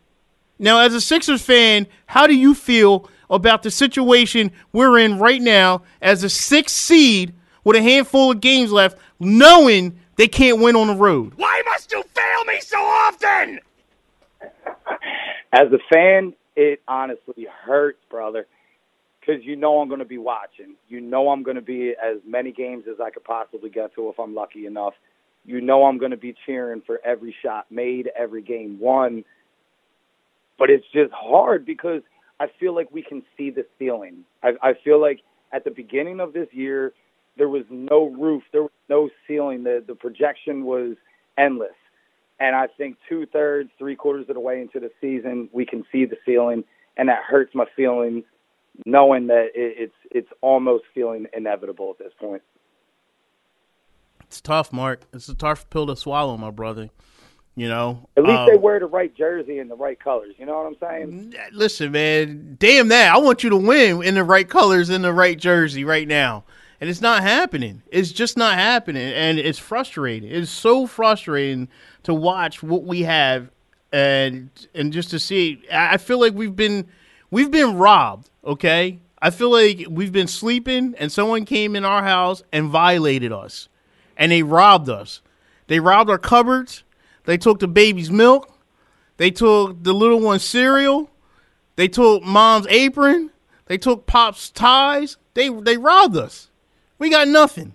Now, 0.58 0.80
as 0.80 0.94
a 0.94 1.00
Sixers 1.00 1.42
fan, 1.42 1.86
how 2.06 2.26
do 2.26 2.34
you 2.34 2.54
feel 2.54 3.08
about 3.28 3.62
the 3.62 3.70
situation 3.70 4.52
we're 4.72 4.98
in 4.98 5.18
right 5.18 5.40
now 5.40 5.82
as 6.00 6.22
a 6.22 6.28
sixth 6.28 6.76
seed 6.76 7.32
with 7.64 7.76
a 7.76 7.82
handful 7.82 8.30
of 8.30 8.40
games 8.40 8.70
left, 8.70 8.98
knowing 9.18 9.98
they 10.16 10.28
can't 10.28 10.60
win 10.60 10.76
on 10.76 10.86
the 10.86 10.94
road? 10.94 11.32
Why 11.36 11.62
must 11.66 11.90
you 11.90 12.02
fail 12.14 12.44
me 12.44 12.60
so 12.60 12.78
often? 12.78 13.60
As 15.52 15.72
a 15.72 15.78
fan, 15.92 16.34
it 16.56 16.80
honestly 16.86 17.46
hurts, 17.64 17.98
brother, 18.08 18.46
because 19.24 19.44
you 19.44 19.56
know 19.56 19.80
I'm 19.80 19.88
going 19.88 20.00
to 20.00 20.04
be 20.04 20.18
watching. 20.18 20.74
You 20.88 21.00
know 21.00 21.30
I'm 21.30 21.42
going 21.42 21.54
to 21.54 21.62
be 21.62 21.90
as 22.02 22.18
many 22.26 22.52
games 22.52 22.84
as 22.90 23.00
I 23.00 23.10
could 23.10 23.24
possibly 23.24 23.70
get 23.70 23.94
to 23.94 24.08
if 24.08 24.18
I'm 24.18 24.34
lucky 24.34 24.66
enough. 24.66 24.94
You 25.44 25.60
know 25.60 25.84
I'm 25.84 25.98
going 25.98 26.10
to 26.10 26.16
be 26.16 26.34
cheering 26.44 26.82
for 26.84 27.00
every 27.04 27.34
shot 27.42 27.66
made, 27.70 28.10
every 28.18 28.42
game 28.42 28.78
won. 28.80 29.24
But 30.58 30.70
it's 30.70 30.86
just 30.92 31.12
hard 31.12 31.64
because 31.64 32.02
I 32.40 32.46
feel 32.58 32.74
like 32.74 32.90
we 32.92 33.02
can 33.02 33.22
see 33.36 33.50
the 33.50 33.64
ceiling. 33.78 34.24
I, 34.42 34.52
I 34.62 34.74
feel 34.84 35.00
like 35.00 35.20
at 35.52 35.64
the 35.64 35.70
beginning 35.70 36.20
of 36.20 36.32
this 36.32 36.48
year, 36.52 36.92
there 37.38 37.48
was 37.48 37.64
no 37.70 38.08
roof, 38.08 38.42
there 38.52 38.62
was 38.62 38.70
no 38.88 39.08
ceiling. 39.26 39.62
The 39.62 39.82
the 39.86 39.94
projection 39.94 40.64
was 40.64 40.96
endless. 41.38 41.70
And 42.40 42.56
I 42.56 42.66
think 42.66 42.96
two 43.08 43.26
thirds, 43.26 43.70
three 43.78 43.94
quarters 43.94 44.26
of 44.28 44.34
the 44.34 44.40
way 44.40 44.60
into 44.60 44.80
the 44.80 44.90
season, 45.00 45.48
we 45.52 45.64
can 45.64 45.84
see 45.92 46.04
the 46.04 46.16
ceiling, 46.26 46.64
and 46.96 47.08
that 47.08 47.22
hurts 47.22 47.54
my 47.54 47.66
feelings, 47.76 48.24
knowing 48.86 49.26
that 49.28 49.50
it, 49.54 49.74
it's 49.78 49.94
it's 50.10 50.28
almost 50.40 50.84
feeling 50.94 51.26
inevitable 51.34 51.90
at 51.98 52.04
this 52.04 52.12
point. 52.18 52.42
It's 54.22 54.40
tough, 54.40 54.72
Mark. 54.72 55.02
It's 55.12 55.28
a 55.28 55.34
tough 55.34 55.68
pill 55.70 55.86
to 55.86 55.96
swallow, 55.96 56.36
my 56.36 56.50
brother. 56.50 56.90
You 57.54 57.68
know, 57.68 58.08
At 58.16 58.24
least 58.24 58.38
Um, 58.38 58.48
they 58.48 58.56
wear 58.56 58.80
the 58.80 58.86
right 58.86 59.14
jersey 59.14 59.58
and 59.58 59.70
the 59.70 59.76
right 59.76 60.00
colors. 60.00 60.34
You 60.38 60.46
know 60.46 60.56
what 60.56 60.66
I'm 60.66 60.76
saying? 60.80 61.34
listen, 61.52 61.92
man, 61.92 62.56
damn 62.58 62.88
that. 62.88 63.14
I 63.14 63.18
want 63.18 63.44
you 63.44 63.50
to 63.50 63.58
win 63.58 64.02
in 64.02 64.14
the 64.14 64.24
right 64.24 64.48
colors 64.48 64.88
in 64.88 65.02
the 65.02 65.12
right 65.12 65.38
jersey 65.38 65.84
right 65.84 66.08
now. 66.08 66.44
And 66.80 66.88
it's 66.88 67.02
not 67.02 67.22
happening. 67.22 67.82
It's 67.92 68.10
just 68.10 68.38
not 68.38 68.54
happening. 68.54 69.02
And 69.02 69.38
it's 69.38 69.58
frustrating. 69.58 70.30
It's 70.30 70.50
so 70.50 70.86
frustrating 70.86 71.68
to 72.04 72.14
watch 72.14 72.62
what 72.62 72.84
we 72.84 73.02
have 73.02 73.50
and 73.92 74.48
and 74.74 74.90
just 74.90 75.10
to 75.10 75.18
see 75.18 75.62
I 75.70 75.94
I 75.94 75.96
feel 75.98 76.18
like 76.18 76.32
we've 76.32 76.56
been 76.56 76.88
we've 77.30 77.50
been 77.50 77.76
robbed, 77.76 78.30
okay? 78.44 79.00
I 79.20 79.30
feel 79.30 79.50
like 79.50 79.86
we've 79.88 80.12
been 80.12 80.26
sleeping 80.26 80.94
and 80.98 81.12
someone 81.12 81.44
came 81.44 81.76
in 81.76 81.84
our 81.84 82.02
house 82.02 82.42
and 82.52 82.70
violated 82.70 83.32
us. 83.32 83.68
And 84.16 84.32
they 84.32 84.42
robbed 84.42 84.88
us. 84.88 85.20
They 85.68 85.80
robbed 85.80 86.10
our 86.10 86.18
cupboards. 86.18 86.82
They 87.24 87.38
took 87.38 87.60
the 87.60 87.68
baby's 87.68 88.10
milk. 88.10 88.52
They 89.16 89.30
took 89.30 89.82
the 89.82 89.94
little 89.94 90.20
one's 90.20 90.42
cereal. 90.42 91.08
They 91.76 91.88
took 91.88 92.22
mom's 92.22 92.66
apron. 92.68 93.30
They 93.66 93.78
took 93.78 94.06
pop's 94.06 94.50
ties. 94.50 95.16
They 95.34 95.48
they 95.48 95.76
robbed 95.76 96.16
us. 96.16 96.50
We 96.98 97.08
got 97.08 97.28
nothing. 97.28 97.74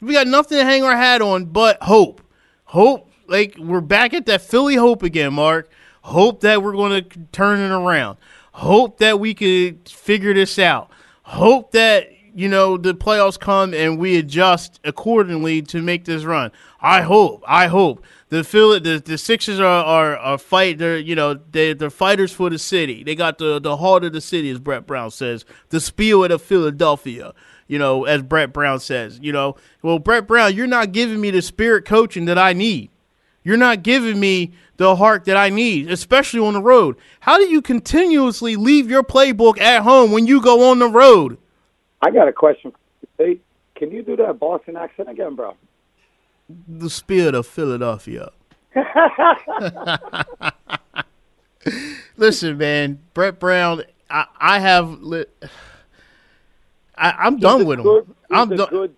We 0.00 0.12
got 0.12 0.26
nothing 0.26 0.58
to 0.58 0.64
hang 0.64 0.84
our 0.84 0.96
hat 0.96 1.22
on 1.22 1.46
but 1.46 1.82
hope. 1.82 2.20
Hope 2.64 3.10
like 3.26 3.56
we're 3.58 3.80
back 3.80 4.14
at 4.14 4.26
that 4.26 4.42
Philly 4.42 4.76
hope 4.76 5.02
again, 5.02 5.34
Mark. 5.34 5.70
Hope 6.02 6.42
that 6.42 6.62
we're 6.62 6.72
going 6.72 7.02
to 7.02 7.18
turn 7.32 7.58
it 7.58 7.74
around. 7.74 8.18
Hope 8.56 8.96
that 9.00 9.20
we 9.20 9.34
could 9.34 9.86
figure 9.86 10.32
this 10.32 10.58
out. 10.58 10.90
Hope 11.24 11.72
that 11.72 12.08
you 12.34 12.48
know 12.48 12.78
the 12.78 12.94
playoffs 12.94 13.38
come 13.38 13.74
and 13.74 13.98
we 13.98 14.16
adjust 14.16 14.80
accordingly 14.82 15.60
to 15.60 15.82
make 15.82 16.06
this 16.06 16.24
run. 16.24 16.50
I 16.80 17.02
hope. 17.02 17.44
I 17.46 17.66
hope 17.66 18.02
the 18.30 18.42
Philly, 18.42 18.78
the, 18.78 18.98
the 18.98 19.18
Sixers 19.18 19.60
are 19.60 19.84
are, 19.84 20.16
are 20.16 20.38
fight. 20.38 20.78
They're 20.78 20.96
you 20.96 21.14
know 21.14 21.34
they 21.34 21.74
they're 21.74 21.90
fighters 21.90 22.32
for 22.32 22.48
the 22.48 22.58
city. 22.58 23.04
They 23.04 23.14
got 23.14 23.36
the 23.36 23.58
the 23.60 23.76
heart 23.76 24.04
of 24.04 24.14
the 24.14 24.22
city, 24.22 24.48
as 24.48 24.58
Brett 24.58 24.86
Brown 24.86 25.10
says. 25.10 25.44
The 25.68 25.78
spirit 25.78 26.30
of 26.30 26.40
Philadelphia. 26.40 27.34
You 27.68 27.78
know, 27.78 28.04
as 28.04 28.22
Brett 28.22 28.54
Brown 28.54 28.80
says. 28.80 29.18
You 29.20 29.32
know, 29.32 29.56
well, 29.82 29.98
Brett 29.98 30.26
Brown, 30.26 30.54
you're 30.54 30.66
not 30.66 30.92
giving 30.92 31.20
me 31.20 31.30
the 31.30 31.42
spirit 31.42 31.84
coaching 31.84 32.24
that 32.24 32.38
I 32.38 32.54
need. 32.54 32.88
You're 33.46 33.56
not 33.56 33.84
giving 33.84 34.18
me 34.18 34.54
the 34.76 34.96
heart 34.96 35.24
that 35.26 35.36
I 35.36 35.50
need, 35.50 35.88
especially 35.88 36.40
on 36.40 36.54
the 36.54 36.60
road. 36.60 36.96
How 37.20 37.38
do 37.38 37.44
you 37.44 37.62
continuously 37.62 38.56
leave 38.56 38.90
your 38.90 39.04
playbook 39.04 39.60
at 39.60 39.82
home 39.82 40.10
when 40.10 40.26
you 40.26 40.42
go 40.42 40.68
on 40.68 40.80
the 40.80 40.88
road? 40.88 41.38
I 42.02 42.10
got 42.10 42.26
a 42.26 42.32
question. 42.32 42.72
Hey, 43.18 43.38
can 43.76 43.92
you 43.92 44.02
do 44.02 44.16
that 44.16 44.40
Boston 44.40 44.76
accent 44.76 45.08
again, 45.08 45.36
bro? 45.36 45.54
The 46.66 46.90
spirit 46.90 47.36
of 47.36 47.46
Philadelphia. 47.46 48.30
Listen, 52.16 52.58
man, 52.58 52.98
Brett 53.14 53.38
Brown, 53.38 53.84
I, 54.10 54.26
I 54.40 54.58
have. 54.58 55.02
Li- 55.02 55.26
I, 56.98 57.12
I'm 57.12 57.36
done 57.36 57.64
with 57.64 57.78
him. 57.78 57.84
good- 57.84 58.06
he's 58.28 58.38
I'm 58.38 58.48
done. 58.56 58.96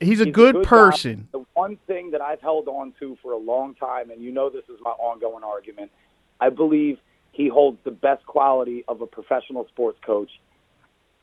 Good. 0.00 0.06
He's 0.06 0.20
a 0.20 0.24
He's 0.26 0.34
good, 0.34 0.56
guy. 0.56 0.62
person. 0.64 1.28
The 1.32 1.44
one 1.54 1.76
thing 1.86 2.10
that 2.12 2.20
I've 2.20 2.40
held 2.40 2.68
on 2.68 2.92
to 3.00 3.16
for 3.22 3.32
a 3.32 3.38
long 3.38 3.74
time, 3.74 4.10
and 4.10 4.22
you 4.22 4.32
know 4.32 4.50
this 4.50 4.64
is 4.68 4.78
my 4.82 4.90
ongoing 4.90 5.44
argument, 5.44 5.90
I 6.40 6.50
believe 6.50 6.98
he 7.32 7.48
holds 7.48 7.78
the 7.84 7.90
best 7.90 8.24
quality 8.26 8.84
of 8.88 9.00
a 9.00 9.06
professional 9.06 9.66
sports 9.68 9.98
coach. 10.04 10.30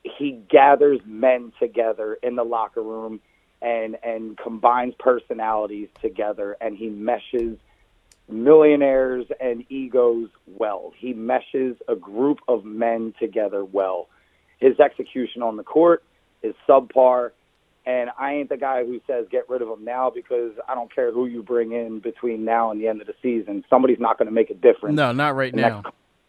He 0.03 0.39
gathers 0.49 0.99
men 1.05 1.51
together 1.59 2.17
in 2.21 2.35
the 2.35 2.43
locker 2.43 2.81
room 2.81 3.19
and 3.61 3.97
and 4.03 4.37
combines 4.37 4.93
personalities 4.99 5.89
together, 6.01 6.55
and 6.61 6.77
he 6.77 6.89
meshes 6.89 7.57
millionaires 8.29 9.25
and 9.39 9.65
egos 9.69 10.29
well. 10.47 10.93
He 10.97 11.13
meshes 11.13 11.77
a 11.87 11.95
group 11.95 12.39
of 12.47 12.65
men 12.65 13.13
together 13.19 13.63
well. 13.63 14.07
His 14.59 14.79
execution 14.79 15.41
on 15.41 15.57
the 15.57 15.63
court 15.63 16.03
is 16.43 16.55
subpar 16.67 17.31
And 17.85 18.09
I 18.17 18.33
ain't 18.33 18.49
the 18.49 18.57
guy 18.57 18.83
who 18.83 18.99
says 19.05 19.27
get 19.29 19.47
rid 19.47 19.61
of 19.61 19.69
him 19.69 19.85
now 19.85 20.09
because 20.09 20.53
I 20.67 20.73
don't 20.73 20.93
care 20.93 21.11
who 21.11 21.27
you 21.27 21.43
bring 21.43 21.71
in 21.71 21.99
between 21.99 22.43
now 22.43 22.71
and 22.71 22.81
the 22.81 22.87
end 22.87 23.01
of 23.01 23.07
the 23.07 23.13
season. 23.21 23.63
Somebody's 23.69 23.99
not 23.99 24.17
going 24.17 24.27
to 24.27 24.33
make 24.33 24.49
a 24.49 24.55
difference. 24.55 24.95
No, 24.95 25.11
not 25.11 25.35
right 25.35 25.53
now. 25.53 25.83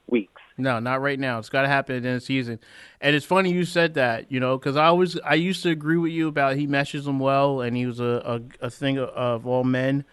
weeks. 0.08 0.42
No, 0.58 0.78
not 0.78 1.00
right 1.00 1.18
now. 1.18 1.38
It's 1.38 1.48
got 1.48 1.62
to 1.62 1.68
happen 1.68 1.96
in 1.96 2.14
the 2.14 2.20
season. 2.20 2.58
And 3.00 3.16
it's 3.16 3.26
funny 3.26 3.52
you 3.52 3.64
said 3.64 3.94
that, 3.94 4.30
you 4.30 4.40
know, 4.40 4.58
because 4.58 4.76
I 4.76 4.90
was 4.90 5.18
I 5.24 5.34
used 5.34 5.62
to 5.64 5.70
agree 5.70 5.96
with 5.96 6.12
you 6.12 6.28
about 6.28 6.56
he 6.56 6.66
meshes 6.66 7.04
them 7.04 7.18
well 7.18 7.60
and 7.60 7.76
he 7.76 7.86
was 7.86 8.00
a, 8.00 8.40
a, 8.62 8.66
a 8.66 8.70
thing 8.70 8.98
of, 8.98 9.08
of 9.10 9.46
all 9.46 9.64
men, 9.64 10.04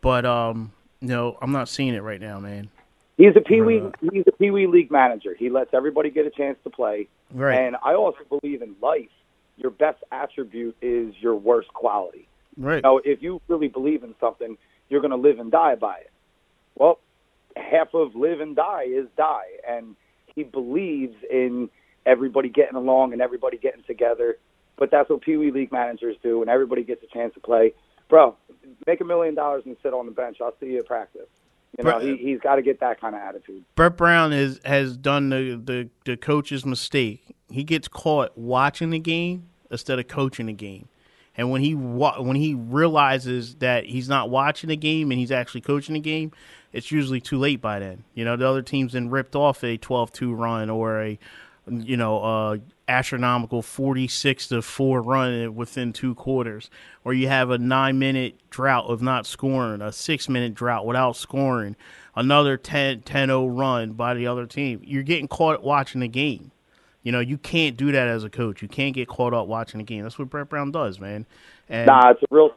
but 0.00 0.24
um, 0.24 0.72
no, 1.00 1.38
I'm 1.40 1.52
not 1.52 1.68
seeing 1.68 1.94
it 1.94 2.02
right 2.02 2.20
now, 2.20 2.40
man. 2.40 2.70
He's 3.16 3.36
a 3.36 3.40
pee 3.40 3.60
wee. 3.60 3.82
He's 4.12 4.24
a 4.26 4.32
pee 4.32 4.50
wee 4.50 4.66
league 4.66 4.90
manager. 4.90 5.34
He 5.38 5.48
lets 5.48 5.72
everybody 5.72 6.10
get 6.10 6.26
a 6.26 6.30
chance 6.30 6.58
to 6.64 6.70
play. 6.70 7.08
Right. 7.32 7.56
And 7.56 7.76
I 7.84 7.94
also 7.94 8.18
believe 8.28 8.60
in 8.60 8.74
life. 8.82 9.08
Your 9.56 9.70
best 9.70 10.02
attribute 10.10 10.76
is 10.82 11.14
your 11.20 11.36
worst 11.36 11.68
quality. 11.72 12.28
Right. 12.56 12.82
Now, 12.82 12.98
if 12.98 13.22
you 13.22 13.40
really 13.48 13.68
believe 13.68 14.02
in 14.02 14.14
something, 14.20 14.56
you're 14.88 15.00
going 15.00 15.10
to 15.10 15.16
live 15.16 15.38
and 15.38 15.50
die 15.50 15.74
by 15.76 15.98
it. 15.98 16.10
Well, 16.76 16.98
half 17.56 17.94
of 17.94 18.14
live 18.14 18.40
and 18.40 18.56
die 18.56 18.84
is 18.88 19.06
die, 19.16 19.46
and 19.68 19.96
he 20.34 20.42
believes 20.42 21.14
in 21.30 21.70
everybody 22.06 22.48
getting 22.48 22.76
along 22.76 23.12
and 23.12 23.22
everybody 23.22 23.56
getting 23.56 23.82
together. 23.84 24.38
But 24.76 24.90
that's 24.90 25.08
what 25.08 25.20
Pee 25.20 25.36
Wee 25.36 25.52
League 25.52 25.72
managers 25.72 26.16
do, 26.22 26.40
and 26.40 26.50
everybody 26.50 26.82
gets 26.82 27.02
a 27.02 27.06
chance 27.06 27.32
to 27.34 27.40
play. 27.40 27.72
Bro, 28.08 28.36
make 28.86 29.00
a 29.00 29.04
million 29.04 29.34
dollars 29.34 29.62
and 29.66 29.76
sit 29.82 29.94
on 29.94 30.06
the 30.06 30.12
bench. 30.12 30.38
I'll 30.40 30.54
see 30.60 30.66
you 30.66 30.80
at 30.80 30.86
practice. 30.86 31.28
You 31.78 31.84
know, 31.84 31.90
Bro- 31.90 32.00
he, 32.00 32.16
he's 32.16 32.40
got 32.40 32.56
to 32.56 32.62
get 32.62 32.80
that 32.80 33.00
kind 33.00 33.14
of 33.14 33.20
attitude. 33.22 33.64
Brett 33.74 33.96
Brown 33.96 34.32
is 34.32 34.60
has 34.64 34.96
done 34.96 35.30
the, 35.30 35.60
the 35.62 35.88
the 36.04 36.16
coach's 36.16 36.64
mistake. 36.64 37.34
He 37.50 37.64
gets 37.64 37.88
caught 37.88 38.36
watching 38.36 38.90
the 38.90 38.98
game 38.98 39.48
instead 39.70 39.98
of 39.98 40.08
coaching 40.08 40.46
the 40.46 40.52
game. 40.52 40.88
And 41.36 41.50
when 41.50 41.62
he 41.62 41.74
wa- 41.74 42.20
when 42.20 42.36
he 42.36 42.54
realizes 42.54 43.56
that 43.56 43.86
he's 43.86 44.08
not 44.08 44.30
watching 44.30 44.68
the 44.68 44.76
game 44.76 45.10
and 45.10 45.18
he's 45.18 45.32
actually 45.32 45.62
coaching 45.62 45.94
the 45.94 46.00
game, 46.00 46.30
it's 46.72 46.92
usually 46.92 47.20
too 47.20 47.38
late 47.38 47.60
by 47.60 47.80
then. 47.80 48.04
You 48.14 48.24
know, 48.24 48.36
the 48.36 48.48
other 48.48 48.62
team's 48.62 48.92
then 48.92 49.10
ripped 49.10 49.34
off 49.34 49.64
a 49.64 49.76
12-2 49.76 50.36
run 50.36 50.70
or 50.70 51.02
a 51.02 51.18
you 51.68 51.96
know, 51.96 52.22
uh 52.22 52.58
astronomical 52.86 53.62
46 53.62 54.48
to 54.48 54.62
4 54.62 55.02
run 55.02 55.54
within 55.54 55.92
two 55.92 56.14
quarters 56.14 56.68
or 57.02 57.14
you 57.14 57.28
have 57.28 57.50
a 57.50 57.58
9 57.58 57.98
minute 57.98 58.38
drought 58.50 58.86
of 58.86 59.00
not 59.00 59.26
scoring, 59.26 59.80
a 59.80 59.92
6 59.92 60.28
minute 60.28 60.54
drought 60.54 60.84
without 60.84 61.16
scoring, 61.16 61.76
another 62.14 62.56
10 62.56 63.00
10-0 63.02 63.58
run 63.58 63.92
by 63.92 64.14
the 64.14 64.26
other 64.26 64.46
team. 64.46 64.80
You're 64.84 65.02
getting 65.02 65.28
caught 65.28 65.62
watching 65.62 66.00
the 66.00 66.08
game. 66.08 66.50
You 67.02 67.12
know, 67.12 67.20
you 67.20 67.36
can't 67.36 67.76
do 67.76 67.92
that 67.92 68.08
as 68.08 68.24
a 68.24 68.30
coach. 68.30 68.62
You 68.62 68.68
can't 68.68 68.94
get 68.94 69.08
caught 69.08 69.34
up 69.34 69.46
watching 69.46 69.78
the 69.78 69.84
game. 69.84 70.02
That's 70.02 70.18
what 70.18 70.30
Brett 70.30 70.48
Brown 70.48 70.70
does, 70.70 70.98
man. 70.98 71.26
And 71.68 71.86
Nah, 71.86 72.10
it's 72.10 72.22
a 72.22 72.26
real 72.30 72.50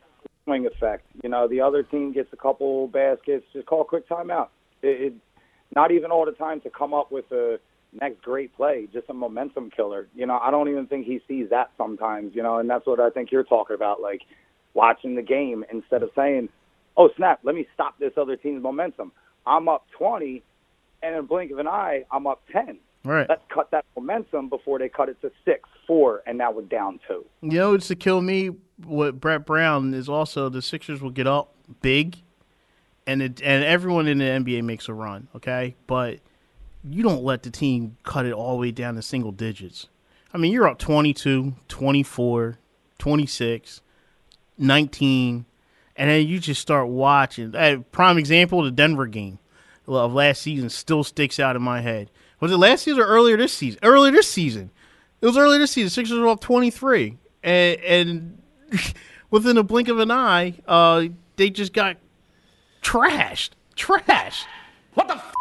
swing 0.46 0.66
effect. 0.66 1.06
You 1.22 1.30
know, 1.30 1.48
the 1.48 1.62
other 1.62 1.84
team 1.84 2.14
gets 2.14 2.32
a 2.32 2.38
couple 2.38 2.88
baskets, 2.88 3.46
just 3.52 3.66
call 3.66 3.82
a 3.82 3.86
quick 3.86 4.08
timeout. 4.08 4.48
It, 4.82 5.02
it 5.02 5.14
not 5.76 5.92
even 5.92 6.12
all 6.12 6.26
the 6.26 6.32
time 6.32 6.62
to 6.62 6.70
come 6.70 6.94
up 6.94 7.12
with 7.12 7.30
a 7.32 7.60
next 7.94 8.22
great 8.22 8.56
play, 8.56 8.88
just 8.92 9.10
a 9.10 9.14
momentum 9.14 9.70
killer. 9.70 10.08
You 10.16 10.26
know, 10.26 10.38
I 10.38 10.52
don't 10.52 10.70
even 10.70 10.88
think 10.88 11.06
he 11.06 11.22
sees 11.28 11.50
that 11.50 11.72
sometimes. 11.78 12.36
You 12.36 12.44
know, 12.44 12.58
and 12.60 12.70
that's 12.70 12.86
what 12.86 13.00
I 13.00 13.10
think 13.10 13.32
you're 13.32 13.44
talking 13.44 13.76
about, 13.76 14.02
like 14.02 14.22
watching 14.74 15.16
the 15.16 15.22
game 15.22 15.66
instead 15.72 16.04
of 16.04 16.10
saying, 16.16 16.50
"Oh 16.96 17.10
snap, 17.16 17.40
let 17.44 17.56
me 17.56 17.68
stop 17.74 17.98
this 18.00 18.14
other 18.18 18.36
team's 18.36 18.64
momentum." 18.64 19.12
I'm 19.46 19.70
up 19.70 19.86
20, 19.98 20.44
and 21.02 21.14
in 21.14 21.20
a 21.20 21.24
blink 21.24 21.52
of 21.52 21.60
an 21.60 21.68
eye, 21.68 22.04
I'm 22.12 22.28
up 22.28 22.42
10. 22.52 22.80
Right. 23.06 23.26
Let's 23.30 23.42
cut 23.48 23.72
that 23.72 23.86
momentum 23.96 24.50
before 24.50 24.80
they 24.80 24.90
cut 24.90 25.08
it 25.08 25.22
to 25.22 25.32
six, 25.46 25.70
four, 25.86 26.24
and 26.28 26.38
now 26.38 26.52
we're 26.52 26.64
down 26.64 27.00
two. 27.08 27.26
You 27.42 27.58
know, 27.58 27.74
it's 27.74 27.88
to 27.88 27.96
kill 27.96 28.22
me. 28.22 28.52
What 28.84 29.20
Brett 29.20 29.46
Brown 29.46 29.94
is 29.94 30.10
also 30.10 30.50
the 30.50 30.62
Sixers 30.62 31.02
will 31.02 31.12
get 31.12 31.26
up 31.26 31.54
big, 31.82 32.18
and 33.08 33.22
it, 33.22 33.42
and 33.42 33.64
everyone 33.64 34.08
in 34.08 34.18
the 34.18 34.26
NBA 34.26 34.64
makes 34.64 34.90
a 34.90 34.94
run. 34.94 35.30
Okay, 35.36 35.76
but 35.88 36.20
you 36.94 37.04
don't 37.04 37.24
let 37.24 37.44
the 37.44 37.50
team 37.50 37.98
cut 38.04 38.26
it 38.26 38.34
all 38.34 38.54
the 38.54 38.62
way 38.62 38.72
down 38.72 38.96
to 38.96 39.02
single 39.02 39.32
digits. 39.32 39.88
I 40.34 40.38
mean, 40.38 40.52
you're 40.52 40.68
up 40.68 40.78
22, 40.78 41.54
24, 41.68 42.58
26, 42.98 43.82
19, 44.58 45.46
and 45.96 46.10
then 46.10 46.28
you 46.28 46.40
just 46.40 46.62
start 46.62 46.88
watching. 46.88 47.54
Hey, 47.54 47.78
prime 47.92 48.18
example, 48.18 48.64
the 48.64 48.72
Denver 48.72 49.08
game 49.08 49.40
of 49.88 50.14
last 50.14 50.42
season 50.42 50.70
still 50.70 51.04
sticks 51.04 51.40
out 51.40 51.56
in 51.56 51.62
my 51.62 51.82
head. 51.82 52.12
Was 52.40 52.52
it 52.52 52.58
last 52.58 52.84
season 52.84 53.02
or 53.02 53.08
earlier 53.08 53.38
this 53.38 53.54
season? 53.54 53.80
Earlier 53.84 54.12
this 54.12 54.30
season. 54.30 54.70
It 55.22 55.26
was 55.26 55.38
earlier 55.38 55.60
this 55.60 55.72
season. 55.72 55.90
Sixers 55.90 56.20
were 56.20 56.28
up 56.28 56.40
23. 56.40 57.18
And, 57.44 57.80
and 57.82 58.42
within 59.32 59.58
a 59.58 59.64
blink 59.64 59.88
of 59.88 60.00
an 60.00 60.12
eye, 60.12 60.56
uh, 60.68 61.06
they 61.38 61.50
just 61.50 61.74
got 61.74 61.98
trashed. 62.82 63.52
Trashed. 63.76 64.44
What 64.94 65.08
the 65.08 65.16
f? 65.16 65.34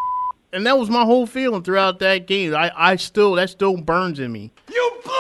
And 0.57 0.65
that 0.67 0.79
was 0.79 0.89
my 0.89 1.05
whole 1.05 1.27
feeling 1.27 1.63
throughout 1.63 1.99
that 1.99 2.27
game. 2.27 2.55
I, 2.55 2.73
I 2.75 2.97
still, 2.97 3.35
that 3.35 3.51
still 3.51 3.77
burns 3.77 4.19
in 4.19 4.33
me. 4.33 4.53
You 4.73 5.01
blew 5.05 5.13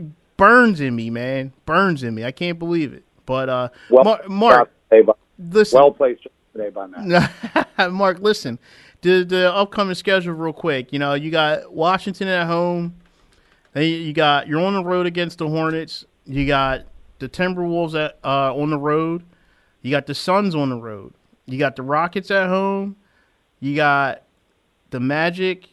it! 0.00 0.04
Burns 0.36 0.80
in 0.80 0.96
me, 0.96 1.10
man. 1.10 1.52
Burns 1.64 2.02
in 2.02 2.12
me. 2.12 2.24
I 2.24 2.32
can't 2.32 2.58
believe 2.58 2.92
it. 2.92 3.04
But, 3.24 3.48
uh, 3.48 3.68
Well, 3.90 4.02
Mar- 4.02 4.22
Mark, 4.28 4.72
Hey, 4.90 5.02
but 5.02 5.16
listen. 5.38 5.78
well 5.78 5.92
played 5.92 6.18
today 6.52 6.70
by 6.70 6.88
Matt. 6.88 7.68
Mark, 7.92 8.18
listen. 8.18 8.58
The 9.02 9.22
the 9.22 9.54
upcoming 9.54 9.94
schedule, 9.94 10.32
real 10.34 10.52
quick. 10.52 10.92
You 10.92 10.98
know, 10.98 11.14
you 11.14 11.30
got 11.30 11.72
Washington 11.72 12.26
at 12.26 12.46
home. 12.48 12.96
Then 13.74 13.84
you 13.84 14.12
got 14.12 14.48
you're 14.48 14.60
on 14.60 14.74
the 14.74 14.82
road 14.84 15.06
against 15.06 15.38
the 15.38 15.48
Hornets. 15.48 16.04
You 16.26 16.46
got 16.46 16.86
the 17.20 17.28
Timberwolves 17.28 17.94
at 17.94 18.18
uh, 18.24 18.54
on 18.56 18.70
the 18.70 18.78
road. 18.78 19.22
You 19.82 19.90
got 19.90 20.06
the 20.06 20.14
Suns 20.14 20.54
on 20.54 20.70
the 20.70 20.76
road. 20.76 21.12
You 21.46 21.58
got 21.58 21.76
the 21.76 21.82
Rockets 21.82 22.30
at 22.32 22.48
home. 22.48 22.96
You 23.64 23.74
got 23.74 24.20
the 24.90 25.00
Magic. 25.00 25.70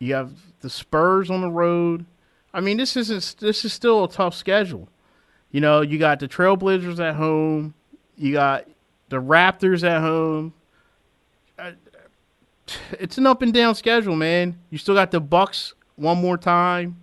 You 0.00 0.14
have 0.14 0.32
the 0.60 0.68
Spurs 0.68 1.30
on 1.30 1.40
the 1.40 1.50
road. 1.50 2.04
I 2.52 2.60
mean, 2.60 2.78
this 2.78 2.96
isn't 2.96 3.36
this 3.38 3.64
is 3.64 3.72
still 3.72 4.02
a 4.02 4.10
tough 4.10 4.34
schedule. 4.34 4.88
You 5.52 5.60
know, 5.60 5.82
you 5.82 6.00
got 6.00 6.18
the 6.18 6.26
Trailblazers 6.26 6.98
at 6.98 7.14
home. 7.14 7.74
You 8.16 8.32
got 8.32 8.66
the 9.08 9.18
Raptors 9.18 9.84
at 9.88 10.00
home. 10.00 10.52
Uh, 11.56 11.70
It's 12.98 13.18
an 13.18 13.26
up 13.28 13.40
and 13.42 13.54
down 13.54 13.76
schedule, 13.76 14.16
man. 14.16 14.58
You 14.70 14.78
still 14.78 14.96
got 14.96 15.12
the 15.12 15.20
Bucks 15.20 15.74
one 15.94 16.18
more 16.20 16.36
time. 16.36 16.96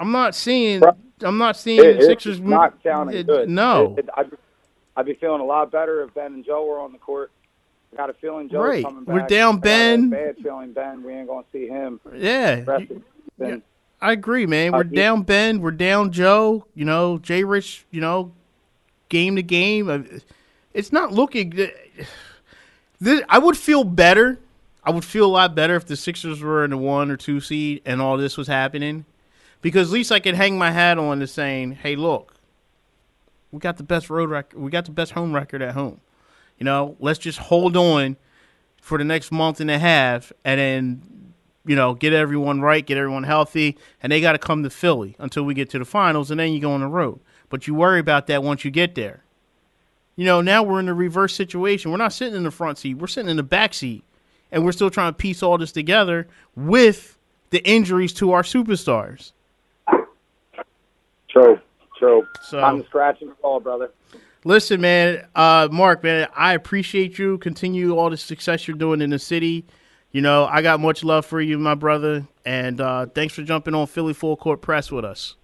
I'm 0.00 0.10
not 0.10 0.34
seeing. 0.34 0.82
I'm 1.20 1.38
not 1.38 1.56
seeing 1.56 1.84
It- 1.84 2.00
the 2.00 2.02
Sixers. 2.06 2.38
it's 2.38 2.44
not 2.48 2.74
sounding 2.82 3.16
it- 3.16 3.28
good. 3.28 3.48
No, 3.48 3.94
It- 3.96 4.06
it- 4.06 4.10
I'd, 4.16 4.30
I'd 4.96 5.06
be 5.06 5.14
feeling 5.14 5.40
a 5.40 5.44
lot 5.44 5.70
better 5.70 6.02
if 6.02 6.12
Ben 6.14 6.34
and 6.34 6.44
Joe 6.44 6.64
were 6.66 6.80
on 6.80 6.90
the 6.90 6.98
court. 6.98 7.30
I 7.92 7.96
got 7.96 8.10
a 8.10 8.14
feeling 8.14 8.48
Joe's 8.48 8.60
Right. 8.68 8.84
coming 8.84 9.04
We're 9.04 9.26
down 9.26 9.54
I 9.54 9.56
got 9.56 9.58
a 9.58 9.60
Ben. 9.60 10.10
Bad 10.10 10.36
feeling 10.42 10.72
Ben. 10.72 11.02
We 11.02 11.12
ain't 11.12 11.28
gonna 11.28 11.44
see 11.52 11.68
him. 11.68 12.00
yeah. 12.14 12.56
the 12.56 12.62
rest 12.64 12.82
of 12.82 12.88
the 12.88 13.02
season. 13.44 13.62
I 14.00 14.12
agree, 14.12 14.46
man. 14.46 14.74
Uh, 14.74 14.78
We're 14.78 14.84
he- 14.84 14.96
down 14.96 15.22
Ben. 15.22 15.60
We're 15.60 15.70
down 15.70 16.10
Joe. 16.10 16.64
You 16.74 16.84
know, 16.84 17.18
Jay 17.18 17.44
Rich. 17.44 17.84
You 17.90 18.00
know, 18.00 18.32
game 19.08 19.36
to 19.36 19.42
game. 19.42 19.88
Uh, 19.88 20.00
It's 20.74 20.90
not 20.92 21.12
looking. 21.12 21.50
This, 23.00 23.22
I 23.28 23.38
would 23.38 23.56
feel 23.56 23.84
better. 23.84 24.38
I 24.84 24.90
would 24.90 25.04
feel 25.04 25.26
a 25.26 25.30
lot 25.30 25.54
better 25.54 25.76
if 25.76 25.86
the 25.86 25.96
Sixers 25.96 26.40
were 26.40 26.64
in 26.64 26.70
the 26.70 26.76
one 26.78 27.10
or 27.10 27.16
two 27.16 27.40
seed 27.40 27.82
and 27.84 28.00
all 28.00 28.16
this 28.16 28.36
was 28.36 28.48
happening, 28.48 29.04
because 29.60 29.90
at 29.90 29.94
least 29.94 30.10
I 30.10 30.18
could 30.18 30.34
hang 30.34 30.58
my 30.58 30.70
hat 30.72 30.98
on 30.98 31.20
to 31.20 31.26
saying, 31.26 31.72
"Hey, 31.72 31.94
look, 31.94 32.34
we 33.52 33.58
got 33.60 33.76
the 33.76 33.82
best 33.84 34.08
road 34.10 34.30
record. 34.30 34.58
We 34.58 34.70
got 34.70 34.86
the 34.86 34.90
best 34.92 35.12
home 35.12 35.32
record 35.34 35.62
at 35.62 35.74
home. 35.74 36.00
You 36.58 36.64
know, 36.64 36.96
let's 37.00 37.18
just 37.18 37.38
hold 37.38 37.76
on 37.76 38.16
for 38.80 38.98
the 38.98 39.04
next 39.04 39.32
month 39.32 39.60
and 39.60 39.70
a 39.70 39.78
half, 39.78 40.32
and 40.44 40.58
then 40.58 41.02
you 41.64 41.76
know, 41.76 41.94
get 41.94 42.12
everyone 42.12 42.60
right, 42.60 42.84
get 42.84 42.98
everyone 42.98 43.22
healthy, 43.22 43.78
and 44.02 44.10
they 44.10 44.20
got 44.20 44.32
to 44.32 44.38
come 44.38 44.64
to 44.64 44.70
Philly 44.70 45.14
until 45.20 45.44
we 45.44 45.54
get 45.54 45.70
to 45.70 45.78
the 45.78 45.84
finals, 45.84 46.30
and 46.30 46.40
then 46.40 46.52
you 46.52 46.60
go 46.60 46.72
on 46.72 46.80
the 46.80 46.88
road. 46.88 47.20
But 47.50 47.66
you 47.68 47.74
worry 47.74 48.00
about 48.00 48.26
that 48.26 48.42
once 48.42 48.64
you 48.64 48.70
get 48.72 48.96
there. 48.96 49.22
You 50.16 50.24
know, 50.24 50.40
now 50.40 50.62
we're 50.64 50.80
in 50.80 50.86
the 50.86 50.94
reverse 50.94 51.34
situation. 51.36 51.90
We're 51.92 51.98
not 51.98 52.12
sitting 52.12 52.34
in 52.34 52.42
the 52.42 52.50
front 52.50 52.78
seat, 52.78 52.94
we're 52.94 53.06
sitting 53.06 53.30
in 53.30 53.36
the 53.36 53.42
back 53.44 53.74
seat, 53.74 54.02
and 54.50 54.64
we're 54.64 54.72
still 54.72 54.90
trying 54.90 55.12
to 55.12 55.16
piece 55.16 55.40
all 55.42 55.56
this 55.56 55.70
together 55.72 56.26
with 56.56 57.16
the 57.50 57.62
injuries 57.64 58.12
to 58.14 58.32
our 58.32 58.42
superstars. 58.42 59.30
True, 61.28 61.58
true. 61.98 62.26
So- 62.42 62.60
Time 62.60 62.82
to 62.82 62.86
scratch 62.88 63.22
and 63.22 63.38
claw, 63.40 63.60
brother. 63.60 63.90
Listen, 64.44 64.80
man, 64.80 65.26
uh, 65.34 65.68
Mark, 65.70 66.02
man, 66.02 66.28
I 66.34 66.54
appreciate 66.54 67.18
you. 67.18 67.38
Continue 67.38 67.96
all 67.96 68.10
the 68.10 68.16
success 68.16 68.66
you're 68.66 68.76
doing 68.76 69.00
in 69.00 69.10
the 69.10 69.18
city. 69.18 69.64
You 70.10 70.20
know, 70.20 70.46
I 70.46 70.62
got 70.62 70.80
much 70.80 71.04
love 71.04 71.24
for 71.24 71.40
you, 71.40 71.58
my 71.58 71.74
brother, 71.74 72.26
and 72.44 72.80
uh, 72.80 73.06
thanks 73.06 73.34
for 73.34 73.42
jumping 73.42 73.74
on 73.74 73.86
Philly 73.86 74.12
Phull 74.12 74.36
Court 74.36 74.60
Press 74.60 74.90
with 74.90 75.04
us. 75.04 75.36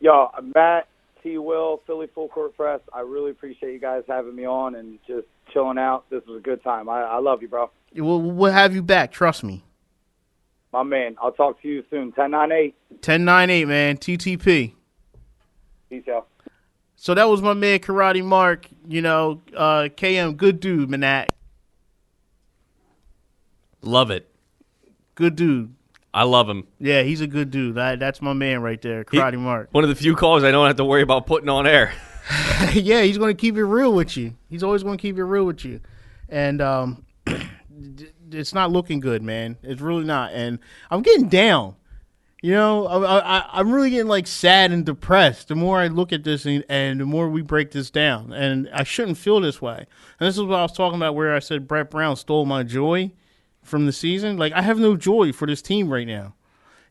Yo, 0.00 0.30
Matt, 0.54 0.88
T. 1.22 1.38
Will, 1.38 1.82
Philly 1.86 2.06
Phull 2.06 2.28
Court 2.28 2.56
Press. 2.56 2.80
I 2.92 3.00
really 3.00 3.30
appreciate 3.30 3.72
you 3.72 3.80
guys 3.80 4.04
having 4.06 4.36
me 4.36 4.46
on 4.46 4.76
and 4.76 4.98
just 5.06 5.26
chilling 5.52 5.78
out. 5.78 6.08
This 6.10 6.22
was 6.26 6.38
a 6.38 6.42
good 6.42 6.62
time. 6.62 6.88
I, 6.88 7.02
I 7.02 7.18
love 7.18 7.42
you, 7.42 7.48
bro. 7.48 7.70
We'll, 7.94 8.20
we'll 8.20 8.52
have 8.52 8.74
you 8.74 8.82
back. 8.82 9.10
Trust 9.10 9.42
me. 9.42 9.64
My 10.72 10.82
man. 10.82 11.16
I'll 11.20 11.32
talk 11.32 11.60
to 11.62 11.68
you 11.68 11.82
soon. 11.90 12.12
Ten 12.12 12.30
nine 12.30 12.52
eight. 12.52 12.76
1098, 12.90 13.64
man. 13.64 13.96
TTP. 13.96 14.74
Peace 15.88 16.04
out. 16.08 16.28
So 17.08 17.14
that 17.14 17.26
was 17.26 17.40
my 17.40 17.54
man 17.54 17.78
Karate 17.78 18.22
Mark. 18.22 18.68
You 18.86 19.00
know, 19.00 19.40
uh, 19.56 19.88
KM, 19.96 20.36
good 20.36 20.60
dude, 20.60 20.90
Manat. 20.90 21.28
Love 23.80 24.10
it. 24.10 24.30
Good 25.14 25.34
dude. 25.34 25.74
I 26.12 26.24
love 26.24 26.50
him. 26.50 26.66
Yeah, 26.78 27.00
he's 27.04 27.22
a 27.22 27.26
good 27.26 27.50
dude. 27.50 27.76
That, 27.76 27.98
that's 27.98 28.20
my 28.20 28.34
man 28.34 28.60
right 28.60 28.82
there, 28.82 29.06
He- 29.10 29.16
Karate 29.16 29.38
Mark. 29.38 29.70
One 29.72 29.84
of 29.84 29.88
the 29.88 29.96
few 29.96 30.16
callers 30.16 30.44
I 30.44 30.50
don't 30.50 30.66
have 30.66 30.76
to 30.76 30.84
worry 30.84 31.00
about 31.00 31.26
putting 31.26 31.48
on 31.48 31.66
air. 31.66 31.94
yeah, 32.74 33.00
he's 33.00 33.16
going 33.16 33.34
to 33.34 33.40
keep 33.40 33.56
it 33.56 33.64
real 33.64 33.94
with 33.94 34.14
you. 34.14 34.34
He's 34.50 34.62
always 34.62 34.82
going 34.82 34.98
to 34.98 35.00
keep 35.00 35.16
it 35.16 35.24
real 35.24 35.46
with 35.46 35.64
you. 35.64 35.80
And 36.28 36.60
um, 36.60 37.06
it's 38.30 38.52
not 38.52 38.70
looking 38.70 39.00
good, 39.00 39.22
man. 39.22 39.56
It's 39.62 39.80
really 39.80 40.04
not. 40.04 40.32
And 40.34 40.58
I'm 40.90 41.00
getting 41.00 41.30
down. 41.30 41.74
You 42.40 42.52
know, 42.52 42.86
I, 42.86 43.38
I, 43.38 43.44
I'm 43.52 43.72
really 43.72 43.90
getting 43.90 44.06
like 44.06 44.28
sad 44.28 44.70
and 44.70 44.86
depressed 44.86 45.48
the 45.48 45.56
more 45.56 45.80
I 45.80 45.88
look 45.88 46.12
at 46.12 46.22
this 46.22 46.46
and, 46.46 46.64
and 46.68 47.00
the 47.00 47.04
more 47.04 47.28
we 47.28 47.42
break 47.42 47.72
this 47.72 47.90
down. 47.90 48.32
And 48.32 48.68
I 48.72 48.84
shouldn't 48.84 49.18
feel 49.18 49.40
this 49.40 49.60
way. 49.60 49.86
And 50.20 50.26
this 50.28 50.36
is 50.36 50.42
what 50.42 50.58
I 50.58 50.62
was 50.62 50.72
talking 50.72 50.96
about 50.96 51.16
where 51.16 51.34
I 51.34 51.40
said 51.40 51.66
Brett 51.66 51.90
Brown 51.90 52.14
stole 52.14 52.46
my 52.46 52.62
joy 52.62 53.10
from 53.62 53.86
the 53.86 53.92
season. 53.92 54.36
Like 54.36 54.52
I 54.52 54.62
have 54.62 54.78
no 54.78 54.96
joy 54.96 55.32
for 55.32 55.46
this 55.46 55.62
team 55.62 55.92
right 55.92 56.06
now. 56.06 56.34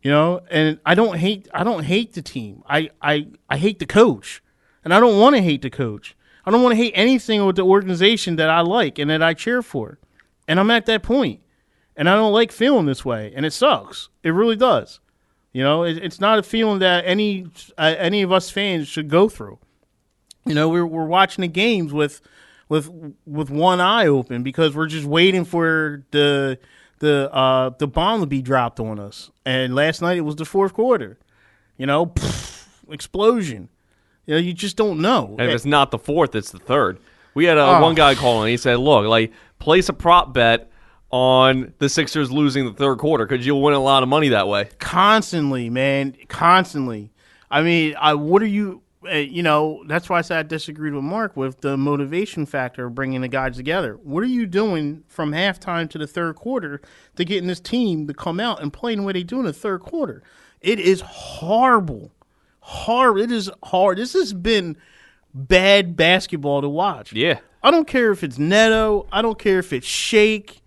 You 0.01 0.11
know, 0.11 0.41
and 0.51 0.79
I 0.85 0.95
don't 0.95 1.17
hate 1.17 1.47
I 1.53 1.63
don't 1.63 1.83
hate 1.83 2.13
the 2.13 2.21
team. 2.21 2.63
I 2.67 2.89
I, 3.01 3.27
I 3.49 3.57
hate 3.57 3.79
the 3.79 3.85
coach. 3.85 4.43
And 4.83 4.93
I 4.93 4.99
don't 4.99 5.19
want 5.19 5.35
to 5.37 5.41
hate 5.41 5.61
the 5.61 5.69
coach. 5.69 6.15
I 6.45 6.51
don't 6.51 6.63
want 6.63 6.73
to 6.73 6.81
hate 6.81 6.93
anything 6.93 7.45
with 7.45 7.55
the 7.55 7.65
organization 7.65 8.35
that 8.35 8.49
I 8.49 8.61
like 8.61 8.99
and 8.99 9.09
that 9.09 9.21
I 9.21 9.33
cheer 9.33 9.61
for. 9.61 9.97
And 10.47 10.59
I'm 10.59 10.71
at 10.71 10.85
that 10.87 11.03
point. 11.03 11.41
And 11.95 12.09
I 12.09 12.15
don't 12.15 12.31
like 12.31 12.51
feeling 12.51 12.85
this 12.85 13.03
way. 13.03 13.33
And 13.35 13.45
it 13.45 13.51
sucks. 13.51 14.09
It 14.23 14.29
really 14.29 14.55
does. 14.55 14.99
You 15.53 15.63
know, 15.63 15.83
it, 15.83 15.97
it's 15.97 16.19
not 16.19 16.37
a 16.39 16.43
feeling 16.43 16.79
that 16.79 17.03
any 17.05 17.47
uh, 17.77 17.95
any 17.97 18.21
of 18.21 18.31
us 18.31 18.49
fans 18.49 18.87
should 18.87 19.09
go 19.09 19.27
through. 19.29 19.59
You 20.45 20.53
know, 20.53 20.69
we're 20.69 20.85
we're 20.85 21.05
watching 21.05 21.41
the 21.41 21.47
games 21.47 21.91
with 21.93 22.21
with 22.69 22.89
with 23.25 23.49
one 23.49 23.79
eye 23.81 24.07
open 24.07 24.43
because 24.43 24.75
we're 24.75 24.87
just 24.87 25.05
waiting 25.05 25.45
for 25.45 26.03
the 26.11 26.59
the 26.99 27.29
uh 27.33 27.71
the 27.79 27.87
bomb 27.87 28.21
to 28.21 28.27
be 28.27 28.41
dropped 28.41 28.79
on 28.79 28.99
us. 28.99 29.31
And 29.45 29.73
last 29.75 30.01
night 30.01 30.17
it 30.17 30.21
was 30.21 30.35
the 30.35 30.45
fourth 30.45 30.73
quarter. 30.73 31.17
You 31.77 31.85
know, 31.85 32.13
explosion. 32.89 33.69
You 34.25 34.35
know, 34.35 34.39
you 34.39 34.53
just 34.53 34.75
don't 34.77 34.99
know. 34.99 35.35
And 35.39 35.49
if 35.49 35.55
it's 35.55 35.65
not 35.65 35.91
the 35.91 35.97
fourth, 35.99 36.35
it's 36.35 36.51
the 36.51 36.59
third. 36.59 36.99
We 37.33 37.45
had 37.45 37.57
uh, 37.57 37.77
Oh. 37.77 37.81
one 37.81 37.95
guy 37.95 38.15
calling. 38.15 38.49
He 38.49 38.57
said, 38.57 38.79
"Look, 38.79 39.05
like 39.05 39.31
place 39.59 39.89
a 39.89 39.93
prop 39.93 40.33
bet 40.33 40.69
on 41.11 41.73
the 41.79 41.89
Sixers 41.89 42.31
losing 42.31 42.65
the 42.65 42.73
third 42.73 42.97
quarter 42.97 43.25
because 43.25 43.45
you'll 43.45 43.61
win 43.61 43.73
a 43.73 43.79
lot 43.79 44.03
of 44.03 44.09
money 44.09 44.29
that 44.29 44.47
way." 44.47 44.69
constantly, 44.79 45.69
man, 45.69 46.15
constantly. 46.27 47.11
I 47.49 47.61
mean, 47.61 47.95
I 47.99 48.13
what 48.13 48.41
are 48.41 48.47
you? 48.47 48.81
Uh, 49.05 49.11
you 49.11 49.43
know, 49.43 49.83
that's 49.87 50.09
why 50.09 50.17
I 50.17 50.21
said 50.21 50.39
I 50.39 50.43
disagreed 50.43 50.93
with 50.93 51.03
Mark 51.03 51.37
with 51.37 51.61
the 51.61 51.77
motivation 51.77 52.45
factor 52.45 52.87
of 52.87 52.95
bringing 52.95 53.21
the 53.21 53.27
guys 53.27 53.55
together. 53.55 53.93
What 54.03 54.23
are 54.23 54.27
you 54.27 54.45
doing 54.45 55.03
from 55.07 55.31
halftime 55.31 55.89
to 55.91 55.97
the 55.97 56.07
third 56.07 56.35
quarter 56.35 56.81
to 57.15 57.23
getting 57.23 57.47
this 57.47 57.59
team 57.59 58.07
to 58.07 58.13
come 58.13 58.39
out 58.39 58.61
and 58.61 58.73
play 58.73 58.95
the 58.95 59.03
way 59.03 59.13
they 59.13 59.23
do 59.23 59.39
in 59.39 59.45
the 59.45 59.53
third 59.53 59.81
quarter? 59.81 60.23
It 60.61 60.79
is 60.79 61.01
horrible, 61.01 62.11
hard. 62.59 63.19
It 63.19 63.31
is 63.31 63.49
hard. 63.63 63.97
This 63.97 64.13
has 64.13 64.33
been 64.33 64.75
bad 65.33 65.95
basketball 65.95 66.61
to 66.61 66.69
watch. 66.69 67.13
Yeah. 67.13 67.39
I 67.63 67.71
don't 67.71 67.87
care 67.87 68.11
if 68.11 68.23
it's 68.23 68.37
Neto. 68.37 69.07
I 69.11 69.21
don't 69.21 69.39
care 69.39 69.59
if 69.59 69.71
it's 69.71 69.87
Shake. 69.87 70.61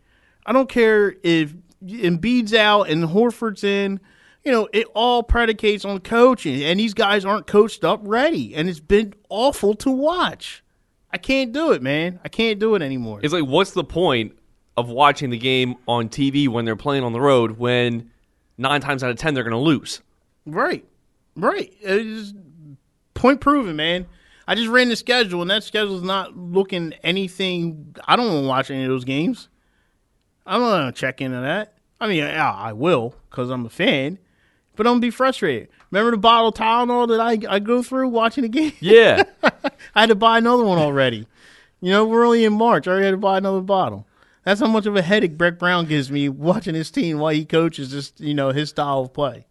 I 0.51 0.53
don't 0.53 0.69
care 0.69 1.15
if 1.23 1.55
Embiid's 1.81 2.55
out 2.55 2.91
and 2.91 3.05
Horford's 3.05 3.63
in. 3.63 4.01
You 4.43 4.51
know, 4.51 4.69
it 4.73 4.89
all 4.97 5.23
predicates 5.23 5.85
on 5.85 6.01
coaching, 6.01 6.65
and 6.65 6.81
these 6.81 6.93
guys 6.93 7.25
aren't 7.25 7.47
coached 7.47 7.85
up 7.85 8.01
ready, 8.03 8.57
and 8.57 8.69
it's 8.69 8.81
been 8.81 9.15
awful 9.29 9.75
to 9.75 9.93
watch. 9.93 10.65
I 11.13 11.19
can't 11.19 11.53
do 11.53 11.71
it, 11.71 11.83
man. 11.83 12.19
I 12.25 12.29
can't 12.29 12.59
do 12.59 12.75
it 12.75 12.83
anymore. 12.83 13.21
It's 13.23 13.33
like, 13.33 13.45
what's 13.45 13.71
the 13.71 13.85
point 13.85 14.37
of 14.77 14.89
watching 14.89 15.31
the 15.31 15.39
game 15.39 15.77
on 15.87 16.09
TV 16.09 16.49
when 16.49 16.65
they're 16.65 16.75
playing 16.75 17.05
on 17.05 17.13
the 17.13 17.21
road 17.21 17.53
when 17.53 18.11
nine 18.59 18.81
times 18.81 19.05
out 19.05 19.11
of 19.11 19.19
ten 19.19 19.35
they're 19.35 19.45
going 19.45 19.53
to 19.53 19.57
lose? 19.57 20.01
Right, 20.47 20.85
right. 21.37 21.73
It's 21.81 22.35
point 23.15 23.41
proven, 23.41 23.77
man. 23.77 24.07
I 24.49 24.57
just 24.57 24.69
ran 24.69 24.89
the 24.89 24.97
schedule, 24.97 25.43
and 25.43 25.51
that 25.53 25.63
schedule's 25.63 26.03
not 26.03 26.37
looking 26.37 26.93
anything. 27.05 27.95
I 28.09 28.17
don't 28.17 28.27
want 28.27 28.43
to 28.43 28.49
watch 28.49 28.71
any 28.73 28.83
of 28.83 28.89
those 28.91 29.05
games. 29.05 29.49
I 30.47 30.55
don't 30.55 30.63
want 30.63 30.95
to 30.95 31.01
check 31.01 31.21
into 31.21 31.41
that. 31.41 31.75
I 32.01 32.09
mean, 32.09 32.19
yeah, 32.19 32.53
I 32.53 32.73
will 32.73 33.15
because 33.29 33.51
I'm 33.51 33.67
a 33.67 33.71
fan, 33.71 34.19
but 34.77 34.87
I'm 34.87 34.93
gonna 34.95 35.01
be 35.01 35.11
frustrated. 35.11 35.69
Remember 35.91 36.13
the 36.13 36.17
bottle 36.17 36.53
Tylenol 36.53 37.09
that 37.09 37.21
I 37.21 37.57
I 37.57 37.59
go 37.59 37.83
through 37.83 38.09
watching 38.09 38.43
the 38.43 38.49
game? 38.49 38.73
Yeah. 38.81 39.25
I 39.43 40.01
had 40.01 40.09
to 40.09 40.15
buy 40.15 40.39
another 40.39 40.65
one 40.65 40.79
already. 40.79 41.27
You 41.81 41.91
know, 41.91 42.05
we're 42.05 42.25
only 42.25 42.45
in 42.45 42.53
March. 42.53 42.87
I 42.87 42.93
already 42.93 43.07
had 43.07 43.13
to 43.13 43.17
buy 43.17 43.39
another 43.39 43.61
bottle. 43.61 44.07
That's 44.45 44.61
how 44.61 44.67
much 44.67 44.87
of 44.87 44.97
a 44.97 45.03
headache 45.03 45.37
Brett 45.37 45.59
Brown 45.59 45.87
gives 45.87 46.11
me 46.11 46.29
watching 46.29 46.75
his 46.75 46.91
team 46.91 47.19
while 47.19 47.33
he 47.33 47.45
coaches 47.45 47.91
just 47.91 48.21
you 48.21 48.35
know 48.35 48.51
his 48.51 48.71
style 48.71 49.01
of 49.01 49.13
play. 49.13 49.47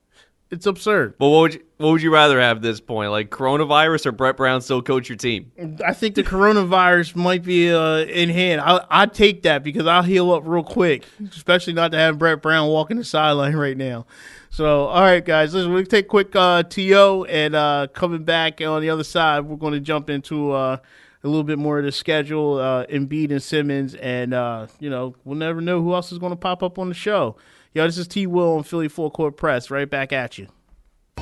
It's 0.52 0.66
absurd. 0.66 1.16
But 1.20 1.30
what 1.30 1.40
would 1.42 1.54
you, 1.54 1.64
what 1.78 1.92
would 1.92 2.02
you 2.02 2.12
rather 2.12 2.42
have 2.42 2.58
at 2.58 2.64
this 2.64 2.80
point, 2.80 3.12
like 3.12 3.30
coronavirus 3.30 4.08
or 4.08 4.12
Brett 4.12 4.36
Brown 4.36 4.62
still 4.62 4.82
coach 4.82 5.08
your 5.08 5.16
team? 5.16 5.52
I 5.86 5.94
think 5.94 6.16
the 6.16 6.24
coronavirus 6.24 7.16
might 7.16 7.44
be 7.44 7.72
uh, 7.72 8.00
in 8.00 8.30
hand. 8.30 8.62
I 8.62 8.84
I 8.90 9.06
take 9.06 9.44
that 9.44 9.64
because 9.64 9.86
I'll 9.86 10.02
heal 10.02 10.32
up 10.32 10.44
real 10.46 10.64
quick, 10.64 11.06
especially 11.32 11.74
not 11.74 11.92
to 11.92 12.00
have 12.00 12.18
Brett 12.18 12.42
Brown 12.42 12.68
walking 12.68 12.98
the 12.98 13.04
sideline 13.04 13.56
right 13.56 13.78
now. 13.78 14.08
So, 14.50 14.86
all 14.86 15.04
right, 15.04 15.24
guys, 15.24 15.54
listen, 15.54 15.72
we'll 15.72 15.86
take 15.86 16.06
a 16.06 16.10
quick 16.10 16.36
uh, 16.36 16.64
TO 16.64 17.26
and 17.30 17.54
uh, 17.54 17.86
coming 17.94 18.24
back 18.24 18.60
on 18.62 18.82
the 18.82 18.90
other 18.90 19.04
side, 19.04 19.42
we're 19.42 19.56
going 19.56 19.74
to 19.74 19.80
jump 19.80 20.10
into 20.10 20.52
uh, 20.52 20.78
a 21.24 21.28
little 21.28 21.44
bit 21.44 21.60
more 21.60 21.78
of 21.78 21.86
the 21.86 21.92
schedule, 21.92 22.58
uh, 22.58 22.88
Embiid 22.88 23.30
and 23.30 23.44
Simmons, 23.44 23.94
and 23.96 24.34
uh, 24.34 24.66
you 24.80 24.90
know 24.90 25.16
we'll 25.24 25.38
never 25.38 25.62
know 25.62 25.82
who 25.82 25.94
else 25.94 26.12
is 26.12 26.18
going 26.18 26.32
to 26.32 26.38
pop 26.38 26.64
up 26.64 26.80
on 26.80 26.90
the 26.90 26.96
show. 26.96 27.36
Yo, 27.72 27.86
this 27.86 28.00
is 28.00 28.08
T. 28.08 28.26
Will 28.26 28.58
on 28.58 28.64
Philly 28.64 28.88
Phull 28.88 29.12
Court 29.12 29.38
Press. 29.38 29.70
Right 29.70 29.88
back 29.88 30.12
at 30.12 30.40
you. 30.40 30.48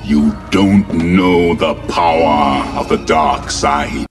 You 0.02 0.34
don't 0.50 0.90
know 0.94 1.54
the 1.54 1.74
power 1.92 2.64
of 2.78 2.88
the 2.88 2.96
dark 3.04 3.50
side. 3.50 4.06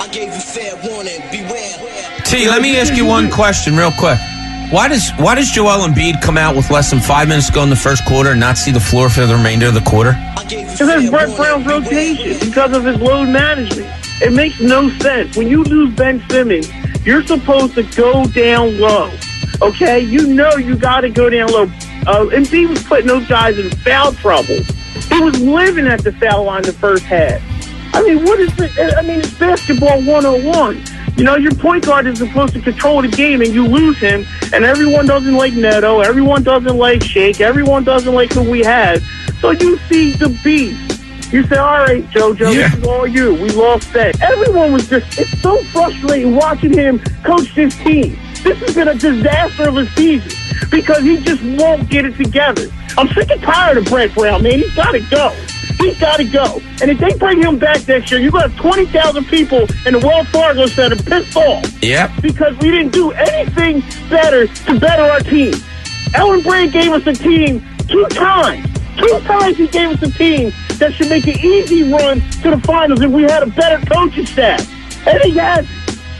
I 0.00 0.08
gave 0.10 0.34
you 0.34 0.40
fair 0.40 0.74
warning, 0.90 1.20
beware. 1.30 2.18
T, 2.24 2.48
let 2.48 2.60
me 2.60 2.76
ask 2.78 2.96
you 2.96 3.06
one 3.06 3.30
question 3.30 3.76
real 3.76 3.92
quick. 3.92 4.18
Why 4.70 4.86
does 4.86 5.10
why 5.12 5.34
does 5.34 5.50
Joel 5.50 5.86
Embiid 5.86 6.20
come 6.20 6.36
out 6.36 6.54
with 6.54 6.70
less 6.70 6.90
than 6.90 7.00
five 7.00 7.26
minutes 7.26 7.46
to 7.46 7.54
go 7.54 7.62
in 7.62 7.70
the 7.70 7.76
first 7.76 8.04
quarter 8.04 8.32
and 8.32 8.40
not 8.40 8.58
see 8.58 8.70
the 8.70 8.80
floor 8.80 9.08
for 9.08 9.24
the 9.24 9.34
remainder 9.34 9.66
of 9.66 9.72
the 9.72 9.80
quarter? 9.80 10.12
Because 10.42 10.78
that's 10.78 11.08
Brett 11.08 11.34
Brown's 11.36 11.66
rotation 11.66 12.38
because 12.38 12.76
of 12.76 12.84
his 12.84 12.98
load 12.98 13.30
management. 13.30 13.88
It 14.20 14.34
makes 14.34 14.60
no 14.60 14.90
sense. 14.98 15.38
When 15.38 15.48
you 15.48 15.64
lose 15.64 15.94
Ben 15.94 16.22
Simmons, 16.28 16.68
you're 17.06 17.24
supposed 17.24 17.76
to 17.76 17.82
go 17.82 18.26
down 18.26 18.78
low. 18.78 19.10
Okay? 19.62 20.00
You 20.00 20.26
know 20.26 20.56
you 20.56 20.76
got 20.76 21.00
to 21.00 21.08
go 21.08 21.30
down 21.30 21.48
low. 21.50 21.62
Uh, 22.06 22.26
Embiid 22.26 22.68
was 22.68 22.82
putting 22.82 23.06
those 23.06 23.26
guys 23.26 23.58
in 23.58 23.70
foul 23.78 24.12
trouble. 24.12 24.62
He 25.08 25.20
was 25.20 25.40
living 25.40 25.86
at 25.86 26.04
the 26.04 26.12
foul 26.12 26.44
line 26.44 26.62
the 26.62 26.74
first 26.74 27.04
half. 27.04 27.40
I 27.94 28.02
mean, 28.02 28.22
what 28.22 28.38
is 28.38 28.52
it? 28.58 28.96
I 28.98 29.00
mean, 29.00 29.20
it's 29.20 29.32
basketball 29.38 30.02
101. 30.04 30.84
You 31.18 31.24
know, 31.24 31.34
your 31.34 31.52
point 31.52 31.84
guard 31.84 32.06
is 32.06 32.18
supposed 32.20 32.54
to 32.54 32.60
control 32.60 33.02
the 33.02 33.08
game, 33.08 33.40
and 33.42 33.52
you 33.52 33.66
lose 33.66 33.98
him, 33.98 34.24
and 34.54 34.64
everyone 34.64 35.04
doesn't 35.04 35.34
like 35.34 35.52
Neto, 35.52 35.98
everyone 36.00 36.44
doesn't 36.44 36.76
like 36.76 37.02
Shake, 37.02 37.40
everyone 37.40 37.82
doesn't 37.82 38.14
like 38.14 38.32
who 38.32 38.48
we 38.48 38.60
had. 38.60 39.02
So 39.40 39.50
you 39.50 39.78
see 39.88 40.12
the 40.12 40.28
beast. 40.44 41.32
You 41.32 41.42
say, 41.48 41.56
all 41.56 41.78
right, 41.78 42.04
JoJo, 42.10 42.54
Yeah. 42.54 42.68
this 42.68 42.78
is 42.78 42.84
all 42.86 43.04
you. 43.06 43.34
We 43.34 43.50
lost 43.50 43.92
that. 43.94 44.20
Everyone 44.22 44.72
was 44.72 44.88
just, 44.88 45.18
it's 45.18 45.42
so 45.42 45.60
frustrating 45.64 46.36
watching 46.36 46.72
him 46.72 47.00
coach 47.24 47.52
this 47.52 47.76
team. 47.78 48.16
This 48.44 48.56
has 48.60 48.74
been 48.76 48.86
a 48.88 48.94
disaster 48.94 49.68
of 49.68 49.76
a 49.76 49.86
season 49.90 50.30
because 50.70 51.02
he 51.02 51.16
just 51.18 51.42
won't 51.60 51.90
get 51.90 52.04
it 52.04 52.16
together. 52.16 52.68
I'm 52.96 53.08
sick 53.08 53.28
and 53.30 53.42
tired 53.42 53.76
of 53.76 53.86
Brett 53.86 54.14
Brown, 54.14 54.44
man. 54.44 54.60
He's 54.60 54.74
got 54.76 54.92
to 54.92 55.00
go. 55.10 55.34
He's 55.78 55.98
got 55.98 56.16
to 56.16 56.24
go. 56.24 56.60
And 56.82 56.90
if 56.90 56.98
they 56.98 57.14
bring 57.16 57.40
him 57.42 57.58
back 57.58 57.86
next 57.86 58.10
year, 58.10 58.20
you're 58.20 58.30
going 58.32 58.44
to 58.44 58.50
have 58.50 58.60
20,000 58.60 59.24
people 59.26 59.60
in 59.86 59.94
the 59.94 60.00
Wells 60.02 60.28
Fargo 60.28 60.66
Center 60.66 60.96
pissed 60.96 61.36
off 61.36 61.64
Yep. 61.82 62.10
because 62.20 62.56
we 62.58 62.70
didn't 62.70 62.92
do 62.92 63.12
anything 63.12 63.80
better 64.10 64.46
to 64.46 64.80
better 64.80 65.02
our 65.02 65.20
team. 65.20 65.54
Elton 66.14 66.42
Brand 66.42 66.72
gave 66.72 66.90
us 66.92 67.06
a 67.06 67.12
team 67.12 67.64
two 67.86 68.06
times. 68.10 68.66
Two 68.96 69.20
times 69.20 69.56
he 69.56 69.68
gave 69.68 69.90
us 69.90 70.02
a 70.02 70.10
team 70.18 70.52
that 70.78 70.92
should 70.94 71.08
make 71.08 71.26
an 71.26 71.38
easy 71.38 71.84
run 71.92 72.20
to 72.42 72.50
the 72.50 72.60
finals 72.64 73.00
if 73.00 73.10
we 73.10 73.22
had 73.22 73.42
a 73.42 73.46
better 73.46 73.84
coaching 73.86 74.26
staff. 74.26 74.60
And 75.06 75.20
he 75.22 75.36
hasn't. 75.38 75.68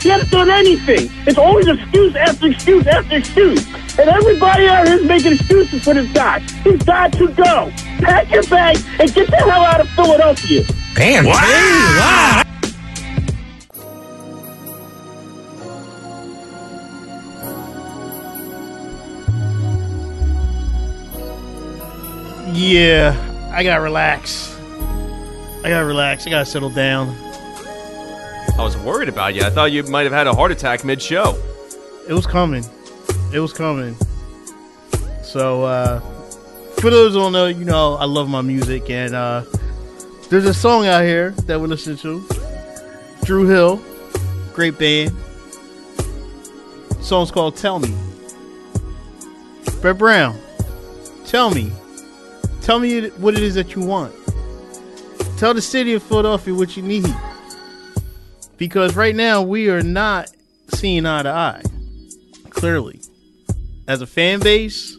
He 0.00 0.10
hasn't 0.10 0.30
done 0.30 0.48
anything. 0.48 1.10
It's 1.26 1.38
always 1.38 1.66
excuse 1.66 2.14
after 2.14 2.46
excuse 2.46 2.86
after 2.86 3.16
excuse 3.16 3.66
and 3.98 4.08
everybody 4.08 4.66
out 4.66 4.86
here 4.86 4.98
is 4.98 5.04
making 5.04 5.32
excuses 5.32 5.82
for 5.82 5.94
this 5.94 6.10
guy. 6.12 6.38
He's 6.62 6.82
got 6.84 7.12
to 7.14 7.28
go. 7.28 7.70
Pack 7.98 8.30
your 8.30 8.44
bags 8.44 8.84
and 9.00 9.12
get 9.12 9.28
the 9.28 9.36
hell 9.36 9.64
out 9.64 9.80
of 9.80 9.88
Philadelphia. 9.90 10.64
Damn. 10.94 11.26
Wow. 11.26 11.32
wow. 11.32 12.44
Yeah, 22.54 23.14
I 23.52 23.62
gotta 23.62 23.80
relax. 23.80 24.56
I 25.64 25.68
gotta 25.68 25.84
relax. 25.84 26.26
I 26.26 26.30
gotta 26.30 26.46
settle 26.46 26.70
down. 26.70 27.08
I 28.58 28.62
was 28.62 28.76
worried 28.76 29.08
about 29.08 29.34
you. 29.34 29.42
I 29.42 29.50
thought 29.50 29.70
you 29.70 29.82
might 29.84 30.04
have 30.04 30.12
had 30.12 30.26
a 30.26 30.34
heart 30.34 30.50
attack 30.50 30.84
mid 30.84 31.00
show. 31.00 31.40
It 32.08 32.14
was 32.14 32.26
coming. 32.26 32.64
It 33.32 33.40
was 33.40 33.52
coming. 33.52 33.96
So, 35.22 35.64
uh, 35.64 36.00
for 36.80 36.90
those 36.90 37.12
who 37.12 37.18
don't 37.18 37.32
know, 37.32 37.46
you 37.46 37.64
know, 37.64 37.94
I 37.94 38.04
love 38.04 38.28
my 38.28 38.40
music, 38.40 38.88
and 38.88 39.14
uh, 39.14 39.44
there's 40.30 40.46
a 40.46 40.54
song 40.54 40.86
out 40.86 41.02
here 41.02 41.32
that 41.46 41.60
we 41.60 41.66
listen 41.66 41.96
to. 41.98 42.24
Dru 43.24 43.46
Hill, 43.46 43.82
great 44.54 44.78
band. 44.78 45.14
song's 47.00 47.30
called 47.30 47.56
"Tell 47.56 47.78
Me." 47.78 47.94
Brett 49.82 49.98
Brown, 49.98 50.38
tell 51.26 51.50
me, 51.50 51.70
tell 52.62 52.80
me 52.80 53.08
what 53.10 53.34
it 53.34 53.42
is 53.42 53.54
that 53.54 53.74
you 53.74 53.82
want. 53.82 54.14
Tell 55.36 55.54
the 55.54 55.62
city 55.62 55.94
of 55.94 56.02
Philadelphia 56.02 56.54
what 56.54 56.76
you 56.76 56.82
need, 56.82 57.14
because 58.56 58.96
right 58.96 59.14
now 59.14 59.42
we 59.42 59.68
are 59.68 59.82
not 59.82 60.30
seeing 60.74 61.06
eye 61.06 61.22
to 61.22 61.28
eye. 61.28 61.62
Clearly, 62.50 63.00
as 63.88 64.02
a 64.02 64.06
fan 64.06 64.38
base, 64.38 64.96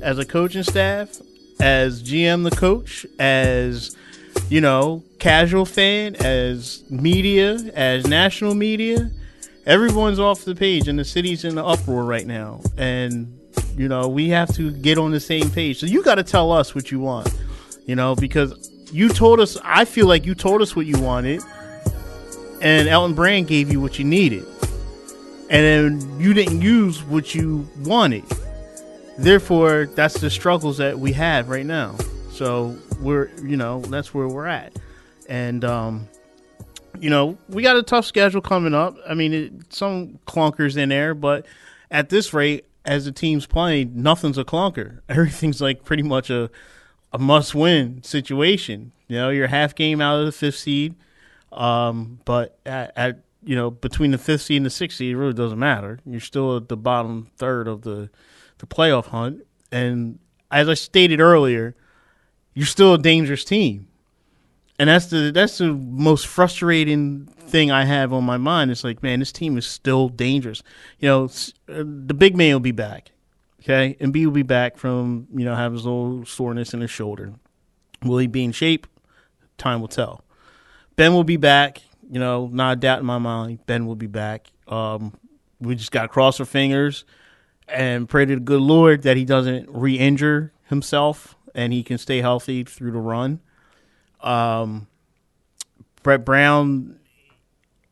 as 0.00 0.18
a 0.18 0.24
coaching 0.24 0.62
staff, 0.62 1.20
as 1.60 2.02
GM 2.02 2.48
the 2.48 2.56
coach, 2.56 3.04
as 3.18 3.96
you 4.48 4.60
know, 4.60 5.02
casual 5.18 5.66
fan, 5.66 6.16
as 6.16 6.84
media, 6.88 7.54
as 7.74 8.06
national 8.06 8.54
media, 8.54 9.10
everyone's 9.66 10.18
off 10.18 10.44
the 10.44 10.54
page 10.54 10.88
and 10.88 10.98
the 10.98 11.04
city's 11.04 11.44
in 11.44 11.56
the 11.56 11.64
uproar 11.64 12.04
right 12.04 12.26
now. 12.26 12.60
And 12.78 13.36
you 13.76 13.88
know, 13.88 14.08
we 14.08 14.28
have 14.28 14.54
to 14.54 14.70
get 14.70 14.96
on 14.96 15.10
the 15.10 15.20
same 15.20 15.50
page. 15.50 15.80
So 15.80 15.86
you 15.86 16.02
got 16.02 16.14
to 16.14 16.24
tell 16.24 16.52
us 16.52 16.74
what 16.74 16.90
you 16.90 17.00
want. 17.00 17.28
You 17.84 17.96
know, 17.96 18.14
because 18.14 18.70
you 18.92 19.08
told 19.08 19.40
us 19.40 19.58
I 19.64 19.84
feel 19.84 20.06
like 20.06 20.24
you 20.24 20.36
told 20.36 20.62
us 20.62 20.76
what 20.76 20.86
you 20.86 21.00
wanted 21.00 21.42
and 22.62 22.88
Elton 22.88 23.14
Brand 23.14 23.48
gave 23.48 23.72
you 23.72 23.80
what 23.80 23.98
you 23.98 24.04
needed. 24.04 24.46
And 25.50 26.00
then 26.00 26.20
you 26.20 26.32
didn't 26.32 26.62
use 26.62 27.02
what 27.02 27.34
you 27.34 27.68
wanted. 27.80 28.24
Therefore 29.18 29.86
that's 29.94 30.20
the 30.20 30.30
struggles 30.30 30.78
that 30.78 30.98
we 30.98 31.12
have 31.12 31.48
right 31.48 31.66
now. 31.66 31.96
So 32.32 32.78
we're 33.00 33.30
you 33.42 33.56
know 33.56 33.80
that's 33.82 34.14
where 34.14 34.28
we're 34.28 34.46
at. 34.46 34.78
And 35.28 35.64
um 35.64 36.08
you 37.00 37.10
know 37.10 37.36
we 37.48 37.62
got 37.62 37.76
a 37.76 37.82
tough 37.82 38.06
schedule 38.06 38.40
coming 38.40 38.74
up. 38.74 38.96
I 39.06 39.14
mean 39.14 39.32
it, 39.34 39.74
some 39.74 40.20
clunkers 40.26 40.76
in 40.76 40.88
there 40.88 41.14
but 41.14 41.46
at 41.90 42.08
this 42.08 42.32
rate 42.32 42.66
as 42.84 43.04
the 43.04 43.12
team's 43.12 43.46
playing 43.46 44.00
nothing's 44.00 44.38
a 44.38 44.44
clunker. 44.44 45.00
Everything's 45.08 45.60
like 45.60 45.84
pretty 45.84 46.04
much 46.04 46.30
a 46.30 46.48
a 47.12 47.18
must 47.18 47.56
win 47.56 48.04
situation. 48.04 48.92
You 49.08 49.16
know 49.16 49.30
you're 49.30 49.48
half 49.48 49.74
game 49.74 50.00
out 50.00 50.20
of 50.20 50.26
the 50.26 50.32
fifth 50.32 50.58
seed. 50.58 50.94
Um 51.50 52.20
but 52.24 52.56
at, 52.64 52.92
at 52.96 53.18
you 53.42 53.56
know 53.56 53.70
between 53.70 54.10
the 54.10 54.18
fifth 54.18 54.42
seed 54.42 54.58
and 54.58 54.66
the 54.66 54.70
sixth 54.70 54.98
seed 54.98 55.12
it 55.12 55.16
really 55.16 55.32
doesn't 55.32 55.58
matter 55.58 55.98
you're 56.04 56.20
still 56.20 56.56
at 56.56 56.68
the 56.68 56.76
bottom 56.76 57.30
third 57.36 57.66
of 57.66 57.82
the 57.82 58.10
the 58.60 58.66
playoff 58.66 59.06
hunt. 59.06 59.44
And 59.72 60.20
as 60.50 60.68
I 60.68 60.74
stated 60.74 61.20
earlier, 61.20 61.74
you're 62.54 62.66
still 62.66 62.94
a 62.94 62.98
dangerous 62.98 63.44
team. 63.44 63.88
And 64.78 64.88
that's 64.88 65.06
the 65.06 65.30
that's 65.34 65.58
the 65.58 65.72
most 65.72 66.26
frustrating 66.26 67.26
thing 67.26 67.70
I 67.70 67.84
have 67.84 68.14
on 68.14 68.24
my 68.24 68.38
mind. 68.38 68.70
It's 68.70 68.84
like, 68.84 69.02
man, 69.02 69.18
this 69.18 69.32
team 69.32 69.58
is 69.58 69.66
still 69.66 70.08
dangerous. 70.08 70.62
You 71.00 71.08
know, 71.08 71.24
uh, 71.68 71.84
the 71.84 72.14
big 72.14 72.34
man 72.34 72.54
will 72.54 72.60
be 72.60 72.72
back. 72.72 73.10
Okay, 73.60 73.94
Embiid 74.00 74.24
will 74.24 74.32
be 74.32 74.42
back 74.42 74.78
from 74.78 75.26
you 75.34 75.44
know 75.44 75.54
having 75.54 75.76
his 75.76 75.84
little 75.84 76.24
soreness 76.24 76.72
in 76.72 76.80
his 76.80 76.90
shoulder. 76.90 77.34
Will 78.02 78.16
he 78.16 78.26
be 78.26 78.42
in 78.42 78.52
shape? 78.52 78.86
Time 79.58 79.82
will 79.82 79.88
tell. 79.88 80.24
Ben 80.96 81.12
will 81.12 81.24
be 81.24 81.36
back. 81.36 81.82
You 82.10 82.18
know, 82.18 82.48
not 82.52 82.72
a 82.72 82.76
doubt 82.76 82.98
in 82.98 83.06
my 83.06 83.18
mind. 83.18 83.64
Ben 83.66 83.86
will 83.86 83.94
be 83.94 84.08
back. 84.08 84.48
Um, 84.66 85.16
we 85.60 85.76
just 85.76 85.92
got 85.92 86.02
to 86.02 86.08
cross 86.08 86.40
our 86.40 86.46
fingers 86.46 87.04
and 87.68 88.08
pray 88.08 88.24
to 88.24 88.34
the 88.34 88.40
good 88.40 88.60
Lord 88.60 89.02
that 89.02 89.16
he 89.16 89.24
doesn't 89.24 89.68
re-injure 89.70 90.52
himself 90.64 91.36
and 91.54 91.72
he 91.72 91.82
can 91.82 91.98
stay 91.98 92.20
healthy 92.20 92.64
through 92.64 92.92
the 92.92 92.98
run. 92.98 93.40
Um, 94.20 94.88
Brett 96.02 96.24
Brown, 96.24 96.98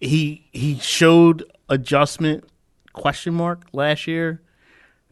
he 0.00 0.48
he 0.52 0.78
showed 0.78 1.44
adjustment 1.68 2.44
question 2.92 3.34
mark 3.34 3.66
last 3.72 4.06
year 4.06 4.42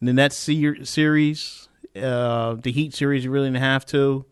in 0.01 0.07
the 0.07 0.13
Nets 0.13 0.37
series, 0.37 1.69
uh, 1.95 2.55
the 2.55 2.73
Heat 2.73 2.95
series. 2.95 3.23
He 3.23 3.29
really 3.29 3.49
didn't 3.49 3.63
have 3.63 3.87
to, 3.87 4.25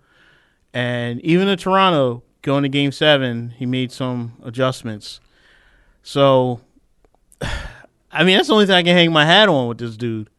and 0.72 1.20
even 1.20 1.46
the 1.46 1.56
Toronto 1.56 2.22
going 2.44 2.62
to 2.62 2.68
Game 2.68 2.92
Seven, 2.92 3.50
he 3.50 3.66
made 3.66 3.90
some 3.90 4.34
adjustments. 4.44 5.18
So 6.04 6.60
I 8.12 8.22
mean, 8.22 8.36
that's 8.36 8.48
the 8.48 8.54
only 8.54 8.66
thing 8.66 8.76
I 8.76 8.82
can 8.82 8.96
hang 8.96 9.12
my 9.12 9.24
hat 9.24 9.48
on 9.48 9.66
with 9.68 9.78
this 9.78 9.96
dude. 9.96 10.30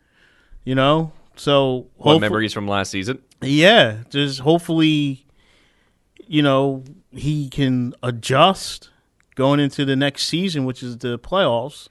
You 0.63 0.75
know, 0.75 1.11
so 1.35 1.87
what 1.97 2.19
memories 2.19 2.53
from 2.53 2.67
last 2.67 2.89
season? 2.89 3.21
Yeah, 3.41 3.97
just 4.09 4.39
hopefully, 4.39 5.25
you 6.25 6.41
know, 6.41 6.83
he 7.11 7.49
can 7.49 7.93
adjust 8.01 8.89
going 9.35 9.59
into 9.59 9.85
the 9.85 9.95
next 9.95 10.25
season, 10.25 10.65
which 10.65 10.81
is 10.81 10.97
the 10.97 11.19
playoffs, 11.19 11.89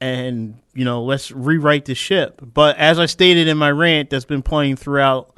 and 0.00 0.60
you 0.74 0.84
know, 0.84 1.02
let's 1.02 1.32
rewrite 1.32 1.86
the 1.86 1.94
ship. 1.94 2.40
But 2.40 2.76
as 2.76 3.00
I 3.00 3.06
stated 3.06 3.48
in 3.48 3.56
my 3.56 3.70
rant, 3.70 4.10
that's 4.10 4.24
been 4.24 4.42
playing 4.42 4.76
throughout. 4.76 5.36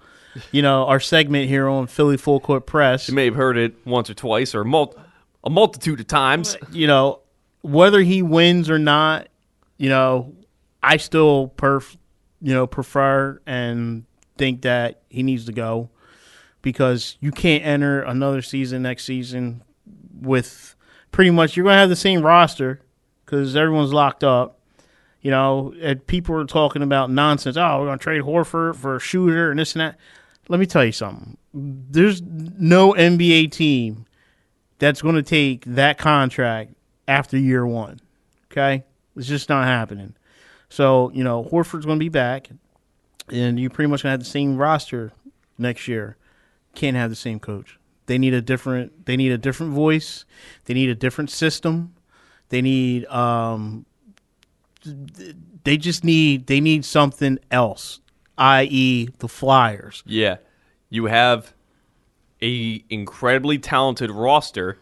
You 0.52 0.62
know, 0.62 0.86
our 0.86 1.00
segment 1.00 1.48
here 1.48 1.68
on 1.68 1.86
Philly 1.86 2.16
Phull 2.16 2.40
Court 2.40 2.66
Press. 2.66 3.08
You 3.08 3.14
may 3.14 3.26
have 3.26 3.34
heard 3.34 3.56
it 3.56 3.74
once 3.84 4.08
or 4.10 4.14
twice, 4.14 4.54
or 4.54 4.64
mul- 4.64 4.96
a 5.44 5.50
multitude 5.50 6.00
of 6.00 6.06
times. 6.06 6.56
You 6.72 6.86
know, 6.86 7.20
whether 7.62 8.00
he 8.00 8.22
wins 8.22 8.70
or 8.70 8.78
not, 8.78 9.28
you 9.76 9.88
know, 9.88 10.34
I 10.82 10.96
still 10.96 11.52
perf, 11.56 11.96
you 12.40 12.54
know, 12.54 12.66
prefer 12.66 13.40
and 13.46 14.04
think 14.38 14.62
that 14.62 15.02
he 15.08 15.22
needs 15.22 15.44
to 15.46 15.52
go 15.52 15.90
because 16.62 17.16
you 17.20 17.30
can't 17.30 17.64
enter 17.64 18.02
another 18.02 18.42
season 18.42 18.82
next 18.82 19.04
season 19.04 19.62
with 20.20 20.74
pretty 21.12 21.30
much 21.30 21.56
you're 21.56 21.64
going 21.64 21.74
to 21.74 21.80
have 21.80 21.88
the 21.88 21.96
same 21.96 22.22
roster 22.22 22.80
because 23.24 23.56
everyone's 23.56 23.92
locked 23.92 24.24
up. 24.24 24.58
You 25.22 25.30
know, 25.30 25.74
and 25.82 26.06
people 26.06 26.34
are 26.36 26.46
talking 26.46 26.80
about 26.80 27.10
nonsense. 27.10 27.58
Oh, 27.58 27.80
we're 27.80 27.86
going 27.86 27.98
to 27.98 28.02
trade 28.02 28.22
Horford 28.22 28.76
for 28.76 28.96
a 28.96 29.00
shooter 29.00 29.50
and 29.50 29.60
this 29.60 29.74
and 29.74 29.80
that. 29.80 29.98
Let 30.50 30.58
me 30.58 30.66
tell 30.66 30.84
you 30.84 30.90
something. 30.90 31.36
There's 31.54 32.20
no 32.22 32.92
NBA 32.92 33.52
team 33.52 34.06
that's 34.80 35.00
going 35.00 35.14
to 35.14 35.22
take 35.22 35.64
that 35.64 35.96
contract 35.96 36.72
after 37.06 37.38
year 37.38 37.64
one. 37.64 38.00
Okay? 38.50 38.82
It's 39.14 39.28
just 39.28 39.48
not 39.48 39.68
happening. 39.68 40.16
So, 40.68 41.12
you 41.14 41.22
know, 41.22 41.44
Horford's 41.44 41.86
going 41.86 42.00
to 42.00 42.04
be 42.04 42.08
back, 42.08 42.48
and 43.28 43.60
you're 43.60 43.70
pretty 43.70 43.88
much 43.88 44.02
going 44.02 44.08
to 44.08 44.14
have 44.14 44.18
the 44.18 44.26
same 44.26 44.56
roster 44.56 45.12
next 45.56 45.86
year. 45.86 46.16
Can't 46.74 46.96
have 46.96 47.10
the 47.10 47.16
same 47.16 47.38
coach. 47.38 47.78
They 48.06 48.18
need 48.18 48.34
a 48.34 48.42
different. 48.42 49.06
They 49.06 49.16
need 49.16 49.30
a 49.30 49.38
different 49.38 49.72
voice. 49.72 50.24
They 50.64 50.74
need 50.74 50.90
a 50.90 50.96
different 50.96 51.30
system. 51.30 51.94
They 52.48 52.60
need. 52.60 53.06
Um, 53.06 53.86
they 55.62 55.76
just 55.76 56.02
need. 56.02 56.48
They 56.48 56.60
need 56.60 56.84
something 56.84 57.38
else, 57.52 58.00
i.e., 58.40 59.10
the 59.18 59.28
Flyers. 59.28 60.02
Yeah, 60.06 60.38
you 60.88 61.04
have 61.04 61.54
a 62.42 62.82
incredibly 62.90 63.58
talented 63.58 64.10
roster, 64.10 64.78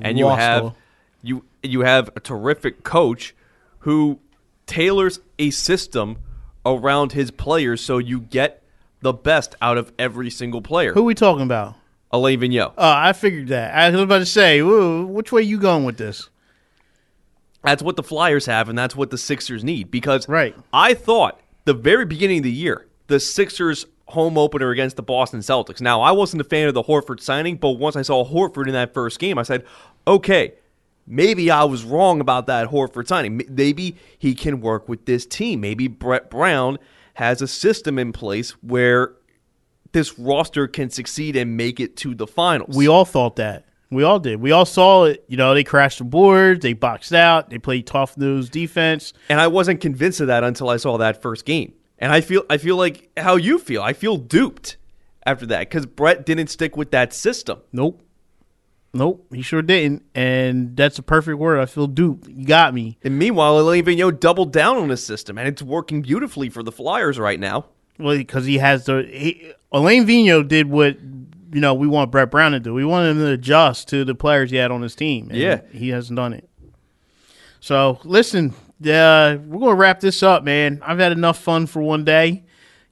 and 0.00 0.18
you 0.18 0.28
have 0.28 0.74
you 1.22 1.44
you 1.62 1.80
have 1.80 2.08
a 2.16 2.20
terrific 2.20 2.84
coach 2.84 3.34
who 3.80 4.20
tailors 4.66 5.20
a 5.38 5.50
system 5.50 6.18
around 6.64 7.12
his 7.12 7.30
players 7.30 7.80
so 7.82 7.98
you 7.98 8.20
get 8.20 8.62
the 9.00 9.12
best 9.12 9.54
out 9.60 9.76
of 9.76 9.92
every 9.98 10.30
single 10.30 10.62
player. 10.62 10.94
Who 10.94 11.00
are 11.00 11.04
we 11.04 11.14
talking 11.14 11.42
about? 11.42 11.74
Alain 12.10 12.40
Vigneault. 12.40 12.72
Oh, 12.78 12.90
I 12.90 13.12
figured 13.12 13.48
that. 13.48 13.74
I 13.74 13.90
was 13.90 14.00
about 14.00 14.20
to 14.20 14.26
say, 14.26 14.62
which 14.62 15.32
way 15.32 15.42
you 15.42 15.58
going 15.58 15.84
with 15.84 15.98
this? 15.98 16.30
That's 17.62 17.82
what 17.82 17.96
the 17.96 18.02
Flyers 18.02 18.46
have, 18.46 18.68
and 18.68 18.78
that's 18.78 18.94
what 18.94 19.10
the 19.10 19.18
Sixers 19.18 19.64
need. 19.64 19.90
Because 19.90 20.28
right. 20.28 20.54
I 20.72 20.94
thought 20.94 21.40
the 21.64 21.74
very 21.74 22.04
beginning 22.04 22.38
of 22.38 22.44
the 22.44 22.52
year, 22.52 22.86
the 23.06 23.20
Sixers 23.20 23.86
home 24.08 24.36
opener 24.36 24.70
against 24.70 24.96
the 24.96 25.02
Boston 25.02 25.40
Celtics. 25.40 25.80
Now, 25.80 26.00
I 26.00 26.12
wasn't 26.12 26.42
a 26.42 26.44
fan 26.44 26.68
of 26.68 26.74
the 26.74 26.82
Horford 26.82 27.20
signing, 27.20 27.56
but 27.56 27.70
once 27.72 27.96
I 27.96 28.02
saw 28.02 28.24
Horford 28.24 28.66
in 28.66 28.72
that 28.74 28.92
first 28.92 29.18
game, 29.18 29.38
I 29.38 29.42
said, 29.42 29.64
okay, 30.06 30.54
maybe 31.06 31.50
I 31.50 31.64
was 31.64 31.84
wrong 31.84 32.20
about 32.20 32.46
that 32.46 32.68
Horford 32.68 33.08
signing. 33.08 33.42
Maybe 33.48 33.96
he 34.18 34.34
can 34.34 34.60
work 34.60 34.88
with 34.88 35.06
this 35.06 35.24
team. 35.24 35.60
Maybe 35.60 35.88
Brett 35.88 36.30
Brown 36.30 36.78
has 37.14 37.40
a 37.40 37.48
system 37.48 37.98
in 37.98 38.12
place 38.12 38.50
where 38.62 39.12
this 39.92 40.18
roster 40.18 40.66
can 40.66 40.90
succeed 40.90 41.36
and 41.36 41.56
make 41.56 41.80
it 41.80 41.96
to 41.98 42.14
the 42.14 42.26
finals. 42.26 42.76
We 42.76 42.88
all 42.88 43.04
thought 43.04 43.36
that. 43.36 43.64
We 43.94 44.02
all 44.02 44.18
did. 44.18 44.40
We 44.40 44.52
all 44.52 44.64
saw 44.64 45.04
it. 45.04 45.24
You 45.28 45.36
know, 45.36 45.54
they 45.54 45.64
crashed 45.64 45.98
the 45.98 46.04
boards, 46.04 46.60
they 46.60 46.72
boxed 46.72 47.12
out, 47.12 47.50
they 47.50 47.58
played 47.58 47.86
tough 47.86 48.16
nose 48.16 48.48
defense. 48.50 49.12
And 49.28 49.40
I 49.40 49.46
wasn't 49.46 49.80
convinced 49.80 50.20
of 50.20 50.26
that 50.26 50.44
until 50.44 50.68
I 50.68 50.76
saw 50.76 50.98
that 50.98 51.22
first 51.22 51.44
game. 51.44 51.74
And 51.98 52.12
I 52.12 52.20
feel 52.20 52.44
I 52.50 52.58
feel 52.58 52.76
like 52.76 53.10
how 53.16 53.36
you 53.36 53.58
feel. 53.58 53.82
I 53.82 53.92
feel 53.92 54.16
duped 54.16 54.76
after 55.24 55.46
that 55.46 55.60
because 55.60 55.86
Brett 55.86 56.26
didn't 56.26 56.48
stick 56.48 56.76
with 56.76 56.90
that 56.90 57.12
system. 57.12 57.60
Nope. 57.72 58.02
Nope, 58.96 59.26
he 59.32 59.42
sure 59.42 59.60
didn't, 59.60 60.04
and 60.14 60.76
that's 60.76 61.00
a 61.00 61.02
perfect 61.02 61.36
word. 61.38 61.58
I 61.58 61.66
feel 61.66 61.88
duped. 61.88 62.28
You 62.28 62.46
got 62.46 62.72
me. 62.72 62.96
And 63.02 63.18
meanwhile, 63.18 63.58
Alain 63.58 63.84
Vigneault 63.84 64.20
doubled 64.20 64.52
down 64.52 64.76
on 64.76 64.88
his 64.88 65.04
system, 65.04 65.36
and 65.36 65.48
it's 65.48 65.62
working 65.62 66.00
beautifully 66.00 66.48
for 66.48 66.62
the 66.62 66.70
Flyers 66.70 67.18
right 67.18 67.40
now. 67.40 67.66
Well, 67.98 68.16
because 68.16 68.46
he 68.46 68.58
has 68.58 68.86
the 68.86 69.02
he, 69.02 69.52
Alain 69.72 70.06
Vigneault 70.06 70.46
did 70.46 70.68
what 70.68 71.13
you 71.54 71.60
know 71.60 71.72
we 71.74 71.86
want 71.88 72.10
Brett 72.10 72.30
Brown 72.30 72.52
to 72.52 72.60
do. 72.60 72.74
We 72.74 72.84
want 72.84 73.08
him 73.08 73.18
to 73.18 73.30
adjust 73.30 73.88
to 73.88 74.04
the 74.04 74.14
players 74.14 74.50
he 74.50 74.56
had 74.58 74.70
on 74.70 74.82
his 74.82 74.94
team. 74.94 75.28
and 75.30 75.38
Yeah. 75.38 75.60
he 75.72 75.88
hasn't 75.90 76.16
done 76.16 76.32
it. 76.34 76.48
So 77.60 77.98
listen, 78.04 78.50
uh, 78.84 79.38
we're 79.46 79.60
gonna 79.60 79.74
wrap 79.74 80.00
this 80.00 80.22
up, 80.22 80.44
man. 80.44 80.80
I've 80.84 80.98
had 80.98 81.12
enough 81.12 81.38
fun 81.38 81.66
for 81.66 81.80
one 81.80 82.04
day. 82.04 82.44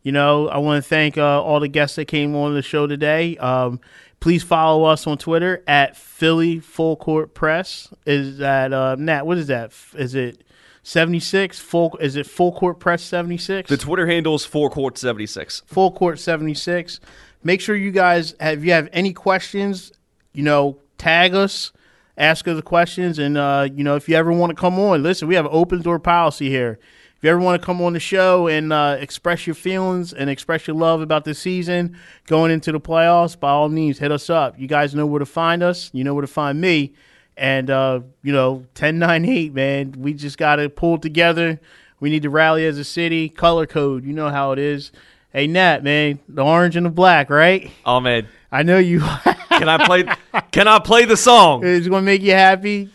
You 0.02 0.12
know, 0.12 0.48
I 0.48 0.58
want 0.58 0.82
to 0.82 0.88
thank 0.88 1.16
uh, 1.18 1.42
all 1.42 1.60
the 1.60 1.68
guests 1.68 1.96
that 1.96 2.06
came 2.06 2.34
on 2.34 2.54
the 2.54 2.62
show 2.62 2.86
today. 2.86 3.36
Um, 3.36 3.80
please 4.18 4.42
follow 4.42 4.84
us 4.84 5.06
on 5.06 5.16
Twitter 5.18 5.62
at 5.66 5.96
Philly 5.96 6.58
Phull 6.58 6.96
Court 6.96 7.34
Press. 7.34 7.92
Is 8.06 8.38
that 8.38 8.72
uh, 8.72 8.96
Nat? 8.98 9.26
What 9.26 9.38
is 9.38 9.46
that? 9.48 9.72
Is 9.94 10.14
it 10.16 10.42
seventy 10.82 11.20
six? 11.20 11.60
Full? 11.60 11.96
Is 12.00 12.16
it 12.16 12.26
Full 12.26 12.52
Court 12.52 12.80
Press 12.80 13.02
seventy 13.02 13.38
six? 13.38 13.68
The 13.68 13.76
Twitter 13.76 14.06
handle 14.06 14.34
is 14.34 14.44
four 14.44 14.70
court 14.70 14.98
seventy 14.98 15.26
six. 15.26 15.62
Full 15.66 15.92
Court 15.92 16.18
76. 16.18 16.98
Make 17.44 17.60
sure 17.60 17.74
you 17.74 17.90
guys 17.90 18.34
have 18.40 18.58
if 18.58 18.64
you 18.64 18.72
have 18.72 18.88
any 18.92 19.12
questions, 19.12 19.92
you 20.32 20.42
know, 20.42 20.78
tag 20.98 21.34
us, 21.34 21.72
ask 22.16 22.46
us 22.46 22.56
the 22.56 22.62
questions, 22.62 23.18
and 23.18 23.36
uh, 23.36 23.68
you 23.74 23.84
know, 23.84 23.96
if 23.96 24.08
you 24.08 24.16
ever 24.16 24.32
want 24.32 24.50
to 24.50 24.56
come 24.56 24.78
on, 24.78 25.02
listen, 25.02 25.28
we 25.28 25.34
have 25.34 25.46
an 25.46 25.52
open 25.52 25.82
door 25.82 25.98
policy 25.98 26.48
here. 26.48 26.78
If 27.16 27.26
you 27.26 27.30
ever 27.30 27.40
want 27.40 27.62
to 27.62 27.64
come 27.64 27.80
on 27.80 27.92
the 27.92 28.00
show 28.00 28.48
and 28.48 28.72
uh, 28.72 28.96
express 28.98 29.46
your 29.46 29.54
feelings 29.54 30.12
and 30.12 30.28
express 30.28 30.66
your 30.66 30.74
love 30.74 31.00
about 31.00 31.24
the 31.24 31.34
season 31.34 31.96
going 32.26 32.50
into 32.50 32.72
the 32.72 32.80
playoffs, 32.80 33.38
by 33.38 33.50
all 33.50 33.68
means, 33.68 34.00
hit 34.00 34.10
us 34.10 34.28
up. 34.28 34.58
You 34.58 34.66
guys 34.66 34.92
know 34.92 35.06
where 35.06 35.20
to 35.20 35.26
find 35.26 35.62
us. 35.62 35.88
You 35.92 36.02
know 36.02 36.14
where 36.14 36.22
to 36.22 36.26
find 36.26 36.60
me. 36.60 36.94
And 37.36 37.70
uh, 37.70 38.00
you 38.24 38.32
know, 38.32 38.66
ten 38.74 38.98
nine 38.98 39.24
eight, 39.24 39.54
man. 39.54 39.94
We 39.96 40.14
just 40.14 40.36
got 40.36 40.56
to 40.56 40.68
pull 40.68 40.98
together. 40.98 41.60
We 42.00 42.10
need 42.10 42.22
to 42.24 42.30
rally 42.30 42.66
as 42.66 42.76
a 42.78 42.84
city. 42.84 43.28
Color 43.28 43.66
code, 43.66 44.04
you 44.04 44.12
know 44.12 44.28
how 44.28 44.50
it 44.50 44.58
is. 44.58 44.90
Hey 45.32 45.46
Nat, 45.46 45.82
man, 45.82 46.18
the 46.28 46.44
orange 46.44 46.76
and 46.76 46.84
the 46.84 46.90
black, 46.90 47.30
right? 47.30 47.70
Oh 47.86 48.00
man, 48.00 48.28
I 48.50 48.62
know 48.62 48.78
you. 48.78 49.00
can 49.48 49.68
I 49.68 49.84
play? 49.84 50.04
Can 50.52 50.68
I 50.68 50.78
play 50.78 51.06
the 51.06 51.16
song? 51.16 51.64
It's 51.64 51.88
gonna 51.88 52.02
make 52.02 52.20
you 52.20 52.32
happy. 52.32 52.90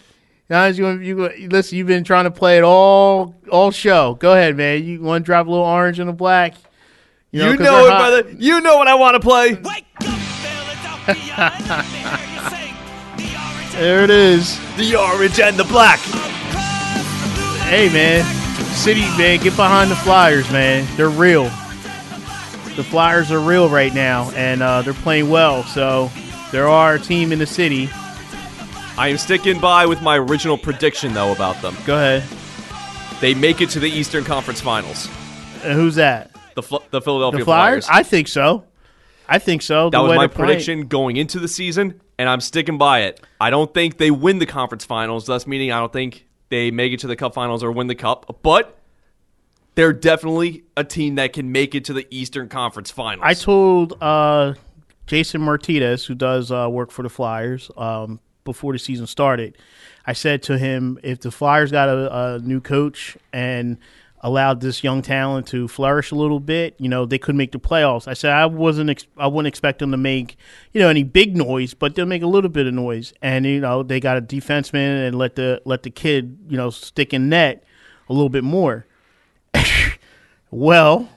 Now, 0.50 0.66
you 0.66 0.84
gonna, 0.84 1.04
you 1.04 1.16
gonna, 1.16 1.34
listen. 1.50 1.78
You've 1.78 1.88
been 1.88 2.04
trying 2.04 2.26
to 2.26 2.32
play 2.32 2.58
it 2.60 2.64
all 2.64 3.34
all 3.52 3.72
show. 3.72 4.14
Go 4.16 4.34
ahead, 4.34 4.56
man. 4.56 4.84
You 4.84 5.02
want 5.02 5.24
to 5.24 5.26
drop 5.26 5.48
a 5.48 5.50
little 5.50 5.66
orange 5.66 6.00
and 6.00 6.08
the 6.08 6.14
black? 6.14 6.54
You 7.32 7.40
know, 7.40 7.52
know, 7.54 7.58
'cause 7.58 7.66
they're 7.66 7.88
it, 7.88 7.92
hot. 7.92 8.00
brother. 8.00 8.30
You 8.38 8.62
know 8.62 8.78
what 8.78 8.88
I 8.88 8.94
want 8.96 9.16
to 9.16 9.20
play. 9.20 9.58
There 13.78 14.04
it 14.04 14.10
is. 14.10 14.60
The 14.76 14.96
orange 14.96 15.40
and 15.40 15.56
the 15.56 15.64
black. 15.66 16.00
Hey, 17.70 17.90
man. 17.94 18.26
City, 18.74 19.02
man, 19.18 19.40
get 19.40 19.56
behind 19.56 19.92
the 19.92 19.96
Flyers, 19.98 20.50
man. 20.52 20.88
They're 20.98 21.12
real. 21.12 21.50
The 22.78 22.84
Flyers 22.84 23.32
are 23.32 23.40
real 23.40 23.68
right 23.70 23.94
now, 23.94 24.30
and 24.36 24.62
uh, 24.62 24.82
they're 24.84 24.94
playing 24.94 25.30
well. 25.30 25.64
So 25.64 26.10
there 26.52 26.68
are 26.68 26.94
a 26.96 27.00
team 27.00 27.32
in 27.32 27.40
the 27.40 27.46
city. 27.48 27.90
I 29.00 29.10
am 29.10 29.18
sticking 29.18 29.60
by 29.60 29.86
with 29.88 30.02
my 30.02 30.18
original 30.18 30.58
prediction 30.58 31.14
though 31.14 31.32
about 31.32 31.60
them. 31.62 31.76
Go 31.86 31.96
ahead. 31.96 32.24
They 33.20 33.34
make 33.34 33.62
it 33.62 33.70
to 33.72 33.80
the 33.80 33.90
Eastern 33.90 34.24
Conference 34.24 34.62
Finals. 34.62 35.08
Who's 35.64 35.96
that? 35.96 36.32
The 36.56 36.62
Fl- 36.64 36.78
the 36.92 37.02
Philadelphia 37.02 37.40
The 37.40 37.46
Flyers? 37.46 37.86
Flyers. 37.88 38.00
I 38.00 38.04
think 38.04 38.28
so. 38.28 38.64
I 39.28 39.40
think 39.40 39.62
so. 39.64 39.90
That 39.90 39.98
The 39.98 40.04
was 40.04 40.10
my 40.16 40.22
they're 40.24 40.30
playing. 40.30 40.48
prediction 40.48 40.88
going 40.88 41.18
into 41.18 41.40
the 41.40 41.48
season, 41.48 42.00
and 42.20 42.30
I'm 42.30 42.42
sticking 42.42 42.78
by 42.78 43.02
it. 43.02 43.20
I 43.42 43.50
don't 43.50 43.74
think 43.74 43.98
they 43.98 44.12
win 44.12 44.38
the 44.40 44.46
conference 44.46 44.86
finals, 44.86 45.26
thus 45.26 45.46
meaning 45.48 45.72
I 45.72 45.80
don't 45.80 45.92
think 45.92 46.28
they 46.50 46.70
make 46.72 46.94
it 46.94 47.00
to 47.02 47.08
the 47.08 47.16
cup 47.16 47.34
finals 47.34 47.64
or 47.64 47.72
win 47.72 47.88
the 47.88 47.96
cup, 47.96 48.40
but 48.44 48.80
they're 49.78 49.94
definitely 49.94 50.64
a 50.76 50.84
team 50.84 51.16
that 51.16 51.34
can 51.34 51.52
make 51.52 51.76
it 51.76 51.86
to 51.86 51.94
the 51.94 52.08
Eastern 52.10 52.50
Conference 52.50 52.90
finals. 52.90 53.22
I 53.24 53.36
told 53.36 54.02
uh, 54.02 54.56
Jason 55.06 55.40
Martinez, 55.40 56.04
who 56.04 56.16
does 56.16 56.52
uh, 56.52 56.68
work 56.68 56.90
for 56.90 57.04
the 57.04 57.10
Flyers, 57.10 57.70
um, 57.78 58.20
before 58.44 58.74
the 58.74 58.80
season 58.80 59.06
started. 59.06 59.56
I 60.04 60.14
said 60.14 60.42
to 60.44 60.58
him, 60.58 60.98
if 61.04 61.20
the 61.20 61.30
Flyers 61.30 61.72
got 61.72 61.90
a, 61.90 62.36
a 62.36 62.40
new 62.40 62.60
coach 62.60 63.18
and 63.32 63.78
allowed 64.22 64.62
this 64.62 64.84
young 64.84 65.04
talent 65.04 65.46
to 65.50 65.68
flourish 65.68 66.10
a 66.10 66.16
little 66.16 66.40
bit, 66.40 66.76
you 66.80 66.90
know, 66.90 67.06
they 67.06 67.20
could 67.20 67.36
make 67.36 67.52
the 67.52 67.60
playoffs. 67.60 68.08
I 68.08 68.16
said 68.16 68.32
I 68.32 68.48
wasn't, 68.48 68.90
ex- 68.90 69.06
I 69.16 69.28
wouldn't 69.28 69.48
expect 69.48 69.78
them 69.78 69.92
to 69.92 69.98
make, 69.98 70.38
you 70.74 70.82
know, 70.82 70.90
any 70.90 71.04
big 71.04 71.38
noise, 71.38 71.76
but 71.76 71.94
they'll 71.94 72.08
make 72.08 72.24
a 72.24 72.28
little 72.28 72.50
bit 72.50 72.66
of 72.66 72.74
noise. 72.74 73.14
And 73.22 73.46
you 73.46 73.60
know, 73.60 73.84
they 73.84 74.00
got 74.00 74.18
a 74.18 74.22
defenseman 74.24 75.08
and 75.08 75.16
let 75.16 75.36
the 75.36 75.62
let 75.66 75.84
the 75.84 75.92
kid, 75.92 76.40
you 76.50 76.58
know, 76.58 76.72
stick 76.72 77.14
in 77.14 77.30
net 77.30 77.64
a 78.10 78.14
little 78.14 78.30
bit 78.30 78.44
more. 78.44 78.87
well, 80.52 81.10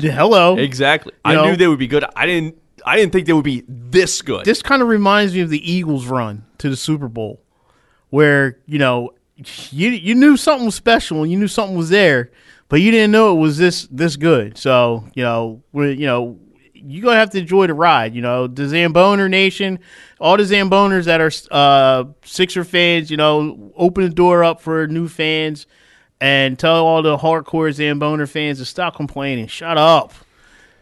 hello, 0.00 0.56
exactly. 0.56 1.12
You 1.14 1.20
I 1.24 1.34
know? 1.34 1.44
knew 1.50 1.56
they 1.56 1.66
would 1.66 1.78
be 1.78 1.86
good. 1.86 2.04
I 2.14 2.26
didn't. 2.26 2.60
I 2.84 2.96
didn't 2.96 3.12
think 3.12 3.26
they 3.26 3.32
would 3.32 3.44
be 3.44 3.64
this 3.66 4.22
good. 4.22 4.44
This 4.44 4.62
kind 4.62 4.80
of 4.80 4.88
reminds 4.88 5.34
me 5.34 5.40
of 5.40 5.50
the 5.50 5.70
Eagles 5.72 6.06
run 6.06 6.44
to 6.58 6.70
the 6.70 6.76
Super 6.76 7.08
Bowl, 7.08 7.40
where 8.10 8.58
you 8.66 8.78
know 8.78 9.14
you 9.70 9.90
you 9.90 10.14
knew 10.14 10.36
something 10.36 10.66
was 10.66 10.74
special 10.74 11.22
and 11.22 11.30
you 11.30 11.38
knew 11.38 11.48
something 11.48 11.76
was 11.76 11.90
there, 11.90 12.30
but 12.68 12.80
you 12.80 12.90
didn't 12.90 13.10
know 13.10 13.36
it 13.36 13.40
was 13.40 13.58
this 13.58 13.88
this 13.90 14.16
good. 14.16 14.56
So 14.56 15.04
you 15.14 15.22
know 15.22 15.62
we 15.72 15.92
you 15.92 16.06
know 16.06 16.38
you're 16.74 17.02
gonna 17.02 17.18
have 17.18 17.30
to 17.30 17.38
enjoy 17.38 17.66
the 17.66 17.74
ride. 17.74 18.14
You 18.14 18.22
know 18.22 18.46
the 18.46 18.62
Zamboner 18.62 19.28
Nation, 19.28 19.80
all 20.20 20.36
the 20.36 20.44
Zamboners 20.44 21.04
that 21.04 21.20
are 21.20 21.32
uh, 21.50 22.04
Sixer 22.24 22.64
fans. 22.64 23.10
You 23.10 23.16
know 23.16 23.72
open 23.76 24.04
the 24.04 24.10
door 24.10 24.44
up 24.44 24.60
for 24.60 24.86
new 24.86 25.08
fans 25.08 25.66
and 26.20 26.58
tell 26.58 26.86
all 26.86 27.02
the 27.02 27.16
hardcore 27.18 27.70
Zamboner 27.70 28.28
fans 28.28 28.58
to 28.58 28.64
stop 28.64 28.96
complaining. 28.96 29.46
Shut 29.46 29.76
up 29.76 30.12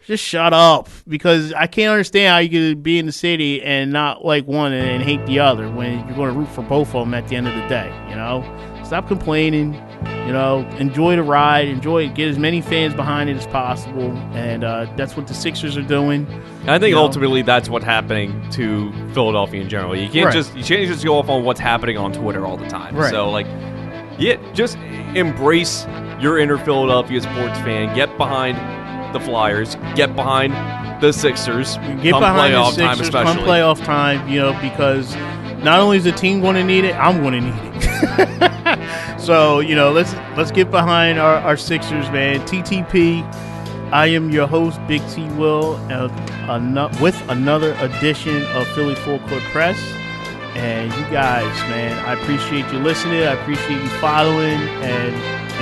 just 0.05 0.23
shut 0.23 0.53
up 0.53 0.87
because 1.07 1.51
I 1.53 1.65
can't 1.65 1.89
understand 1.91 2.31
how 2.31 2.37
you 2.37 2.49
could 2.49 2.83
be 2.83 2.99
in 2.99 3.07
the 3.07 3.11
city 3.11 3.63
and 3.63 3.91
not 3.91 4.23
like 4.23 4.45
one 4.45 4.71
and 4.71 5.01
hate 5.01 5.25
the 5.25 5.39
other 5.39 5.67
when 5.69 6.05
you're 6.07 6.15
going 6.15 6.31
to 6.31 6.39
root 6.39 6.47
for 6.49 6.61
both 6.61 6.89
of 6.89 7.05
them 7.05 7.13
at 7.15 7.27
the 7.27 7.35
end 7.35 7.47
of 7.47 7.55
the 7.55 7.67
day. 7.67 7.87
You 8.09 8.15
know, 8.15 8.43
stop 8.83 9.07
complaining. 9.07 9.73
You 10.27 10.31
know, 10.33 10.59
enjoy 10.77 11.15
the 11.15 11.23
ride, 11.23 11.67
enjoy 11.67 12.05
it, 12.05 12.13
get 12.15 12.27
as 12.27 12.37
many 12.37 12.61
fans 12.61 12.93
behind 12.93 13.29
it 13.29 13.37
as 13.37 13.47
possible, 13.47 14.11
and 14.33 14.63
uh, 14.63 14.91
that's 14.95 15.15
what 15.15 15.27
the 15.27 15.33
Sixers 15.33 15.75
are 15.77 15.81
doing. 15.83 16.27
I 16.67 16.77
think 16.79 16.89
You 16.89 16.95
know? 16.95 17.01
ultimately 17.01 17.41
that's 17.41 17.69
what's 17.69 17.85
happening 17.85 18.47
to 18.51 18.91
Philadelphia 19.13 19.61
in 19.61 19.69
general. 19.69 19.95
You 19.95 20.09
can't 20.09 20.25
Right. 20.27 20.33
just 20.33 20.55
you 20.55 20.63
can't 20.63 20.87
just 20.87 21.03
go 21.03 21.17
off 21.17 21.29
on 21.29 21.43
what's 21.43 21.59
happening 21.59 21.97
on 21.97 22.11
Twitter 22.11 22.45
all 22.45 22.57
the 22.57 22.67
time. 22.67 22.95
Right. 22.95 23.09
So 23.11 23.29
like, 23.29 23.47
yeah, 24.17 24.35
just 24.53 24.77
embrace 25.15 25.85
your 26.19 26.37
inner 26.37 26.57
Philadelphia 26.57 27.21
sports 27.21 27.59
fan. 27.59 27.93
Get 27.95 28.17
behind 28.17 28.57
the 29.13 29.19
Flyers. 29.19 29.75
Get 29.95 30.15
behind 30.15 30.53
the 31.01 31.11
Sixers. 31.11 31.77
Get 31.77 32.11
come 32.11 32.21
behind 32.21 32.53
the 32.53 32.57
playoff 32.57 32.73
Sixers 32.73 32.79
time, 32.79 33.01
especially. 33.01 33.33
come 33.35 33.45
playoff 33.45 33.85
time. 33.85 34.27
You 34.27 34.39
know, 34.39 34.59
because 34.61 35.15
not 35.63 35.79
only 35.79 35.97
is 35.97 36.03
the 36.03 36.11
team 36.11 36.41
going 36.41 36.55
to 36.55 36.63
need 36.63 36.85
it, 36.85 36.95
I'm 36.95 37.21
going 37.21 37.33
to 37.33 37.41
need 37.41 37.73
it. 37.75 39.19
so 39.19 39.59
you 39.59 39.75
know, 39.75 39.91
let's 39.91 40.13
let's 40.37 40.51
get 40.51 40.71
behind 40.71 41.19
our, 41.19 41.35
our 41.37 41.57
Sixers, 41.57 42.09
man. 42.11 42.39
TTP. 42.41 43.23
I 43.91 44.07
am 44.07 44.31
your 44.31 44.47
host, 44.47 44.79
Big 44.87 45.07
T 45.09 45.25
Will, 45.33 45.75
uh, 45.91 46.09
ano- 46.49 46.89
with 47.01 47.15
another 47.29 47.73
edition 47.79 48.43
of 48.47 48.67
Philly 48.69 48.95
Phull 48.95 49.19
Court 49.19 49.43
Press. 49.43 49.77
And 50.55 50.91
you 50.93 51.03
guys, 51.11 51.53
man, 51.69 51.93
I 52.05 52.13
appreciate 52.13 52.71
you 52.71 52.79
listening. 52.79 53.23
I 53.23 53.33
appreciate 53.33 53.81
you 53.81 53.89
following, 53.99 54.59
and 54.81 55.13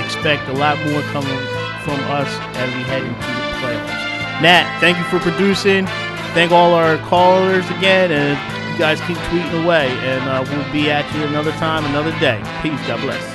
expect 0.04 0.48
a 0.48 0.52
lot 0.52 0.78
more 0.86 1.02
coming 1.12 1.38
from 1.82 2.00
us 2.10 2.28
as 2.56 2.74
we 2.74 2.82
head 2.82 3.02
into 3.02 3.14
the 3.14 3.52
playoffs. 3.60 4.42
Nat, 4.42 4.78
thank 4.80 4.96
you 4.98 5.04
for 5.04 5.18
producing. 5.20 5.86
Thank 6.34 6.52
all 6.52 6.74
our 6.74 6.98
callers 6.98 7.68
again, 7.70 8.10
and 8.10 8.72
you 8.72 8.78
guys 8.78 9.00
keep 9.02 9.16
tweeting 9.16 9.64
away. 9.64 9.88
And 9.88 10.22
uh, 10.28 10.44
we'll 10.48 10.72
be 10.72 10.90
at 10.90 11.12
you 11.14 11.22
another 11.24 11.52
time, 11.52 11.84
another 11.84 12.10
day. 12.18 12.42
Peace. 12.62 12.80
God 12.86 13.00
bless. 13.00 13.33